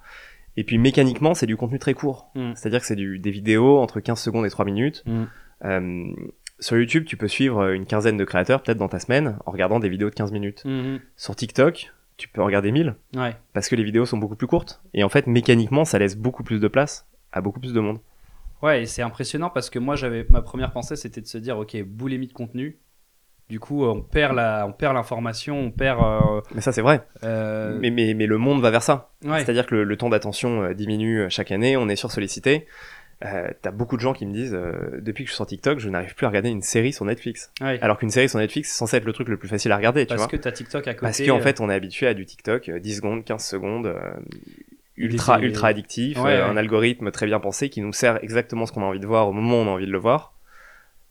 Et 0.57 0.63
puis 0.63 0.77
mécaniquement, 0.77 1.33
c'est 1.33 1.47
du 1.47 1.57
contenu 1.57 1.79
très 1.79 1.93
court. 1.93 2.29
Mm. 2.35 2.53
C'est-à-dire 2.55 2.79
que 2.79 2.85
c'est 2.85 2.95
des 2.95 3.31
vidéos 3.31 3.79
entre 3.79 3.99
15 3.99 4.19
secondes 4.19 4.45
et 4.45 4.49
3 4.49 4.65
minutes. 4.65 5.03
Mm. 5.05 5.23
Euh, 5.65 6.05
sur 6.59 6.77
YouTube, 6.77 7.05
tu 7.05 7.17
peux 7.17 7.27
suivre 7.27 7.69
une 7.71 7.85
quinzaine 7.85 8.17
de 8.17 8.23
créateurs 8.23 8.61
peut-être 8.61 8.77
dans 8.77 8.87
ta 8.87 8.99
semaine 8.99 9.37
en 9.45 9.51
regardant 9.51 9.79
des 9.79 9.89
vidéos 9.89 10.09
de 10.09 10.15
15 10.15 10.31
minutes. 10.31 10.63
Mhm. 10.65 10.99
Sur 11.17 11.35
TikTok, 11.35 11.91
tu 12.17 12.29
peux 12.29 12.41
en 12.41 12.45
regarder 12.45 12.71
1000 12.71 12.95
Ouais. 13.15 13.35
parce 13.53 13.67
que 13.67 13.75
les 13.75 13.83
vidéos 13.83 14.05
sont 14.05 14.17
beaucoup 14.17 14.35
plus 14.35 14.47
courtes. 14.47 14.81
Et 14.93 15.03
en 15.03 15.09
fait, 15.09 15.27
mécaniquement, 15.27 15.83
ça 15.83 15.99
laisse 15.99 16.15
beaucoup 16.15 16.43
plus 16.43 16.59
de 16.59 16.67
place 16.67 17.07
à 17.31 17.41
beaucoup 17.41 17.59
plus 17.59 17.73
de 17.73 17.79
monde. 17.79 17.99
Ouais, 18.61 18.83
et 18.83 18.85
c'est 18.85 19.01
impressionnant 19.01 19.49
parce 19.49 19.69
que 19.69 19.79
moi, 19.79 19.95
j'avais 19.95 20.25
ma 20.29 20.41
première 20.41 20.71
pensée, 20.71 20.95
c'était 20.95 21.19
de 21.19 21.27
se 21.27 21.37
dire, 21.37 21.57
ok, 21.57 21.75
boulimie 21.83 22.27
de 22.27 22.33
contenu. 22.33 22.77
Du 23.49 23.59
coup, 23.59 23.85
on 23.85 24.01
perd 24.01 24.35
la, 24.35 24.65
on 24.67 24.71
perd 24.71 24.95
l'information, 24.95 25.59
on 25.59 25.71
perd. 25.71 25.99
euh, 26.01 26.41
Mais 26.55 26.61
ça, 26.61 26.71
c'est 26.71 26.81
vrai. 26.81 27.01
euh, 27.23 27.77
Mais, 27.79 27.91
mais, 27.91 28.13
mais 28.15 28.25
le 28.25 28.37
monde 28.39 28.61
va 28.61 28.71
vers 28.71 28.81
ça. 28.83 29.11
ouais. 29.23 29.39
C'est-à-dire 29.39 29.67
que 29.67 29.75
le, 29.75 29.83
le 29.83 29.97
temps 29.97 30.09
d'attention 30.09 30.63
euh, 30.63 30.73
diminue 30.73 31.19
euh, 31.21 31.29
chaque 31.29 31.51
année, 31.51 31.77
on 31.77 31.87
est 31.87 31.95
sursollicité. 31.95 32.65
Euh, 33.23 33.47
T'as 33.61 33.71
beaucoup 33.71 33.95
de 33.97 34.01
gens 34.01 34.13
qui 34.13 34.25
me 34.25 34.33
disent, 34.33 34.53
euh, 34.55 34.99
depuis 34.99 35.23
que 35.23 35.29
je 35.29 35.33
suis 35.33 35.37
sur 35.37 35.45
TikTok, 35.45 35.77
je 35.79 35.89
n'arrive 35.89 36.15
plus 36.15 36.25
à 36.25 36.29
regarder 36.29 36.49
une 36.49 36.63
série 36.63 36.91
sur 36.91 37.05
Netflix. 37.05 37.51
Ouais. 37.61 37.77
Alors 37.81 37.97
qu'une 37.99 38.09
série 38.09 38.27
sur 38.27 38.39
Netflix, 38.39 38.71
c'est 38.71 38.77
censé 38.77 38.97
être 38.97 39.05
le 39.05 39.13
truc 39.13 39.29
le 39.29 39.37
plus 39.37 39.47
facile 39.47 39.71
à 39.71 39.77
regarder, 39.77 40.05
tu 40.05 40.09
parce 40.09 40.21
vois. 40.23 40.27
que 40.27 40.37
t'as 40.37 40.51
TikTok 40.51 40.87
à 40.87 40.93
côté. 40.95 41.01
Parce 41.01 41.21
qu'en 41.25 41.37
euh, 41.37 41.41
fait, 41.41 41.61
on 41.61 41.69
est 41.69 41.73
habitué 41.75 42.07
à 42.07 42.13
du 42.15 42.25
TikTok, 42.25 42.67
euh, 42.69 42.79
10 42.79 42.95
secondes, 42.97 43.23
15 43.23 43.45
secondes, 43.45 43.85
euh, 43.85 43.99
ultra, 44.97 45.39
ultra 45.39 45.67
addictif, 45.69 46.17
Ouais, 46.19 46.31
euh, 46.31 46.43
ouais. 46.45 46.49
un 46.51 46.57
algorithme 46.57 47.11
très 47.11 47.25
bien 47.25 47.39
pensé 47.39 47.69
qui 47.69 47.81
nous 47.81 47.93
sert 47.93 48.21
exactement 48.23 48.65
ce 48.65 48.71
qu'on 48.71 48.81
a 48.81 48.85
envie 48.85 48.99
de 48.99 49.07
voir 49.07 49.27
au 49.29 49.33
moment 49.33 49.59
où 49.59 49.63
on 49.65 49.67
a 49.67 49.71
envie 49.71 49.85
de 49.87 49.91
le 49.91 49.97
voir. 49.97 50.33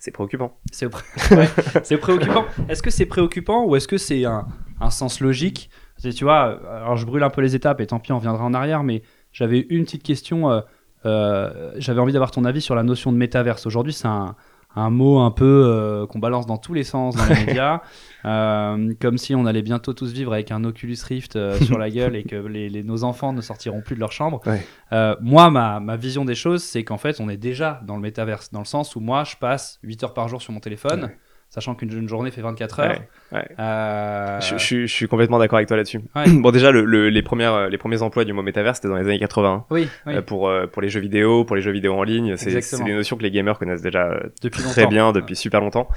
C'est 0.04 0.10
préoccupant. 0.10 0.58
C'est 0.70 0.90
pré- 0.90 1.02
ouais, 1.34 1.48
c'est 1.82 1.96
préoccupant. 1.96 2.44
Est-ce 2.68 2.82
que 2.82 2.90
c'est 2.90 3.06
préoccupant 3.06 3.64
ou 3.64 3.74
est-ce 3.74 3.88
que 3.88 3.96
c'est 3.96 4.26
un, 4.26 4.46
un 4.78 4.90
sens 4.90 5.20
logique? 5.20 5.70
Tu 6.14 6.24
vois, 6.24 6.60
alors 6.76 6.98
je 6.98 7.06
brûle 7.06 7.22
un 7.22 7.30
peu 7.30 7.40
les 7.40 7.54
étapes 7.56 7.80
et 7.80 7.86
tant 7.86 8.00
pis, 8.00 8.12
on 8.12 8.18
reviendra 8.18 8.44
en 8.44 8.52
arrière, 8.52 8.82
mais 8.82 9.02
j'avais 9.32 9.60
une 9.70 9.84
petite 9.84 10.02
question. 10.02 10.50
euh, 10.50 10.60
euh, 11.06 11.72
j'avais 11.78 12.00
envie 12.00 12.12
d'avoir 12.12 12.32
ton 12.32 12.44
avis 12.44 12.60
sur 12.60 12.74
la 12.74 12.82
notion 12.82 13.12
de 13.12 13.16
métaverse. 13.16 13.64
Aujourd'hui, 13.64 13.94
c'est 13.94 14.06
un, 14.06 14.36
un 14.76 14.90
mot 14.90 15.18
un 15.20 15.30
peu 15.30 15.44
euh, 15.66 16.06
qu'on 16.06 16.18
balance 16.18 16.46
dans 16.46 16.56
tous 16.58 16.74
les 16.74 16.84
sens 16.84 17.14
dans 17.16 17.24
les 17.26 17.34
médias, 17.46 17.80
euh, 18.24 18.92
comme 19.00 19.18
si 19.18 19.34
on 19.34 19.46
allait 19.46 19.62
bientôt 19.62 19.92
tous 19.92 20.12
vivre 20.12 20.32
avec 20.32 20.50
un 20.50 20.64
Oculus 20.64 20.96
Rift 21.06 21.36
euh, 21.36 21.58
sur 21.60 21.78
la 21.78 21.90
gueule 21.90 22.16
et 22.16 22.24
que 22.24 22.36
les, 22.36 22.68
les- 22.68 22.82
nos 22.82 23.04
enfants 23.04 23.32
ne 23.32 23.40
sortiront 23.40 23.82
plus 23.82 23.94
de 23.94 24.00
leur 24.00 24.12
chambre. 24.12 24.40
Ouais. 24.46 24.64
Euh, 24.92 25.14
moi, 25.20 25.50
ma, 25.50 25.80
ma 25.80 25.96
vision 25.96 26.24
des 26.24 26.34
choses, 26.34 26.62
c'est 26.62 26.84
qu'en 26.84 26.98
fait, 26.98 27.20
on 27.20 27.28
est 27.28 27.36
déjà 27.36 27.80
dans 27.86 27.96
le 27.96 28.02
métaverse, 28.02 28.50
dans 28.52 28.60
le 28.60 28.64
sens 28.64 28.96
où 28.96 29.00
moi, 29.00 29.24
je 29.24 29.36
passe 29.36 29.78
8 29.82 30.04
heures 30.04 30.14
par 30.14 30.28
jour 30.28 30.40
sur 30.42 30.52
mon 30.52 30.60
téléphone, 30.60 31.04
Ouais. 31.04 31.16
Sachant 31.54 31.76
qu'une 31.76 31.92
une 31.96 32.08
journée 32.08 32.32
fait 32.32 32.40
24 32.42 32.80
heures. 32.80 32.90
Ouais, 33.32 33.38
ouais. 33.38 33.46
Euh, 33.60 34.40
Je, 34.40 34.58
je- 34.58 34.86
je 34.86 34.92
suis 34.92 35.06
complètement 35.06 35.38
d'accord 35.38 35.58
avec 35.58 35.68
toi 35.68 35.76
là-dessus. 35.76 36.00
Ouais. 36.16 36.24
Bon, 36.42 36.50
déjà, 36.50 36.72
le, 36.72 36.84
le- 36.84 37.10
les, 37.10 37.22
premières, 37.22 37.54
euh, 37.54 37.68
les 37.68 37.78
premiers 37.78 38.02
emplois 38.02 38.24
du 38.24 38.32
mot 38.32 38.42
métavers, 38.42 38.74
c'était 38.74 38.88
dans 38.88 38.96
les 38.96 39.04
années 39.04 39.20
80. 39.20 39.66
Oui, 39.70 39.88
oui, 40.06 40.14
Euh, 40.16 40.22
pour, 40.22 40.48
euh, 40.48 40.66
pour 40.66 40.82
les 40.82 40.88
jeux 40.88 40.98
vidéo, 41.00 41.44
pour 41.44 41.54
les 41.54 41.62
jeux 41.62 41.70
vidéo 41.70 41.94
en 41.94 42.02
ligne. 42.02 42.36
C'est 42.36 42.50
des 42.84 42.92
notions 42.94 43.16
que 43.16 43.22
les 43.22 43.30
gamers 43.30 43.56
connaissent 43.58 43.82
déjà 43.82 44.20
depuis 44.42 44.62
très 44.64 44.82
longtemps. 44.82 44.90
bien 44.90 45.12
depuis 45.12 45.36
super 45.36 45.60
longtemps. 45.60 45.88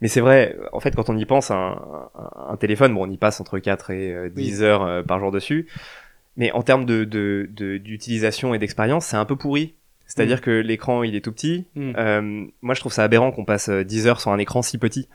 Mais 0.00 0.08
c'est 0.08 0.20
vrai, 0.20 0.56
en 0.72 0.80
fait, 0.80 0.96
quand 0.96 1.08
on 1.08 1.16
y 1.16 1.24
pense, 1.24 1.52
un, 1.52 1.54
un, 2.16 2.50
un 2.50 2.56
téléphone, 2.56 2.92
bon, 2.92 3.06
on 3.06 3.10
y 3.10 3.16
passe 3.16 3.40
entre 3.40 3.60
4 3.60 3.90
et 3.92 4.12
euh, 4.12 4.28
10 4.28 4.62
heures 4.64 5.04
par 5.04 5.20
jour 5.20 5.30
dessus. 5.30 5.68
Mais 6.36 6.50
en 6.50 6.62
termes 6.62 6.84
de, 6.84 7.04
de, 7.04 7.48
de- 7.52 7.78
d'utilisation 7.78 8.52
et 8.54 8.58
d'expérience, 8.58 9.06
c'est 9.06 9.16
un 9.16 9.24
peu 9.24 9.36
pourri. 9.36 9.74
C'est-à-dire 10.14 10.40
que 10.40 10.50
l'écran, 10.50 11.02
il 11.02 11.16
est 11.16 11.20
tout 11.20 11.32
petit. 11.32 11.66
Mm. 11.74 11.92
Euh, 11.96 12.46
moi, 12.62 12.74
je 12.74 12.80
trouve 12.80 12.92
ça 12.92 13.02
aberrant 13.02 13.32
qu'on 13.32 13.44
passe 13.44 13.68
euh, 13.68 13.82
10 13.82 14.06
heures 14.06 14.20
sur 14.20 14.30
un 14.30 14.38
écran 14.38 14.62
si 14.62 14.78
petit. 14.78 15.08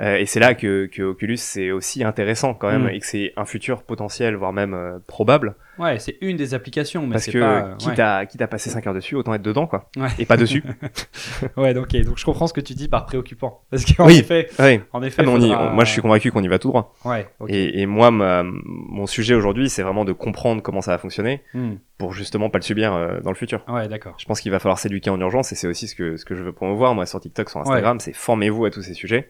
Euh, 0.00 0.16
et 0.16 0.24
c'est 0.26 0.40
là 0.40 0.54
que, 0.54 0.86
que 0.86 1.02
Oculus, 1.02 1.36
c'est 1.36 1.70
aussi 1.70 2.02
intéressant 2.04 2.54
quand 2.54 2.70
même, 2.70 2.84
Mm. 2.84 2.90
et 2.90 2.98
que 3.00 3.06
c'est 3.06 3.32
un 3.36 3.44
futur 3.44 3.82
potentiel, 3.82 4.34
voire 4.34 4.52
même 4.52 4.72
euh, 4.74 4.98
probable. 5.06 5.56
Ouais, 5.78 5.98
c'est 5.98 6.16
une 6.20 6.36
des 6.36 6.52
applications, 6.54 7.06
mais 7.06 7.12
parce 7.14 7.26
que 7.26 7.38
pas. 7.38 7.74
quitte, 7.78 7.90
ouais. 7.90 8.00
à, 8.00 8.26
quitte 8.26 8.42
à 8.42 8.48
passer 8.48 8.68
5 8.70 8.86
heures 8.86 8.94
dessus, 8.94 9.14
autant 9.14 9.32
être 9.34 9.42
dedans, 9.42 9.66
quoi. 9.66 9.88
Ouais. 9.96 10.08
Et 10.18 10.26
pas 10.26 10.36
dessus. 10.36 10.62
Ouais, 11.56 11.74
donc, 11.74 11.86
ok, 11.94 12.00
donc 12.04 12.18
je 12.18 12.24
comprends 12.24 12.46
ce 12.46 12.52
que 12.52 12.60
tu 12.60 12.74
dis 12.74 12.88
par 12.88 13.06
préoccupant. 13.06 13.62
Parce 13.70 13.84
qu'en 13.84 14.06
Oui. 14.06 14.18
effet, 14.18 14.48
ouais. 14.58 14.82
en 14.92 15.02
effet, 15.02 15.22
Ah, 15.26 15.28
on 15.30 15.40
y- 15.40 15.54
on- 15.54 15.70
moi, 15.70 15.84
je 15.84 15.90
suis 15.92 16.02
convaincu 16.02 16.30
qu'on 16.30 16.42
y 16.42 16.48
va 16.48 16.58
tout 16.58 16.68
droit. 16.68 16.94
Ouais. 17.04 17.26
Et, 17.48 17.80
et 17.80 17.86
moi, 17.86 18.10
ma- 18.10 18.42
mon 18.44 19.06
sujet 19.06 19.34
aujourd'hui, 19.34 19.68
c'est 19.70 19.82
vraiment 19.82 20.04
de 20.04 20.12
comprendre 20.12 20.62
comment 20.62 20.80
ça 20.80 20.92
va 20.92 20.98
fonctionner 20.98 21.42
Hmm. 21.54 21.74
pour 21.98 22.12
justement 22.12 22.50
pas 22.50 22.58
le 22.58 22.62
subir 22.64 22.92
euh, 22.94 23.20
dans 23.20 23.30
le 23.30 23.36
futur. 23.36 23.62
Ouais, 23.68 23.88
d'accord. 23.88 24.14
Je 24.18 24.24
pense 24.26 24.40
qu'il 24.40 24.50
va 24.52 24.58
falloir 24.58 24.78
s'éduquer 24.78 25.10
en 25.10 25.20
urgence 25.20 25.52
et 25.52 25.54
c'est 25.54 25.66
aussi 25.66 25.88
ce 25.88 25.94
que, 25.94 26.16
ce 26.16 26.24
que 26.24 26.34
je 26.34 26.42
veux 26.42 26.52
promouvoir 26.52 26.94
moi 26.94 27.06
sur 27.06 27.20
TikTok, 27.20 27.48
sur 27.50 27.60
Instagram, 27.60 28.00
c'est 28.00 28.14
formez-vous 28.14 28.64
à 28.66 28.70
tous 28.70 28.82
ces 28.82 28.94
sujets 28.94 29.28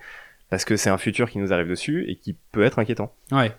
parce 0.50 0.64
que 0.64 0.76
c'est 0.76 0.90
un 0.90 0.98
futur 0.98 1.30
qui 1.30 1.38
nous 1.38 1.52
arrive 1.52 1.68
dessus 1.68 2.04
et 2.08 2.16
qui 2.16 2.36
peut 2.52 2.62
être 2.62 2.78
inquiétant. 2.78 3.14
Ouais. 3.32 3.52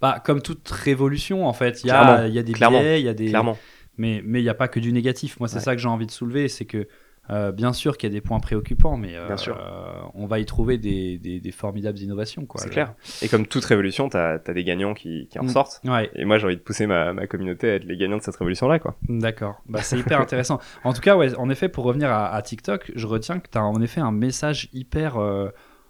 Bah, 0.00 0.22
comme 0.24 0.40
toute 0.42 0.68
révolution, 0.68 1.46
en 1.46 1.52
fait, 1.52 1.82
il 1.82 1.88
y 1.88 1.90
a, 1.90 2.26
il 2.28 2.34
y 2.34 2.38
a 2.38 2.42
des 2.42 2.52
biais, 2.52 3.00
il 3.00 3.04
y 3.04 3.08
a 3.08 3.14
des. 3.14 3.26
Clairement. 3.26 3.58
Mais 3.96 4.22
mais 4.24 4.38
il 4.40 4.44
n'y 4.44 4.48
a 4.48 4.54
pas 4.54 4.68
que 4.68 4.78
du 4.78 4.92
négatif. 4.92 5.40
Moi, 5.40 5.48
c'est 5.48 5.56
Ouais. 5.56 5.62
ça 5.62 5.74
que 5.74 5.80
j'ai 5.82 5.88
envie 5.88 6.06
de 6.06 6.12
soulever, 6.12 6.46
c'est 6.48 6.66
que 6.66 6.86
euh, 7.30 7.52
bien 7.52 7.72
sûr 7.74 7.98
qu'il 7.98 8.08
y 8.08 8.12
a 8.12 8.14
des 8.14 8.22
points 8.22 8.38
préoccupants, 8.40 8.96
mais 8.96 9.14
euh, 9.16 9.26
Bien 9.26 9.36
sûr. 9.36 9.58
euh, 9.60 9.90
on 10.14 10.26
va 10.26 10.38
y 10.38 10.46
trouver 10.46 10.78
des, 10.78 11.18
des, 11.18 11.40
des 11.40 11.50
formidables 11.52 11.98
innovations. 11.98 12.46
quoi. 12.46 12.58
C'est 12.62 12.70
clair. 12.70 12.94
Et 13.20 13.28
comme 13.28 13.46
toute 13.46 13.64
révolution, 13.66 14.08
t'as 14.08 14.34
as 14.46 14.52
des 14.54 14.64
gagnants 14.64 14.94
qui, 14.94 15.26
qui 15.30 15.38
en 15.38 15.42
Mm. 15.44 15.48
sortent. 15.48 15.80
Ouais, 15.84 16.10
Et 16.14 16.24
moi, 16.24 16.38
j'ai 16.38 16.46
envie 16.46 16.56
de 16.56 16.62
pousser 16.62 16.86
ma, 16.86 17.12
ma 17.12 17.26
communauté 17.26 17.68
à 17.70 17.74
être 17.74 17.84
les 17.84 17.96
gagnants 17.98 18.16
de 18.16 18.22
cette 18.22 18.36
révolution-là, 18.36 18.78
quoi. 18.78 18.96
d'accord. 19.08 19.60
Bah, 19.68 19.82
c'est 19.82 19.98
hyper 19.98 20.20
intéressant. 20.22 20.58
En 20.84 20.92
tout 20.94 21.02
cas, 21.02 21.16
ouais, 21.16 21.34
en 21.34 21.50
effet, 21.50 21.68
pour 21.68 21.84
revenir 21.84 22.08
à, 22.10 22.32
à 22.34 22.40
TikTok, 22.40 22.92
je 22.94 23.06
retiens 23.06 23.40
que 23.40 23.48
tu 23.50 23.58
as 23.58 23.64
en 23.64 23.82
effet 23.82 24.00
un 24.00 24.12
message 24.12 24.68
hyper 24.72 25.16
euh, 25.18 25.48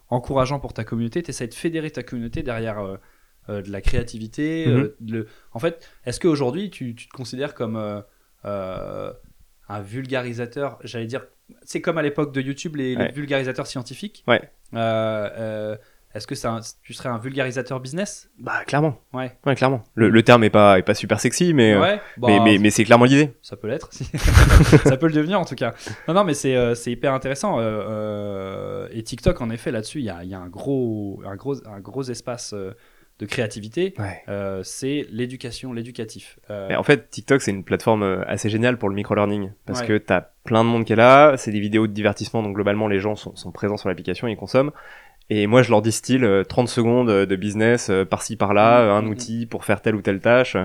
encourageant 0.09 0.61
pour 0.61 0.73
ta 0.73 0.85
communauté. 0.85 1.23
Tu 1.23 1.31
essaies 1.31 1.49
de 1.49 1.55
fédérer 1.55 1.91
ta 1.91 2.03
communauté 2.03 2.43
derrière 2.43 2.79
euh, 2.79 2.97
euh, 3.49 3.63
de 3.63 3.71
la 3.71 3.81
créativité. 3.81 4.67
Mhm. 4.67 4.77
euh, 4.77 4.97
le... 5.07 5.27
En 5.53 5.59
fait, 5.59 5.89
est-ce 6.05 6.21
qu'aujourd'hui, 6.21 6.71
tu, 6.71 6.95
tu 6.95 7.09
te 7.09 7.13
considères 7.13 7.55
comme 7.55 7.77
un 8.45 9.81
vulgarisateur? 9.81 10.79
J'allais 10.85 11.07
dire, 11.07 11.27
c'est 11.63 11.81
comme 11.81 11.99
à 11.99 12.03
l'époque 12.03 12.33
de 12.33 12.41
YouTube, 12.41 12.77
les, 12.77 12.95
les 12.95 13.11
vulgarisateurs 13.13 13.67
scientifiques. 13.67 14.25
Ouais. 14.27 14.43
Est-ce 16.15 16.27
que 16.27 16.47
un- 16.47 16.61
tu 16.83 16.95
serais 16.95 17.11
un 17.11 17.19
vulgarisateur 17.19 17.81
business? 17.81 18.31
Bah, 18.39 18.65
clairement. 18.67 18.99
Ouais. 19.13 19.37
Ouais, 19.45 19.55
clairement. 19.55 19.85
Le, 19.95 20.09
le 20.09 20.23
terme 20.23 20.43
est 20.43 20.51
pas, 20.51 20.79
est 20.79 20.83
pas 20.83 20.95
super 20.95 21.21
sexy, 21.21 21.53
mais, 21.53 21.75
euh, 21.75 21.81
Ouais. 21.81 22.01
bah, 22.17 22.29
mais, 22.29 22.41
mais, 22.41 22.59
mais 22.59 22.71
c'est 22.71 22.85
clairement 22.85 23.05
l'idée. 23.05 23.35
Ça 23.43 23.57
peut 23.57 23.69
l'être, 23.69 23.93
si. 23.93 24.05
ça 24.85 24.97
peut 24.97 25.07
le 25.07 25.13
devenir 25.13 25.39
en 25.39 25.45
tout 25.45 25.55
cas. 25.55 25.75
Non, 26.09 26.15
non, 26.15 26.25
mais 26.25 26.35
c'est 26.35 26.57
euh, 26.57 26.75
c'est 26.75 26.91
hyper 26.91 27.13
intéressant. 27.13 27.59
euh, 27.61 28.89
et 28.93 29.03
TikTok, 29.03 29.41
en 29.41 29.51
effet, 29.51 29.71
là-dessus, 29.71 29.99
il 29.99 30.05
y 30.05 30.11
a, 30.11 30.25
y 30.25 30.35
a 30.35 30.39
un, 30.39 30.49
gros, 30.49 31.23
un, 31.27 31.37
gros, 31.37 31.55
un 31.67 31.81
gros 31.81 32.03
espace 32.05 32.55
de 32.55 33.27
créativité. 33.27 33.95
Ouais. 33.99 34.23
Euh, 34.29 34.63
c'est 34.63 35.07
l'éducation, 35.11 35.73
l'éducatif. 35.73 36.39
Euh, 36.51 36.69
Mais 36.69 36.77
en 36.77 36.85
fait, 36.85 37.11
TikTok, 37.11 37.43
c'est 37.43 37.51
une 37.51 37.65
plateforme 37.65 38.25
assez 38.27 38.49
géniale 38.49 38.79
pour 38.79 38.89
le 38.89 38.95
micro-learning. 38.95 39.51
Parce 39.67 39.83
que 39.83 39.99
t'as 39.99 40.23
plein 40.45 40.65
de 40.65 40.69
monde 40.69 40.85
qui 40.85 40.93
est 40.93 40.97
là, 40.97 41.37
c'est 41.37 41.51
des 41.51 41.61
vidéos 41.61 41.87
de 41.87 41.93
divertissement, 41.93 42.43
donc 42.43 42.55
globalement, 42.55 42.87
les 42.89 43.01
gens 43.01 43.17
sont, 43.17 43.35
sont 43.37 43.51
présents 43.53 43.77
sur 43.77 43.89
l'application, 43.89 44.29
ils 44.29 44.37
consomment. 44.37 44.71
Et 45.31 45.47
moi, 45.47 45.63
je 45.63 45.71
leur 45.71 45.83
distille 45.83 46.25
euh, 46.25 46.43
30 46.45 46.69
secondes 46.69 47.11
euh, 47.11 47.27
de 47.27 47.37
business 47.37 47.91
euh, 47.91 48.05
par-ci, 48.05 48.37
par-là, 48.37 48.81
euh, 48.81 48.93
un 48.93 49.03
mhm. 49.03 49.09
outil 49.11 49.47
pour 49.47 49.65
faire 49.65 49.83
telle 49.83 49.95
ou 49.95 50.03
telle 50.03 50.21
tâche. 50.21 50.57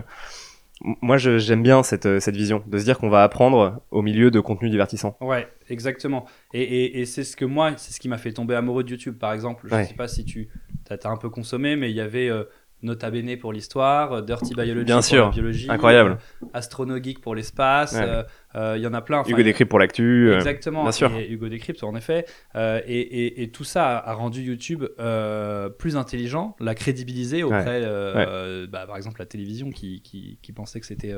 Moi, 1.02 1.18
j'aime 1.18 1.64
bien 1.64 1.82
cette, 1.82 2.06
euh, 2.08 2.20
cette 2.20 2.36
vision, 2.36 2.62
de 2.68 2.78
se 2.78 2.84
dire 2.84 2.98
qu'on 2.98 3.10
va 3.10 3.24
apprendre 3.24 3.82
au 3.92 4.02
milieu 4.02 4.32
de 4.32 4.40
contenu 4.42 4.70
divertissant. 4.70 5.16
Ouais, 5.22 5.48
exactement. 5.70 6.26
Et, 6.54 6.62
et, 6.62 7.00
et 7.02 7.06
c'est 7.06 7.24
ce 7.24 7.38
que 7.38 7.46
moi, 7.46 7.74
c'est 7.78 7.94
ce 7.94 8.00
qui 8.02 8.10
m'a 8.10 8.18
fait 8.18 8.34
tomber 8.34 8.56
amoureux 8.56 8.84
de 8.84 8.90
YouTube, 8.90 9.18
par 9.18 9.32
exemple. 9.34 9.68
Je 9.70 9.76
Ouais. 9.76 9.86
sais 9.86 9.94
pas 9.94 10.08
si 10.10 10.26
tu 10.26 10.50
as, 10.90 11.10
un 11.10 11.18
peu 11.18 11.30
consommé, 11.30 11.76
mais 11.78 11.90
il 11.90 11.96
y 11.96 12.02
avait 12.02 12.30
euh, 12.30 12.44
Nota 12.84 13.10
Bene 13.10 13.38
pour 13.38 13.52
l'histoire, 13.54 14.12
euh, 14.14 14.22
Dirty 14.22 14.54
Biology 14.54 14.86
Bien 14.86 14.98
pour 14.98 15.06
sûr. 15.06 15.26
la 15.26 15.32
biologie, 15.32 15.68
Incroyable. 15.70 16.18
euh, 16.44 16.48
Astrono 16.54 17.02
Geek 17.02 17.20
pour 17.22 17.34
l'espace. 17.36 17.94
Ouais. 17.94 18.24
euh, 18.56 18.74
Il 18.78 18.84
y 18.84 18.88
en 18.88 18.94
a 18.94 19.02
plein. 19.02 19.20
Enfin, 19.20 19.32
Hugo 19.32 19.42
Décrypte 19.42 19.70
pour 19.70 19.80
l'actu. 19.80 20.32
Exactement. 20.34 20.84
bien 20.84 20.92
sûr. 20.92 21.12
Et 21.18 21.28
Hugo 21.32 21.50
Décrypte, 21.50 21.84
en 21.84 21.96
effet. 21.96 22.26
Euh, 22.56 22.80
et, 22.86 23.00
et- 23.00 23.44
et 23.44 23.50
tout 23.52 23.64
ça 23.64 23.98
a, 23.98 24.14
rendu 24.14 24.42
YouTube 24.44 24.84
euh, 25.00 25.70
plus 25.70 25.98
intelligent, 25.98 26.56
l'a 26.60 26.76
crédibilisé 26.76 27.42
auprès, 27.44 27.82
Ouais. 27.86 28.68
bah, 28.68 28.86
par 28.86 28.98
exemple, 28.98 29.20
la 29.20 29.26
télévision 29.26 29.72
qui, 29.72 30.02
qui, 30.02 30.38
qui 30.42 30.52
pensait 30.52 30.80
que 30.80 30.86
c'était 30.86 31.14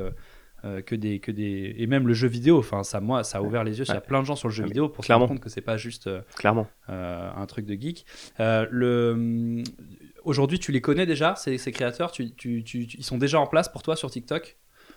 euh, 0.64 0.80
que 0.80 0.94
des 0.94 1.20
que 1.20 1.30
des 1.30 1.74
et 1.76 1.86
même 1.86 2.08
le 2.08 2.14
jeu 2.14 2.26
vidéo. 2.28 2.58
Enfin, 2.58 2.82
ça, 2.82 2.98
moi, 3.00 3.22
ça 3.24 3.38
a 3.38 3.42
ouvert 3.42 3.62
les 3.62 3.78
yeux. 3.78 3.84
Il 3.86 3.92
y 3.92 3.96
a 3.96 4.00
plein 4.00 4.20
de 4.22 4.26
gens 4.26 4.36
sur 4.36 4.48
le 4.48 4.54
jeu 4.54 4.62
Ah, 4.64 4.68
vidéo 4.68 4.88
pour 4.88 5.04
se 5.04 5.12
rendre 5.12 5.28
compte 5.28 5.40
que 5.40 5.50
c'est 5.50 5.60
pas 5.60 5.76
juste 5.76 6.06
euh, 6.06 6.22
Clairement. 6.36 6.66
euh, 6.88 7.30
un 7.36 7.46
truc 7.46 7.66
de 7.66 7.74
geek. 7.74 8.06
Le 8.38 9.10
hum, 9.12 9.62
aujourd'hui, 10.26 10.58
tu 10.58 10.70
les 10.72 10.80
connais 10.82 11.06
déjà 11.06 11.34
ces, 11.36 11.56
ces 11.56 11.72
créateurs? 11.72 12.12
Tu, 12.12 12.32
tu, 12.34 12.62
tu- 12.62 12.86
tu- 12.86 12.96
ils 12.98 13.04
sont 13.04 13.18
déjà 13.18 13.40
en 13.40 13.46
place 13.46 13.68
pour 13.70 13.82
toi 13.82 13.96
sur 13.96 14.10
TikTok? 14.10 14.56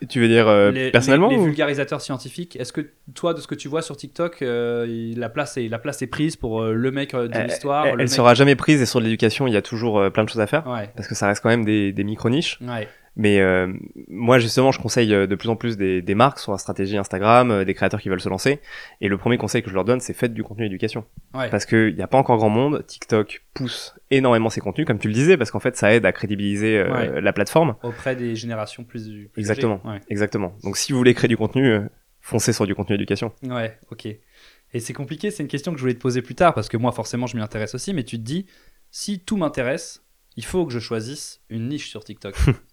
Tu 0.09 0.21
veux 0.21 0.27
dire 0.29 0.47
euh, 0.47 0.71
Les- 0.71 0.91
personnellement 0.91 1.27
les, 1.29 1.35
les 1.35 1.41
ou- 1.41 1.45
vulgarisateurs 1.45 1.99
scientifiques, 1.99 2.55
est-ce 2.55 2.71
que 2.71 2.89
toi, 3.15 3.33
de 3.33 3.41
ce 3.41 3.47
que 3.47 3.55
tu 3.55 3.67
vois 3.67 3.81
sur 3.81 3.97
TikTok, 3.97 4.41
euh, 4.41 5.13
la, 5.17 5.27
place 5.29 5.57
est, 5.57 5.67
la 5.67 5.77
place 5.79 6.01
est 6.01 6.07
prise 6.07 6.35
pour 6.37 6.61
euh, 6.61 6.73
le 6.73 6.91
mec 6.91 7.13
de 7.15 7.37
l'histoire 7.43 7.85
Elle, 7.85 7.95
le 7.95 8.01
elle 8.01 8.05
mec- 8.07 8.13
sera 8.15 8.33
jamais 8.33 8.55
prise 8.55 8.81
et 8.81 8.85
sur 8.85 9.01
l'éducation, 9.01 9.45
il 9.47 9.53
y 9.53 9.57
a 9.57 9.61
toujours 9.61 10.09
plein 10.13 10.23
de 10.23 10.29
choses 10.29 10.39
à 10.41 10.47
faire. 10.47 10.65
Ouais, 10.67 10.89
Parce 10.95 11.07
que 11.09 11.15
ça 11.15 11.27
reste 11.27 11.41
quand 11.43 11.49
même 11.49 11.65
des, 11.65 11.91
des 11.91 12.03
micro-niches. 12.05 12.59
ouais, 12.61 12.87
Mais 13.21 13.41
euh, 13.41 13.67
moi, 14.07 14.39
justement, 14.39 14.71
je 14.71 14.79
conseille 14.79 15.13
euh, 15.13 15.27
de 15.27 15.35
plus 15.35 15.49
en 15.49 15.57
plus 15.57 15.75
des, 15.75 16.01
des 16.01 16.15
marques 16.15 16.39
sur 16.39 16.53
la 16.53 16.57
stratégie 16.57 16.95
Instagram, 16.95 17.51
euh, 17.51 17.65
des 17.65 17.73
créateurs 17.73 17.99
qui 17.99 18.07
veulent 18.07 18.21
se 18.21 18.29
lancer. 18.29 18.61
Et 19.01 19.09
le 19.09 19.17
premier 19.17 19.37
conseil 19.37 19.61
que 19.61 19.69
je 19.69 19.75
leur 19.75 19.83
donne, 19.83 19.99
c'est 19.99 20.13
faites 20.13 20.33
du 20.33 20.41
contenu 20.41 20.65
éducation. 20.65 21.03
ouais. 21.33 21.49
Parce 21.49 21.65
qu'il 21.65 21.95
n'y 21.95 22.01
a 22.01 22.07
pas 22.07 22.17
encore 22.17 22.37
grand 22.37 22.47
monde. 22.49 22.85
TikTok 22.87 23.43
pousse 23.53 23.93
énormément 24.09 24.49
ses 24.49 24.61
contenus, 24.61 24.87
comme 24.87 24.99
tu 24.99 25.09
le 25.09 25.13
disais, 25.13 25.35
parce 25.35 25.51
qu'en 25.51 25.59
fait, 25.59 25.75
ça 25.75 25.93
aide 25.93 26.05
à 26.05 26.13
crédibiliser 26.13 26.77
euh, 26.77 26.93
Ouais. 26.93 27.21
la 27.21 27.33
plateforme. 27.33 27.75
Auprès 27.83 28.15
des 28.15 28.37
générations 28.37 28.85
plus. 28.85 29.03
plus 29.03 29.29
Exactement. 29.41 29.81
Exactement. 30.09 30.55
Donc, 30.63 30.77
si 30.77 30.93
vous 30.93 30.97
voulez 30.97 31.13
créer 31.13 31.27
du 31.27 31.35
contenu, 31.37 31.77
foncez 32.21 32.53
sur 32.53 32.65
du 32.65 32.73
contenu 32.73 32.95
éducation. 32.95 33.33
Ouais, 33.43 33.49
ouais, 33.53 33.79
ok. 33.91 34.05
Et 34.05 34.79
c'est 34.79 34.93
compliqué, 34.93 35.29
c'est 35.29 35.43
une 35.43 35.49
question 35.49 35.71
que 35.73 35.77
je 35.77 35.81
voulais 35.81 35.93
te 35.95 35.99
poser 35.99 36.21
plus 36.21 36.35
tard, 36.35 36.53
parce 36.53 36.69
que 36.69 36.77
moi, 36.77 36.93
forcément, 36.93 37.27
je 37.27 37.35
m'y 37.35 37.41
intéresse 37.43 37.75
aussi, 37.75 37.93
mais 37.93 38.03
tu 38.03 38.17
te 38.17 38.23
dis, 38.23 38.45
si 38.91 39.19
tout 39.19 39.35
m'intéresse, 39.35 40.05
il 40.37 40.45
faut 40.45 40.65
que 40.65 40.71
je 40.71 40.79
choisisse 40.79 41.41
une 41.49 41.67
niche 41.67 41.89
sur 41.89 42.03
TikTok. 42.03 42.35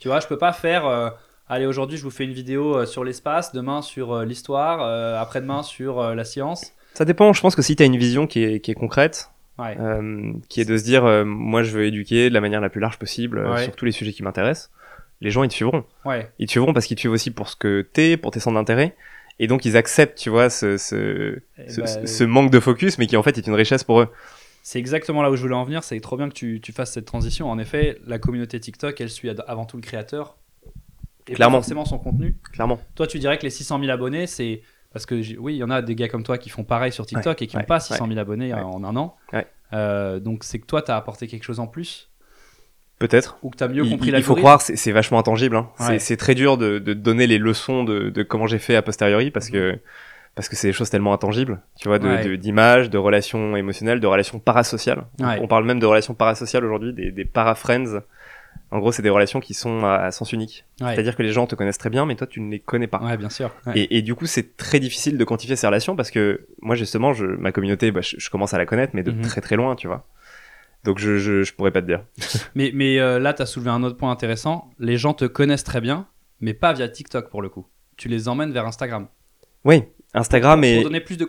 tu 0.00 0.08
vois, 0.08 0.18
je 0.20 0.26
peux 0.26 0.38
pas 0.38 0.52
faire. 0.52 0.86
euh, 0.86 1.10
Allez, 1.48 1.66
aujourd'hui, 1.66 1.96
je 1.98 2.02
vous 2.04 2.10
fais 2.10 2.24
une 2.24 2.32
vidéo 2.32 2.76
euh, 2.76 2.86
sur 2.86 3.02
l'espace, 3.04 3.52
demain 3.52 3.82
sur 3.82 4.12
euh, 4.12 4.24
l'histoire, 4.24 4.82
euh, 4.82 5.20
après-demain 5.20 5.62
sur 5.64 6.00
la 6.14 6.24
science. 6.24 6.72
Ça 6.94 7.04
dépend. 7.04 7.32
Je 7.32 7.40
pense 7.40 7.54
que 7.56 7.62
si 7.62 7.74
tu 7.76 7.82
as 7.82 7.86
une 7.86 7.96
vision 7.96 8.26
qui 8.26 8.42
est, 8.44 8.60
qui 8.60 8.70
est 8.70 8.74
concrète, 8.74 9.30
Ouais. 9.58 9.76
euh, 9.78 10.32
qui 10.48 10.60
est 10.60 10.64
de 10.64 10.78
se 10.78 10.84
dire, 10.84 11.04
euh, 11.04 11.24
moi, 11.24 11.62
je 11.62 11.70
veux 11.72 11.84
éduquer 11.84 12.28
de 12.30 12.34
la 12.34 12.40
manière 12.40 12.60
la 12.60 12.70
plus 12.70 12.80
large 12.80 12.98
possible 12.98 13.46
Ouais. 13.46 13.64
sur 13.64 13.76
tous 13.76 13.84
les 13.84 13.92
sujets 13.92 14.12
qui 14.12 14.22
m'intéressent, 14.22 14.70
les 15.20 15.30
gens, 15.30 15.42
ils 15.42 15.48
te 15.48 15.54
suivront. 15.54 15.84
Ouais, 16.06 16.30
ils 16.38 16.46
te 16.46 16.52
suivront 16.52 16.72
parce 16.72 16.86
qu'ils 16.86 16.94
te 16.96 17.00
suivent 17.00 17.12
aussi 17.12 17.30
pour 17.30 17.48
ce 17.48 17.56
que 17.56 17.82
t'es, 17.82 18.16
pour 18.16 18.30
tes 18.30 18.40
centres 18.40 18.54
d'intérêt. 18.56 18.96
Et 19.38 19.46
donc 19.48 19.64
ils 19.64 19.76
acceptent, 19.76 20.18
tu 20.18 20.30
vois, 20.30 20.50
ce, 20.50 20.76
ce, 20.76 21.38
Eh 21.58 21.68
ce, 21.70 21.80
bah, 21.80 21.86
ce- 21.86 22.06
ce 22.06 22.24
manque 22.24 22.50
de 22.50 22.60
focus, 22.60 22.96
mais 22.98 23.06
qui 23.06 23.16
en 23.16 23.22
fait 23.22 23.36
est 23.38 23.46
une 23.46 23.54
richesse 23.54 23.84
pour 23.84 24.00
eux. 24.02 24.08
C'est 24.62 24.78
exactement 24.78 25.22
là 25.22 25.30
où 25.30 25.36
je 25.36 25.42
voulais 25.42 25.54
en 25.54 25.64
venir. 25.64 25.82
C'est 25.84 25.98
trop 26.00 26.16
bien 26.16 26.28
que 26.28 26.34
tu, 26.34 26.60
tu 26.60 26.72
fasses 26.72 26.92
cette 26.92 27.06
transition. 27.06 27.50
En 27.50 27.58
effet, 27.58 27.98
la 28.06 28.18
communauté 28.18 28.60
TikTok, 28.60 29.00
elle 29.00 29.10
suit 29.10 29.30
avant 29.46 29.64
tout 29.64 29.76
le 29.76 29.82
créateur. 29.82 30.36
Et 31.28 31.34
Clairement. 31.34 31.58
pas 31.58 31.62
forcément 31.62 31.84
son 31.84 31.98
contenu. 31.98 32.36
Clairement. 32.52 32.78
Toi, 32.94 33.06
tu 33.06 33.18
dirais 33.18 33.38
que 33.38 33.42
les 33.44 33.50
600 33.50 33.78
000 33.80 33.90
abonnés, 33.90 34.26
c'est. 34.26 34.62
Parce 34.92 35.06
que 35.06 35.14
oui, 35.38 35.54
il 35.54 35.58
y 35.58 35.62
en 35.64 35.70
a 35.70 35.82
des 35.82 35.94
gars 35.94 36.08
comme 36.08 36.24
toi 36.24 36.36
qui 36.36 36.50
font 36.50 36.64
pareil 36.64 36.90
sur 36.92 37.06
TikTok 37.06 37.40
et 37.42 37.46
qui 37.46 37.54
n'ont 37.56 37.60
ouais, 37.60 37.66
pas 37.66 37.78
600 37.78 38.06
000 38.08 38.18
abonnés 38.18 38.52
en 38.52 38.82
un 38.82 38.96
an. 38.96 39.16
Euh, 39.72 40.18
donc 40.18 40.42
c'est 40.42 40.58
que 40.58 40.66
toi, 40.66 40.82
tu 40.82 40.90
as 40.90 40.96
apporté 40.96 41.28
quelque 41.28 41.44
chose 41.44 41.60
en 41.60 41.68
plus 41.68 42.10
Peut-être. 42.98 43.38
ou 43.42 43.50
que 43.50 43.56
tu 43.56 43.62
as 43.62 43.68
mieux 43.68 43.84
compris 43.84 44.10
la 44.10 44.18
il 44.18 44.24
faut 44.24 44.34
croire, 44.34 44.60
c'est 44.60 44.90
vachement 44.92 45.20
intangible. 45.20 45.54
Hein. 45.56 45.70
C'est- 45.78 45.88
Ouais. 45.88 45.98
C'est 46.00 46.16
très 46.16 46.34
dur 46.34 46.58
de, 46.58 46.80
de 46.80 46.92
donner 46.92 47.28
les 47.28 47.38
leçons 47.38 47.84
de, 47.84 48.10
de 48.10 48.22
comment 48.24 48.48
j'ai 48.48 48.58
fait 48.58 48.74
a 48.74 48.82
posteriori 48.82 49.30
parce 49.30 49.46
Mhm. 49.46 49.52
que 49.52 49.78
parce 50.34 50.48
que 50.48 50.56
c'est 50.56 50.68
des 50.68 50.72
choses 50.72 50.90
tellement 50.90 51.12
intangibles, 51.12 51.60
tu 51.78 51.88
vois, 51.88 51.98
de- 51.98 52.36
d'images, 52.36 52.88
de, 52.90 52.98
relations 52.98 53.56
émotionnelles, 53.56 54.00
de 54.00 54.06
relations 54.06 54.38
parasociales. 54.38 55.04
On- 55.20 55.26
Ouais. 55.26 55.38
On 55.42 55.46
parle 55.48 55.64
même 55.64 55.80
de 55.80 55.86
relations 55.86 56.14
parasociales 56.14 56.64
aujourd'hui, 56.64 56.92
des, 56.92 57.10
des 57.10 57.24
para-friends. 57.24 58.00
En 58.72 58.78
gros, 58.78 58.92
c'est 58.92 59.02
des 59.02 59.10
relations 59.10 59.40
qui 59.40 59.52
sont 59.54 59.84
à, 59.84 59.94
à 59.96 60.10
sens 60.12 60.32
unique. 60.32 60.64
Ouais. 60.80 60.94
C'est-à-dire 60.94 61.16
que 61.16 61.22
les 61.24 61.32
gens 61.32 61.46
te 61.46 61.54
connaissent 61.56 61.78
très 61.78 61.90
bien, 61.90 62.06
mais 62.06 62.14
toi, 62.14 62.26
tu 62.26 62.40
ne 62.40 62.50
les 62.50 62.60
connais 62.60 62.86
pas. 62.86 62.98
Ouais, 63.02 63.16
bien 63.16 63.28
sûr. 63.30 63.50
Ouais. 63.66 63.72
Et, 63.78 63.98
et 63.98 64.02
du 64.02 64.14
coup, 64.14 64.26
c'est 64.26 64.56
très 64.56 64.78
difficile 64.78 65.18
de 65.18 65.24
quantifier 65.24 65.56
ces 65.56 65.66
relations 65.66 65.96
parce 65.96 66.10
que 66.12 66.46
moi, 66.62 66.76
justement, 66.76 67.12
je, 67.12 67.26
ma 67.26 67.50
communauté, 67.52 67.90
bah, 67.90 68.00
je, 68.00 68.16
je 68.18 68.30
commence 68.30 68.54
à 68.54 68.58
la 68.58 68.66
connaître, 68.66 68.92
mais 68.94 69.02
de 69.02 69.10
Mhm. 69.10 69.22
très 69.22 69.40
très 69.40 69.56
loin, 69.56 69.74
tu 69.74 69.88
vois. 69.88 70.06
Donc, 70.84 70.98
je, 70.98 71.18
je, 71.18 71.42
je 71.42 71.52
pourrais 71.54 71.72
pas 71.72 71.82
te 71.82 71.86
dire. 71.86 72.04
Mais, 72.54 72.70
mais 72.72 72.98
euh, 73.00 73.18
là, 73.18 73.34
tu 73.34 73.42
as 73.42 73.46
soulevé 73.46 73.70
un 73.70 73.82
autre 73.82 73.96
point 73.96 74.10
intéressant. 74.10 74.70
Les 74.78 74.96
gens 74.96 75.12
te 75.14 75.24
connaissent 75.26 75.64
très 75.64 75.80
bien, 75.80 76.06
mais 76.40 76.54
pas 76.54 76.72
via 76.72 76.88
TikTok 76.88 77.28
pour 77.28 77.42
le 77.42 77.48
coup. 77.50 77.66
Tu 77.98 78.08
les 78.08 78.28
emmènes 78.28 78.50
vers 78.52 78.66
Instagram. 78.66 79.08
Oui, 79.64 79.82
Instagram 80.14 80.60
Pour 80.60 80.68
est. 80.68 80.82
donner 80.82 81.00
plus 81.00 81.16
de 81.16 81.24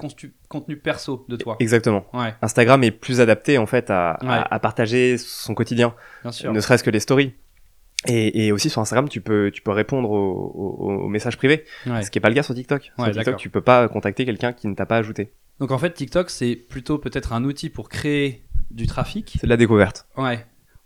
contenu 0.47 0.77
perso 0.77 1.25
de 1.29 1.35
toi. 1.35 1.55
Exactement. 1.59 2.05
Ouais, 2.13 2.33
Instagram 2.41 2.83
est 2.83 2.91
plus 2.91 3.21
adapté, 3.21 3.57
en 3.57 3.65
fait, 3.67 3.89
à, 3.89 4.17
Ouais. 4.21 4.29
à, 4.29 4.53
à 4.55 4.59
partager 4.59 5.17
son 5.17 5.53
quotidien, 5.53 5.93
bien 6.23 6.31
sûr. 6.31 6.51
ne 6.51 6.59
serait-ce 6.59 6.83
que 6.83 6.89
les 6.89 6.99
stories. 6.99 7.33
Et, 8.07 8.47
et 8.47 8.51
aussi 8.51 8.71
sur 8.71 8.81
Instagram, 8.81 9.07
tu 9.07 9.21
peux, 9.21 9.51
tu 9.53 9.61
peux 9.61 9.69
répondre 9.71 10.09
aux, 10.09 10.51
aux- 10.55 11.03
aux 11.03 11.07
messages 11.07 11.37
privés, 11.37 11.65
Ouais. 11.85 12.01
ce 12.01 12.09
qui 12.09 12.17
est 12.17 12.21
pas 12.21 12.29
le 12.29 12.35
cas 12.35 12.41
sur 12.41 12.55
TikTok. 12.55 12.91
Sur 12.97 13.11
TikTok, 13.11 13.37
tu 13.37 13.49
peux 13.51 13.61
pas 13.61 13.87
contacter 13.87 14.25
quelqu'un 14.25 14.53
qui 14.53 14.67
ne 14.67 14.73
t'a 14.73 14.87
pas 14.87 14.97
ajouté. 14.97 15.31
Donc 15.59 15.69
en 15.69 15.77
fait, 15.77 15.93
TikTok, 15.93 16.31
c'est 16.31 16.55
plutôt 16.55 16.97
peut-être 16.97 17.33
un 17.33 17.43
outil 17.43 17.69
pour 17.69 17.89
créer 17.89 18.43
du 18.71 18.87
trafic. 18.87 19.33
C'est 19.39 19.45
de 19.45 19.49
la 19.51 19.57
découverte. 19.57 20.07
Ouais. 20.17 20.43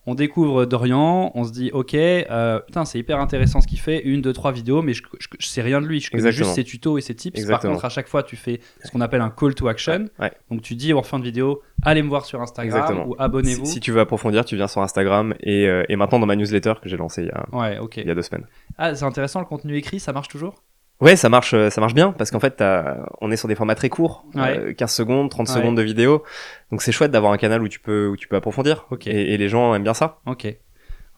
On 0.08 0.14
découvre 0.16 0.66
Dorian, 0.66 1.32
on 1.34 1.44
se 1.46 1.52
dit 1.52 1.72
ok, 1.74 1.94
euh, 1.96 2.60
putain 2.60 2.86
c'est 2.86 3.00
hyper 3.00 3.20
intéressant 3.20 3.60
ce 3.62 3.68
qu'il 3.68 3.80
fait, 3.80 4.02
une, 4.04 4.22
deux, 4.22 4.34
trois 4.34 4.52
vidéos, 4.52 4.82
mais 4.84 4.94
je, 4.94 5.02
je, 5.20 5.28
je 5.40 5.48
sais 5.48 5.62
rien 5.64 5.82
de 5.82 5.88
lui, 5.88 6.00
je 6.00 6.12
connais 6.12 6.22
Exactement. 6.22 6.46
juste 6.46 6.56
ses 6.56 6.64
tutos 6.64 6.98
et 6.98 7.02
ses 7.02 7.16
tips. 7.16 7.34
Par 7.34 7.42
Exactement. 7.42 7.74
contre 7.74 7.86
à 7.86 7.90
chaque 7.90 8.08
fois 8.08 8.22
tu 8.22 8.36
fais 8.36 8.60
ce 8.84 8.92
qu'on 8.92 9.02
appelle 9.02 9.22
un 9.22 9.32
call 9.32 9.56
to 9.56 9.68
action, 9.68 10.06
Ouais. 10.20 10.32
donc 10.52 10.62
tu 10.62 10.76
dis 10.76 10.94
en 10.94 11.02
fin 11.02 11.18
de 11.18 11.24
vidéo, 11.24 11.62
allez 11.82 12.04
me 12.04 12.08
voir 12.10 12.26
sur 12.26 12.40
Instagram 12.42 12.78
Exactement. 12.84 13.08
ou 13.08 13.16
abonnez-vous. 13.18 13.66
Si, 13.66 13.74
si 13.74 13.80
tu 13.80 13.92
veux 13.92 14.00
approfondir, 14.00 14.46
tu 14.46 14.56
viens 14.56 14.68
sur 14.68 14.82
Instagram 14.82 15.34
et, 15.42 15.68
euh, 15.68 15.84
et 15.90 15.96
maintenant 15.96 16.20
dans 16.20 16.28
ma 16.28 16.36
newsletter 16.36 16.74
que 16.82 16.88
j'ai 16.88 16.98
lancée 16.98 17.24
il 17.24 17.28
y 17.28 17.32
a, 17.32 17.46
Ouais, 17.52 17.80
il 17.98 18.08
y 18.08 18.12
a 18.12 18.16
deux 18.16 18.22
semaines. 18.22 18.46
Ah 18.78 18.94
c'est 18.94 19.06
intéressant 19.06 19.40
le 19.40 19.46
contenu 19.48 19.76
écrit, 19.76 20.00
ça 20.00 20.14
marche 20.14 20.28
toujours? 20.28 20.62
Ouais, 21.02 21.16
ça 21.18 21.28
marche, 21.28 21.54
euh, 21.54 21.70
ça 21.70 21.82
marche 21.82 21.94
bien 21.94 22.12
parce 22.14 22.32
qu'en 22.32 22.40
fait, 22.40 22.52
t'as- 22.52 23.06
on 23.20 23.30
est 23.30 23.36
sur 23.36 23.48
des 23.50 23.56
formats 23.56 23.76
très 23.76 23.90
courts, 23.90 24.26
Ouais. 24.34 24.58
euh, 24.58 24.74
15 24.74 24.94
secondes, 24.94 25.30
30 25.30 25.48
Ouais. 25.50 25.54
secondes 25.56 25.76
de 25.76 25.82
vidéo. 25.82 26.24
Donc 26.72 26.82
c'est 26.82 26.92
chouette 26.94 27.12
d'avoir 27.12 27.34
un 27.34 27.38
canal 27.38 27.62
où 27.62 27.68
tu 27.68 27.80
peux, 27.82 28.08
où 28.08 28.16
tu 28.16 28.28
peux 28.30 28.38
approfondir. 28.38 28.88
Et, 29.06 29.34
et 29.34 29.38
les 29.38 29.50
gens 29.50 29.76
aiment 29.76 29.84
bien 29.84 29.94
ça. 29.94 30.20
Ok. 30.26 30.48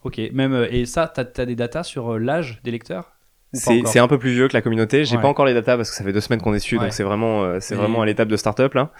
Ok. 0.03 0.19
Même 0.33 0.53
euh, 0.53 0.67
et 0.71 0.85
ça, 0.85 1.07
t'as 1.07 1.23
as 1.41 1.45
des 1.45 1.55
datas 1.55 1.83
sur 1.83 2.17
l'âge 2.17 2.59
des 2.63 2.71
lecteurs? 2.71 3.11
C'est 3.53 3.99
un 3.99 4.07
peu 4.07 4.17
plus 4.19 4.31
vieux 4.31 4.47
que 4.47 4.53
la 4.53 4.61
communauté. 4.61 5.05
J'ai 5.05 5.15
Ouais. 5.15 5.21
pas 5.21 5.27
encore 5.29 5.45
les 5.45 5.53
datas 5.53 5.77
parce 5.77 5.89
que 5.89 5.95
ça 5.95 6.03
fait 6.03 6.13
deux 6.13 6.19
semaines 6.21 6.41
qu'on 6.41 6.53
est 6.53 6.57
dessus, 6.57 6.75
Ouais. 6.77 6.83
donc 6.83 6.93
c'est 6.93 7.03
vraiment, 7.03 7.43
euh, 7.43 7.59
c'est 7.61 7.75
Mais- 7.75 7.81
vraiment 7.81 8.01
à 8.01 8.05
l'étape 8.05 8.27
de 8.27 8.35
startup 8.37 8.73
là. 8.73 8.91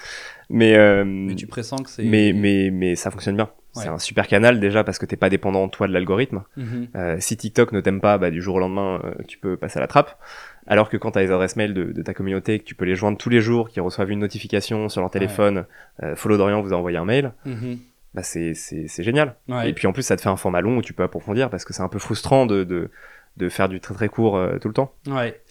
Mais, 0.49 0.75
euh, 0.77 1.03
Mais 1.05 1.35
tu 1.35 1.47
pressens 1.47 1.77
que 1.83 1.89
c'est. 1.89 2.03
mais, 2.03 2.31
mais, 2.33 2.69
mais 2.71 2.95
ça 2.95 3.11
fonctionne 3.11 3.35
bien. 3.35 3.49
Ouais. 3.75 3.83
C'est 3.83 3.89
un 3.89 3.99
super 3.99 4.25
canal 4.27 4.59
déjà 4.61 4.83
parce 4.85 4.97
que 4.97 5.05
t'es 5.05 5.17
pas 5.17 5.29
dépendant 5.29 5.67
toi 5.67 5.87
de 5.87 5.93
l'algorithme. 5.93 6.43
Mhm. 6.55 6.87
Euh, 6.95 7.17
si 7.19 7.35
TikTok 7.35 7.73
ne 7.73 7.81
t'aime 7.81 7.99
pas, 7.99 8.17
bah, 8.17 8.31
du 8.31 8.41
jour 8.41 8.55
au 8.55 8.59
lendemain, 8.59 9.01
euh, 9.03 9.13
tu 9.27 9.37
peux 9.37 9.57
passer 9.57 9.77
à 9.77 9.81
la 9.81 9.87
trappe. 9.87 10.17
Alors 10.65 10.89
que 10.89 10.95
quand 10.97 11.11
tu 11.11 11.19
as 11.19 11.21
les 11.21 11.31
adresses 11.31 11.57
mail 11.57 11.73
de, 11.73 11.91
de 11.91 12.01
ta 12.01 12.13
communauté, 12.13 12.59
que 12.59 12.63
tu 12.63 12.73
peux 12.75 12.85
les 12.85 12.95
joindre 12.95 13.17
tous 13.17 13.29
les 13.29 13.41
jours, 13.41 13.69
qu'ils 13.69 13.81
reçoivent 13.81 14.09
une 14.09 14.19
notification 14.19 14.87
sur 14.89 15.01
leur 15.01 15.11
téléphone, 15.11 15.65
euh, 16.03 16.15
Follow 16.15 16.37
Dorian 16.37 16.61
vous 16.61 16.73
a 16.73 16.77
envoyé 16.77 16.97
un 16.97 17.05
mail, 17.05 17.33
Mhm. 17.45 17.77
bah 18.13 18.23
c'est 18.23 18.53
génial. 18.99 19.35
Ouais. 19.49 19.69
Et 19.69 19.73
puis 19.73 19.87
en 19.87 19.91
plus, 19.93 20.03
ça 20.03 20.15
te 20.15 20.21
fait 20.21 20.29
un 20.29 20.37
format 20.37 20.61
long 20.61 20.77
où 20.77 20.81
tu 20.81 20.93
peux 20.93 21.03
approfondir 21.03 21.49
parce 21.49 21.63
que 21.65 21.73
c'est 21.73 21.83
un 21.83 21.87
peu 21.89 21.99
frustrant 21.99 22.45
de, 22.45 22.63
de, 22.63 22.89
de 23.37 23.49
faire 23.49 23.69
du 23.69 23.79
très 23.79 23.93
très 23.93 24.09
court 24.09 24.35
euh, 24.37 24.57
tout 24.59 24.67
le 24.67 24.73
temps. 24.73 24.93
Ouais. 25.07 25.41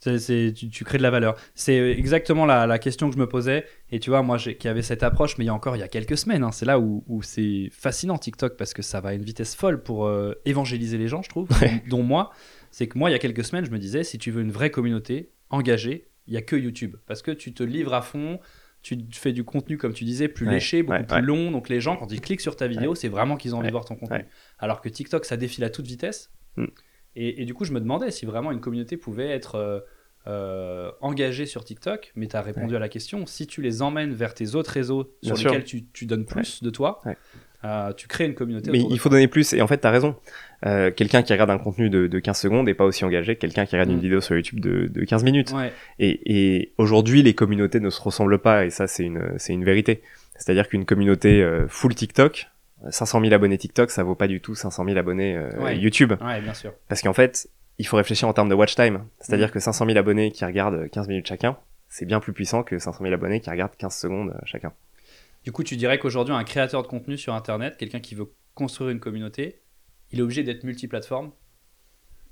Tu, 0.00 0.52
tu 0.52 0.84
crées 0.84 0.98
de 0.98 1.02
la 1.02 1.10
valeur. 1.10 1.34
C'est 1.54 1.76
exactement 1.92 2.44
la, 2.44 2.66
la 2.66 2.78
question 2.78 3.08
que 3.08 3.14
je 3.14 3.18
me 3.18 3.26
posais. 3.26 3.64
Et 3.90 4.00
tu 4.00 4.10
vois, 4.10 4.22
moi 4.22 4.36
qui 4.36 4.68
avait 4.68 4.82
cette 4.82 5.02
approche, 5.02 5.38
mais 5.38 5.44
il 5.44 5.46
y 5.46 5.50
a 5.50 5.54
encore 5.54 5.76
il 5.76 5.78
y 5.78 5.82
a 5.82 5.88
quelques 5.88 6.18
semaines, 6.18 6.42
hein, 6.42 6.52
c'est 6.52 6.66
là 6.66 6.78
où, 6.78 7.02
où 7.06 7.22
c'est 7.22 7.70
fascinant 7.72 8.18
TikTok 8.18 8.58
parce 8.58 8.74
que 8.74 8.82
ça 8.82 9.00
va 9.00 9.10
à 9.10 9.12
une 9.14 9.22
vitesse 9.24 9.54
folle 9.54 9.82
pour 9.82 10.04
euh, 10.06 10.34
évangéliser 10.44 10.98
les 10.98 11.08
gens, 11.08 11.22
je 11.22 11.30
trouve, 11.30 11.48
Ouais. 11.62 11.82
dont, 11.88 12.02
moi. 12.02 12.30
C'est 12.70 12.86
que 12.86 12.98
moi, 12.98 13.08
il 13.08 13.12
y 13.14 13.16
a 13.16 13.18
quelques 13.18 13.44
semaines, 13.44 13.64
je 13.64 13.70
me 13.70 13.78
disais, 13.78 14.04
si 14.04 14.18
tu 14.18 14.30
veux 14.30 14.42
une 14.42 14.50
vraie 14.52 14.70
communauté 14.70 15.30
engagée, 15.48 16.08
il 16.26 16.34
y 16.34 16.36
a 16.36 16.42
que 16.42 16.56
YouTube. 16.56 16.96
Parce 17.06 17.22
que 17.22 17.30
tu 17.30 17.54
te 17.54 17.62
livres 17.62 17.94
à 17.94 18.02
fond, 18.02 18.40
tu 18.82 18.98
fais 19.12 19.32
du 19.32 19.42
contenu, 19.44 19.78
comme 19.78 19.94
tu 19.94 20.04
disais, 20.04 20.28
plus 20.28 20.46
Ouais, 20.46 20.52
léché, 20.54 20.82
beaucoup 20.82 20.98
ouais, 20.98 21.04
plus 21.06 21.22
long. 21.22 21.50
Donc 21.50 21.70
les 21.70 21.80
gens, 21.80 21.96
quand 21.96 22.12
ils 22.12 22.20
cliquent 22.20 22.42
sur 22.42 22.56
ta 22.56 22.66
vidéo, 22.66 22.94
c'est 22.94 23.08
vraiment 23.08 23.38
qu'ils 23.38 23.54
ont 23.54 23.58
envie 23.58 23.68
de 23.68 23.72
voir 23.72 23.86
ton 23.86 23.94
contenu. 23.96 24.26
Alors 24.58 24.82
que 24.82 24.90
TikTok, 24.90 25.24
ça 25.24 25.38
défile 25.38 25.64
à 25.64 25.70
toute 25.70 25.86
vitesse. 25.86 26.30
Mm. 26.58 26.64
Et, 27.16 27.42
et 27.42 27.44
du 27.44 27.54
coup, 27.54 27.64
je 27.64 27.72
me 27.72 27.80
demandais 27.80 28.10
si 28.10 28.26
vraiment 28.26 28.50
une 28.52 28.60
communauté 28.60 28.96
pouvait 28.96 29.28
être 29.28 29.54
euh, 29.56 29.80
euh, 30.26 30.90
engagée 31.00 31.46
sur 31.46 31.64
TikTok, 31.64 32.12
mais 32.16 32.26
tu 32.28 32.36
as 32.36 32.40
répondu 32.42 32.74
à 32.74 32.78
la 32.78 32.88
question. 32.88 33.26
Si 33.26 33.46
tu 33.46 33.60
les 33.62 33.82
emmènes 33.82 34.14
vers 34.14 34.34
tes 34.34 34.54
autres 34.54 34.70
réseaux 34.70 35.14
sur 35.22 35.36
lesquels 35.36 35.64
tu, 35.64 35.84
tu 35.92 36.06
donnes 36.06 36.24
plus 36.24 36.62
de 36.62 36.70
toi, 36.70 37.00
Ouais. 37.04 37.16
euh, 37.64 37.92
tu 37.92 38.08
crées 38.08 38.24
une 38.24 38.34
communauté. 38.34 38.70
Mais 38.70 38.80
il 38.88 38.98
faut 38.98 39.10
donner 39.10 39.28
plus. 39.28 39.52
Et 39.52 39.60
en 39.60 39.66
fait, 39.66 39.76
t'as 39.78 39.90
raison. 39.90 40.16
Euh, 40.64 40.90
quelqu'un 40.90 41.22
qui 41.22 41.32
regarde 41.34 41.50
un 41.50 41.58
contenu 41.58 41.90
de, 41.90 42.06
de 42.06 42.18
15 42.18 42.38
secondes 42.38 42.68
est 42.70 42.74
pas 42.74 42.84
aussi 42.86 43.04
engagé 43.04 43.34
que 43.36 43.40
quelqu'un 43.42 43.66
qui 43.66 43.76
regarde 43.76 43.90
Mm. 43.90 43.94
une 43.94 44.00
vidéo 44.00 44.20
sur 44.22 44.34
YouTube 44.34 44.60
de, 44.60 44.86
de 44.86 45.04
15 45.04 45.24
minutes. 45.24 45.52
Et, 45.98 46.20
et 46.58 46.72
aujourd'hui, 46.78 47.22
les 47.22 47.34
communautés 47.34 47.80
ne 47.80 47.90
se 47.90 48.00
ressemblent 48.00 48.38
pas, 48.38 48.64
et 48.64 48.70
ça, 48.70 48.86
c'est 48.86 49.04
une, 49.04 49.64
vérité. 49.64 50.00
C'est-à-dire 50.38 50.68
qu'une 50.68 50.86
communauté 50.86 51.46
full 51.68 51.94
TikTok, 51.94 52.48
500 52.90 53.20
000 53.20 53.32
abonnés 53.32 53.58
TikTok, 53.58 53.90
ça 53.90 54.02
vaut 54.02 54.14
pas 54.14 54.26
du 54.28 54.40
tout 54.40 54.54
500 54.54 54.84
000 54.84 54.96
abonnés 54.98 55.36
euh, 55.36 55.50
Ouais. 55.62 55.78
YouTube. 55.78 56.12
ouais, 56.20 56.40
bien 56.40 56.54
sûr. 56.54 56.72
Parce 56.88 57.02
qu'en 57.02 57.12
fait, 57.14 57.48
il 57.78 57.86
faut 57.86 57.96
réfléchir 57.96 58.28
en 58.28 58.32
termes 58.32 58.48
de 58.48 58.54
watch 58.54 58.74
time. 58.74 59.04
C'est-à-dire 59.20 59.48
Mm. 59.48 59.52
que 59.52 59.60
500 59.60 59.86
000 59.86 59.98
abonnés 59.98 60.30
qui 60.30 60.44
regardent 60.44 60.88
15 60.90 61.08
minutes 61.08 61.26
chacun, 61.26 61.56
c'est 61.88 62.04
bien 62.06 62.20
plus 62.20 62.32
puissant 62.32 62.62
que 62.62 62.78
500 62.78 63.02
000 63.02 63.14
abonnés 63.14 63.40
qui 63.40 63.50
regardent 63.50 63.76
15 63.76 63.96
secondes 63.96 64.36
chacun. 64.44 64.72
Du 65.44 65.52
coup, 65.52 65.62
tu 65.62 65.76
dirais 65.76 65.98
qu'aujourd'hui, 65.98 66.34
un 66.34 66.44
créateur 66.44 66.82
de 66.82 66.86
contenu 66.88 67.18
sur 67.18 67.34
Internet, 67.34 67.76
quelqu'un 67.76 68.00
qui 68.00 68.14
veut 68.14 68.32
construire 68.54 68.90
une 68.90 69.00
communauté, 69.00 69.60
il 70.10 70.18
est 70.18 70.22
obligé 70.22 70.42
d'être 70.42 70.64
multiplateforme? 70.64 71.32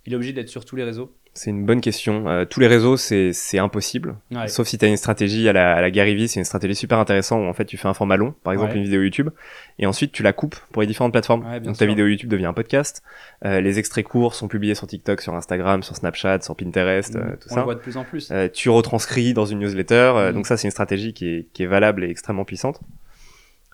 Il 0.06 0.12
est 0.12 0.16
obligé 0.16 0.32
d'être 0.32 0.48
sur 0.48 0.64
tous 0.64 0.76
les 0.76 0.84
réseaux? 0.84 1.16
C'est 1.34 1.48
une 1.48 1.64
bonne 1.64 1.80
question. 1.80 2.28
Euh, 2.28 2.44
tous 2.44 2.60
les 2.60 2.66
réseaux, 2.66 2.98
c'est 2.98 3.32
c'est 3.32 3.58
impossible. 3.58 4.16
Ouais. 4.32 4.48
Sauf 4.48 4.66
si 4.68 4.76
tu 4.76 4.84
as 4.84 4.88
une 4.88 4.98
stratégie 4.98 5.48
à 5.48 5.54
la, 5.54 5.74
à 5.74 5.80
la 5.80 5.90
Gary 5.90 6.14
Vee, 6.14 6.28
c'est 6.28 6.38
une 6.40 6.44
stratégie 6.44 6.74
super 6.74 6.98
intéressante 6.98 7.40
où 7.42 7.46
en 7.48 7.54
fait 7.54 7.64
tu 7.64 7.78
fais 7.78 7.88
un 7.88 7.94
format 7.94 8.16
long, 8.18 8.34
par 8.44 8.52
exemple 8.52 8.72
Ouais. 8.72 8.76
une 8.78 8.84
vidéo 8.84 9.00
YouTube, 9.02 9.30
et 9.78 9.86
ensuite 9.86 10.12
tu 10.12 10.22
la 10.22 10.34
coupes 10.34 10.56
pour 10.72 10.82
les 10.82 10.86
différentes 10.86 11.12
plateformes. 11.12 11.46
Ouais, 11.46 11.58
Donc 11.60 11.72
ta 11.78 11.84
sûr. 11.84 11.86
vidéo 11.86 12.06
YouTube 12.06 12.28
devient 12.28 12.44
un 12.44 12.52
podcast. 12.52 13.02
Euh, 13.46 13.62
les 13.62 13.78
extraits 13.78 14.06
courts 14.06 14.34
sont 14.34 14.46
publiés 14.46 14.74
sur 14.74 14.86
TikTok, 14.86 15.22
sur 15.22 15.34
Instagram, 15.34 15.82
sur 15.82 15.96
Snapchat, 15.96 16.42
sur 16.42 16.54
Pinterest, 16.54 17.16
euh, 17.16 17.36
tout 17.40 17.48
On 17.50 17.54
ça. 17.54 17.56
le 17.60 17.64
voit 17.64 17.74
de 17.76 17.80
plus 17.80 17.96
en 17.96 18.04
plus. 18.04 18.28
Euh, 18.30 18.48
tu 18.52 18.68
retranscris 18.68 19.32
dans 19.32 19.46
une 19.46 19.60
newsletter. 19.60 19.94
euh, 19.94 20.30
Mm. 20.32 20.34
Donc 20.34 20.46
ça, 20.46 20.58
c'est 20.58 20.66
une 20.68 20.70
stratégie 20.72 21.14
qui 21.14 21.28
est, 21.28 21.46
qui 21.54 21.62
est 21.62 21.66
valable 21.66 22.04
et 22.04 22.10
extrêmement 22.10 22.44
puissante. 22.44 22.78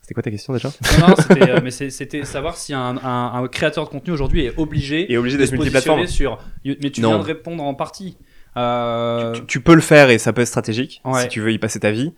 C'était 0.09 0.15
quoi 0.15 0.23
ta 0.23 0.31
question 0.31 0.55
déjà? 0.55 0.71
Non, 1.01 1.09
non, 1.09 1.15
c'était, 1.19 1.51
euh, 1.51 1.61
mais 1.63 1.71
c'était 1.71 2.25
savoir 2.25 2.57
si 2.57 2.73
un, 2.73 2.97
un- 2.97 3.43
un 3.43 3.47
créateur 3.49 3.85
de 3.85 3.91
contenu 3.91 4.11
aujourd'hui 4.15 4.47
est 4.47 4.55
obligé 4.57 5.13
Et 5.13 5.19
obligé 5.19 5.37
de 5.37 5.43
d'être 5.43 5.51
se 5.51 5.55
multiplateforme. 5.57 6.01
positionner 6.01 6.37
sur. 6.65 6.79
Mais 6.83 6.89
tu 6.91 7.03
Non. 7.03 7.11
viens 7.11 7.19
de 7.19 7.25
répondre 7.25 7.63
en 7.63 7.75
partie. 7.75 8.17
Euh, 8.57 9.33
tu, 9.35 9.45
tu 9.45 9.61
peux 9.61 9.75
le 9.75 9.83
faire 9.83 10.09
et 10.09 10.17
ça 10.17 10.33
peut 10.33 10.41
être 10.41 10.49
stratégique 10.49 11.03
Ouais. 11.05 11.21
si 11.21 11.29
tu 11.29 11.41
veux 11.43 11.53
y 11.53 11.59
passer 11.59 11.79
ta 11.81 11.91
vie. 11.91 12.15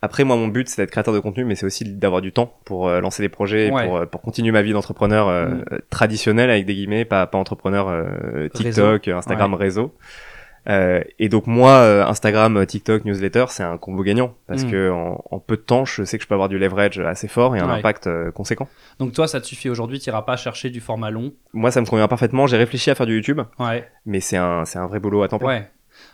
Après, 0.00 0.22
moi, 0.22 0.36
mon 0.36 0.46
but, 0.46 0.68
c'est 0.68 0.80
d'être 0.82 0.92
créateur 0.92 1.12
de 1.12 1.18
contenu, 1.18 1.44
mais 1.44 1.56
c'est 1.56 1.66
aussi 1.66 1.82
d'avoir 1.84 2.20
du 2.22 2.30
temps 2.30 2.56
pour 2.66 2.86
euh, 2.88 3.00
lancer 3.00 3.20
des 3.20 3.28
projets, 3.28 3.68
Ouais. 3.72 3.84
pour, 3.84 3.96
euh, 3.96 4.06
pour 4.06 4.20
continuer 4.22 4.52
ma 4.52 4.62
vie 4.62 4.72
d'entrepreneur 4.72 5.26
euh, 5.26 5.46
Mm. 5.48 5.64
euh, 5.72 5.78
traditionnel, 5.90 6.50
avec 6.50 6.66
des 6.66 6.74
guillemets, 6.74 7.04
pas, 7.04 7.26
pas 7.26 7.38
entrepreneur 7.38 7.88
euh, 7.88 8.48
TikTok, 8.54 9.08
Instagram, 9.08 9.54
réseau. 9.54 9.92
Euh, 10.68 11.02
et 11.18 11.28
donc 11.28 11.46
moi, 11.46 11.72
euh, 11.72 12.04
Instagram, 12.06 12.56
euh, 12.56 12.64
TikTok, 12.64 13.04
newsletter, 13.04 13.44
c'est 13.48 13.62
un 13.62 13.76
combo 13.76 14.02
gagnant 14.02 14.34
parce 14.46 14.64
Mm. 14.64 14.70
que 14.70 14.90
en, 14.90 15.22
en 15.30 15.38
peu 15.38 15.56
de 15.56 15.62
temps, 15.62 15.84
je 15.84 16.04
sais 16.04 16.16
que 16.16 16.22
je 16.24 16.28
peux 16.28 16.34
avoir 16.34 16.48
du 16.48 16.58
leverage 16.58 16.98
assez 17.00 17.28
fort 17.28 17.54
et 17.54 17.60
un 17.60 17.68
Ouais. 17.68 17.78
impact 17.78 18.06
euh, 18.06 18.30
conséquent. 18.30 18.66
Donc 18.98 19.12
toi, 19.12 19.28
ça 19.28 19.40
te 19.40 19.46
suffit 19.46 19.68
aujourd'hui, 19.68 19.98
tu 20.00 20.08
n'iras 20.08 20.22
pas 20.22 20.36
chercher 20.36 20.70
du 20.70 20.80
format 20.80 21.10
long. 21.10 21.32
Moi, 21.52 21.70
ça 21.70 21.80
me 21.82 21.86
convient 21.86 22.08
parfaitement. 22.08 22.46
J'ai 22.46 22.56
réfléchi 22.56 22.90
à 22.90 22.94
faire 22.94 23.06
du 23.06 23.14
YouTube, 23.16 23.40
Ouais. 23.58 23.86
mais 24.06 24.20
c'est 24.20 24.38
un, 24.38 24.64
c'est 24.64 24.78
un 24.78 24.86
vrai 24.86 25.00
boulot 25.00 25.22
à 25.22 25.28
temps 25.28 25.38
plein. 25.38 25.48
Ouais. 25.48 25.70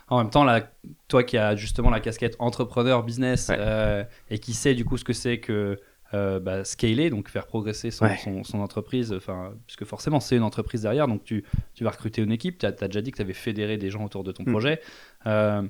En 0.09 0.17
même 0.19 0.29
temps, 0.29 0.43
là, 0.43 0.61
toi 1.07 1.23
qui 1.23 1.37
as 1.37 1.55
justement 1.55 1.89
la 1.89 1.99
casquette 2.01 2.35
entrepreneur, 2.39 3.03
business, 3.03 3.49
Ouais. 3.49 4.05
et 4.29 4.37
qui 4.39 4.53
sait 4.53 4.75
du 4.75 4.83
coup 4.85 4.97
ce 4.97 5.03
que 5.05 5.13
c'est 5.13 5.39
que 5.39 5.79
euh, 6.13 6.39
bah, 6.39 6.63
scaler, 6.65 7.09
donc 7.09 7.29
faire 7.29 7.45
progresser 7.47 7.91
son, 7.91 8.05
Ouais. 8.05 8.17
son, 8.23 8.43
son 8.43 8.59
entreprise, 8.59 9.13
enfin, 9.13 9.53
puisque 9.65 9.85
forcément 9.85 10.19
c'est 10.19 10.35
une 10.35 10.43
entreprise 10.43 10.81
derrière, 10.81 11.07
donc 11.07 11.23
tu, 11.23 11.43
tu 11.73 11.83
vas 11.83 11.91
recruter 11.91 12.21
une 12.21 12.31
équipe, 12.31 12.57
tu 12.57 12.65
as, 12.65 12.71
déjà 12.71 13.01
dit 13.01 13.11
que 13.11 13.17
tu 13.17 13.21
avais 13.21 13.33
fédéré 13.33 13.77
des 13.77 13.89
gens 13.89 14.03
autour 14.05 14.23
de 14.23 14.31
ton 14.31 14.43
Mm. 14.43 14.51
projet. 14.51 14.81
Euh, 15.27 15.61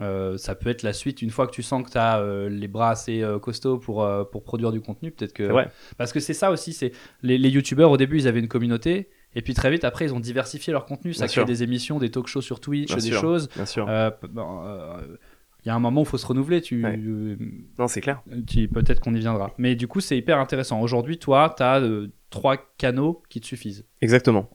euh, 0.00 0.38
ça 0.38 0.54
peut 0.54 0.70
être 0.70 0.82
la 0.82 0.94
suite 0.94 1.20
une 1.20 1.28
fois 1.30 1.46
que 1.46 1.52
tu 1.52 1.62
sens 1.62 1.84
que 1.84 1.90
tu 1.90 1.98
as 1.98 2.48
les 2.48 2.66
bras 2.68 2.90
assez 2.90 3.22
euh, 3.22 3.38
costauds 3.38 3.78
pour, 3.78 4.02
euh, 4.02 4.24
pour 4.24 4.42
produire 4.42 4.72
du 4.72 4.80
contenu. 4.80 5.10
Peut-être 5.10 5.34
que. 5.34 5.50
Parce 5.98 6.12
que 6.12 6.18
c'est 6.20 6.34
ça 6.34 6.50
aussi, 6.50 6.72
c'est 6.72 6.92
les, 7.22 7.36
les 7.38 7.50
youtubeurs 7.50 7.90
au 7.90 7.96
début 7.98 8.18
ils 8.18 8.26
avaient 8.26 8.40
une 8.40 8.48
communauté 8.48 9.10
et 9.34 9.42
puis 9.42 9.54
très 9.54 9.70
vite 9.70 9.84
après 9.84 10.06
ils 10.06 10.14
ont 10.14 10.18
diversifié 10.20 10.72
leur 10.72 10.86
contenu. 10.86 11.12
Ça 11.12 11.20
Bien 11.20 11.26
crée 11.26 11.34
sûr. 11.40 11.44
des 11.44 11.62
émissions, 11.62 11.98
des 11.98 12.10
talk 12.10 12.26
shows 12.26 12.40
sur 12.40 12.58
Twitch, 12.58 12.88
Bien 12.88 12.96
des 12.96 13.02
sûr. 13.02 13.20
choses. 13.20 13.48
Bien 13.54 13.66
sûr. 13.66 13.86
Euh, 13.88 14.10
bon, 14.30 14.62
euh, 14.64 14.96
Il 15.64 15.68
y 15.68 15.70
a 15.70 15.74
un 15.74 15.78
moment 15.78 16.00
où 16.00 16.04
il 16.04 16.08
faut 16.08 16.18
se 16.18 16.26
renouveler. 16.26 16.60
Tu, 16.60 16.82
Ouais. 16.84 16.98
euh, 16.98 17.36
Non, 17.78 17.86
c'est 17.88 18.00
clair. 18.00 18.22
tu- 18.46 18.68
peut-être 18.68 19.00
qu'on 19.00 19.14
y 19.14 19.20
viendra. 19.20 19.52
Mais 19.58 19.76
du 19.76 19.86
coup, 19.86 20.00
c'est 20.00 20.16
hyper 20.16 20.38
intéressant. 20.38 20.80
Aujourd'hui, 20.80 21.18
toi, 21.18 21.54
tu 21.56 21.62
as 21.62 21.80
trois 22.30 22.56
canaux 22.78 23.22
qui 23.28 23.40
te 23.40 23.46
suffisent. 23.46 23.84
Exactement. 24.00 24.48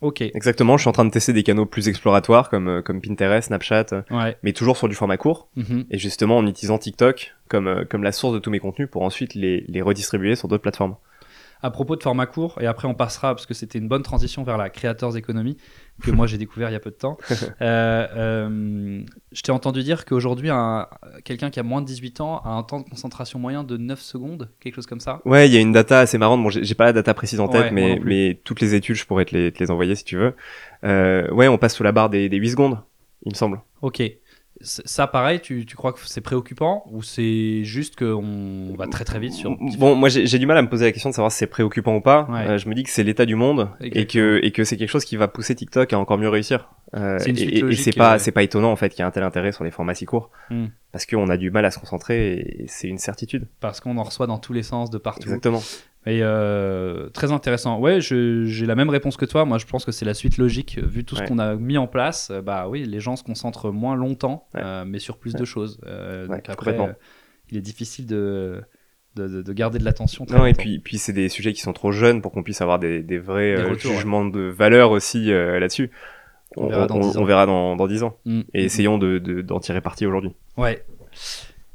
Ok. 0.00 0.20
Exactement. 0.22 0.76
Je 0.76 0.82
suis 0.82 0.88
en 0.88 0.92
train 0.92 1.04
de 1.04 1.10
tester 1.10 1.32
des 1.32 1.44
canaux 1.44 1.64
plus 1.66 1.86
exploratoires 1.86 2.48
comme, 2.50 2.66
euh, 2.68 2.82
comme 2.82 3.00
Pinterest, 3.00 3.46
Snapchat, 3.48 3.86
euh, 3.92 4.02
Ouais. 4.10 4.36
mais 4.42 4.52
toujours 4.52 4.76
sur 4.76 4.88
du 4.88 4.96
format 4.96 5.16
court. 5.16 5.48
Mhm. 5.54 5.84
Et 5.90 5.98
justement 5.98 6.38
en 6.38 6.46
utilisant 6.46 6.76
TikTok 6.78 7.34
comme, 7.48 7.68
euh, 7.68 7.84
comme 7.84 8.02
la 8.02 8.10
source 8.10 8.34
de 8.34 8.40
tous 8.40 8.50
mes 8.50 8.58
contenus 8.58 8.88
pour 8.90 9.02
ensuite 9.02 9.34
les, 9.34 9.64
les 9.68 9.80
redistribuer 9.80 10.34
sur 10.34 10.48
d'autres 10.48 10.62
plateformes. 10.62 10.96
À 11.64 11.70
propos 11.70 11.94
de 11.94 12.02
format 12.02 12.26
court, 12.26 12.58
et 12.60 12.66
après 12.66 12.88
on 12.88 12.94
passera, 12.94 13.34
parce 13.34 13.46
que 13.46 13.54
c'était 13.54 13.78
une 13.78 13.86
bonne 13.86 14.02
transition 14.02 14.42
vers 14.42 14.58
la 14.58 14.68
Creators 14.68 15.16
Economy, 15.16 15.56
que 16.02 16.10
moi 16.10 16.26
j'ai 16.26 16.36
découvert 16.36 16.70
il 16.70 16.72
y 16.72 16.76
a 16.76 16.80
peu 16.80 16.90
de 16.90 16.96
temps. 16.96 17.16
Euh, 17.60 18.06
euh, 18.16 19.02
je 19.30 19.42
t'ai 19.42 19.52
entendu 19.52 19.82
dire 19.84 20.04
qu'aujourd'hui, 20.04 20.50
un- 20.50 20.88
quelqu'un 21.24 21.50
qui 21.50 21.60
a 21.60 21.62
moins 21.62 21.80
de 21.80 21.86
18 21.86 22.20
ans 22.20 22.40
a 22.44 22.50
un 22.50 22.62
temps 22.64 22.80
de 22.80 22.88
concentration 22.88 23.38
moyen 23.38 23.62
de 23.62 23.76
9 23.76 24.00
secondes, 24.00 24.50
quelque 24.58 24.74
chose 24.74 24.86
comme 24.86 24.98
ça. 25.00 25.20
Ouais, 25.24 25.48
il 25.48 25.54
y 25.54 25.56
a 25.56 25.60
une 25.60 25.70
data 25.72 26.00
assez 26.00 26.18
marrante. 26.18 26.42
Bon, 26.42 26.50
j'ai 26.50 26.74
pas 26.74 26.86
la 26.86 26.92
data 26.92 27.14
précise 27.14 27.38
en 27.38 27.48
tête, 27.48 27.72
mais, 27.72 28.40
toutes 28.44 28.60
les 28.60 28.74
études, 28.74 28.96
je 28.96 29.06
pourrais 29.06 29.24
te 29.24 29.36
les, 29.36 29.52
te 29.52 29.60
les 29.60 29.70
envoyer 29.70 29.94
si 29.94 30.04
tu 30.04 30.16
veux. 30.16 30.34
Euh, 30.84 31.30
ouais, 31.30 31.46
on 31.46 31.58
passe 31.58 31.76
sous 31.76 31.84
la 31.84 31.92
barre 31.92 32.10
des, 32.10 32.28
des 32.28 32.36
8 32.38 32.50
secondes, 32.50 32.78
il 33.24 33.32
me 33.32 33.36
semble. 33.36 33.60
Ok. 33.82 34.02
Ça, 34.62 35.06
pareil, 35.06 35.40
tu, 35.40 35.66
tu 35.66 35.76
crois 35.76 35.92
que 35.92 35.98
c'est 36.04 36.20
préoccupant 36.20 36.84
ou 36.90 37.02
c'est 37.02 37.64
juste 37.64 37.96
qu'on 37.96 38.74
va 38.76 38.86
très 38.86 39.04
très 39.04 39.18
vite 39.18 39.32
sur. 39.32 39.56
Bon, 39.78 39.94
moi 39.94 40.08
j'ai 40.08 40.38
du 40.38 40.46
mal 40.46 40.56
à 40.56 40.62
me 40.62 40.68
poser 40.68 40.84
la 40.86 40.92
question 40.92 41.10
de 41.10 41.14
savoir 41.14 41.30
si 41.32 41.38
c'est 41.38 41.46
préoccupant 41.46 41.96
ou 41.96 42.00
pas. 42.00 42.26
Ouais. 42.30 42.46
Euh, 42.48 42.58
je 42.58 42.68
me 42.68 42.74
dis 42.74 42.82
que 42.82 42.90
c'est 42.90 43.02
l'état 43.02 43.26
du 43.26 43.34
monde 43.34 43.68
et 43.80 44.06
que, 44.06 44.40
et 44.42 44.50
que 44.52 44.64
c'est 44.64 44.76
quelque 44.76 44.90
chose 44.90 45.04
qui 45.04 45.16
va 45.16 45.28
pousser 45.28 45.54
TikTok 45.54 45.92
à 45.92 45.98
encore 45.98 46.18
mieux 46.18 46.28
réussir. 46.28 46.68
Euh, 46.94 47.18
C'est 47.18 47.30
une 47.30 47.38
et 47.38 47.58
et- 47.58 47.76
c'est 47.76 47.92
pas, 47.96 48.14
euh. 48.14 48.18
c'est 48.18 48.32
pas 48.32 48.42
étonnant 48.42 48.70
en 48.70 48.76
fait 48.76 48.90
qu'il 48.90 48.98
y 49.00 49.02
ait 49.02 49.06
un 49.06 49.10
tel 49.10 49.22
intérêt 49.22 49.52
sur 49.52 49.64
les 49.64 49.70
formats 49.70 49.94
si 49.94 50.04
courts. 50.04 50.30
Hmm. 50.50 50.66
Parce 50.92 51.06
qu'on 51.06 51.28
a 51.30 51.36
du 51.38 51.50
mal 51.50 51.64
à 51.64 51.70
se 51.70 51.78
concentrer 51.78 52.34
et 52.34 52.64
c'est 52.68 52.86
une 52.88 52.98
certitude. 52.98 53.48
Parce 53.60 53.80
qu'on 53.80 53.96
en 53.96 54.02
reçoit 54.02 54.26
dans 54.26 54.38
tous 54.38 54.52
les 54.52 54.62
sens, 54.62 54.90
de 54.90 54.98
partout. 54.98 55.22
Exactement. 55.22 55.62
Et 56.04 56.18
euh, 56.22 57.08
très 57.10 57.30
intéressant. 57.30 57.78
Ouais, 57.78 58.00
j'ai 58.00 58.66
la 58.66 58.74
même 58.74 58.90
réponse 58.90 59.16
que 59.16 59.24
toi. 59.24 59.44
Moi, 59.44 59.58
je 59.58 59.66
pense 59.66 59.84
que 59.84 59.92
c'est 59.92 60.04
la 60.04 60.14
suite 60.14 60.36
logique. 60.36 60.78
Vu 60.82 61.04
tout 61.04 61.14
ce 61.14 61.22
qu'on 61.22 61.38
a 61.38 61.54
mis 61.54 61.78
en 61.78 61.86
place, 61.86 62.30
euh, 62.32 62.42
bah 62.42 62.66
oui, 62.68 62.84
les 62.84 62.98
gens 62.98 63.14
se 63.14 63.22
concentrent 63.22 63.70
moins 63.70 63.94
longtemps, 63.94 64.48
Ouais. 64.54 64.60
euh, 64.64 64.84
mais 64.84 64.98
sur 64.98 65.16
plus 65.18 65.34
Ouais. 65.34 65.40
de 65.40 65.44
choses. 65.44 65.78
Euh, 65.86 66.26
donc 66.26 66.48
après, 66.48 66.76
euh, 66.80 66.92
il 67.50 67.56
est 67.56 67.60
difficile 67.60 68.06
de, 68.06 68.62
de, 69.14 69.28
de- 69.28 69.42
de 69.42 69.52
garder 69.52 69.78
de 69.78 69.84
l'attention. 69.84 70.26
Non, 70.30 70.44
et 70.46 70.54
puis, 70.54 70.80
puis 70.80 70.98
c'est 70.98 71.12
des 71.12 71.28
sujets 71.28 71.52
qui 71.52 71.60
sont 71.60 71.72
trop 71.72 71.92
jeunes 71.92 72.20
pour 72.20 72.32
qu'on 72.32 72.42
puisse 72.42 72.60
avoir 72.62 72.80
des, 72.80 73.02
des 73.04 73.18
vrais 73.18 73.54
Des 73.54 73.62
euh, 73.62 73.68
retours, 73.70 73.90
ouais. 73.92 73.96
jugements 73.98 74.24
de 74.24 74.40
valeur 74.40 74.90
aussi 74.90 75.30
euh, 75.32 75.60
là-dessus. 75.60 75.90
On 76.56 76.66
verra 76.66 76.86
dans 76.88 76.98
10 76.98 77.16
ans. 77.16 77.24
verra 77.24 77.46
dans, 77.46 77.76
dans 77.76 77.86
10 77.86 78.02
ans. 78.02 78.18
Mm. 78.26 78.40
Et 78.54 78.64
essayons 78.64 78.98
de, 78.98 79.18
de- 79.18 79.40
d'en 79.40 79.60
tirer 79.60 79.80
parti 79.80 80.04
aujourd'hui. 80.04 80.32
Ouais. 80.56 80.84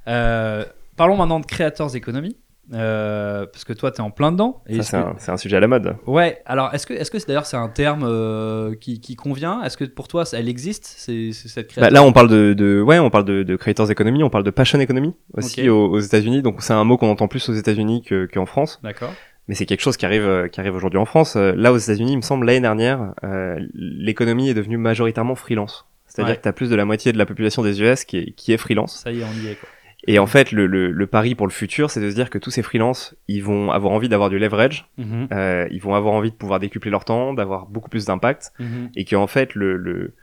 Euh, 0.07 0.65
parlons 0.97 1.15
maintenant 1.17 1.39
de 1.39 1.45
créateurs 1.45 1.95
économie. 1.95 2.37
Euh, 2.73 3.45
parce 3.45 3.63
que 3.63 3.71
toi, 3.73 3.91
tu 3.91 3.97
es 3.97 4.01
en 4.01 4.11
plein 4.11 4.31
dedans. 4.33 4.61
Et 4.67 4.73
Ça, 4.73 4.79
est-ce 4.79 4.89
c'est 5.19 5.25
que- 5.25 5.31
un, 5.31 5.37
sujet 5.37 5.55
à 5.57 5.59
la 5.61 5.67
mode. 5.67 5.95
Ouais, 6.05 6.41
alors 6.45 6.73
est-ce 6.73 6.85
que, 6.85 6.93
est-ce 6.93 7.09
que 7.09 7.17
c'est- 7.17 7.27
d'ailleurs 7.27 7.45
c'est 7.45 7.55
un 7.57 7.69
terme 7.69 8.03
euh, 8.03 8.75
qui, 8.75 8.99
qui 8.99 9.15
convient? 9.15 9.63
Est-ce 9.63 9.77
que 9.77 9.85
pour 9.85 10.07
toi 10.09 10.25
elle 10.33 10.49
existe 10.49 10.83
c'est, 10.85 11.31
c'est 11.31 11.47
cette 11.47 11.67
Bah, 11.67 11.73
création 11.87 11.93
là, 11.93 12.03
on 12.03 12.11
parle 12.11 12.27
de, 12.29 12.53
de 12.53 12.81
ouais, 12.81 12.99
on 12.99 13.09
parle 13.09 13.23
de, 13.25 13.43
de 13.43 13.55
creators 13.55 13.89
economy, 13.89 14.21
on 14.23 14.29
parle 14.29 14.43
de 14.43 14.51
passion 14.51 14.79
economy 14.81 15.15
aussi 15.33 15.69
aux, 15.69 15.87
aux 15.91 15.99
États-Unis. 15.99 16.41
Donc 16.41 16.61
c'est 16.61 16.73
un 16.73 16.83
mot 16.83 16.97
qu'on 16.97 17.09
entend 17.09 17.29
plus 17.29 17.47
aux 17.47 17.53
États-Unis 17.53 18.01
que- 18.03 18.27
qu'en 18.33 18.45
France, 18.45 18.79
D'accord. 18.83 19.13
mais 19.47 19.55
c'est 19.55 19.65
quelque 19.65 19.81
chose 19.81 19.95
qui 19.95 20.05
arrive, 20.05 20.25
euh, 20.27 20.47
qui 20.49 20.59
arrive 20.59 20.75
aujourd'hui 20.75 20.99
en 20.99 21.05
France. 21.05 21.37
Euh, 21.37 21.53
Là, 21.55 21.71
aux 21.71 21.77
États-Unis, 21.77 22.11
il 22.13 22.17
me 22.17 22.21
semble 22.21 22.45
l'année 22.45 22.59
dernière, 22.59 23.13
euh, 23.23 23.57
l'économie 23.73 24.49
est 24.49 24.53
devenue 24.53 24.77
majoritairement 24.77 25.35
freelance. 25.35 25.85
C'est-à-dire 26.05 26.31
Ouais. 26.33 26.37
que 26.37 26.43
tu 26.43 26.47
as 26.49 26.53
plus 26.53 26.69
de 26.69 26.75
la 26.75 26.85
moitié 26.85 27.11
de 27.13 27.17
la 27.17 27.25
population 27.25 27.61
des 27.63 27.81
US 27.81 28.03
qui 28.05 28.17
est, 28.17 28.31
qui 28.31 28.51
est 28.53 28.57
freelance. 28.57 29.01
Ça 29.03 29.11
y 29.11 29.19
est, 29.19 29.23
on 29.23 29.45
y 29.45 29.51
est 29.51 29.55
quoi. 29.55 29.69
Et 30.05 30.19
en 30.19 30.27
fait, 30.27 30.51
le, 30.51 30.67
le, 30.67 30.91
le 30.91 31.07
pari 31.07 31.33
pour 31.33 31.47
le 31.47 31.51
futur, 31.51 31.89
c'est 31.89 31.99
de 31.99 32.09
se 32.09 32.15
dire 32.15 32.29
que 32.29 32.37
tous 32.37 32.51
ces 32.51 32.61
freelances, 32.61 33.15
ils 33.27 33.43
vont 33.43 33.71
avoir 33.71 33.93
envie 33.93 34.09
d'avoir 34.09 34.29
du 34.29 34.37
leverage, 34.39 34.89
Mhm, 34.97 35.27
euh, 35.31 35.67
ils 35.71 35.81
vont 35.81 35.95
avoir 35.95 36.13
envie 36.13 36.31
de 36.31 36.35
pouvoir 36.35 36.59
décupler 36.59 36.91
leur 36.91 37.03
temps, 37.03 37.33
d'avoir 37.33 37.65
beaucoup 37.65 37.89
plus 37.89 38.05
d'impact, 38.05 38.53
mhm. 38.59 38.91
et 38.95 39.05
qu'en 39.05 39.27
fait, 39.27 39.55
le, 39.55 39.75
le, 39.75 40.13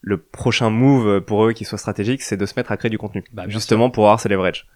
le 0.00 0.16
prochain 0.18 0.70
move 0.70 1.20
pour 1.22 1.44
eux 1.44 1.52
qui 1.52 1.64
soit 1.64 1.78
stratégique, 1.78 2.22
c'est 2.22 2.36
de 2.36 2.46
se 2.46 2.54
mettre 2.56 2.70
à 2.70 2.76
créer 2.76 2.90
du 2.90 2.98
contenu, 2.98 3.24
Bah, 3.32 3.44
justement 3.48 3.90
pour 3.90 4.04
avoir 4.04 4.20
ces 4.20 4.28
leverage. 4.28 4.66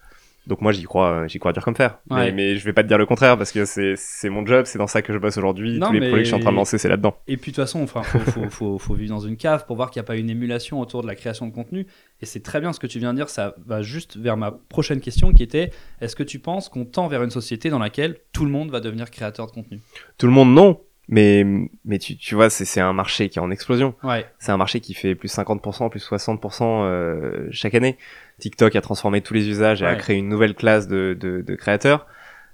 Donc 0.47 0.59
moi, 0.61 0.71
j'y 0.73 0.83
crois, 0.83 1.23
euh, 1.23 1.27
j'y 1.27 1.39
crois 1.39 1.53
dur 1.53 1.63
comme 1.63 1.75
fer. 1.75 1.99
Ouais. 2.09 2.25
Mais, 2.25 2.31
mais 2.33 2.57
je 2.57 2.65
vais 2.65 2.73
pas 2.73 2.83
te 2.83 2.87
dire 2.87 2.97
le 2.97 3.05
contraire 3.05 3.37
parce 3.37 3.51
que 3.51 3.63
c'est 3.65 3.93
c'est 3.95 4.29
mon 4.29 4.45
job, 4.45 4.65
c'est 4.65 4.77
dans 4.77 4.87
ça 4.87 5.01
que 5.01 5.13
je 5.13 5.17
bosse 5.17 5.37
aujourd'hui. 5.37 5.79
Tous 5.79 5.91
les 5.93 5.99
mais- 6.01 6.07
projets 6.09 6.23
que 6.23 6.25
je 6.25 6.33
suis 6.33 6.35
en 6.35 6.39
train 6.39 6.51
de 6.51 6.57
lancer, 6.57 6.77
c'est 6.77 6.89
là-dedans. 6.89 7.15
Et 7.27 7.37
puis 7.37 7.51
de 7.51 7.55
toute 7.55 7.63
façon, 7.63 7.81
enfin, 7.81 8.03
faut, 8.03 8.19
faut, 8.19 8.49
faut, 8.49 8.77
faut 8.77 8.93
vivre 8.93 9.13
dans 9.15 9.21
une 9.21 9.37
cave 9.37 9.65
pour 9.65 9.75
voir 9.77 9.89
qu'il 9.89 9.99
n'y 10.01 10.05
a 10.05 10.07
pas 10.07 10.15
une 10.17 10.29
émulation 10.29 10.81
autour 10.81 11.01
de 11.01 11.07
la 11.07 11.15
création 11.15 11.47
de 11.47 11.53
contenu. 11.53 11.87
Et 12.21 12.25
c'est 12.25 12.41
très 12.41 12.59
bien 12.59 12.73
ce 12.73 12.79
que 12.79 12.87
tu 12.87 12.99
viens 12.99 13.11
de 13.13 13.17
dire. 13.17 13.29
Ça 13.29 13.55
va 13.65 13.81
juste 13.81 14.17
vers 14.17 14.35
ma 14.37 14.51
prochaine 14.51 14.99
question 14.99 15.31
qui 15.33 15.43
était 15.43 15.71
est-ce 16.01 16.15
que 16.15 16.23
tu 16.23 16.39
penses 16.39 16.67
qu'on 16.69 16.85
tend 16.85 17.07
vers 17.07 17.23
une 17.23 17.31
société 17.31 17.69
dans 17.69 17.79
laquelle 17.79 18.17
tout 18.33 18.43
le 18.45 18.51
monde 18.51 18.69
va 18.69 18.79
devenir 18.81 19.11
créateur 19.11 19.47
de 19.47 19.51
contenu? 19.51 19.81
Tout 20.17 20.27
le 20.27 20.33
monde, 20.33 20.53
non. 20.53 20.79
Mais, 21.09 21.45
mais 21.83 21.99
tu, 21.99 22.15
tu 22.15 22.35
vois, 22.35 22.49
c'est 22.49 22.79
un 22.79 22.93
marché 22.93 23.29
qui 23.29 23.37
est 23.37 23.41
en 23.41 23.51
explosion. 23.51 23.93
Ouais. 24.03 24.25
C'est 24.39 24.51
un 24.51 24.57
marché 24.57 24.79
qui 24.79 24.93
fait 24.93 25.15
plus 25.15 25.33
50%, 25.33 25.89
plus 25.89 26.05
60% 26.07 26.63
euh, 26.63 27.47
chaque 27.51 27.75
année. 27.75 27.97
TikTok 28.39 28.75
a 28.75 28.81
transformé 28.81 29.21
tous 29.21 29.33
les 29.33 29.49
usages 29.49 29.81
et 29.81 29.85
a 29.85 29.95
créé 29.95 30.17
une 30.17 30.29
nouvelle 30.29 30.55
classe 30.55 30.87
de, 30.87 31.15
de, 31.19 31.41
de 31.41 31.55
créateurs. 31.55 32.07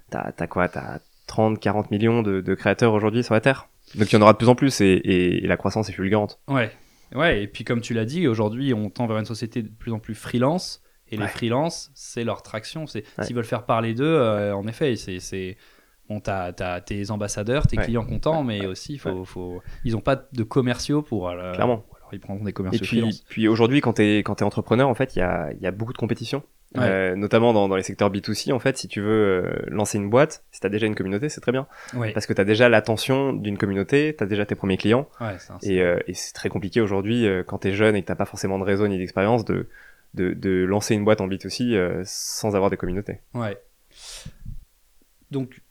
T'as 0.09 0.31
as 0.37 0.47
quoi? 0.47 0.67
T'as 0.67 0.99
30, 1.27 1.59
40 1.59 1.91
millions 1.91 2.23
de, 2.23 2.41
de 2.41 2.55
créateurs 2.55 2.93
aujourd'hui 2.93 3.23
sur 3.23 3.35
la 3.35 3.41
Terre. 3.41 3.69
Donc 3.95 4.11
il 4.11 4.15
y 4.15 4.17
en 4.17 4.21
aura 4.21 4.33
de 4.33 4.37
plus 4.37 4.49
en 4.49 4.55
plus 4.55 4.81
et, 4.81 4.85
et, 4.85 5.43
et 5.43 5.47
la 5.47 5.57
croissance 5.57 5.89
est 5.89 5.93
fulgurante. 5.93 6.39
Ouais. 6.47 6.71
Ouais. 7.15 7.43
Et 7.43 7.47
puis 7.47 7.63
comme 7.63 7.81
tu 7.81 7.93
l'as 7.93 8.05
dit, 8.05 8.27
aujourd'hui, 8.27 8.73
on 8.73 8.89
tend 8.89 9.05
vers 9.07 9.17
une 9.17 9.25
société 9.25 9.61
de 9.61 9.69
plus 9.69 9.91
en 9.91 9.99
plus 9.99 10.15
freelance. 10.15 10.81
Et 11.11 11.17
les 11.17 11.27
freelances, 11.27 11.89
c'est 11.95 12.23
leur 12.23 12.43
traction. 12.43 12.85
Ouais. 12.85 13.03
s'ils 13.23 13.35
veulent 13.35 13.43
faire 13.43 13.65
parler 13.65 13.95
d'eux, 13.95 14.05
euh, 14.05 14.53
en 14.55 14.67
effet, 14.67 14.95
c'est 14.95 15.57
bon, 16.09 16.19
t'as 16.19 16.51
as 16.59 16.81
tes 16.81 17.11
ambassadeurs, 17.11 17.67
tes 17.67 17.77
Ouais. 17.77 17.83
clients 17.85 18.05
contents, 18.05 18.43
mais 18.43 18.65
aussi 18.65 18.97
faut, 18.97 19.23
faut 19.25 19.61
ils 19.85 19.95
ont 19.95 20.01
pas 20.01 20.15
de 20.33 20.43
commerciaux 20.43 21.01
pour 21.01 21.29
euh, 21.29 21.53
Clairement. 21.53 21.85
alors 21.97 22.13
ils 22.13 22.19
prendront 22.19 22.43
des 22.43 22.49
Et 22.49 22.53
commerciaux 22.53 22.79
puis, 22.81 22.87
freelance. 22.97 23.21
puis 23.29 23.47
aujourd'hui, 23.47 23.79
quand 23.81 23.93
t'es 23.93 24.17
quand 24.19 24.35
t'es 24.35 24.43
entrepreneur, 24.43 24.89
en 24.89 24.95
fait, 24.95 25.15
il 25.15 25.19
y 25.19 25.21
a, 25.21 25.51
y 25.61 25.67
a 25.67 25.71
beaucoup 25.71 25.93
de 25.93 25.97
compétition. 25.97 26.43
Ouais. 26.75 26.81
Euh, 26.83 27.15
notamment 27.15 27.51
dans, 27.51 27.67
dans 27.67 27.75
les 27.75 27.81
secteurs 27.81 28.11
B2C, 28.11 28.53
en 28.53 28.59
fait, 28.59 28.77
si 28.77 28.87
tu 28.87 29.01
veux 29.01 29.09
euh, 29.09 29.65
lancer 29.69 29.97
une 29.97 30.07
boîte, 30.07 30.43
si 30.51 30.59
t'as 30.59 30.69
déjà 30.69 30.85
une 30.85 30.93
communauté, 30.93 31.27
c'est 31.27 31.41
très 31.41 31.51
bien. 31.51 31.65
Ouais. 31.95 32.11
Parce 32.13 32.27
que 32.27 32.33
t'as 32.33 32.43
déjà 32.43 32.69
l'attention 32.69 33.33
d'une 33.33 33.57
communauté, 33.57 34.15
t'as 34.15 34.27
déjà 34.27 34.45
tes 34.45 34.53
premiers 34.53 34.77
clients. 34.77 35.09
Ouais, 35.19 35.37
Et, 35.63 35.81
euh, 35.81 35.97
et 36.05 36.13
c'est 36.13 36.33
très 36.33 36.49
compliqué 36.49 36.79
aujourd'hui, 36.79 37.25
quand 37.47 37.57
t'es 37.59 37.73
jeune 37.73 37.95
et 37.95 38.01
que 38.03 38.07
t'as 38.07 38.13
pas 38.15 38.25
forcément 38.25 38.59
de 38.59 38.63
réseau 38.65 38.87
ni 38.87 38.99
d'expérience, 38.99 39.45
de, 39.45 39.67
de, 40.13 40.33
de 40.35 40.63
lancer 40.63 40.93
une 40.93 41.03
boîte 41.05 41.21
en 41.21 41.27
B2C 41.27 41.73
euh, 41.73 42.03
sans 42.05 42.55
avoir 42.55 42.69
des 42.69 42.77
communautés. 42.77 43.19
Ouais. 43.33 43.57
Donc, 45.31 45.61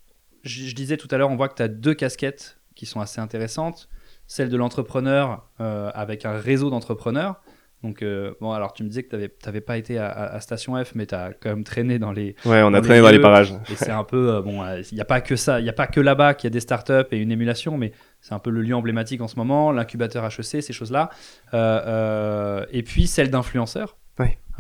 je, 0.49 0.64
je 0.64 0.74
disais 0.74 0.96
tout 0.96 1.09
à 1.11 1.18
l'heure, 1.18 1.30
on 1.30 1.36
voit 1.36 1.49
que 1.49 1.55
tu 1.55 1.62
as 1.62 1.68
deux 1.68 1.94
casquettes 1.94 2.59
qui 2.74 2.86
sont 2.86 3.01
assez 3.01 3.20
intéressantes. 3.20 3.88
Celle 4.26 4.51
de 4.51 4.57
l'entrepreneur 4.57 5.49
euh, 5.61 5.90
avec 5.94 6.26
un 6.26 6.32
réseau 6.32 6.70
d'entrepreneurs. 6.70 7.40
Donc, 7.82 8.03
euh, 8.03 8.34
bon, 8.40 8.51
alors 8.51 8.72
tu 8.72 8.82
me 8.82 8.88
disais 8.88 9.05
que 9.05 9.14
tu 9.14 9.30
n'avais 9.46 9.61
pas 9.61 9.78
été 9.78 9.99
à, 9.99 10.38
Station 10.40 10.82
F, 10.84 10.94
mais 10.96 11.07
tu 11.07 11.14
as 11.14 11.32
quand 11.32 11.51
même 11.51 11.64
traîné 11.64 11.99
dans 11.99 12.11
les. 12.11 12.34
Ouais, 12.44 12.61
on 12.62 12.74
a 12.74 12.80
traîné 12.80 13.01
dans 13.01 13.11
les 13.11 13.20
parages. 13.20 13.55
Et 13.70 13.76
c'est 13.76 13.92
un 13.92 14.03
peu. 14.03 14.34
euh, 14.34 14.42
bon, 14.42 14.64
il 14.90 14.94
n'y 14.94 15.01
a 15.01 15.05
pas 15.05 15.20
que 15.20 15.36
ça. 15.36 15.61
Il 15.61 15.62
n'y 15.62 15.68
a 15.68 15.74
pas 15.74 15.86
que 15.86 16.01
là-bas 16.01 16.34
qu'il 16.34 16.49
y 16.49 16.51
a 16.51 16.55
des 16.55 16.61
startups 16.61 17.07
et 17.12 17.18
une 17.18 17.30
émulation, 17.30 17.78
mais 17.78 17.92
c'est 18.20 18.34
un 18.34 18.40
peu 18.40 18.51
le 18.51 18.62
lieu 18.62 18.74
emblématique 18.74 19.20
en 19.20 19.28
ce 19.28 19.36
moment, 19.36 19.70
l'incubateur 19.70 20.24
HEC, 20.24 20.62
ces 20.62 20.72
choses-là. 20.72 21.11
Et 21.53 22.82
puis 22.82 23.07
celle 23.07 23.30
d'influenceurs. 23.30 23.96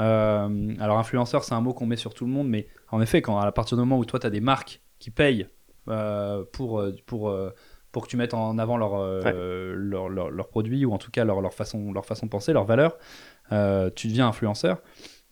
Euh, 0.00 0.74
alors, 0.78 0.98
influenceur, 0.98 1.44
c'est 1.44 1.54
un 1.54 1.60
mot 1.60 1.72
qu'on 1.72 1.86
met 1.86 1.96
sur 1.96 2.14
tout 2.14 2.24
le 2.24 2.30
monde, 2.30 2.48
mais 2.48 2.68
en 2.90 3.00
effet, 3.00 3.22
quand 3.22 3.38
à 3.38 3.50
partir 3.52 3.76
du 3.76 3.82
moment 3.82 3.98
où 3.98 4.04
toi, 4.04 4.20
tu 4.20 4.26
as 4.26 4.30
des 4.30 4.40
marques 4.40 4.80
qui 4.98 5.10
payent 5.10 5.48
pour, 6.52 6.80
euh, 6.80 6.92
pour, 7.06 7.28
euh, 7.28 7.50
pour 7.92 8.04
que 8.04 8.08
tu 8.08 8.16
mettes 8.16 8.34
en 8.34 8.58
avant 8.58 8.76
leurs 8.76 8.94
euh, 8.96 9.74
leurs 9.74 10.48
produits 10.48 10.84
ou 10.84 10.92
en 10.92 10.98
tout 10.98 11.10
cas 11.10 11.24
leur, 11.24 11.40
leur, 11.40 11.54
façon, 11.54 11.92
leur 11.92 12.04
façon 12.04 12.26
de 12.26 12.30
penser, 12.30 12.52
leurs 12.52 12.64
valeurs, 12.64 12.96
euh, 13.52 13.90
tu 13.94 14.08
deviens 14.08 14.28
influenceur. 14.28 14.82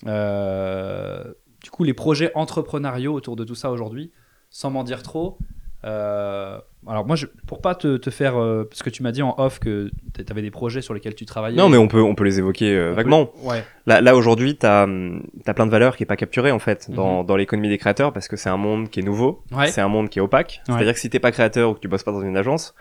Euh, 0.06 1.24
du 1.62 1.70
coup, 1.70 1.84
les 1.84 1.94
projets 1.94 2.30
entrepreneuriaux 2.34 3.12
autour 3.12 3.36
de 3.36 3.44
tout 3.44 3.54
ça 3.54 3.70
aujourd'hui, 3.70 4.12
sans 4.50 4.70
m'en 4.70 4.84
dire 4.84 5.02
trop. 5.02 5.38
Euh, 5.86 6.58
alors 6.88 7.06
moi, 7.06 7.16
je, 7.16 7.26
pour 7.46 7.60
pas 7.60 7.74
te, 7.74 7.96
te 7.96 8.10
faire, 8.10 8.36
euh, 8.40 8.64
parce 8.68 8.82
que 8.82 8.90
tu 8.90 9.02
m'as 9.02 9.12
dit 9.12 9.22
en 9.22 9.34
off 9.38 9.58
que 9.58 9.90
tu 10.14 10.24
avais 10.30 10.42
des 10.42 10.50
projets 10.50 10.80
sur 10.82 10.94
lesquels 10.94 11.14
tu 11.14 11.24
travaillais. 11.26 11.56
Non, 11.56 11.68
mais 11.68 11.76
on 11.76 11.88
peut, 11.88 12.00
on 12.02 12.14
peut 12.14 12.24
les 12.24 12.38
évoquer 12.38 12.74
euh, 12.76 12.90
peut- 12.90 12.96
vaguement. 12.96 13.30
Ouais. 13.42 13.64
Là, 13.86 14.00
là 14.00 14.14
aujourd'hui, 14.16 14.56
t'as 14.56 14.84
hum, 14.84 15.22
as 15.46 15.54
plein 15.54 15.66
de 15.66 15.70
valeurs 15.70 15.96
qui 15.96 16.02
est 16.02 16.06
pas 16.06 16.16
capturée 16.16 16.50
en 16.52 16.58
fait 16.58 16.90
dans, 16.90 17.20
Mhm. 17.22 17.26
dans 17.26 17.36
l'économie 17.36 17.68
des 17.68 17.78
créateurs 17.78 18.12
parce 18.12 18.28
que 18.28 18.36
c'est 18.36 18.48
un 18.50 18.56
monde 18.56 18.88
qui 18.90 19.00
est 19.00 19.02
nouveau, 19.04 19.42
Ouais. 19.52 19.68
c'est 19.68 19.80
un 19.80 19.88
monde 19.88 20.08
qui 20.08 20.18
est 20.18 20.22
opaque. 20.22 20.60
Ouais. 20.68 20.74
C'est-à-dire 20.74 20.94
que 20.94 21.00
si 21.00 21.10
t'es 21.10 21.20
pas 21.20 21.32
créateur 21.32 21.70
ou 21.70 21.74
que 21.74 21.80
tu 21.80 21.88
bosses 21.88 22.04
pas 22.04 22.12
dans 22.12 22.22
une 22.22 22.36
agence, 22.36 22.74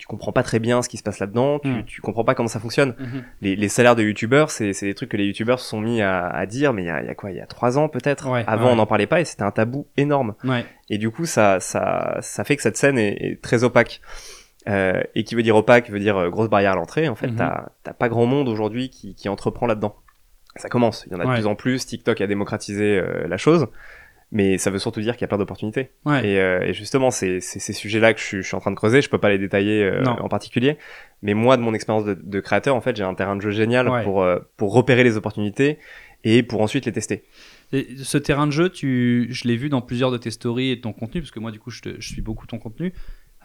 tu 0.00 0.06
comprends 0.06 0.32
pas 0.32 0.42
très 0.42 0.58
bien 0.58 0.80
ce 0.82 0.88
qui 0.88 0.96
se 0.96 1.02
passe 1.02 1.18
là-dedans, 1.18 1.58
tu, 1.58 1.68
Mhm. 1.68 1.84
tu 1.84 2.00
comprends 2.00 2.24
pas 2.24 2.34
comment 2.34 2.48
ça 2.48 2.58
fonctionne. 2.58 2.94
Mhm. 2.98 3.22
Les, 3.42 3.54
les 3.54 3.68
salaires 3.68 3.94
de 3.96 4.02
youtubeurs, 4.02 4.50
c'est 4.50 4.72
c'est 4.72 4.86
des 4.86 4.94
trucs 4.94 5.10
que 5.10 5.16
les 5.18 5.26
youtubeurs 5.26 5.60
se 5.60 5.68
sont 5.68 5.80
mis 5.80 6.00
à, 6.00 6.26
à 6.26 6.46
dire, 6.46 6.72
mais 6.72 6.82
il 6.82 6.86
y 6.86 6.90
a, 6.90 7.02
il 7.02 7.06
y 7.06 7.10
a 7.10 7.14
quoi, 7.14 7.30
il 7.30 7.36
y 7.36 7.40
a 7.40 7.46
trois 7.46 7.78
ans 7.78 7.88
peut-être. 7.88 8.30
Ouais, 8.30 8.42
Avant, 8.46 8.66
ouais. 8.66 8.72
on 8.72 8.76
n'en 8.76 8.86
parlait 8.86 9.06
pas 9.06 9.20
et 9.20 9.24
c'était 9.26 9.42
un 9.42 9.50
tabou 9.50 9.86
énorme. 9.98 10.34
Ouais. 10.44 10.64
Et 10.88 10.96
du 10.98 11.10
coup, 11.10 11.26
ça, 11.26 11.60
ça, 11.60 12.16
ça 12.22 12.44
fait 12.44 12.56
que 12.56 12.62
cette 12.62 12.76
scène 12.78 12.98
est, 12.98 13.12
est 13.20 13.42
très 13.42 13.62
opaque. 13.62 14.00
Euh, 14.68 15.00
et 15.14 15.24
qui 15.24 15.34
veut 15.34 15.42
dire 15.42 15.56
opaque, 15.56 15.88
veut 15.90 15.98
dire 16.00 16.16
euh, 16.18 16.28
grosse 16.28 16.50
barrière 16.50 16.72
à 16.72 16.76
l'entrée. 16.76 17.08
En 17.08 17.14
fait, 17.14 17.28
Mhm. 17.28 17.36
t'as 17.36 17.66
t'as 17.82 17.92
pas 17.94 18.08
grand 18.10 18.26
monde 18.26 18.48
aujourd'hui 18.48 18.90
qui, 18.90 19.14
qui 19.14 19.28
entreprend 19.28 19.66
là-dedans. 19.66 19.96
Ça 20.56 20.68
commence. 20.68 21.04
Il 21.06 21.12
y 21.12 21.16
en 21.16 21.20
a 21.20 21.24
de 21.26 21.32
plus 21.32 21.46
en 21.46 21.54
plus. 21.54 21.86
TikTok 21.86 22.20
a 22.20 22.26
démocratisé 22.26 22.98
euh, 22.98 23.26
la 23.28 23.36
chose. 23.38 23.68
Mais 24.32 24.58
ça 24.58 24.70
veut 24.70 24.78
surtout 24.78 25.00
dire 25.00 25.14
qu'il 25.14 25.22
y 25.22 25.24
a 25.24 25.28
plein 25.28 25.38
d'opportunités. 25.38 25.90
Ouais. 26.04 26.24
Et, 26.24 26.38
euh, 26.40 26.60
et 26.62 26.72
justement, 26.72 27.10
c'est 27.10 27.40
c'est 27.40 27.58
ces 27.58 27.72
sujets-là 27.72 28.14
que 28.14 28.20
je 28.20 28.24
suis, 28.24 28.36
je 28.42 28.46
suis 28.46 28.54
en 28.54 28.60
train 28.60 28.70
de 28.70 28.76
creuser. 28.76 29.02
Je 29.02 29.10
peux 29.10 29.18
pas 29.18 29.28
les 29.28 29.38
détailler 29.38 29.82
euh, 29.82 30.04
en 30.04 30.28
particulier. 30.28 30.78
Mais 31.22 31.34
moi, 31.34 31.56
de 31.56 31.62
mon 31.62 31.74
expérience 31.74 32.04
de, 32.04 32.14
de 32.14 32.40
créateur, 32.40 32.76
en 32.76 32.80
fait, 32.80 32.94
j'ai 32.96 33.02
un 33.02 33.14
terrain 33.14 33.34
de 33.34 33.40
jeu 33.40 33.50
génial 33.50 33.88
Ouais. 33.88 34.04
pour, 34.04 34.22
euh, 34.22 34.38
pour 34.56 34.72
repérer 34.72 35.02
les 35.02 35.16
opportunités 35.16 35.78
et 36.22 36.42
pour 36.44 36.60
ensuite 36.60 36.86
les 36.86 36.92
tester. 36.92 37.24
Et 37.72 37.88
ce 38.02 38.18
terrain 38.18 38.46
de 38.46 38.52
jeu, 38.52 38.68
tu, 38.68 39.26
je 39.30 39.48
l'ai 39.48 39.56
vu 39.56 39.68
dans 39.68 39.80
plusieurs 39.80 40.10
de 40.12 40.16
tes 40.18 40.30
stories 40.30 40.70
et 40.70 40.76
de 40.76 40.80
ton 40.80 40.92
contenu, 40.92 41.20
parce 41.22 41.30
que 41.32 41.40
moi, 41.40 41.50
du 41.50 41.58
coup, 41.58 41.70
je, 41.70 41.82
te- 41.82 42.00
je 42.00 42.08
suis 42.08 42.20
beaucoup 42.22 42.46
ton 42.46 42.58
contenu. 42.58 42.92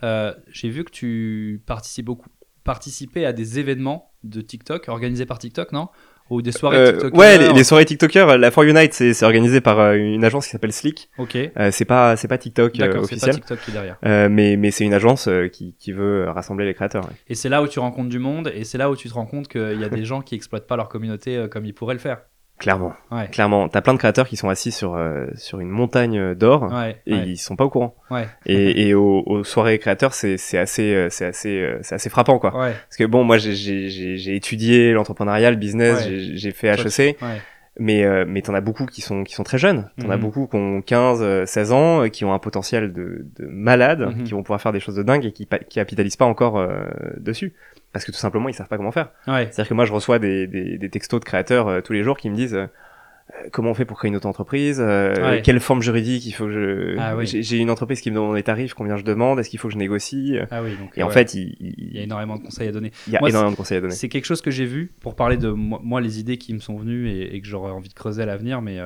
Euh, 0.04 0.34
J'ai 0.52 0.70
vu 0.70 0.84
que 0.84 0.92
tu 0.92 1.62
participes 1.66 2.06
beaucoup, 2.06 2.30
participais 2.64 3.26
à 3.26 3.34
des 3.34 3.60
événements 3.60 4.12
de 4.24 4.42
TikTok 4.42 4.88
organisés 4.90 5.26
par 5.26 5.40
TikTok, 5.40 5.72
non? 5.72 5.88
Ou 6.32 6.42
des 6.42 6.52
soirées 6.52 6.78
Euh, 6.78 6.92
TikTok 6.94 7.16
ouais, 7.18 7.38
les, 7.38 7.54
les 7.54 7.64
soirées 7.64 7.86
TikTokers, 7.86 8.38
la 8.40 8.50
For 8.50 8.64
Unite, 8.64 8.94
c'est 8.94 9.14
c'est 9.14 9.26
organisé 9.26 9.62
par 9.62 9.80
euh, 9.80 9.94
une 9.94 10.24
agence 10.24 10.46
qui 10.46 10.52
s'appelle 10.52 10.74
Slick. 10.74 11.10
Ok, 11.20 11.36
Euh, 11.36 11.70
c'est 11.72 11.86
pas 11.86 12.16
c'est 12.16 12.28
pas 12.28 12.38
TikTok 12.40 12.74
euh, 12.76 12.80
d'accord, 12.80 13.06
c'est 13.06 13.10
pas 13.10 13.28
officiel, 13.28 13.36
TikTok 13.36 13.60
qui 13.62 13.70
est 13.72 13.74
derrière. 13.74 13.98
Euh, 14.06 14.28
mais 14.30 14.58
mais 14.58 14.72
c'est 14.72 14.86
une 14.86 14.94
agence 14.96 15.28
euh, 15.28 15.48
qui 15.50 15.76
qui 15.78 15.92
veut 15.92 16.28
rassembler 16.30 16.66
les 16.66 16.74
créateurs. 16.74 17.04
ouais. 17.04 17.14
Et 17.28 17.36
c'est 17.36 17.50
là 17.50 17.62
où 17.62 17.68
tu 17.68 17.78
rencontres 17.80 18.10
du 18.10 18.20
monde, 18.20 18.52
et 18.56 18.64
c'est 18.64 18.78
là 18.80 18.90
où 18.90 18.96
tu 18.96 19.08
te 19.08 19.14
rends 19.14 19.28
compte 19.28 19.48
qu'il 19.48 19.80
y 19.80 19.84
a 19.84 19.90
des 19.90 20.04
gens 20.06 20.22
qui 20.22 20.34
exploitent 20.36 20.68
pas 20.68 20.78
leur 20.78 20.90
communauté 20.90 21.46
comme 21.52 21.66
ils 21.66 21.74
pourraient 21.74 21.94
le 21.94 22.00
faire. 22.00 22.22
Clairement, 22.58 22.94
Ouais. 23.12 23.28
clairement. 23.28 23.68
T'as 23.68 23.82
plein 23.82 23.94
de 23.94 23.98
créateurs 23.98 24.28
qui 24.30 24.38
sont 24.38 24.48
assis 24.48 24.72
sur, 24.72 24.96
euh, 24.96 25.26
sur 25.36 25.60
une 25.60 25.68
montagne 25.70 26.34
d'or 26.36 26.72
Ouais. 26.74 27.02
et 27.06 27.14
ouais. 27.14 27.24
ils 27.28 27.38
sont 27.38 27.58
pas 27.58 27.66
au 27.66 27.70
courant. 27.70 27.96
Ouais. 28.10 28.28
Et, 28.46 28.88
et 28.88 28.94
aux, 28.94 29.24
aux 29.26 29.44
soirées 29.44 29.78
créateurs, 29.78 30.14
c'est 30.14 30.38
c'est 30.38 30.58
assez, 30.58 30.94
euh, 30.96 31.08
c'est 31.10 31.26
assez, 31.26 31.60
euh, 31.60 31.80
c'est 31.82 31.96
assez 31.96 32.10
frappant, 32.10 32.40
quoi. 32.40 32.58
Ouais. 32.58 32.72
Parce 32.72 32.96
que 32.98 33.04
bon, 33.04 33.26
moi, 33.26 33.38
j'ai- 33.38 33.56
j'ai 33.56 33.90
j'ai- 33.90 34.16
j'ai 34.18 34.36
étudié 34.38 34.94
l'entrepreneuriat, 34.94 35.52
le 35.52 35.58
business, 35.58 36.06
j'ai- 36.08 36.38
j'ai 36.38 36.52
fait 36.52 36.70
HEC, 36.70 37.18
Ouais. 37.22 37.42
mais, 37.78 38.06
euh, 38.06 38.24
mais 38.26 38.42
t'en 38.42 38.54
as 38.54 38.62
beaucoup 38.62 38.86
qui 38.86 39.02
sont, 39.02 39.26
qui 39.26 39.34
sont 39.36 39.44
très 39.44 39.58
jeunes. 39.58 39.90
T'en 40.02 40.10
as 40.10 40.16
Mhm. 40.16 40.22
beaucoup 40.22 40.48
qui 40.48 40.56
ont 40.56 40.82
15, 40.82 41.22
euh, 41.22 41.46
16 41.46 41.74
ans, 41.74 42.04
euh, 42.04 42.08
qui 42.08 42.24
ont 42.24 42.34
un 42.34 42.40
potentiel 42.40 42.94
de, 42.94 43.26
de 43.38 43.48
malade, 43.48 44.00
Mhm. 44.16 44.24
qui 44.24 44.32
vont 44.32 44.44
pouvoir 44.44 44.62
faire 44.62 44.72
des 44.72 44.80
choses 44.80 44.96
de 44.96 45.04
dingue 45.04 45.26
et 45.26 45.34
qui, 45.34 45.46
qui 45.46 45.76
capitalisent 45.76 46.16
pas 46.16 46.24
encore 46.26 46.58
euh, 46.58 46.86
dessus. 47.18 47.54
Parce 47.96 48.04
que 48.04 48.12
tout 48.12 48.18
simplement, 48.18 48.50
ils 48.50 48.54
savent 48.54 48.68
pas 48.68 48.76
comment 48.76 48.92
faire. 48.92 49.12
Ouais. 49.26 49.46
C'est-à-dire 49.46 49.70
que 49.70 49.74
moi, 49.74 49.86
je 49.86 49.94
reçois 49.94 50.20
des, 50.20 50.48
des, 50.48 50.78
des 50.78 50.90
textos 50.90 51.22
de 51.22 51.26
créateurs 51.26 51.70
euh, 51.70 51.80
tous 51.80 51.94
les 51.94 52.04
jours 52.04 52.18
qui 52.18 52.30
me 52.30 52.36
disent 52.36 52.54
euh, 52.54 52.66
euh, 52.66 53.48
comment 53.54 53.72
on 53.72 53.74
fait 53.74 53.86
pour 53.86 53.98
créer 53.98 54.10
une 54.10 54.18
auto-entreprise, 54.18 54.82
euh, 54.82 55.16
Ouais. 55.16 55.42
quelle 55.42 55.62
forme 55.62 55.82
juridique 55.82 56.26
il 56.26 56.34
faut 56.34 56.44
que 56.46 56.52
je... 56.52 56.96
Ah 57.00 57.16
oui. 57.16 57.26
J'ai 57.26 57.58
une 57.58 57.70
entreprise 57.70 58.02
qui 58.02 58.12
me 58.12 58.16
demande 58.16 58.36
des 58.36 58.44
tarifs, 58.44 58.74
combien 58.74 58.98
je 58.98 59.04
demande, 59.04 59.40
est-ce 59.40 59.50
qu'il 59.50 59.60
faut 59.60 59.70
que 59.70 59.74
je 59.74 59.80
négocie 59.80 60.36
Ah 60.52 60.62
oui. 60.62 60.76
Donc, 60.78 60.92
Et 60.98 61.04
en 61.04 61.10
fait, 61.10 61.34
il, 61.36 61.56
il- 61.62 61.76
il 61.78 61.96
y 61.96 62.00
a 62.00 62.04
énormément 62.04 62.36
de 62.36 62.44
conseils 62.44 62.68
à 62.68 62.72
donner. 62.74 62.92
il 63.08 63.14
y 63.14 63.16
a 63.16 63.22
Moi, 63.22 63.30
énormément 63.30 63.52
de 63.52 63.56
conseils 63.58 63.78
à 63.78 63.82
donner. 63.82 63.94
C'est 63.96 64.10
quelque 64.10 64.26
chose 64.26 64.42
que 64.42 64.52
j'ai 64.52 64.66
vu 64.66 64.92
pour 65.02 65.16
parler 65.16 65.38
de 65.38 65.48
moi, 65.50 66.02
les 66.02 66.20
idées 66.20 66.38
qui 66.38 66.54
me 66.54 66.60
sont 66.60 66.78
venues 66.78 67.10
et, 67.10 67.34
et 67.36 67.40
que 67.42 67.48
j'aurais 67.48 67.72
envie 67.72 67.88
de 67.90 67.94
creuser 67.94 68.24
à 68.24 68.26
l'avenir, 68.26 68.62
mais 68.62 68.78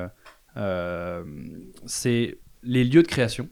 c'est 1.86 2.38
les 2.62 2.84
lieux 2.84 3.02
de 3.02 3.08
création. 3.08 3.48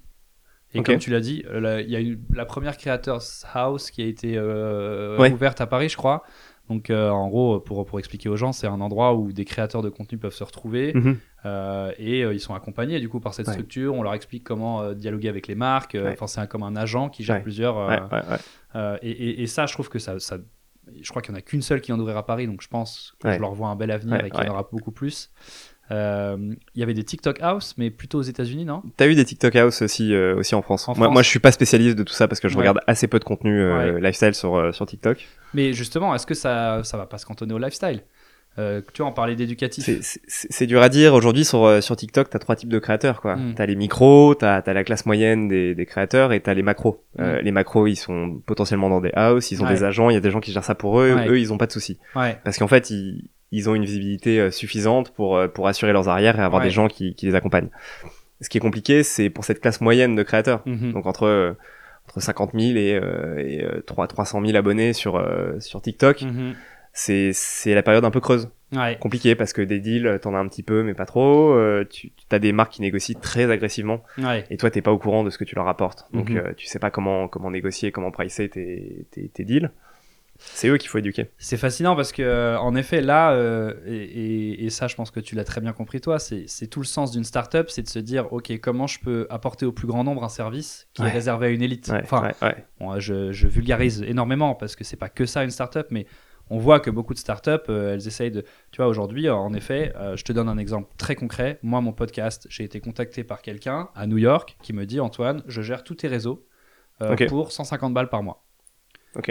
Et 0.74 0.82
comme 0.82 0.98
tu 0.98 1.10
l'as 1.10 1.20
dit, 1.20 1.44
euh, 1.48 1.82
il 1.84 1.90
y 1.90 1.96
a 1.96 2.00
eu 2.00 2.20
la 2.34 2.44
première 2.44 2.76
Creators 2.76 3.22
House 3.54 3.90
qui 3.90 4.02
a 4.02 4.06
été 4.06 4.34
euh, 4.36 5.16
Ouais. 5.18 5.32
ouverte 5.32 5.60
à 5.60 5.66
Paris, 5.66 5.88
je 5.88 5.96
crois. 5.96 6.22
Donc, 6.68 6.90
euh, 6.90 7.08
en 7.08 7.28
gros, 7.28 7.60
pour, 7.60 7.86
pour 7.86 7.98
expliquer 7.98 8.28
aux 8.28 8.36
gens, 8.36 8.52
c'est 8.52 8.66
un 8.66 8.80
endroit 8.82 9.14
où 9.14 9.32
des 9.32 9.46
créateurs 9.46 9.80
de 9.80 9.88
contenu 9.88 10.18
peuvent 10.18 10.34
se 10.34 10.44
retrouver 10.44 10.92
Mhm. 10.94 11.16
euh, 11.46 11.90
et 11.98 12.20
ils 12.20 12.40
sont 12.40 12.54
accompagnés 12.54 13.00
du 13.00 13.08
coup 13.08 13.20
par 13.20 13.32
cette 13.32 13.46
Ouais. 13.46 13.54
structure. 13.54 13.94
On 13.94 14.02
leur 14.02 14.12
explique 14.12 14.44
comment 14.44 14.92
dialoguer 14.92 15.30
avec 15.30 15.46
les 15.46 15.54
marques. 15.54 15.94
Ouais. 15.94 16.12
Enfin, 16.12 16.26
c'est 16.26 16.46
comme 16.48 16.62
un 16.62 16.76
agent 16.76 17.08
qui 17.08 17.24
gère 17.24 17.42
plusieurs. 17.42 17.90
et, 19.02 19.10
et- 19.10 19.42
et 19.42 19.46
ça, 19.46 19.64
je 19.66 19.72
trouve 19.72 19.88
que 19.88 19.98
ça, 19.98 20.18
ça- 20.20 20.38
je 21.02 21.08
crois 21.10 21.20
qu'il 21.22 21.32
n'y 21.32 21.36
en 21.36 21.40
a 21.40 21.42
qu'une 21.42 21.62
seule 21.62 21.80
qui 21.80 21.92
en 21.92 21.98
ouvrira 22.00 22.20
à 22.20 22.22
Paris, 22.22 22.46
donc 22.46 22.62
je 22.62 22.68
pense 22.68 23.14
que 23.20 23.30
je 23.32 23.38
leur 23.38 23.52
vois 23.52 23.68
un 23.68 23.76
bel 23.76 23.90
avenir 23.90 24.24
et 24.24 24.30
qu'il 24.30 24.42
y 24.44 24.48
en 24.48 24.52
aura 24.52 24.68
beaucoup 24.70 24.90
plus. 24.92 25.30
Euh, 25.90 26.36
Il 26.74 26.80
y 26.80 26.82
avait 26.82 26.94
des 26.94 27.04
TikTok 27.04 27.38
House, 27.40 27.74
mais 27.78 27.90
plutôt 27.90 28.18
aux 28.18 28.22
États-Unis, 28.22 28.64
non? 28.64 28.82
T'as 28.96 29.06
eu 29.06 29.14
des 29.14 29.24
TikTok 29.24 29.56
House 29.56 29.82
aussi, 29.82 30.12
euh, 30.14 30.36
aussi 30.36 30.54
en 30.54 30.62
France. 30.62 30.88
En 30.88 30.92
moi, 30.92 31.06
France. 31.06 31.12
moi, 31.14 31.22
je 31.22 31.28
suis 31.28 31.38
pas 31.40 31.52
spécialiste 31.52 31.96
de 31.96 32.02
tout 32.02 32.12
ça 32.12 32.28
parce 32.28 32.40
que 32.40 32.48
je 32.48 32.54
Ouais. 32.54 32.60
regarde 32.60 32.80
assez 32.86 33.06
peu 33.08 33.18
de 33.18 33.24
contenu 33.24 33.58
euh, 33.60 33.94
Ouais. 33.94 34.00
lifestyle 34.00 34.34
sur, 34.34 34.74
sur 34.74 34.86
TikTok. 34.86 35.26
Mais 35.54 35.72
justement, 35.72 36.14
est-ce 36.14 36.26
que 36.26 36.34
ça, 36.34 36.82
ça 36.84 36.96
va 36.98 37.06
pas 37.06 37.18
se 37.18 37.24
cantonner 37.26 37.54
au 37.54 37.58
lifestyle? 37.58 38.02
Euh, 38.58 38.80
Tu 38.92 39.02
vois, 39.02 39.10
on 39.10 39.14
parlait 39.14 39.36
d'éducatif. 39.36 39.88
C'est- 40.02 40.66
dur 40.66 40.82
à 40.82 40.88
dire. 40.88 41.14
Aujourd'hui, 41.14 41.44
sur, 41.44 41.80
sur 41.80 41.94
TikTok, 41.94 42.28
t'as 42.28 42.40
trois 42.40 42.56
types 42.56 42.68
de 42.70 42.80
créateurs, 42.80 43.20
quoi. 43.20 43.36
Mm. 43.36 43.54
T'as 43.54 43.66
les 43.66 43.76
micros, 43.76 44.34
t'as 44.34 44.56
as 44.56 44.72
la 44.72 44.82
classe 44.82 45.06
moyenne 45.06 45.46
des, 45.46 45.76
des 45.76 45.86
créateurs 45.86 46.32
et 46.32 46.40
t'as 46.40 46.54
les 46.54 46.62
macros. 46.62 47.04
Euh, 47.20 47.38
Mm. 47.40 47.44
les 47.44 47.52
macros, 47.52 47.86
ils 47.86 47.94
sont 47.96 48.42
potentiellement 48.44 48.88
dans 48.90 49.00
des 49.00 49.12
house, 49.14 49.52
ils 49.52 49.62
ont 49.62 49.66
Ouais. 49.66 49.74
des 49.74 49.84
agents, 49.84 50.10
il 50.10 50.14
y 50.14 50.16
a 50.16 50.20
des 50.20 50.32
gens 50.32 50.40
qui 50.40 50.50
gèrent 50.52 50.64
ça 50.64 50.74
pour 50.74 51.00
eux. 51.00 51.14
Ouais. 51.14 51.28
Eux, 51.28 51.38
ils 51.38 51.52
ont 51.52 51.56
pas 51.58 51.66
de 51.68 51.72
soucis. 51.72 51.98
Ouais, 52.16 52.36
Parce 52.42 52.58
qu'en 52.58 52.66
fait, 52.68 52.90
ils, 52.90 53.30
ils 53.52 53.68
ont 53.70 53.74
une 53.74 53.84
visibilité 53.84 54.40
euh, 54.40 54.50
suffisante 54.50 55.10
pour, 55.12 55.36
euh, 55.36 55.48
pour 55.48 55.66
assurer 55.68 55.92
leurs 55.92 56.08
arrières 56.08 56.38
et 56.38 56.42
avoir 56.42 56.60
Ouais. 56.62 56.68
des 56.68 56.72
gens 56.74 56.88
qui, 56.88 57.14
qui 57.14 57.26
les 57.26 57.34
accompagnent. 57.34 57.70
Ce 58.40 58.48
qui 58.48 58.58
est 58.58 58.60
compliqué, 58.60 59.02
c'est 59.02 59.30
pour 59.30 59.44
cette 59.44 59.60
classe 59.60 59.80
moyenne 59.80 60.14
de 60.14 60.22
créateurs. 60.22 60.62
Mhm. 60.66 60.92
Donc 60.92 61.06
entre, 61.06 61.24
euh, 61.24 61.52
entre 62.08 62.20
50 62.20 62.52
000 62.54 62.76
et, 62.76 62.90
et 63.38 63.64
euh, 63.64 63.82
3, 63.86 64.06
300 64.06 64.44
000 64.44 64.56
abonnés 64.56 64.92
sur, 64.92 65.22
sur 65.60 65.80
TikTok, 65.82 66.22
Mhm. 66.22 66.54
c'est 66.92 67.32
c'est 67.32 67.74
la 67.74 67.82
période 67.82 68.04
un 68.04 68.10
peu 68.10 68.20
creuse. 68.20 68.48
Ouais. 68.76 68.98
Compliqué 69.00 69.34
parce 69.34 69.54
que 69.54 69.62
des 69.62 69.80
deals, 69.80 70.18
t'en 70.20 70.34
as 70.34 70.38
un 70.38 70.46
petit 70.46 70.62
peu, 70.62 70.82
mais 70.82 70.92
pas 70.92 71.06
trop. 71.06 71.52
Euh, 71.54 71.84
tu 71.88 72.12
as 72.30 72.38
des 72.38 72.52
marques 72.52 72.72
qui 72.74 72.82
négocient 72.82 73.18
très 73.18 73.50
agressivement 73.50 74.02
Ouais. 74.18 74.44
et 74.50 74.58
toi, 74.58 74.70
t'es 74.70 74.82
pas 74.82 74.92
au 74.92 74.98
courant 74.98 75.24
de 75.24 75.30
ce 75.30 75.38
que 75.38 75.44
tu 75.44 75.54
leur 75.54 75.68
apportes. 75.68 76.04
Donc 76.12 76.28
Mhm. 76.28 76.36
euh, 76.36 76.52
tu 76.54 76.66
sais 76.66 76.78
pas 76.78 76.90
comment, 76.90 77.28
comment 77.28 77.50
négocier, 77.50 77.92
comment 77.92 78.10
pricer 78.10 78.50
tes, 78.50 79.06
tes, 79.10 79.28
tes 79.28 79.44
deals. 79.44 79.70
C'est 80.38 80.68
eux 80.68 80.76
qu'il 80.78 80.88
faut 80.88 80.98
éduquer. 80.98 81.30
C'est 81.36 81.56
fascinant 81.56 81.96
parce 81.96 82.12
que, 82.12 82.22
euh, 82.22 82.58
en 82.60 82.74
effet, 82.76 83.00
là, 83.00 83.32
euh, 83.32 83.74
et, 83.86 83.96
et- 83.96 84.64
et 84.66 84.70
ça, 84.70 84.86
je 84.86 84.94
pense 84.94 85.10
que 85.10 85.20
tu 85.20 85.34
l'as 85.34 85.44
très 85.44 85.60
bien 85.60 85.72
compris, 85.72 86.00
toi, 86.00 86.18
c'est 86.18 86.46
tout 86.70 86.80
le 86.80 86.86
sens 86.86 87.10
d'une 87.10 87.24
startup, 87.24 87.68
c'est 87.70 87.82
de 87.82 87.88
se 87.88 87.98
dire, 87.98 88.32
OK, 88.32 88.56
comment 88.60 88.86
je 88.86 89.00
peux 89.00 89.26
apporter 89.30 89.66
au 89.66 89.72
plus 89.72 89.86
grand 89.88 90.04
nombre 90.04 90.22
un 90.24 90.28
service 90.28 90.88
qui 90.94 91.02
est 91.02 91.10
réservé 91.10 91.48
à 91.48 91.50
une 91.50 91.62
élite? 91.62 91.88
Ouais, 91.88 92.00
Enfin, 92.02 92.30
ouais. 92.42 92.64
Bon, 92.80 92.98
je, 93.00 93.32
je 93.32 93.48
vulgarise 93.48 94.02
énormément 94.02 94.54
parce 94.54 94.76
que 94.76 94.84
c'est 94.84 94.96
pas 94.96 95.08
que 95.08 95.26
ça 95.26 95.42
une 95.44 95.50
startup, 95.50 95.86
mais 95.90 96.06
on 96.50 96.58
voit 96.58 96.80
que 96.80 96.88
beaucoup 96.90 97.12
de 97.12 97.18
startups, 97.18 97.50
euh, 97.68 97.92
elles 97.94 98.06
essayent 98.06 98.30
de. 98.30 98.40
Tu 98.70 98.78
vois, 98.78 98.86
aujourd'hui, 98.86 99.26
euh, 99.28 99.34
en 99.34 99.52
effet, 99.52 99.92
euh, 99.96 100.16
je 100.16 100.24
te 100.24 100.32
donne 100.32 100.48
un 100.48 100.56
exemple 100.56 100.88
très 100.96 101.14
concret. 101.14 101.58
Moi, 101.62 101.80
mon 101.82 101.92
podcast, 101.92 102.46
j'ai 102.48 102.64
été 102.64 102.80
contacté 102.80 103.22
par 103.24 103.42
quelqu'un 103.42 103.90
à 103.94 104.06
New 104.06 104.16
York 104.18 104.56
qui 104.62 104.72
me 104.72 104.86
dit 104.86 104.98
Antoine, 105.00 105.42
je 105.46 105.60
gère 105.60 105.84
tous 105.84 105.96
tes 105.96 106.08
réseaux 106.08 106.46
euh, 107.02 107.08
pour 107.28 107.52
150 107.52 107.92
balles 107.92 108.08
par 108.08 108.22
mois. 108.22 108.44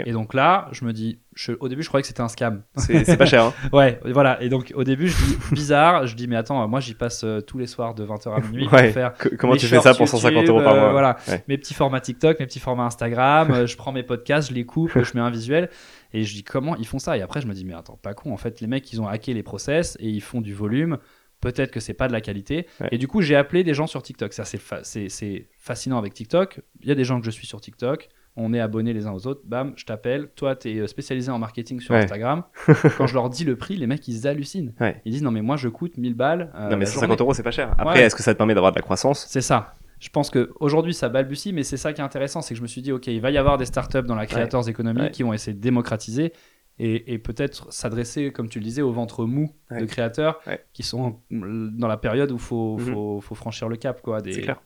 Et 0.04 0.12
donc 0.12 0.34
là, 0.34 0.68
je 0.72 0.84
me 0.84 0.92
dis, 0.92 1.18
je- 1.34 1.52
au 1.60 1.68
début, 1.68 1.82
je 1.82 1.88
croyais 1.88 2.02
que 2.02 2.08
c'était 2.08 2.20
un 2.20 2.28
scam. 2.28 2.62
C'est 2.76 3.16
pas 3.16 3.24
cher. 3.26 3.44
Hein. 3.44 3.54
Ouais, 3.72 3.98
voilà. 4.04 4.42
Et 4.42 4.48
donc, 4.50 4.72
au 4.74 4.84
début, 4.84 5.08
je 5.08 5.16
dis 5.16 5.36
bizarre. 5.52 6.06
Je 6.06 6.14
dis, 6.14 6.26
mais 6.28 6.36
attends, 6.36 6.66
moi, 6.68 6.80
j'y 6.80 6.94
passe 6.94 7.22
euh, 7.24 7.40
tous 7.40 7.56
les 7.58 7.66
soirs 7.66 7.94
de 7.94 8.04
20h 8.04 8.34
à 8.36 8.40
minuit 8.40 8.68
Ouais. 8.68 8.84
pour 8.86 8.92
faire 8.94 9.14
C- 9.22 9.30
Comment 9.38 9.56
tu 9.56 9.66
fais 9.66 9.80
ça 9.80 9.94
pour 9.94 10.06
shorts 10.06 10.20
150 10.20 10.46
euros 10.48 10.60
par 10.62 10.74
euh, 10.74 10.80
mois? 10.80 10.90
Voilà, 10.92 11.16
Ouais. 11.28 11.42
mes 11.48 11.56
petits 11.56 11.74
formats 11.74 12.00
TikTok, 12.00 12.38
mes 12.40 12.46
petits 12.46 12.60
formats 12.60 12.84
Instagram, 12.84 13.50
euh, 13.52 13.66
je 13.66 13.76
prends 13.76 13.92
mes 13.92 14.02
podcasts, 14.02 14.50
je 14.50 14.54
les 14.54 14.66
coupe, 14.66 14.92
je 15.02 15.10
mets 15.14 15.20
un 15.20 15.30
visuel 15.30 15.70
et 16.12 16.24
je 16.24 16.34
dis 16.34 16.44
comment 16.44 16.76
ils 16.76 16.86
font 16.86 16.98
ça? 16.98 17.16
Et 17.16 17.22
après 17.22 17.40
je 17.40 17.46
me 17.46 17.54
dis 17.54 17.64
mais 17.64 17.74
attends, 17.74 17.98
pas 18.02 18.14
con, 18.14 18.32
en 18.32 18.36
fait 18.36 18.60
les 18.60 18.66
mecs 18.66 18.92
ils 18.92 19.00
ont 19.00 19.06
hacké 19.08 19.32
les 19.32 19.42
process 19.42 19.96
et 20.00 20.08
ils 20.08 20.20
font 20.22 20.40
du 20.40 20.52
volume. 20.54 20.98
Peut-être 21.40 21.70
que 21.70 21.78
c'est 21.78 21.94
pas 21.94 22.08
de 22.08 22.12
la 22.12 22.20
qualité. 22.20 22.66
Ouais. 22.80 22.88
Et 22.90 22.98
du 22.98 23.06
coup, 23.06 23.22
j'ai 23.22 23.36
appelé 23.36 23.62
des 23.62 23.72
gens 23.72 23.86
sur 23.86 24.02
TikTok. 24.02 24.32
Ça, 24.32 24.44
c'est 24.44 24.58
fa- 24.58 24.82
c'est 24.82 25.08
c'est 25.08 25.46
fascinant 25.56 25.96
avec 25.96 26.12
TikTok. 26.12 26.62
Il 26.80 26.88
y 26.88 26.90
a 26.90 26.96
des 26.96 27.04
gens 27.04 27.20
que 27.20 27.26
je 27.26 27.30
suis 27.30 27.46
sur 27.46 27.60
TikTok. 27.60 28.08
On 28.40 28.54
est 28.54 28.60
abonnés 28.60 28.92
les 28.92 29.06
uns 29.06 29.12
aux 29.12 29.26
autres. 29.26 29.40
Bam, 29.44 29.72
je 29.76 29.84
t'appelle. 29.84 30.28
Toi, 30.36 30.54
tu 30.54 30.68
es 30.70 30.86
spécialisé 30.86 31.30
en 31.30 31.38
marketing 31.38 31.80
sur 31.80 31.92
Ouais. 31.94 32.02
Instagram. 32.04 32.44
Quand 32.96 33.06
je 33.08 33.14
leur 33.14 33.28
dis 33.30 33.44
le 33.44 33.56
prix, 33.56 33.76
les 33.76 33.86
mecs, 33.88 34.06
ils 34.06 34.28
hallucinent. 34.28 34.72
Ouais. 34.80 35.00
Ils 35.04 35.12
disent 35.12 35.22
non, 35.22 35.32
mais 35.32 35.42
moi, 35.42 35.56
je 35.56 35.68
coûte 35.68 35.96
1000 35.96 36.14
balles. 36.14 36.52
euh, 36.54 36.70
Non, 36.70 36.76
mais 36.76 36.84
la 36.84 36.86
150 36.86 37.08
journée. 37.08 37.20
euros, 37.20 37.34
c'est 37.34 37.42
pas 37.42 37.50
cher. 37.50 37.74
Après, 37.76 37.98
Ouais. 37.98 38.02
est-ce 38.06 38.14
que 38.14 38.22
ça 38.22 38.32
te 38.32 38.38
permet 38.38 38.54
d'avoir 38.54 38.70
de 38.72 38.76
la 38.78 38.82
croissance? 38.82 39.26
C'est 39.28 39.40
ça. 39.40 39.74
Je 39.98 40.08
pense 40.10 40.30
qu'aujourd'hui, 40.30 40.94
ça 40.94 41.08
balbutie, 41.08 41.52
mais 41.52 41.64
c'est 41.64 41.76
ça 41.76 41.92
qui 41.92 42.00
est 42.00 42.04
intéressant. 42.04 42.40
C'est 42.40 42.54
que 42.54 42.58
je 42.58 42.62
me 42.62 42.68
suis 42.68 42.80
dit, 42.82 42.92
OK, 42.92 43.08
il 43.08 43.20
va 43.20 43.32
y 43.32 43.38
avoir 43.38 43.58
des 43.58 43.64
startups 43.66 44.02
dans 44.02 44.14
la 44.14 44.26
Creators 44.26 44.68
Economy 44.68 45.00
Ouais. 45.00 45.10
qui 45.10 45.24
vont 45.24 45.32
essayer 45.32 45.54
de 45.56 45.60
démocratiser 45.60 46.32
et, 46.78 47.12
et 47.14 47.18
peut-être 47.18 47.72
s'adresser, 47.72 48.30
comme 48.30 48.48
tu 48.48 48.60
le 48.60 48.64
disais, 48.64 48.82
au 48.82 48.92
ventre 48.92 49.24
mou 49.24 49.50
de 49.72 49.84
créateurs 49.84 50.38
qui 50.72 50.84
sont 50.84 51.16
dans 51.32 51.88
la 51.88 51.96
période 51.96 52.30
où 52.30 52.34
il 52.36 52.40
faut, 52.40 52.78
Mhm. 52.78 52.92
faut, 52.92 53.20
faut 53.20 53.34
franchir 53.34 53.68
le 53.68 53.76
cap. 53.76 54.00
Quoi, 54.00 54.20
des... 54.20 54.32
C'est 54.34 54.42
clair. 54.42 54.60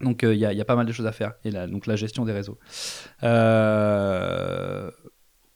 Donc, 0.00 0.24
euh, 0.24 0.34
il 0.34 0.38
y, 0.38 0.40
y 0.40 0.60
a 0.60 0.64
pas 0.64 0.76
mal 0.76 0.86
de 0.86 0.92
choses 0.92 1.06
à 1.06 1.12
faire. 1.12 1.34
Et 1.44 1.50
là, 1.50 1.66
donc, 1.66 1.86
la 1.86 1.96
gestion 1.96 2.24
des 2.24 2.32
réseaux. 2.32 2.58
Euh, 3.64 4.90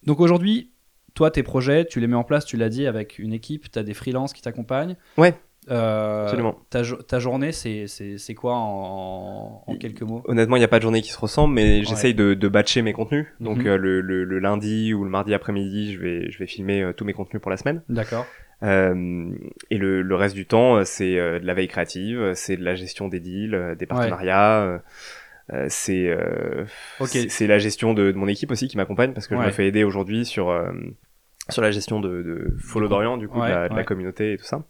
Donc, 0.07 0.21
aujourd'hui, 0.21 0.71
toi, 1.15 1.31
tes 1.31 1.43
projets, 1.43 1.85
tu 1.85 2.01
les 2.01 2.07
mets 2.07 2.17
en 2.17 2.25
place, 2.25 2.45
tu 2.45 2.57
l'as 2.57 2.69
dit, 2.69 2.87
avec 2.87 3.19
une 3.19 3.33
équipe, 3.33 3.71
tu 3.71 3.79
as 3.79 3.83
des 3.83 3.95
freelances 3.95 4.33
qui 4.33 4.43
t'accompagnent. 4.43 4.97
Ouais. 5.17 5.35
Euh, 5.71 6.25
Absolument. 6.25 6.57
Ta, 6.71 6.83
jo- 6.83 6.97
ta 7.03 7.19
journée, 7.19 7.53
c'est 7.53 7.87
quoi 8.35 8.55
en, 8.55 9.65
en 9.67 9.77
quelques 9.77 10.01
mots? 10.03 10.23
Honnêtement, 10.27 10.57
il 10.57 10.61
n'y 10.61 10.65
a 10.65 10.69
pas 10.69 10.79
de 10.79 10.83
journée 10.83 11.03
qui 11.03 11.11
se 11.11 11.19
ressemble, 11.19 11.53
mais 11.55 11.81
Ouais. 11.81 11.85
j'essaye 11.85 12.15
de, 12.15 12.33
de 12.33 12.49
batcher 12.49 12.81
mes 12.81 12.95
contenus. 12.95 13.27
Donc 13.41 13.59
Mhm. 13.59 13.75
le, 13.75 14.01
le, 14.01 14.25
le 14.25 14.39
lundi 14.39 14.95
ou 14.95 15.05
le 15.05 15.11
mardi 15.11 15.35
après-midi, 15.35 15.93
je 15.93 15.99
vais, 16.01 16.31
je 16.31 16.39
vais 16.39 16.47
filmer 16.47 16.91
tous 16.97 17.05
mes 17.05 17.13
contenus 17.13 17.43
pour 17.43 17.51
la 17.51 17.59
semaine. 17.59 17.83
D'accord. 17.91 18.25
Euh, 18.63 19.31
et 19.71 19.79
le, 19.79 20.03
le 20.03 20.15
reste 20.17 20.35
du 20.35 20.47
temps, 20.47 20.77
euh, 20.79 20.85
c'est 20.85 21.19
euh, 21.19 21.39
de 21.39 21.47
la 21.47 21.55
veille 21.55 21.69
créative, 21.69 22.33
c'est 22.35 22.57
de 22.57 22.65
la 22.65 22.75
gestion 22.75 23.09
des 23.09 23.21
deals, 23.21 23.77
des 23.79 23.87
partenariats. 23.87 24.81
euh, 25.53 25.67
c'est 25.69 26.09
euh, 26.09 26.65
Ok. 27.01 27.09
c'est- 27.29 27.47
la 27.47 27.59
gestion 27.59 27.95
de, 27.95 28.11
de 28.13 28.17
mon 28.19 28.29
équipe 28.29 28.51
aussi 28.51 28.69
qui 28.69 28.77
m'accompagne 28.77 29.15
parce 29.15 29.27
que 29.27 29.35
je 29.35 29.41
Ouais. 29.41 29.47
me 29.47 29.51
fais 29.51 29.67
aider 29.67 29.83
aujourd'hui 29.85 30.27
sur 30.27 30.51
euh, 30.51 30.71
sur 31.49 31.63
la 31.63 31.71
gestion 31.71 32.01
de, 32.01 32.23
de 32.23 32.55
Follow 32.59 32.89
d'Orient 32.89 33.17
du 33.17 33.29
coup 33.29 33.41
Ouais, 33.41 33.49
de, 33.49 33.53
la, 33.55 33.69
de 33.69 33.73
la 33.75 33.79
ouais. 33.81 33.85
communauté 33.87 34.35
et 34.35 34.37
tout 34.37 34.45
ça. 34.45 34.63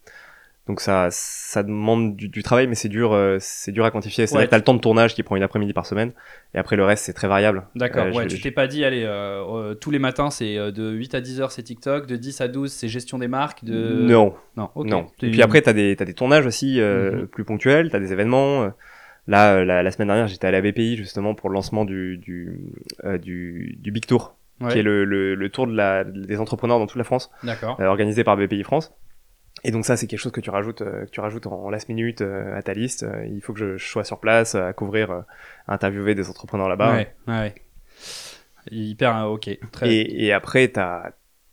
Donc 0.69 0.81
ça 0.83 1.09
ça 1.11 1.63
demande 1.63 2.15
du, 2.15 2.29
du 2.29 2.43
travail 2.43 2.67
mais 2.67 2.75
c'est 2.75 2.91
dur 2.91 3.13
euh, 3.15 3.39
c'est 3.41 3.73
dur 3.73 3.85
à 3.87 3.91
quantifier. 3.91 4.27
C'est 4.27 4.37
Ouais. 4.37 4.45
que 4.45 4.51
t'as 4.51 4.59
le 4.59 4.63
temps 4.65 4.75
de 4.75 4.81
tournage 4.81 5.15
qui 5.15 5.23
prend 5.23 5.35
une 5.35 5.43
après-midi 5.43 5.73
par 5.73 5.87
semaine 5.87 6.13
et 6.55 6.59
après 6.59 6.77
le 6.77 6.85
reste 6.85 7.05
c'est 7.07 7.15
très 7.15 7.27
variable. 7.27 7.67
D'accord. 7.75 8.05
Euh, 8.05 8.13
ouais, 8.13 8.27
tu 8.27 8.39
t'es 8.41 8.51
pas 8.51 8.67
dit, 8.67 8.85
allez, 8.85 9.03
euh, 9.05 9.43
euh, 9.45 9.75
tous 9.75 9.91
les 9.91 9.99
matins, 9.99 10.29
c'est 10.31 10.57
de 10.71 10.91
8 10.91 11.15
à 11.15 11.21
10 11.23 11.41
heures, 11.41 11.53
c'est 11.53 11.63
TikTok, 11.63 12.07
de 12.07 12.17
10 12.17 12.41
à 12.43 12.49
12, 12.49 12.71
c'est 12.71 12.87
gestion 12.89 13.19
des 13.19 13.29
marques. 13.29 13.65
De... 13.65 14.03
Non, 14.03 14.35
Non. 14.57 14.69
Non. 14.77 15.07
Et 15.23 15.31
puis 15.31 15.41
après, 15.43 15.63
t'as 15.63 15.73
des, 15.73 15.97
t'as 15.97 16.05
des 16.05 16.15
tournages 16.15 16.45
aussi 16.47 16.79
Mhm. 16.81 17.27
plus 17.29 17.45
ponctuels, 17.45 17.91
t'as 17.91 17.99
des 18.01 18.13
événements. 18.13 18.71
Là, 19.27 19.65
la, 19.65 19.83
la 19.83 19.91
semaine 19.91 20.09
dernière, 20.09 20.27
j'étais 20.29 20.47
à 20.47 20.51
la 20.51 20.61
BPI 20.61 20.97
justement 20.97 21.35
pour 21.35 21.49
le 21.51 21.55
lancement 21.55 21.85
du, 21.85 22.17
du, 22.19 22.61
du, 23.23 23.77
du 23.81 23.91
Big 23.91 24.07
Tour, 24.07 24.35
Ouais, 24.61 24.73
qui 24.73 24.79
est 24.81 24.83
le, 24.83 25.05
le, 25.05 25.35
le 25.35 25.49
tour 25.51 25.67
de 25.67 25.75
la, 25.77 26.03
des 26.05 26.41
entrepreneurs 26.41 26.79
dans 26.79 26.87
toute 26.87 26.97
la 26.99 27.05
France, 27.05 27.31
D'accord. 27.45 27.79
organisé 27.81 28.25
par 28.25 28.37
BPI 28.37 28.65
France. 28.65 28.93
Et 29.65 29.71
donc 29.71 29.85
ça, 29.85 29.97
c'est 29.97 30.07
quelque 30.07 30.21
chose 30.21 30.33
que 30.33 30.41
tu 30.41 30.51
rajoutes, 30.51 30.83
euh, 30.83 31.05
que 31.05 31.11
tu 31.11 31.21
rajoutes 31.21 31.47
en 31.47 31.69
last 31.71 31.89
minute 31.89 32.21
euh, 32.23 32.57
à 32.57 32.63
ta 32.63 32.75
liste. 32.75 33.03
Euh, 33.03 33.27
il 33.27 33.41
faut 33.41 33.53
que 33.53 33.59
je, 33.59 33.77
je 33.77 33.87
sois 33.87 34.05
sur 34.05 34.21
place 34.21 34.55
à 34.55 34.73
couvrir, 34.73 35.11
à 35.11 35.25
interviewer 35.69 36.15
des 36.15 36.29
entrepreneurs 36.31 36.69
là-bas. 36.69 36.93
ouais, 36.95 37.15
ouais. 37.27 37.55
Hyper, 38.71 39.31
ok. 39.31 39.59
Très 39.73 39.93
Et, 39.93 40.27
et 40.27 40.33
après, 40.33 40.69
t'as 40.69 41.11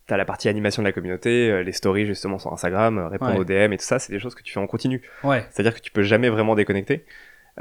t'as 0.08 0.18
la 0.18 0.26
partie 0.26 0.50
animation 0.50 0.84
de 0.84 0.88
la 0.88 0.92
communauté, 0.92 1.64
les 1.64 1.72
stories 1.72 2.06
justement 2.06 2.38
sur 2.38 2.54
Instagram, 2.54 3.00
répondre 3.10 3.32
Ouais. 3.34 3.40
aux 3.40 3.44
DM 3.44 3.74
et 3.74 3.78
tout 3.78 3.84
ça, 3.86 3.98
c'est 3.98 4.14
des 4.14 4.20
choses 4.20 4.36
que 4.36 4.44
tu 4.44 4.54
fais 4.54 4.60
en 4.60 4.68
continu. 4.68 5.02
Ouais. 5.24 5.44
C'est-à-dire 5.50 5.74
que 5.74 5.80
tu 5.80 5.90
peux 5.92 6.04
jamais 6.04 6.30
vraiment 6.30 6.54
déconnecter. 6.54 7.06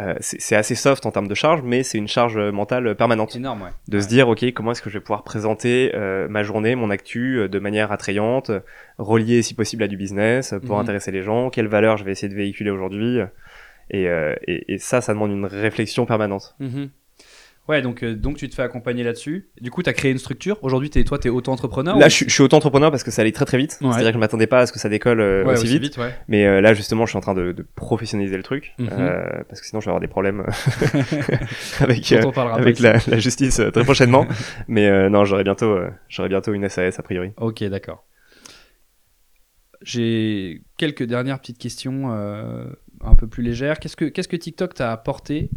Euh, 0.01 0.15
c'est 0.19 0.57
assez 0.57 0.75
soft 0.75 1.07
en 1.07 1.13
termes 1.13 1.29
de 1.29 1.35
charge, 1.37 1.63
mais 1.63 1.85
c'est 1.85 1.99
une 1.99 2.09
charge 2.09 2.37
mentale 2.37 2.97
permanente. 2.97 3.37
Énorme, 3.37 3.63
ouais. 3.63 3.69
De 3.87 3.99
Ouais. 3.99 4.03
se 4.03 4.09
dire, 4.09 4.29
ok, 4.29 4.45
comment 4.53 4.73
est-ce 4.73 4.83
que 4.83 4.91
je 4.91 4.99
vais 4.99 5.03
pouvoir 5.03 5.23
présenter 5.23 5.93
euh, 5.95 6.27
ma 6.29 6.43
journée, 6.43 6.75
mon 6.75 6.91
actu 6.91 7.39
euh, 7.39 7.49
de 7.49 7.59
manière 7.61 7.93
attrayante, 7.93 8.51
reliée 8.99 9.43
si 9.43 9.55
possible 9.55 9.85
à 9.85 9.89
du 9.89 9.97
business, 9.97 10.53
euh, 10.53 10.59
pour 10.59 10.75
Mhm. 10.77 10.83
intéresser 10.83 11.13
les 11.13 11.23
gens, 11.23 11.49
quelles 11.49 11.69
valeurs 11.69 11.97
je 11.97 12.05
vais 12.05 12.11
essayer 12.13 12.29
de 12.29 12.35
véhiculer 12.35 12.71
aujourd'hui. 12.71 13.21
euh, 13.21 13.27
Et, 13.91 14.09
euh, 14.09 14.35
et, 14.49 14.73
et 14.75 14.79
ça, 14.79 15.01
ça 15.03 15.13
demande 15.13 15.31
une 15.31 15.45
réflexion 15.45 16.07
permanente. 16.07 16.57
Mhm. 16.59 16.89
Ouais, 17.67 17.81
donc, 17.81 18.03
euh, 18.03 18.15
donc 18.15 18.37
tu 18.37 18.47
te 18.51 18.55
fais 18.55 18.63
accompagner 18.63 19.03
là-dessus. 19.05 19.49
Du 19.61 19.71
coup, 19.71 19.83
tu 19.83 19.89
as 19.89 19.95
créé 19.95 20.11
une 20.11 20.19
structure. 20.19 20.59
Aujourd'hui, 20.63 20.91
t'es- 20.91 21.03
toi, 21.05 21.19
tu 21.19 21.29
es 21.29 21.31
auto-entrepreneur 21.31 21.97
Là, 21.99 22.07
ou- 22.07 22.11
je, 22.11 22.15
suis- 22.15 22.29
je 22.29 22.33
suis 22.35 22.43
auto-entrepreneur 22.43 22.91
parce 22.91 23.03
que 23.03 23.11
ça 23.11 23.23
allait 23.23 23.33
très 23.33 23.47
très 23.47 23.57
vite. 23.57 23.79
Ouais. 23.81 23.91
C'est-à-dire 23.91 24.11
que 24.11 24.15
je 24.15 24.19
m'attendais 24.19 24.47
pas 24.47 24.61
à 24.61 24.67
ce 24.67 24.73
que 24.73 24.79
ça 24.79 24.91
décolle 24.91 25.21
euh, 25.21 25.45
Ouais, 25.47 25.55
aussi, 25.55 25.79
vite. 25.79 25.97
ouais. 25.97 26.15
Mais 26.29 26.45
euh, 26.47 26.61
là, 26.61 26.75
justement, 26.75 27.07
je 27.07 27.11
suis 27.13 27.17
en 27.17 27.23
train 27.23 27.33
de, 27.35 27.53
de 27.53 27.67
professionnaliser 27.75 28.37
le 28.37 28.43
truc. 28.43 28.75
Mhm. 28.79 28.89
parce 29.49 29.61
que 29.63 29.67
sinon, 29.67 29.81
je 29.81 29.87
vais 29.87 29.91
avoir 29.93 30.01
des 30.01 30.09
problèmes 30.09 30.45
avec, 31.81 32.13
avec 32.13 32.79
la, 32.81 32.99
la 33.07 33.19
justice 33.19 33.63
très 33.73 33.85
prochainement. 33.85 34.27
Mais 34.69 35.09
non, 35.09 35.25
j'aurai 35.25 35.45
bientôt, 35.45 35.79
j'aurai 36.09 36.29
bientôt 36.29 36.53
une 36.53 36.69
SAS 36.69 36.99
a 36.99 37.03
priori. 37.03 37.31
Ok, 37.39 37.65
d'accord. 37.65 38.05
J'ai 39.83 40.63
quelques 40.77 41.03
dernières 41.03 41.41
petites 41.41 41.59
questions 41.59 42.11
un 42.11 43.15
peu 43.17 43.27
plus 43.27 43.43
légères. 43.43 43.79
Qu'est-ce 43.79 43.97
que, 43.97 44.07
qu'est-ce 44.07 44.29
que 44.29 44.37
TikTok 44.37 44.75
t'a 44.75 44.93
apporté 44.93 45.51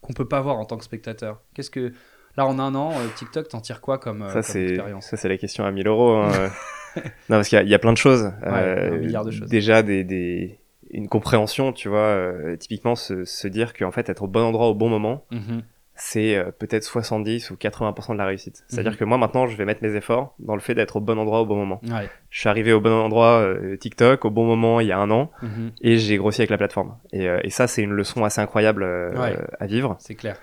qu'on 0.00 0.12
peut 0.12 0.28
pas 0.28 0.40
voir 0.40 0.56
en 0.58 0.64
tant 0.64 0.76
que 0.76 0.84
spectateur 0.84 1.40
Qu'est-ce 1.54 1.70
que 1.70 1.92
là 2.36 2.46
en 2.46 2.58
un 2.58 2.74
an, 2.74 2.92
euh, 2.92 3.06
TikTok 3.16 3.48
t'en 3.48 3.60
tire 3.60 3.80
quoi 3.80 3.98
comme, 3.98 4.22
euh, 4.22 4.40
ça, 4.42 4.52
comme 4.52 4.62
expérience? 4.62 5.06
ça, 5.06 5.16
c'est 5.16 5.28
la 5.28 5.36
question 5.38 5.64
à 5.64 5.70
1000 5.70 5.86
euros. 5.88 6.14
hein, 6.16 6.50
non, 6.96 7.02
parce 7.36 7.48
qu'il 7.48 7.56
y, 7.56 7.60
a- 7.60 7.64
il 7.64 7.68
y 7.68 7.74
a 7.74 7.78
plein 7.78 7.92
de 7.92 7.98
choses. 7.98 8.32
Euh, 8.44 8.94
un 8.94 8.98
milliard 8.98 9.24
de 9.24 9.30
choses. 9.30 9.48
Déjà, 9.48 9.82
des, 9.82 10.04
des, 10.04 10.58
une 10.90 11.08
compréhension, 11.08 11.72
tu 11.72 11.88
vois. 11.88 11.98
euh, 11.98 12.56
typiquement, 12.56 12.94
se, 12.94 13.24
se 13.24 13.48
dire 13.48 13.74
qu'en 13.74 13.90
fait, 13.90 14.08
être 14.08 14.22
au 14.22 14.28
bon 14.28 14.42
endroit 14.42 14.68
au 14.68 14.74
bon 14.74 14.88
moment, 14.88 15.24
Mhm. 15.30 15.62
C'est 16.00 16.36
euh, 16.36 16.52
peut-être 16.56 16.84
70 16.84 17.50
ou 17.50 17.54
80% 17.56 18.12
de 18.12 18.18
la 18.18 18.24
réussite. 18.24 18.64
C'est-à 18.68 18.82
dire 18.84 18.92
Mhm. 18.92 18.98
que 18.98 19.04
moi, 19.04 19.18
maintenant, 19.18 19.46
je 19.48 19.56
vais 19.56 19.64
mettre 19.64 19.82
mes 19.82 19.94
efforts 19.96 20.34
dans 20.38 20.54
le 20.54 20.60
fait 20.60 20.74
d'être 20.74 20.96
au 20.96 21.00
bon 21.00 21.18
endroit 21.18 21.40
au 21.40 21.46
bon 21.46 21.56
moment. 21.56 21.80
Ouais. 21.84 22.08
Je 22.30 22.38
suis 22.40 22.48
arrivé 22.48 22.72
au 22.72 22.80
bon 22.80 22.92
endroit 22.92 23.40
euh, 23.40 23.76
TikTok 23.76 24.24
au 24.24 24.30
bon 24.30 24.44
moment 24.46 24.80
il 24.80 24.86
y 24.86 24.92
a 24.92 24.98
un 24.98 25.10
an 25.10 25.30
Mhm. 25.42 25.72
et 25.82 25.98
j'ai 25.98 26.16
grossi 26.16 26.40
avec 26.40 26.50
la 26.50 26.56
plateforme. 26.58 26.96
Et, 27.12 27.28
euh, 27.28 27.40
et 27.42 27.50
ça, 27.50 27.66
c'est 27.66 27.82
une 27.82 27.92
leçon 27.92 28.24
assez 28.24 28.40
incroyable 28.40 28.84
euh, 28.84 29.10
Ouais. 29.20 29.36
à 29.58 29.66
vivre. 29.66 29.96
C'est 29.98 30.14
clair. 30.14 30.36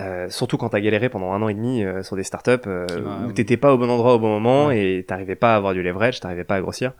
Euh, 0.00 0.28
surtout 0.28 0.56
quand 0.56 0.70
t'as 0.70 0.80
galéré 0.80 1.08
pendant 1.08 1.32
un 1.32 1.40
an 1.42 1.48
et 1.48 1.54
demi 1.54 1.84
euh, 1.84 2.02
sur 2.02 2.16
des 2.16 2.24
startups 2.24 2.50
euh, 2.66 2.86
où 3.28 3.32
t'étais 3.32 3.56
pas 3.56 3.72
au 3.72 3.78
bon 3.78 3.88
endroit 3.88 4.14
au 4.14 4.18
bon 4.18 4.28
moment 4.40 4.66
Ouais. 4.66 4.96
et 4.98 5.04
t'arrivais 5.04 5.36
pas 5.36 5.52
à 5.54 5.56
avoir 5.56 5.72
du 5.72 5.82
leverage, 5.84 6.18
t'arrivais 6.18 6.42
pas 6.42 6.56
à 6.56 6.60
grossir. 6.60 6.94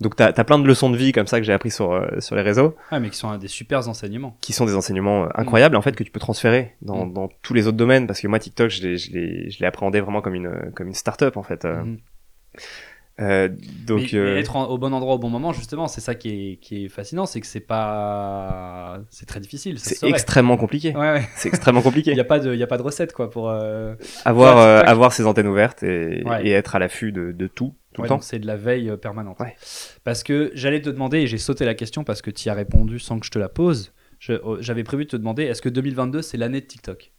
Donc 0.00 0.16
t'as 0.16 0.32
as 0.36 0.44
plein 0.44 0.58
de 0.58 0.66
leçons 0.66 0.90
de 0.90 0.96
vie 0.96 1.12
comme 1.12 1.26
ça 1.28 1.38
que 1.38 1.44
j'ai 1.46 1.52
appris 1.52 1.70
sur, 1.70 1.92
euh, 1.92 2.06
sur 2.18 2.34
les 2.34 2.42
réseaux, 2.42 2.74
Ouais, 2.90 2.98
mais 2.98 3.08
qui 3.10 3.16
sont 3.16 3.36
des 3.36 3.46
super 3.48 3.86
enseignements. 3.88 4.36
qui 4.40 4.52
sont 4.52 4.64
des 4.66 4.74
enseignements 4.74 5.24
euh, 5.24 5.28
incroyables 5.36 5.76
en 5.76 5.82
fait 5.82 5.94
que 5.94 6.02
tu 6.02 6.10
peux 6.10 6.18
transférer 6.20 6.74
dans, 6.82 7.06
Mm. 7.06 7.12
dans 7.12 7.28
tous 7.42 7.54
les 7.54 7.66
autres 7.68 7.76
domaines 7.76 8.06
parce 8.08 8.20
que 8.20 8.26
moi 8.28 8.38
TikTok 8.40 8.70
je 8.70 8.82
l'ai 8.82 8.96
je 8.96 9.12
l'ai 9.12 9.50
je 9.50 9.60
l'ai 9.60 9.66
appréhendé 9.66 10.00
vraiment 10.00 10.20
comme 10.20 10.34
une 10.34 10.72
comme 10.74 10.88
une 10.88 10.94
startup 10.94 11.36
en 11.36 11.42
fait. 11.44 11.64
euh. 11.64 11.84
Euh, 13.20 13.48
donc 13.86 14.08
mais, 14.12 14.18
euh, 14.18 14.34
mais 14.34 14.40
être 14.40 14.56
en- 14.56 14.66
au 14.68 14.78
bon 14.78 14.92
endroit 14.94 15.14
au 15.14 15.18
bon 15.18 15.28
moment, 15.28 15.52
justement, 15.52 15.86
c'est 15.86 16.00
ça 16.00 16.14
qui 16.14 16.30
est, 16.30 16.56
qui 16.56 16.86
est 16.86 16.88
fascinant, 16.88 17.26
c'est 17.26 17.40
que 17.42 17.46
c'est 17.46 17.60
pas, 17.60 18.98
c'est 19.10 19.26
très 19.26 19.38
difficile. 19.38 19.78
c'est 19.78 20.08
extrêmement 20.08 20.56
compliqué. 20.56 20.94
Ouais, 20.96 21.12
ouais. 21.12 21.28
C'est 21.36 21.48
extrêmement 21.48 21.82
compliqué. 21.82 22.10
Il 22.12 22.16
y 22.16 22.20
a 22.20 22.24
pas 22.24 22.40
de, 22.40 22.52
il 22.54 22.58
y 22.58 22.62
a 22.62 22.66
pas 22.66 22.78
de 22.78 22.82
recette 22.82 23.12
quoi 23.12 23.30
pour. 23.30 23.50
euh, 23.50 23.94
avoir 24.24 24.56
euh, 24.58 24.80
avoir 24.86 25.12
ses 25.12 25.26
antennes 25.26 25.46
ouvertes 25.46 25.82
et, 25.82 26.22
Ouais. 26.24 26.46
et 26.46 26.52
être 26.52 26.74
à 26.74 26.78
l'affût 26.78 27.12
de, 27.12 27.32
de 27.32 27.46
tout 27.46 27.74
tout 27.92 28.00
Ouais, 28.00 28.06
le 28.06 28.08
temps. 28.08 28.14
donc 28.16 28.24
c'est 28.24 28.38
de 28.38 28.46
la 28.46 28.56
veille 28.56 28.90
euh, 28.90 28.96
permanente. 28.96 29.38
Ouais. 29.40 29.54
Parce 30.04 30.22
que 30.22 30.50
j'allais 30.54 30.80
te 30.80 30.90
demander, 30.90 31.18
et 31.20 31.26
j'ai 31.26 31.38
sauté 31.38 31.64
la 31.64 31.74
question 31.74 32.04
parce 32.04 32.22
que 32.22 32.30
tu 32.30 32.46
y 32.46 32.50
as 32.50 32.54
répondu 32.54 32.98
sans 32.98 33.18
que 33.18 33.26
je 33.26 33.30
te 33.30 33.38
la 33.38 33.48
pose. 33.48 33.92
Oh, 34.44 34.56
J'avais 34.60 34.84
prévu 34.84 35.04
de 35.06 35.10
te 35.10 35.16
demander, 35.16 35.42
est-ce 35.44 35.60
que 35.62 35.68
2022 35.68 36.22
c'est 36.22 36.36
l'année 36.36 36.60
de 36.60 36.66
TikTok? 36.66 37.10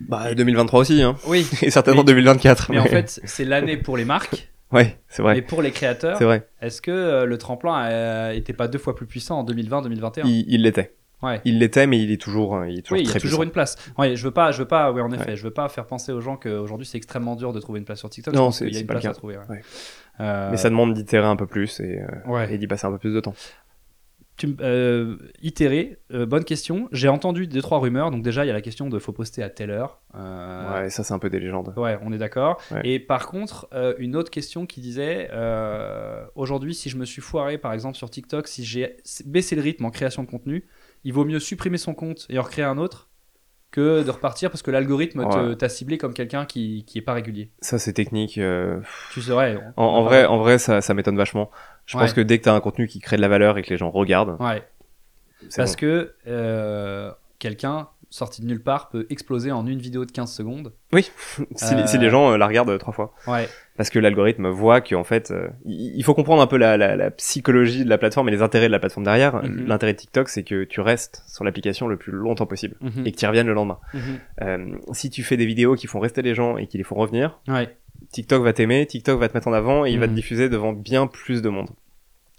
Bah 0.00 0.32
2023 0.34 0.80
aussi 0.80 1.02
hein. 1.02 1.16
Oui. 1.26 1.46
Et 1.62 1.70
certainement 1.70 2.02
Mais- 2.02 2.12
2024. 2.12 2.70
Mais 2.70 2.78
en 2.78 2.84
fait, 2.86 3.20
c'est 3.24 3.44
l'année 3.44 3.76
pour 3.76 3.96
les 3.96 4.04
marques, 4.04 4.48
ouais, 4.72 4.98
c'est 5.08 5.22
mais 5.22 5.32
vrai. 5.34 5.42
pour 5.42 5.60
les 5.60 5.70
créateurs, 5.70 6.16
C'est 6.18 6.24
vrai. 6.24 6.48
est-ce 6.62 6.80
que 6.80 6.90
euh, 6.90 7.24
le 7.26 7.36
tremplin 7.36 7.84
euh, 7.90 8.30
était 8.32 8.52
pas 8.52 8.68
deux 8.68 8.78
fois 8.78 8.94
plus 8.94 9.06
puissant 9.06 9.40
en 9.40 9.44
2020-2021 9.44 10.22
Il 10.26 10.44
il 10.48 10.62
l'était. 10.62 10.94
Ouais. 11.22 11.40
Il 11.44 11.58
l'était 11.58 11.86
mais 11.88 11.98
il 12.00 12.10
est 12.12 12.20
toujours 12.20 12.54
euh, 12.56 12.68
il 12.68 12.78
est 12.78 12.82
toujours 12.82 12.96
Oui, 12.98 13.02
il 13.02 13.06
y 13.06 13.08
a 13.08 13.10
très 13.10 13.18
toujours 13.20 13.38
puissant. 13.40 13.48
une 13.48 13.52
place. 13.52 13.76
Ouais, 13.98 14.14
je 14.14 14.22
veux 14.24 14.30
pas, 14.30 14.52
je 14.52 14.58
veux 14.60 14.68
pas, 14.68 14.92
oui, 14.92 15.00
en 15.00 15.10
effet, 15.12 15.34
je 15.36 15.42
veux 15.42 15.50
pas 15.52 15.68
faire 15.68 15.86
penser 15.86 16.12
aux 16.12 16.20
gens 16.20 16.36
qu'aujourd'hui 16.36 16.86
c'est 16.86 16.96
extrêmement 16.98 17.34
dur 17.34 17.52
de 17.52 17.58
trouver 17.60 17.80
une 17.80 17.84
place 17.84 17.98
sur 17.98 18.08
TikTok. 18.10 18.34
Non, 18.34 18.50
c'est- 18.52 18.66
qu'il 18.66 18.74
y 18.74 18.78
a 18.78 18.80
une 18.80 18.86
place 18.86 19.04
à 19.04 19.12
trouver. 19.14 19.36
ouais. 19.36 19.60
Euh, 20.20 20.50
Mais 20.50 20.56
ça 20.56 20.70
demande 20.70 20.94
d'itérer 20.94 21.26
un 21.26 21.36
peu 21.36 21.46
plus 21.46 21.80
et, 21.80 22.00
euh, 22.28 22.46
et 22.48 22.58
d'y 22.58 22.66
passer 22.66 22.86
un 22.86 22.92
peu 22.92 22.98
plus 22.98 23.14
de 23.14 23.20
temps. 23.20 23.34
Tu, 24.36 24.54
euh, 24.60 25.16
itérer, 25.42 25.98
bonne 26.10 26.44
question. 26.44 26.88
J'ai 26.92 27.08
entendu 27.08 27.48
deux 27.48 27.60
trois 27.60 27.80
rumeurs. 27.80 28.12
Donc 28.12 28.22
déjà, 28.22 28.44
il 28.44 28.48
y 28.48 28.50
a 28.50 28.54
la 28.54 28.60
question 28.60 28.88
de 28.88 28.96
faut 29.00 29.10
poster 29.12 29.42
à 29.42 29.50
telle 29.50 29.70
heure. 29.72 30.00
Ouais, 30.14 30.90
ça 30.90 31.02
c'est 31.02 31.12
un 31.12 31.18
peu 31.18 31.28
des 31.30 31.40
légendes. 31.40 31.72
Ouais, 31.76 31.98
on 32.02 32.12
est 32.12 32.18
d'accord. 32.18 32.60
Et 32.84 33.00
par 33.00 33.26
contre, 33.26 33.68
une 33.98 34.14
autre 34.14 34.30
question 34.30 34.64
qui 34.66 34.80
disait 34.80 35.28
aujourd'hui, 36.36 36.74
si 36.74 36.88
je 36.90 36.96
me 36.96 37.04
suis 37.04 37.22
foiré, 37.22 37.58
par 37.58 37.72
exemple 37.72 37.96
sur 37.96 38.08
TikTok, 38.10 38.46
si 38.46 38.64
j'ai 38.64 38.96
baissé 39.26 39.56
le 39.56 39.62
rythme 39.62 39.84
en 39.86 39.90
création 39.90 40.22
de 40.22 40.28
contenu, 40.30 40.64
il 41.04 41.12
vaut 41.12 41.24
mieux 41.24 41.40
supprimer 41.40 41.78
son 41.78 41.94
compte 41.94 42.26
et 42.28 42.38
en 42.38 42.42
recréer 42.42 42.64
un 42.64 42.78
autre 42.78 43.08
que 43.70 44.02
de 44.02 44.10
repartir 44.10 44.50
parce 44.50 44.62
que 44.62 44.70
l'algorithme 44.70 45.24
Ouais. 45.24 45.56
t'a 45.56 45.68
ciblé 45.68 45.98
comme 45.98 46.14
quelqu'un 46.14 46.46
qui, 46.46 46.84
qui 46.86 46.98
est 46.98 47.02
pas 47.02 47.12
régulier. 47.12 47.50
Ça 47.60 47.78
c'est 47.78 47.92
technique. 47.92 48.38
euh, 48.38 48.80
Tu 49.12 49.20
serais. 49.20 49.58
En, 49.76 49.84
en 49.84 50.02
vrai, 50.04 50.24
en 50.24 50.38
vrai, 50.38 50.58
ça, 50.58 50.80
ça 50.80 50.94
m'étonne 50.94 51.16
vachement. 51.18 51.50
Je 51.84 51.96
Ouais. 51.96 52.04
pense 52.04 52.14
que 52.14 52.22
dès 52.22 52.38
que 52.38 52.44
t'as 52.44 52.54
un 52.54 52.60
contenu 52.60 52.86
qui 52.88 52.98
crée 52.98 53.16
de 53.16 53.20
la 53.22 53.28
valeur 53.28 53.58
et 53.58 53.62
que 53.62 53.70
les 53.70 53.76
gens 53.76 53.90
regardent, 53.90 54.40
Ouais. 54.40 54.66
Parce 55.56 55.72
bon. 55.72 55.80
que 55.80 56.14
euh, 56.26 57.12
quelqu'un 57.38 57.88
sorti 58.10 58.40
de 58.42 58.46
nulle 58.46 58.62
part 58.62 58.88
peut 58.88 59.06
exploser 59.10 59.52
en 59.52 59.66
une 59.66 59.78
vidéo 59.78 60.04
de 60.04 60.10
15 60.12 60.32
secondes. 60.32 60.72
si, 60.92 61.10
Euh, 61.74 61.82
si 61.86 61.98
les 61.98 62.10
gens 62.10 62.32
euh, 62.32 62.36
la 62.38 62.46
regardent 62.46 62.70
euh, 62.70 62.78
trois 62.78 62.92
fois. 62.92 63.12
Ouais. 63.26 63.48
Parce 63.76 63.90
que 63.90 63.98
l'algorithme 63.98 64.48
voit 64.48 64.80
qu'en 64.80 65.04
fait, 65.04 65.30
euh, 65.30 65.48
il 65.64 66.02
faut 66.04 66.14
comprendre 66.14 66.42
un 66.42 66.46
peu 66.46 66.56
la, 66.56 66.76
la, 66.76 66.96
la 66.96 67.10
psychologie 67.10 67.84
de 67.84 67.88
la 67.88 67.98
plateforme 67.98 68.28
et 68.28 68.32
les 68.32 68.42
intérêts 68.42 68.66
de 68.66 68.72
la 68.72 68.78
plateforme 68.80 69.04
derrière. 69.04 69.36
Mhm. 69.42 69.66
L'intérêt 69.66 69.92
de 69.92 69.98
TikTok, 69.98 70.28
c'est 70.28 70.42
que 70.42 70.64
tu 70.64 70.80
restes 70.80 71.22
sur 71.28 71.44
l'application 71.44 71.86
le 71.86 71.96
plus 71.96 72.12
longtemps 72.12 72.46
possible 72.46 72.76
Mhm. 72.80 73.06
et 73.06 73.12
que 73.12 73.16
tu 73.16 73.24
y 73.24 73.28
reviennes 73.28 73.46
le 73.46 73.54
lendemain. 73.54 73.78
Mhm. 73.94 74.00
Euh, 74.42 74.78
si 74.92 75.10
tu 75.10 75.22
fais 75.22 75.36
des 75.36 75.46
vidéos 75.46 75.74
qui 75.76 75.86
font 75.86 76.00
rester 76.00 76.22
les 76.22 76.34
gens 76.34 76.56
et 76.56 76.66
qui 76.66 76.78
les 76.78 76.84
font 76.84 76.96
revenir, 76.96 77.38
Ouais. 77.46 77.76
TikTok 78.12 78.42
va 78.42 78.52
t'aimer, 78.52 78.86
TikTok 78.86 79.18
va 79.20 79.28
te 79.28 79.34
mettre 79.34 79.48
en 79.48 79.52
avant 79.52 79.84
et 79.84 79.90
il 79.90 79.98
va 79.98 80.06
te 80.08 80.12
diffuser 80.12 80.48
devant 80.48 80.72
bien 80.72 81.06
plus 81.06 81.42
de 81.42 81.48
monde. 81.48 81.68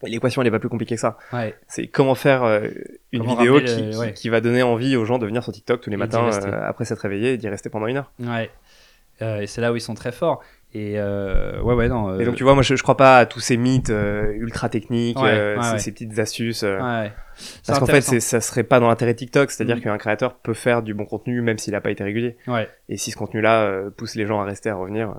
L'équation, 0.03 0.41
elle 0.41 0.47
est 0.47 0.51
pas 0.51 0.59
plus 0.59 0.69
compliquée 0.69 0.95
que 0.95 1.01
ça. 1.01 1.17
Ouais. 1.33 1.55
C'est 1.67 1.87
comment 1.87 2.15
faire 2.15 2.43
euh, 2.43 2.67
une 3.11 3.21
Comment 3.21 3.35
vidéo 3.35 3.59
qui, 3.59 3.65
le- 3.83 3.91
qui- 3.91 3.97
ouais. 3.97 4.13
qui 4.13 4.29
va 4.29 4.39
donner 4.41 4.63
envie 4.63 4.95
aux 4.95 5.05
gens 5.05 5.17
de 5.19 5.25
venir 5.25 5.43
sur 5.43 5.51
TikTok 5.51 5.81
tous 5.81 5.89
les 5.89 5.95
Et 5.95 5.97
matins 5.97 6.29
euh, 6.31 6.61
après 6.67 6.85
s'être 6.85 6.99
réveillé 7.01 7.33
et 7.33 7.37
d'y 7.37 7.49
rester 7.49 7.69
pendant 7.69 7.87
une 7.87 7.97
heure. 7.97 8.11
Ouais. 8.19 8.49
Euh, 9.21 9.41
et 9.41 9.47
c'est 9.47 9.59
là 9.59 9.73
où 9.73 9.75
ils 9.75 9.81
sont 9.81 9.95
très 9.95 10.13
forts. 10.13 10.41
Et 10.73 10.93
euh, 10.97 11.59
ouais, 11.61 11.73
ouais, 11.73 11.89
non. 11.89 12.17
Et 12.19 12.25
donc 12.25 12.35
tu 12.35 12.43
vois, 12.43 12.53
moi 12.53 12.61
je, 12.63 12.75
je 12.75 12.83
crois 12.83 12.95
pas 12.95 13.17
à 13.17 13.25
tous 13.25 13.39
ces 13.41 13.57
mythes 13.57 13.91
ultra 14.35 14.69
techniques, 14.69 15.19
Ouais, 15.19 15.55
ces, 15.79 15.91
petites 15.91 16.17
astuces. 16.19 16.63
Parce 17.65 17.79
qu'en 17.79 17.85
fait, 17.87 18.01
ça 18.01 18.39
serait 18.39 18.63
pas 18.63 18.79
dans 18.79 18.87
l'intérêt 18.87 19.13
de 19.13 19.17
TikTok, 19.19 19.51
c'est-à-dire 19.51 19.77
Mhm. 19.77 19.81
qu'un 19.81 19.97
créateur 19.97 20.35
peut 20.35 20.53
faire 20.53 20.81
du 20.83 20.93
bon 20.93 21.05
contenu 21.05 21.41
même 21.41 21.57
s'il 21.57 21.73
a 21.75 21.81
pas 21.81 21.91
été 21.91 22.03
régulier. 22.03 22.37
Ouais. 22.47 22.69
Et 22.87 22.97
si 22.97 23.11
ce 23.11 23.17
contenu-là 23.17 23.89
pousse 23.97 24.15
les 24.15 24.25
gens 24.27 24.39
à 24.39 24.45
rester, 24.45 24.69
à 24.69 24.75
revenir, 24.75 25.15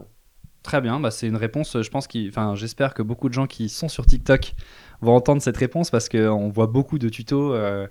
Très 0.62 0.80
bien, 0.80 1.00
bah, 1.00 1.10
c'est 1.10 1.26
une 1.26 1.36
réponse, 1.36 1.76
euh, 1.76 1.82
je 1.82 1.90
pense 1.90 2.06
enfin, 2.28 2.54
j'espère 2.54 2.92
que 2.92 3.02
beaucoup 3.02 3.28
de 3.28 3.34
gens 3.34 3.46
qui 3.46 3.70
sont 3.70 3.88
sur 3.88 4.04
TikTok 4.04 4.54
vont 5.00 5.14
entendre 5.14 5.40
cette 5.40 5.56
réponse 5.56 5.90
parce 5.90 6.08
qu'on 6.08 6.50
voit 6.50 6.66
beaucoup 6.66 6.98
de 6.98 7.08
tutos 7.08 7.54
euh, 7.54 7.86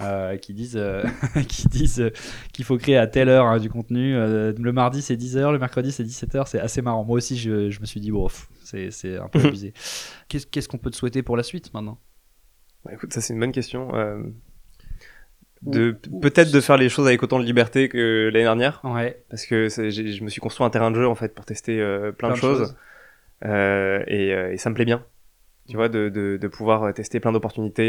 euh, 0.00 0.36
qui 0.36 0.52
disent, 0.52 0.76
euh, 0.76 1.04
qui 1.48 1.68
disent 1.68 2.00
euh, 2.00 2.10
qu'il 2.52 2.64
faut 2.64 2.76
créer 2.76 2.96
à 2.96 3.06
telle 3.06 3.28
heure 3.28 3.46
hein, 3.46 3.58
du 3.58 3.70
contenu. 3.70 4.14
Euh, 4.14 4.52
le 4.58 4.72
mardi 4.72 5.02
c'est 5.02 5.16
10h, 5.16 5.52
le 5.52 5.58
mercredi 5.58 5.92
c'est 5.92 6.04
17h, 6.04 6.46
c'est 6.46 6.60
assez 6.60 6.82
marrant. 6.82 7.04
Moi 7.04 7.16
aussi 7.16 7.36
je, 7.36 7.70
je 7.70 7.80
me 7.80 7.86
suis 7.86 8.00
dit, 8.00 8.10
bon, 8.10 8.28
c'est, 8.62 9.16
un 9.16 9.28
peu 9.28 9.40
abusé. 9.44 9.72
Qu'est-ce, 10.28 10.46
qu'est-ce 10.46 10.68
qu'on 10.68 10.78
peut 10.78 10.90
te 10.90 10.96
souhaiter 10.96 11.22
pour 11.22 11.36
la 11.36 11.42
suite 11.42 11.72
maintenant? 11.72 11.98
Bah, 12.84 12.92
écoute, 12.94 13.12
ça 13.12 13.20
c'est 13.20 13.32
une 13.32 13.40
bonne 13.40 13.52
question. 13.52 13.90
De 15.62 15.96
peut-être 16.20 16.52
de 16.52 16.60
faire 16.60 16.76
les 16.76 16.88
choses 16.88 17.06
avec 17.06 17.22
autant 17.22 17.38
de 17.38 17.44
liberté 17.44 17.88
que 17.88 18.30
l'année 18.32 18.44
dernière, 18.44 18.80
Ouais, 18.84 19.22
parce 19.30 19.46
que 19.46 19.68
je 19.68 20.22
me 20.24 20.28
suis 20.28 20.40
construit 20.40 20.66
un 20.66 20.70
terrain 20.70 20.90
de 20.90 20.96
jeu 20.96 21.08
en 21.08 21.14
fait 21.14 21.34
pour 21.34 21.44
tester 21.44 21.80
euh, 21.80 22.12
plein, 22.12 22.30
de 22.30 22.36
choses, 22.36 22.76
Euh, 23.44 24.02
et, 24.06 24.32
euh, 24.32 24.52
et 24.52 24.56
ça 24.56 24.70
me 24.70 24.74
plaît 24.74 24.84
bien. 24.84 25.04
Tu 25.68 25.76
vois, 25.76 25.88
de, 25.88 26.08
de, 26.08 26.38
de 26.40 26.48
pouvoir 26.48 26.94
tester 26.94 27.18
plein 27.20 27.32
d'opportunités 27.32 27.84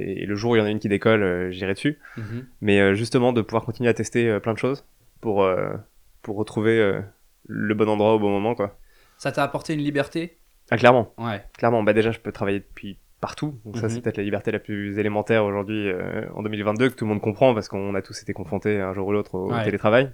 et, 0.00 0.22
et 0.22 0.26
le 0.26 0.34
jour 0.34 0.52
où 0.52 0.56
il 0.56 0.60
y 0.60 0.62
en 0.62 0.64
a 0.64 0.70
une 0.70 0.78
qui 0.78 0.88
décolle, 0.88 1.22
euh, 1.22 1.50
j'irai 1.50 1.74
dessus. 1.74 1.98
Mhm. 2.16 2.46
Mais 2.62 2.94
justement, 2.94 3.32
de 3.32 3.42
pouvoir 3.42 3.64
continuer 3.64 3.90
à 3.90 3.94
tester 3.94 4.38
plein 4.40 4.54
de 4.54 4.58
choses 4.58 4.84
pour, 5.20 5.46
pour 6.22 6.36
retrouver 6.36 7.00
le 7.46 7.74
bon 7.74 7.88
endroit 7.88 8.14
au 8.14 8.18
bon 8.18 8.30
moment, 8.30 8.54
quoi. 8.54 8.78
Ça 9.18 9.32
t'a 9.32 9.42
apporté 9.42 9.74
une 9.74 9.80
liberté? 9.80 10.38
Ah, 10.70 10.76
clairement, 10.76 11.12
Ouais, 11.18 11.44
clairement. 11.56 11.82
Bah, 11.82 11.92
déjà, 11.92 12.12
je 12.12 12.18
peux 12.20 12.32
travailler 12.32 12.60
depuis 12.60 12.98
partout. 13.20 13.58
Donc, 13.64 13.76
ça, 13.76 13.84
Mhm. 13.84 13.88
c'est 13.90 14.00
peut-être 14.00 14.16
la 14.18 14.22
liberté 14.22 14.50
la 14.52 14.58
plus 14.58 14.98
élémentaire 14.98 15.44
aujourd'hui, 15.44 15.88
euh, 15.90 16.26
en 16.34 16.42
2022, 16.42 16.90
que 16.90 16.94
tout 16.94 17.04
le 17.04 17.08
monde 17.10 17.20
comprend 17.20 17.54
parce 17.54 17.68
qu'on 17.68 17.94
a 17.94 18.02
tous 18.02 18.20
été 18.22 18.32
confrontés 18.32 18.80
un 18.80 18.92
jour 18.92 19.08
ou 19.08 19.12
l'autre 19.12 19.34
au, 19.34 19.52
Ouais. 19.52 19.64
télétravail. 19.64 20.12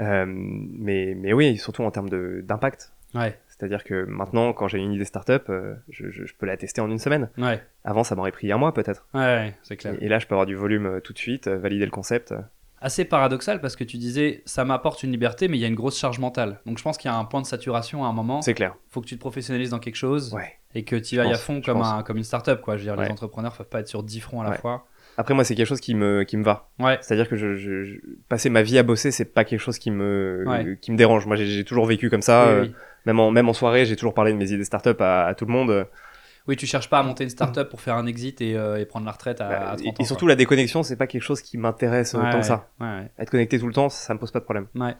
Euh, 0.00 0.24
mais, 0.28 1.14
mais 1.16 1.32
oui, 1.32 1.56
surtout 1.58 1.82
en 1.82 1.90
termes 1.90 2.08
d'impact. 2.42 2.92
ouais, 3.14 3.36
C'est-à-dire 3.48 3.82
que 3.82 4.04
maintenant, 4.04 4.52
quand 4.52 4.68
j'ai 4.68 4.78
une 4.78 4.92
idée 4.92 5.04
startup, 5.04 5.44
euh, 5.48 5.74
je, 5.88 6.10
je, 6.10 6.24
je 6.24 6.34
peux 6.34 6.46
la 6.46 6.56
tester 6.56 6.80
en 6.80 6.90
une 6.90 6.98
semaine. 7.00 7.30
Ouais, 7.36 7.60
Avant, 7.84 8.04
ça 8.04 8.14
m'aurait 8.14 8.30
pris 8.32 8.50
un 8.52 8.58
mois 8.58 8.72
peut-être. 8.72 9.06
ouais, 9.14 9.20
ouais, 9.20 9.54
c'est 9.62 9.76
clair. 9.76 9.94
Et, 10.00 10.04
et 10.06 10.08
là, 10.08 10.18
je 10.20 10.26
peux 10.26 10.34
avoir 10.34 10.46
du 10.46 10.54
volume 10.54 10.86
euh, 10.86 11.00
tout 11.00 11.12
de 11.12 11.18
suite, 11.18 11.48
euh, 11.48 11.58
valider 11.58 11.84
le 11.84 11.90
concept. 11.90 12.32
Assez 12.80 13.04
paradoxal 13.04 13.60
parce 13.60 13.74
que 13.74 13.82
tu 13.82 13.96
disais 13.96 14.42
ça 14.44 14.64
m'apporte 14.64 15.02
une 15.02 15.10
liberté, 15.10 15.48
mais 15.48 15.56
il 15.58 15.60
y 15.60 15.64
a 15.64 15.68
une 15.68 15.74
grosse 15.74 15.98
charge 15.98 16.20
mentale. 16.20 16.60
Donc 16.64 16.78
je 16.78 16.82
pense 16.84 16.96
qu'il 16.96 17.10
y 17.10 17.12
a 17.12 17.16
un 17.16 17.24
point 17.24 17.40
de 17.42 17.46
saturation 17.46 18.04
à 18.04 18.08
un 18.08 18.12
moment. 18.12 18.40
C'est 18.40 18.54
clair. 18.54 18.76
faut 18.88 19.00
que 19.00 19.06
tu 19.06 19.16
te 19.16 19.20
professionnalises 19.20 19.70
dans 19.70 19.80
quelque 19.80 19.96
chose 19.96 20.32
Ouais. 20.32 20.57
Et 20.74 20.84
que 20.84 20.96
tu 20.96 21.18
ailles 21.20 21.32
à 21.32 21.36
fond 21.38 21.60
comme, 21.60 21.80
un, 21.82 22.02
comme 22.02 22.16
une 22.18 22.24
startup. 22.24 22.60
Quoi. 22.60 22.76
Je 22.76 22.84
veux 22.84 22.94
dire, 22.94 23.00
les 23.02 23.10
entrepreneurs 23.10 23.52
peuvent 23.56 23.68
pas 23.68 23.80
être 23.80 23.88
sur 23.88 24.02
10 24.02 24.20
fronts 24.20 24.40
à 24.40 24.44
la 24.44 24.50
Ouais. 24.50 24.58
fois. 24.58 24.86
Après, 25.16 25.34
moi, 25.34 25.42
c'est 25.42 25.56
quelque 25.56 25.66
chose 25.66 25.80
qui 25.80 25.94
me, 25.96 26.22
qui 26.22 26.36
me 26.36 26.44
va. 26.44 26.68
Ouais, 26.78 26.96
C'est-à-dire 27.00 27.28
que 27.28 27.34
je, 27.36 27.56
je- 27.56 27.82
je- 27.82 27.96
passer 28.28 28.50
ma 28.50 28.62
vie 28.62 28.78
à 28.78 28.84
bosser, 28.84 29.10
c'est 29.10 29.24
pas 29.24 29.44
quelque 29.44 29.58
chose 29.60 29.78
qui 29.78 29.90
me, 29.90 30.44
Ouais. 30.46 30.78
qui 30.80 30.92
me 30.92 30.96
dérange. 30.96 31.26
Moi, 31.26 31.34
j'ai 31.36 31.64
toujours 31.64 31.86
vécu 31.86 32.08
comme 32.08 32.22
ça. 32.22 32.44
oui, 32.46 32.52
euh, 32.52 32.62
oui. 32.62 32.74
Même, 33.06 33.18
en, 33.20 33.30
même 33.32 33.48
en 33.48 33.52
soirée, 33.52 33.84
j'ai 33.84 33.96
toujours 33.96 34.14
parlé 34.14 34.32
de 34.32 34.36
mes 34.38 34.52
idées 34.52 34.64
startup 34.64 35.00
à, 35.00 35.26
à 35.26 35.34
tout 35.34 35.44
le 35.46 35.52
monde. 35.52 35.86
Oui, 36.46 36.56
tu 36.56 36.66
cherches 36.66 36.88
pas 36.88 36.98
à 37.00 37.02
monter 37.02 37.24
une 37.24 37.30
startup 37.30 37.68
pour 37.68 37.80
faire 37.80 37.96
un 37.96 38.06
exit 38.06 38.40
et, 38.40 38.56
euh, 38.56 38.78
et 38.78 38.86
prendre 38.86 39.06
la 39.06 39.12
retraite 39.12 39.40
à, 39.40 39.48
Bah, 39.48 39.70
à 39.72 39.76
30 39.76 39.88
ans. 39.88 39.94
et, 40.00 40.04
surtout, 40.04 40.26
la 40.28 40.36
déconnexion, 40.36 40.82
c'est 40.82 40.96
pas 40.96 41.06
quelque 41.06 41.22
chose 41.22 41.42
qui 41.42 41.58
m'intéresse 41.58 42.14
Ouais, 42.14 42.20
autant 42.20 42.40
que 42.40 42.46
ça. 42.46 42.68
Être 43.18 43.30
connecté 43.30 43.58
tout 43.58 43.66
le 43.66 43.72
temps, 43.74 43.88
ça 43.88 44.14
me 44.14 44.18
pose 44.20 44.30
pas 44.30 44.38
de 44.38 44.44
problème. 44.44 44.66
Ouais, 44.76 44.94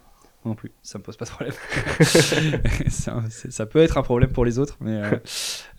non 0.45 0.55
plus, 0.55 0.71
ça 0.83 0.99
me 0.99 1.03
pose 1.03 1.17
pas 1.17 1.25
de 1.25 1.31
problème. 1.31 1.55
ça, 2.89 3.67
peut 3.67 3.81
être 3.81 3.99
un 3.99 4.03
problème 4.03 4.31
pour 4.33 4.45
les 4.45 4.59
autres, 4.59 4.77
mais. 4.81 5.03
euh, 5.03 5.19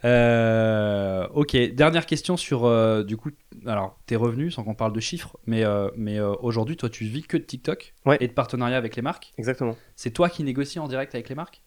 euh, 0.06 1.28
ok, 1.34 1.56
dernière 1.74 2.06
question 2.06 2.38
sur 2.38 2.66
euh, 2.66 3.04
du 3.04 3.18
coup, 3.18 3.32
alors 3.66 3.98
tes 4.06 4.16
revenus, 4.16 4.56
sans 4.56 4.64
qu'on 4.64 4.76
parle 4.76 4.94
de 4.94 5.00
chiffres, 5.00 5.38
mais 5.46 5.64
mais 5.96 6.20
aujourd'hui, 6.20 6.76
toi, 6.78 6.90
tu 6.90 7.06
vis 7.06 7.24
que 7.24 7.38
de 7.38 7.44
TikTok 7.44 7.94
Ouais. 8.06 8.18
et 8.20 8.28
de 8.28 8.34
partenariats 8.34 8.78
avec 8.78 8.96
les 8.96 9.02
marques. 9.02 9.32
Exactement. 9.38 9.76
C'est 9.96 10.12
toi 10.12 10.30
qui 10.30 10.44
négocies 10.44 10.80
en 10.80 10.88
direct 10.88 11.16
avec 11.16 11.30
les 11.30 11.36
marques? 11.36 11.64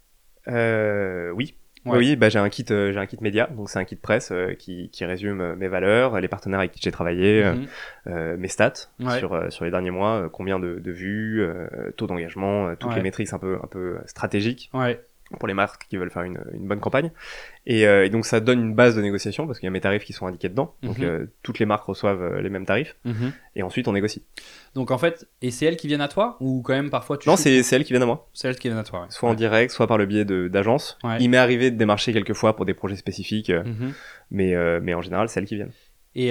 Oui. 0.46 1.56
Ouais. 1.84 1.98
Oui, 1.98 2.16
bah, 2.16 2.28
j'ai 2.28 2.38
un 2.38 2.48
kit, 2.48 2.64
euh, 2.70 2.92
j'ai 2.92 2.98
un 3.00 3.06
kit 3.06 3.18
média, 3.20 3.48
donc 3.48 3.68
c'est 3.68 3.78
un 3.78 3.84
kit 3.84 3.96
presse 3.96 4.30
euh, 4.30 4.54
qui, 4.54 4.88
qui 4.90 5.04
résume 5.04 5.40
euh, 5.40 5.56
mes 5.56 5.66
valeurs, 5.68 6.20
les 6.20 6.28
partenaires 6.28 6.60
avec 6.60 6.70
qui 6.72 6.80
j'ai 6.80 6.92
travaillé, 6.92 7.42
euh, 7.42 7.54
Mhm. 7.54 7.66
euh, 8.06 8.36
mes 8.36 8.48
stats 8.48 8.72
Ouais. 9.00 9.18
sur 9.18 9.52
sur 9.52 9.64
les 9.64 9.70
derniers 9.72 9.90
mois, 9.90 10.28
combien 10.32 10.60
de, 10.60 10.78
de 10.78 10.92
vues, 10.92 11.42
euh, 11.42 11.90
taux 11.96 12.06
d'engagement, 12.06 12.74
toutes 12.76 12.90
Ouais. 12.90 12.96
les 12.96 13.02
métriques 13.02 13.32
un 13.32 13.38
peu 13.38 13.58
un 13.62 13.66
peu 13.66 13.98
stratégiques 14.06 14.70
Ouais, 14.74 15.00
pour 15.38 15.48
les 15.48 15.54
marques 15.54 15.86
qui 15.88 15.96
veulent 15.96 16.10
faire 16.10 16.22
une, 16.22 16.40
une 16.52 16.66
bonne 16.66 16.80
campagne. 16.80 17.10
Et, 17.66 17.86
euh, 17.86 18.04
et 18.04 18.10
donc 18.10 18.26
ça 18.26 18.40
donne 18.40 18.60
une 18.60 18.74
base 18.74 18.96
de 18.96 19.02
négociation 19.02 19.46
parce 19.46 19.58
qu'il 19.58 19.66
y 19.66 19.68
a 19.68 19.70
mes 19.70 19.80
tarifs 19.80 20.04
qui 20.04 20.12
sont 20.12 20.26
indiqués 20.26 20.48
dedans. 20.48 20.74
Donc 20.82 20.98
Mhm. 20.98 21.04
euh, 21.04 21.26
toutes 21.42 21.58
les 21.58 21.66
marques 21.66 21.84
reçoivent 21.84 22.22
euh, 22.22 22.40
les 22.40 22.48
mêmes 22.50 22.66
tarifs 22.66 22.96
Mhm. 23.04 23.32
et 23.56 23.62
ensuite 23.62 23.86
on 23.88 23.92
négocie. 23.92 24.22
Donc 24.74 24.90
en 24.90 24.98
fait, 24.98 25.28
et 25.42 25.50
c'est 25.50 25.66
elles 25.66 25.76
qui 25.76 25.86
viennent 25.86 26.00
à 26.00 26.08
toi 26.08 26.36
ou 26.40 26.62
quand 26.62 26.72
même 26.74 26.90
parfois 26.90 27.18
tu 27.18 27.28
Non, 27.28 27.36
c'est 27.36 27.56
elles 27.72 27.84
qui 27.84 27.92
viennent 27.92 28.02
à 28.02 28.06
moi, 28.06 28.28
c'est 28.32 28.48
elles 28.48 28.56
qui 28.58 28.68
viennent 28.68 28.78
à 28.80 28.84
toi. 28.84 29.00
ouais. 29.02 29.06
soit 29.10 29.28
en 29.28 29.34
direct, 29.34 29.70
soit 29.72 29.86
par 29.86 29.98
le 29.98 30.06
biais 30.06 30.24
d'agences. 30.24 30.98
Ouais. 31.04 31.16
Il 31.20 31.30
m'est 31.30 31.36
arrivé 31.36 31.70
de 31.70 31.76
démarcher 31.76 32.12
quelques 32.12 32.34
fois 32.34 32.56
pour 32.56 32.64
des 32.64 32.74
projets 32.74 32.96
spécifiques, 32.96 33.50
Mhm. 33.50 33.92
mais 34.30 34.54
euh, 34.54 34.80
mais 34.82 34.94
en 34.94 35.02
général 35.02 35.28
c'est 35.28 35.40
elles 35.40 35.46
qui 35.46 35.56
viennent. 35.56 35.72
Et 36.14 36.30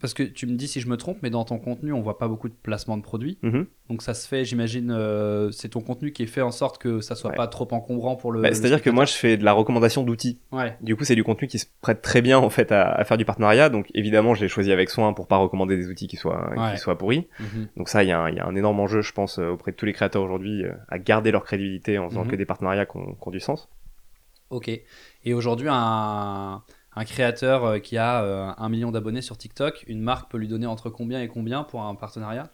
parce 0.00 0.14
que 0.14 0.22
tu 0.22 0.46
me 0.46 0.54
dis 0.56 0.68
si 0.68 0.80
je 0.80 0.88
me 0.88 0.96
trompe, 0.96 1.18
mais 1.22 1.30
dans 1.30 1.44
ton 1.44 1.58
contenu, 1.58 1.92
on 1.92 2.00
voit 2.00 2.18
pas 2.18 2.28
beaucoup 2.28 2.48
de 2.48 2.54
placements 2.54 2.96
de 2.96 3.02
produits. 3.02 3.38
Mhm. 3.42 3.66
Donc 3.90 4.02
ça 4.02 4.14
se 4.14 4.28
fait, 4.28 4.44
j'imagine, 4.44 4.90
euh, 4.90 5.50
c'est 5.50 5.70
ton 5.70 5.80
contenu 5.80 6.12
qui 6.12 6.22
est 6.22 6.26
fait 6.26 6.40
en 6.42 6.50
sorte 6.52 6.78
que 6.78 7.00
ça 7.00 7.14
soit 7.16 7.30
Ouais. 7.30 7.36
pas 7.36 7.48
trop 7.48 7.66
encombrant 7.72 8.14
pour 8.16 8.30
le. 8.30 8.40
Bah, 8.42 8.52
C'est-à-dire 8.54 8.80
que 8.82 8.90
moi 8.90 9.04
je 9.06 9.12
fais 9.14 9.36
de 9.36 9.44
la 9.44 9.52
recommandation 9.52 10.04
d'outils. 10.04 10.38
Ouais, 10.52 10.76
Du 10.80 10.94
coup 10.94 11.04
c'est 11.04 11.14
du 11.16 11.24
contenu 11.24 11.48
qui 11.48 11.58
se 11.58 11.66
prête 11.80 12.00
très 12.02 12.22
bien 12.22 12.38
en 12.38 12.50
fait 12.50 12.70
à, 12.70 12.90
à 12.92 13.04
faire 13.04 13.16
du 13.16 13.24
partenariat. 13.24 13.70
Donc 13.70 13.88
évidemment 13.94 14.34
je 14.34 14.42
l'ai 14.42 14.48
choisi 14.48 14.70
avec 14.72 14.88
soin 14.90 15.12
pour 15.14 15.26
pas 15.26 15.36
recommander 15.38 15.76
des 15.76 15.88
outils 15.88 16.06
qui 16.06 16.16
soient 16.16 16.50
Ouais. 16.56 16.72
qui 16.74 16.78
soient 16.78 16.96
pourris. 16.98 17.26
Mhm. 17.40 17.68
Donc 17.76 17.88
ça, 17.88 18.04
il 18.04 18.08
y, 18.08 18.12
a 18.12 18.20
un- 18.20 18.28
il 18.30 18.36
y 18.36 18.40
a 18.40 18.46
un 18.46 18.54
énorme 18.54 18.78
enjeu, 18.80 19.00
je 19.02 19.12
pense, 19.12 19.38
euh, 19.38 19.48
auprès 19.50 19.72
de 19.72 19.76
tous 19.76 19.86
les 19.86 19.92
créateurs 19.92 20.22
aujourd'hui, 20.22 20.64
euh, 20.64 20.72
à 20.88 20.98
garder 20.98 21.30
leur 21.32 21.44
crédibilité 21.44 21.98
en 21.98 22.08
faisant 22.08 22.24
Mhm. 22.24 22.30
que 22.30 22.36
des 22.36 22.46
partenariats 22.46 22.86
qui 22.86 22.96
ont, 22.98 23.14
qui 23.14 23.28
ont 23.28 23.30
du 23.30 23.40
sens. 23.40 23.68
ok. 24.50 24.70
Et 25.24 25.34
aujourd'hui, 25.34 25.68
un, 25.70 26.62
un 26.98 27.04
créateur 27.04 27.64
euh, 27.64 27.78
qui 27.78 27.96
a 27.96 28.22
euh, 28.24 28.50
un 28.56 28.68
million 28.68 28.90
d'abonnés 28.90 29.22
sur 29.22 29.36
TikTok, 29.38 29.84
une 29.86 30.00
marque 30.00 30.30
peut 30.30 30.38
lui 30.38 30.48
donner 30.48 30.66
entre 30.66 30.90
combien 30.90 31.20
et 31.22 31.28
combien 31.28 31.62
pour 31.62 31.82
un 31.82 31.94
partenariat 31.94 32.50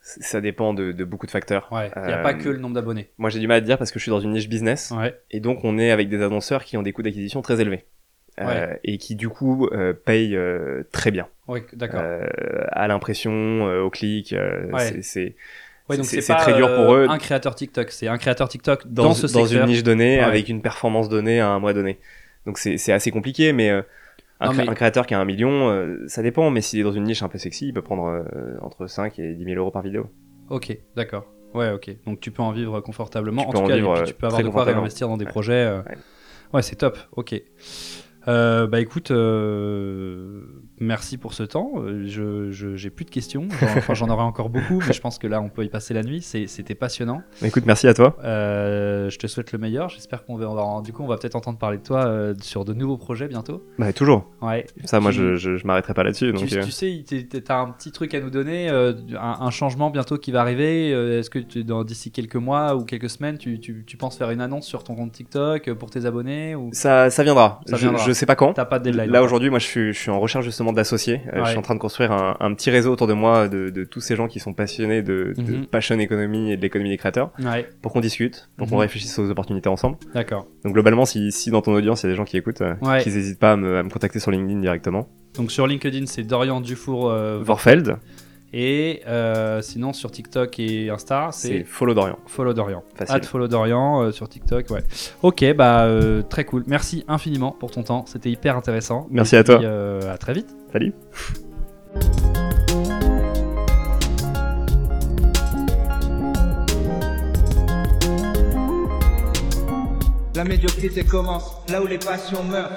Ça 0.00 0.40
dépend 0.40 0.74
de, 0.74 0.92
de 0.92 1.04
beaucoup 1.04 1.26
de 1.26 1.30
facteurs. 1.30 1.68
Ouais, 1.72 1.90
il 1.96 2.02
n'y 2.06 2.12
a 2.12 2.18
Euh, 2.18 2.22
pas 2.22 2.34
que 2.34 2.48
le 2.48 2.58
nombre 2.58 2.74
d'abonnés. 2.74 3.10
Moi, 3.18 3.30
j'ai 3.30 3.40
du 3.40 3.46
mal 3.46 3.58
à 3.58 3.60
dire 3.60 3.78
parce 3.78 3.90
que 3.90 3.98
je 3.98 4.02
suis 4.04 4.10
dans 4.10 4.20
une 4.20 4.32
niche 4.32 4.48
business, 4.48 4.92
Ouais, 4.96 5.18
et 5.30 5.40
donc 5.40 5.64
on 5.64 5.78
est 5.78 5.90
avec 5.90 6.08
des 6.08 6.22
annonceurs 6.22 6.64
qui 6.64 6.76
ont 6.76 6.82
des 6.82 6.92
coûts 6.92 7.02
d'acquisition 7.02 7.42
très 7.42 7.60
élevés. 7.60 7.84
Euh, 8.40 8.72
et 8.82 8.96
qui 8.96 9.14
du 9.14 9.28
coup 9.28 9.68
euh, 9.72 9.92
payent 9.92 10.36
euh, 10.36 10.84
très 10.90 11.10
bien 11.10 11.28
ouais 11.48 11.66
d'accord. 11.74 12.00
euh, 12.02 12.26
à 12.70 12.88
l'impression, 12.88 13.30
euh, 13.30 13.82
au 13.82 13.90
clic. 13.90 14.32
euh, 14.32 14.70
c'est- 15.02 15.34
très 16.36 16.54
dur 16.54 16.74
pour 16.74 16.94
euh, 16.94 17.04
eux. 17.04 17.10
un 17.10 17.18
créateur 17.18 17.54
TikTok, 17.54 17.90
c'est 17.90 18.08
un 18.08 18.16
créateur 18.16 18.48
TikTok 18.48 18.86
dans, 18.86 19.02
dans, 19.04 19.14
ce 19.14 19.26
dans 19.26 19.44
secteur. 19.44 19.64
une 19.66 19.66
niche 19.70 19.82
donnée 19.82 20.20
avec 20.20 20.48
une 20.48 20.62
performance 20.62 21.10
donnée 21.10 21.40
à 21.40 21.48
un 21.48 21.58
mois 21.58 21.74
donné. 21.74 21.98
Donc 22.46 22.58
c'est 22.58 22.92
assez 22.92 23.10
compliqué, 23.10 23.52
mais 23.52 23.70
euh, 23.70 23.82
un, 24.40 24.46
Non, 24.46 24.52
cré- 24.52 24.64
mais- 24.64 24.70
un 24.70 24.74
créateur 24.74 25.06
qui 25.06 25.14
a 25.14 25.20
un 25.20 25.24
million, 25.24 25.70
euh, 25.70 26.04
ça 26.08 26.22
dépend, 26.22 26.50
mais 26.50 26.60
s'il 26.60 26.80
est 26.80 26.82
dans 26.82 26.92
une 26.92 27.04
niche 27.04 27.22
un 27.22 27.28
peu 27.28 27.38
sexy, 27.38 27.68
il 27.68 27.72
peut 27.72 27.82
prendre 27.82 28.06
euh, 28.06 28.56
entre 28.62 28.86
5 28.86 29.18
et 29.18 29.34
10 29.34 29.44
000 29.44 29.56
euros 29.56 29.70
par 29.70 29.82
vidéo. 29.82 30.06
Ok, 30.50 30.76
d'accord. 30.96 31.26
Ouais, 31.54 31.70
ok. 31.70 31.94
Donc 32.06 32.18
tu 32.20 32.30
peux 32.30 32.42
en 32.42 32.50
vivre 32.50 32.80
confortablement. 32.80 33.42
Tu 33.42 33.48
en 33.48 33.52
peux 33.52 33.58
tout 33.58 33.64
en 33.64 33.68
cas, 33.68 33.74
vivre, 33.76 34.02
tu 34.04 34.14
peux 34.14 34.26
avoir 34.26 34.42
de 34.42 34.48
quoi 34.48 34.64
réinvestir 34.64 35.06
dans 35.08 35.16
des 35.16 35.24
Ouais. 35.26 35.30
projets. 35.30 35.70
Ouais. 35.70 35.96
Ouais, 36.54 36.62
c'est 36.62 36.76
top. 36.76 36.98
Ok. 37.12 37.40
Euh, 38.28 38.66
bah 38.66 38.80
écoute, 38.80 39.10
euh, 39.10 40.40
merci 40.80 41.18
pour 41.18 41.34
ce 41.34 41.42
temps. 41.42 41.72
Euh, 41.76 42.04
Je 42.06 42.50
je- 42.50 42.76
j'ai 42.76 42.90
plus 42.90 43.04
de 43.04 43.10
questions. 43.10 43.46
Enfin, 43.50 43.94
j'en 43.94 44.08
aurais 44.08 44.22
encore 44.22 44.48
beaucoup, 44.50 44.80
mais 44.86 44.92
je 44.92 45.00
pense 45.00 45.18
que 45.18 45.26
là, 45.26 45.40
on 45.40 45.48
peut 45.48 45.64
y 45.64 45.68
passer 45.68 45.94
la 45.94 46.02
nuit. 46.02 46.20
C'est- 46.22 46.46
C'était 46.46 46.74
passionnant. 46.74 47.22
Écoute, 47.42 47.64
merci 47.66 47.88
à 47.88 47.94
toi. 47.94 48.16
Euh, 48.24 49.08
je 49.10 49.18
te 49.18 49.26
souhaite 49.26 49.52
le 49.52 49.58
meilleur. 49.58 49.88
J'espère 49.88 50.24
qu'on 50.24 50.36
va, 50.36 50.48
on 50.50 50.54
va- 50.54 50.82
du 50.82 50.92
coup, 50.92 51.02
on 51.02 51.06
va 51.06 51.16
peut-être 51.16 51.36
entendre 51.36 51.58
parler 51.58 51.78
de 51.78 51.82
toi 51.82 52.04
euh, 52.06 52.34
sur 52.40 52.64
de 52.64 52.72
nouveaux 52.74 52.96
projets 52.96 53.28
bientôt. 53.28 53.62
Bah, 53.78 53.92
toujours. 53.92 54.26
Ouais. 54.40 54.66
Ça, 54.84 55.00
moi, 55.00 55.10
Tu- 55.12 55.18
je, 55.18 55.36
je, 55.36 55.56
je 55.56 55.66
m'arrêterai 55.66 55.94
pas 55.94 56.02
là-dessus. 56.02 56.32
Tu, 56.34 56.58
euh, 56.58 56.62
tu 56.62 56.70
sais, 56.70 57.04
t'as 57.44 57.58
un 57.60 57.70
petit 57.70 57.92
truc 57.92 58.14
à 58.14 58.20
nous 58.20 58.30
donner, 58.30 58.68
euh, 58.70 58.92
un, 59.18 59.38
un 59.40 59.50
changement 59.50 59.90
bientôt 59.90 60.18
qui 60.18 60.30
va 60.32 60.40
arriver. 60.40 60.90
Est-ce 60.90 61.30
que 61.30 61.38
tu- 61.38 61.64
dans- 61.64 61.84
d'ici 61.84 62.10
quelques 62.10 62.36
mois 62.36 62.76
ou 62.76 62.84
quelques 62.84 63.10
semaines, 63.10 63.38
tu, 63.38 63.60
tu- 63.60 63.84
tu 63.86 63.96
penses 63.96 64.16
faire 64.16 64.30
une 64.30 64.40
annonce 64.40 64.66
sur 64.66 64.84
ton 64.84 64.94
compte 64.94 65.12
TikTok 65.12 65.72
pour 65.74 65.90
tes 65.90 66.06
abonnés 66.06 66.54
ou? 66.54 66.70
Ça, 66.72 67.10
ça 67.10 67.22
viendra. 67.24 67.60
Ça 67.66 67.76
je, 67.76 67.82
viendra. 67.82 68.04
Je 68.12 68.18
sais 68.18 68.26
pas 68.26 68.36
quand. 68.36 68.52
t'as 68.52 68.64
pas 68.64 68.78
de 68.78 68.84
deadline 68.84 69.10
Là 69.10 69.22
aujourd'hui, 69.22 69.50
moi, 69.50 69.58
je 69.58 69.66
suis, 69.66 69.92
je 69.92 69.98
suis 69.98 70.10
en 70.10 70.20
recherche 70.20 70.44
justement 70.44 70.72
d'associés. 70.72 71.20
Euh, 71.32 71.38
Ouais. 71.38 71.44
Je 71.44 71.48
suis 71.50 71.58
en 71.58 71.62
train 71.62 71.74
de 71.74 71.80
construire 71.80 72.12
un, 72.12 72.36
un 72.40 72.54
petit 72.54 72.70
réseau 72.70 72.92
autour 72.92 73.06
de 73.06 73.12
moi 73.14 73.48
de, 73.48 73.70
de 73.70 73.84
tous 73.84 74.00
ces 74.00 74.16
gens 74.16 74.28
qui 74.28 74.38
sont 74.40 74.52
passionnés 74.54 75.02
de, 75.02 75.34
de 75.36 75.52
Mhm. 75.56 75.66
passion 75.66 75.98
économie 75.98 76.52
et 76.52 76.56
de 76.56 76.62
l'économie 76.62 76.90
des 76.90 76.98
créateurs, 76.98 77.30
Ouais, 77.42 77.68
pour 77.82 77.92
qu'on 77.92 78.00
discute, 78.00 78.48
pour 78.56 78.68
qu'on 78.68 78.76
Mhm. 78.76 78.80
réfléchisse 78.82 79.18
aux 79.18 79.28
opportunités 79.30 79.68
ensemble. 79.68 79.96
d'accord. 80.14 80.46
Donc 80.64 80.74
globalement, 80.74 81.04
si, 81.04 81.32
si 81.32 81.50
dans 81.50 81.62
ton 81.62 81.72
audience 81.72 82.02
il 82.02 82.06
y 82.06 82.08
a 82.08 82.12
des 82.12 82.16
gens 82.16 82.24
qui 82.24 82.36
écoutent, 82.36 82.60
euh, 82.62 82.74
Ouais. 82.82 83.02
qu'ils 83.02 83.14
n'hésitent 83.14 83.38
pas 83.40 83.52
à 83.52 83.56
me, 83.56 83.78
à 83.78 83.82
me 83.82 83.90
contacter 83.90 84.18
sur 84.20 84.30
LinkedIn 84.30 84.60
directement. 84.60 85.08
Donc 85.34 85.50
sur 85.50 85.66
LinkedIn, 85.66 86.06
c'est 86.06 86.22
Dorian 86.22 86.60
Dufour. 86.60 87.10
euh, 87.10 87.40
Vorfeld, 87.42 87.96
et 88.52 89.02
euh, 89.06 89.62
sinon 89.62 89.92
sur 89.92 90.10
TikTok 90.10 90.58
et 90.60 90.90
Insta, 90.90 91.30
c'est 91.32 91.64
Follow 91.64 91.94
Dorian. 91.94 92.18
Follow 92.26 92.52
Dorian. 92.52 92.82
Facile. 92.94 93.16
At 93.16 93.22
Follow 93.22 93.48
Dorian 93.48 94.02
euh, 94.02 94.12
sur 94.12 94.28
TikTok, 94.28 94.70
ouais. 94.70 94.82
Ok, 95.22 95.44
bah 95.54 95.84
euh, 95.84 96.22
très 96.22 96.44
cool. 96.44 96.64
Merci 96.66 97.04
infiniment 97.08 97.52
pour 97.52 97.70
ton 97.70 97.82
temps. 97.82 98.04
C'était 98.06 98.30
hyper 98.30 98.56
intéressant. 98.56 99.06
Merci 99.10 99.36
Et 99.36 99.38
à 99.38 99.44
toi. 99.44 99.56
puis, 99.58 99.66
euh, 99.66 100.12
à 100.12 100.18
très 100.18 100.34
vite. 100.34 100.54
Salut. 100.72 100.92
La 110.34 110.44
médiocrité 110.44 111.04
commence 111.04 111.52
là 111.68 111.82
où 111.82 111.86
les 111.86 111.98
passions 111.98 112.42
meurent. 112.44 112.70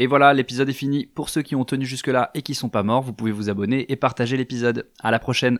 Et 0.00 0.06
voilà, 0.08 0.34
l'épisode 0.34 0.68
est 0.68 0.72
fini. 0.72 1.06
Pour 1.06 1.28
ceux 1.28 1.42
qui 1.42 1.54
ont 1.54 1.64
tenu 1.64 1.86
jusque-là 1.86 2.30
et 2.34 2.42
qui 2.42 2.54
sont 2.54 2.68
pas 2.68 2.82
morts, 2.82 3.02
vous 3.02 3.12
pouvez 3.12 3.30
vous 3.30 3.48
abonner 3.48 3.90
et 3.92 3.96
partager 3.96 4.36
l'épisode. 4.36 4.88
À 5.00 5.10
la 5.10 5.20
prochaine. 5.20 5.52